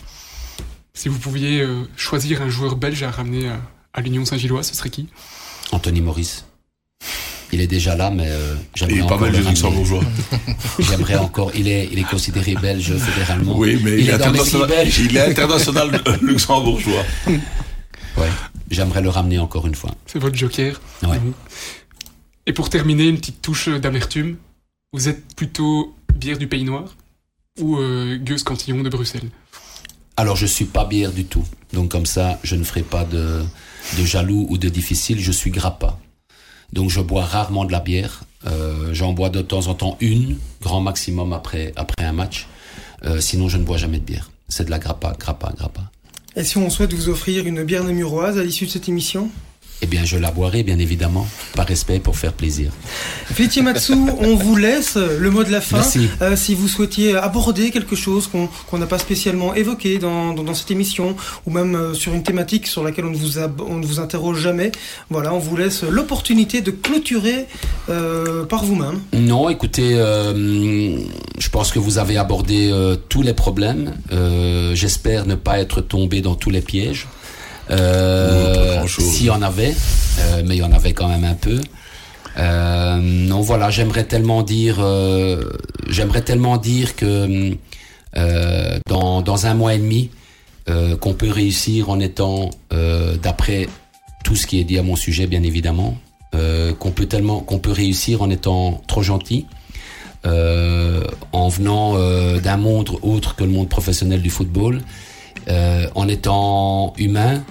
Si 0.94 1.08
vous 1.08 1.18
pouviez 1.18 1.62
euh, 1.62 1.84
choisir 1.96 2.42
un 2.42 2.50
joueur 2.50 2.76
belge 2.76 3.02
à 3.04 3.10
ramener 3.12 3.48
à, 3.48 3.62
à 3.94 4.02
l'Union 4.02 4.26
Saint-Gilloise, 4.26 4.68
ce 4.68 4.76
serait 4.76 4.90
qui? 4.90 5.08
Anthony 5.72 6.02
Maurice. 6.02 6.46
Il 7.52 7.62
est 7.62 7.68
déjà 7.68 7.96
là, 7.96 8.12
mais 8.12 8.28
euh, 8.28 8.56
Il 8.76 8.80
j'aimerais 8.80 8.96
est 8.96 9.00
pas 9.00 9.06
encore 9.06 9.22
mal 9.22 9.32
le 9.32 9.38
de 9.38 9.44
ramener. 9.44 9.50
luxembourgeois. 9.56 10.04
J'aimerais 10.80 11.16
encore. 11.16 11.52
Il 11.56 11.68
est, 11.68 11.88
il 11.92 11.98
est 11.98 12.04
considéré 12.04 12.54
belge 12.56 12.94
fédéralement. 12.98 13.58
Oui, 13.58 13.80
mais 13.84 13.94
Il 13.94 14.00
il, 14.02 14.10
est 14.10 14.12
est 14.12 14.14
international, 14.16 14.68
belge. 14.68 15.00
il 15.00 15.18
est 15.18 15.22
international 15.22 16.02
euh, 16.08 16.18
luxembourgeois. 16.22 17.04
Ouais. 18.18 18.28
J'aimerais 18.70 19.02
le 19.02 19.08
ramener 19.10 19.40
encore 19.40 19.66
une 19.66 19.76
fois. 19.76 19.92
C'est 20.06 20.20
votre 20.20 20.36
joker. 20.36 20.82
Ouais. 21.04 21.20
Et 22.48 22.52
pour 22.52 22.70
terminer, 22.70 23.08
une 23.08 23.18
petite 23.18 23.42
touche 23.42 23.70
d'amertume. 23.70 24.36
Vous 24.92 25.08
êtes 25.08 25.36
plutôt 25.36 25.96
bière 26.16 26.38
du 26.38 26.48
Pays 26.48 26.64
Noir 26.64 26.96
ou 27.60 27.78
euh, 27.78 28.18
gueuse 28.18 28.44
cantillon 28.44 28.82
de 28.84 28.90
Bruxelles? 28.90 29.30
Alors, 30.18 30.36
je 30.36 30.46
suis 30.46 30.66
pas 30.66 30.86
bière 30.86 31.12
du 31.12 31.26
tout. 31.26 31.46
Donc, 31.74 31.92
comme 31.92 32.06
ça, 32.06 32.40
je 32.44 32.56
ne 32.56 32.64
ferai 32.64 32.82
pas 32.82 33.06
de, 33.06 33.42
de 33.98 34.04
jaloux 34.06 34.48
ou 34.50 34.58
de 34.58 34.68
difficile. 34.68 35.20
Je 35.20 35.32
suis 35.32 35.50
grappa. 35.50 35.98
Donc, 36.74 36.90
je 36.90 37.00
bois 37.00 37.24
rarement 37.24 37.66
de 37.66 37.72
la 37.72 37.80
bière. 37.80 38.24
Euh, 38.46 38.94
J'en 38.94 39.14
bois 39.14 39.30
de 39.30 39.42
temps 39.42 39.68
en 39.68 39.76
temps 39.76 39.98
une, 40.02 40.38
grand 40.62 40.82
maximum 40.82 41.34
après, 41.34 41.72
après 41.76 42.04
un 42.04 42.12
match. 42.12 42.48
Euh, 43.06 43.20
sinon, 43.20 43.48
je 43.48 43.58
ne 43.58 43.64
bois 43.64 43.78
jamais 43.78 44.00
de 44.00 44.04
bière. 44.04 44.30
C'est 44.50 44.66
de 44.66 44.72
la 44.72 44.80
grappa, 44.80 45.16
grappa, 45.18 45.54
grappa. 45.56 45.90
Et 46.36 46.44
si 46.44 46.58
on 46.58 46.70
souhaite 46.70 46.94
vous 46.94 47.10
offrir 47.10 47.46
une 47.48 47.64
bière 47.64 47.84
namuroise 47.84 48.38
à 48.38 48.44
l'issue 48.44 48.66
de 48.66 48.72
cette 48.72 48.90
émission? 48.90 49.30
Eh 49.82 49.86
bien, 49.86 50.04
je 50.04 50.18
la 50.18 50.30
boirai, 50.30 50.64
bien 50.64 50.78
évidemment, 50.78 51.26
par 51.56 51.66
respect, 51.66 52.00
pour 52.00 52.18
faire 52.18 52.34
plaisir. 52.34 52.72
Matsu, 53.62 53.94
on 54.20 54.36
vous 54.36 54.58
laisse 54.58 54.98
le 54.98 55.32
mot 55.32 55.46
de 55.46 55.52
la 55.52 55.62
fin. 55.62 55.78
Merci. 55.78 56.10
Euh, 56.22 56.36
si 56.36 56.54
vous 56.54 56.68
souhaitiez 56.68 57.16
aborder 57.16 57.72
quelque 57.72 57.96
chose 57.96 58.28
qu'on 58.28 58.78
n'a 58.78 58.88
pas 58.88 59.00
spécialement 59.00 59.54
évoqué 59.56 59.98
dans, 59.98 60.34
dans, 60.34 60.44
dans 60.44 60.54
cette 60.54 60.72
émission, 60.72 61.16
ou 61.46 61.52
même 61.52 61.76
euh, 61.76 61.94
sur 61.94 62.14
une 62.14 62.24
thématique 62.24 62.68
sur 62.68 62.84
laquelle 62.84 63.06
on 63.06 63.12
ne 63.12 63.16
vous, 63.16 63.38
ab- 63.40 63.62
on 63.66 63.76
ne 63.78 63.86
vous 63.86 64.02
interroge 64.02 64.42
jamais, 64.42 64.72
voilà, 65.10 65.34
on 65.34 65.40
vous 65.40 65.56
laisse 65.56 65.84
l'opportunité 65.84 66.60
de 66.60 66.72
clôturer 66.72 67.46
euh, 67.90 68.44
par 68.46 68.66
vous-même. 68.66 69.00
Non, 69.14 69.48
écoutez, 69.50 69.94
euh, 69.94 70.98
je 71.38 71.50
pense 71.50 71.72
que 71.72 71.80
vous 71.80 71.98
avez 72.00 72.18
abordé 72.18 72.70
euh, 72.70 72.98
tous 73.08 73.22
les 73.22 73.34
problèmes. 73.34 73.96
Euh, 74.12 74.76
J'espère 74.76 75.26
ne 75.26 75.36
pas 75.36 75.60
être 75.60 75.80
tombé 75.80 76.20
dans 76.22 76.36
tous 76.36 76.50
les 76.50 76.62
pièges. 76.62 77.08
Euh. 77.72 78.86
S'il 78.88 79.28
y 79.28 79.30
en 79.30 79.42
avait, 79.42 79.76
euh, 80.20 80.42
mais 80.46 80.56
il 80.56 80.60
y 80.60 80.64
en 80.64 80.72
avait 80.72 80.94
quand 80.94 81.08
même 81.08 81.24
un 81.24 81.36
peu. 81.36 81.60
Euh, 82.38 82.98
non, 83.02 83.42
voilà, 83.42 83.70
j'aimerais 83.70 84.06
tellement 84.06 84.44
dire, 84.44 84.78
euh, 84.80 85.44
j'aimerais 85.90 86.22
tellement 86.22 86.58
dire 86.58 86.96
que 86.96 87.56
euh, 88.18 88.80
dans, 88.88 89.22
dans 89.22 89.46
un 89.46 89.54
mois 89.54 89.74
et 89.74 89.78
demi, 89.78 90.10
euh, 90.70 90.96
qu'on 90.96 91.14
peut 91.14 91.30
réussir 91.30 91.90
en 91.90 92.00
étant, 92.00 92.50
euh, 92.74 93.18
d'après 93.18 93.68
tout 94.24 94.36
ce 94.36 94.48
qui 94.48 94.60
est 94.60 94.64
dit 94.64 94.78
à 94.78 94.84
mon 94.84 94.96
sujet, 94.96 95.28
bien 95.28 95.44
évidemment, 95.44 95.98
euh, 96.36 96.74
qu'on 96.74 96.92
peut 96.92 97.08
tellement, 97.08 97.40
qu'on 97.40 97.60
peut 97.60 97.72
réussir 97.72 98.22
en 98.22 98.30
étant 98.30 98.82
trop 98.88 99.02
gentil, 99.02 99.48
euh, 100.26 101.04
en 101.32 101.50
venant 101.50 101.94
euh, 101.96 102.40
d'un 102.40 102.58
monde 102.58 102.92
autre 103.02 103.36
que 103.36 103.44
le 103.44 103.52
monde 103.52 103.70
professionnel 103.70 104.22
du 104.22 104.30
football, 104.30 104.82
euh, 105.48 105.88
en 105.96 106.08
étant 106.08 106.94
humain 106.98 107.44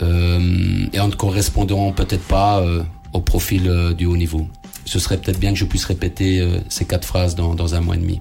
et 0.00 1.00
en 1.00 1.08
ne 1.08 1.14
correspondant 1.14 1.92
peut-être 1.92 2.24
pas 2.24 2.60
euh, 2.60 2.82
au 3.12 3.20
profil 3.20 3.68
euh, 3.68 3.94
du 3.94 4.06
haut 4.06 4.16
niveau. 4.16 4.46
Ce 4.84 4.98
serait 4.98 5.16
peut-être 5.16 5.38
bien 5.38 5.52
que 5.52 5.58
je 5.58 5.64
puisse 5.64 5.84
répéter 5.84 6.40
euh, 6.40 6.58
ces 6.68 6.84
quatre 6.84 7.06
phrases 7.06 7.34
dans, 7.34 7.54
dans 7.54 7.74
un 7.74 7.80
mois 7.80 7.94
et 7.94 7.98
demi. 7.98 8.20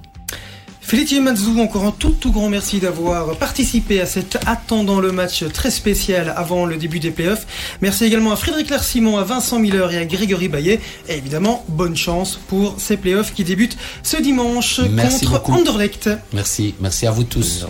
Felice 0.82 1.14
Mazou, 1.14 1.60
encore 1.62 1.86
un 1.86 1.92
tout 1.92 2.12
tout 2.12 2.32
grand 2.32 2.50
merci 2.50 2.80
d'avoir 2.80 3.38
participé 3.38 4.02
à 4.02 4.06
cet 4.06 4.38
attendant 4.46 5.00
le 5.00 5.14
match 5.14 5.46
très 5.54 5.72
spécial 5.72 6.34
avant 6.36 6.66
le 6.66 6.76
début 6.76 7.00
des 7.00 7.10
playoffs. 7.10 7.48
Merci 7.82 8.04
également 8.04 8.34
à 8.34 8.36
Frédéric 8.36 8.70
Larsimon, 8.70 9.18
à 9.18 9.24
Vincent 9.24 9.60
Miller 9.60 9.92
et 9.94 9.98
à 9.98 10.06
Grégory 10.06 10.50
Baillet. 10.50 10.82
Et 11.08 11.18
évidemment, 11.18 11.64
bonne 11.70 11.96
chance 11.96 12.38
pour 12.48 12.76
ces 12.80 12.98
playoffs 12.98 13.34
qui 13.34 13.46
débutent 13.46 13.78
ce 14.04 14.18
dimanche 14.18 14.82
Merci 14.92 15.26
contre 15.26 15.40
beaucoup. 15.40 15.54
Anderlecht. 15.54 16.10
Merci, 16.34 16.76
merci 16.82 17.08
à 17.08 17.12
vous 17.12 17.24
tous. 17.24 17.66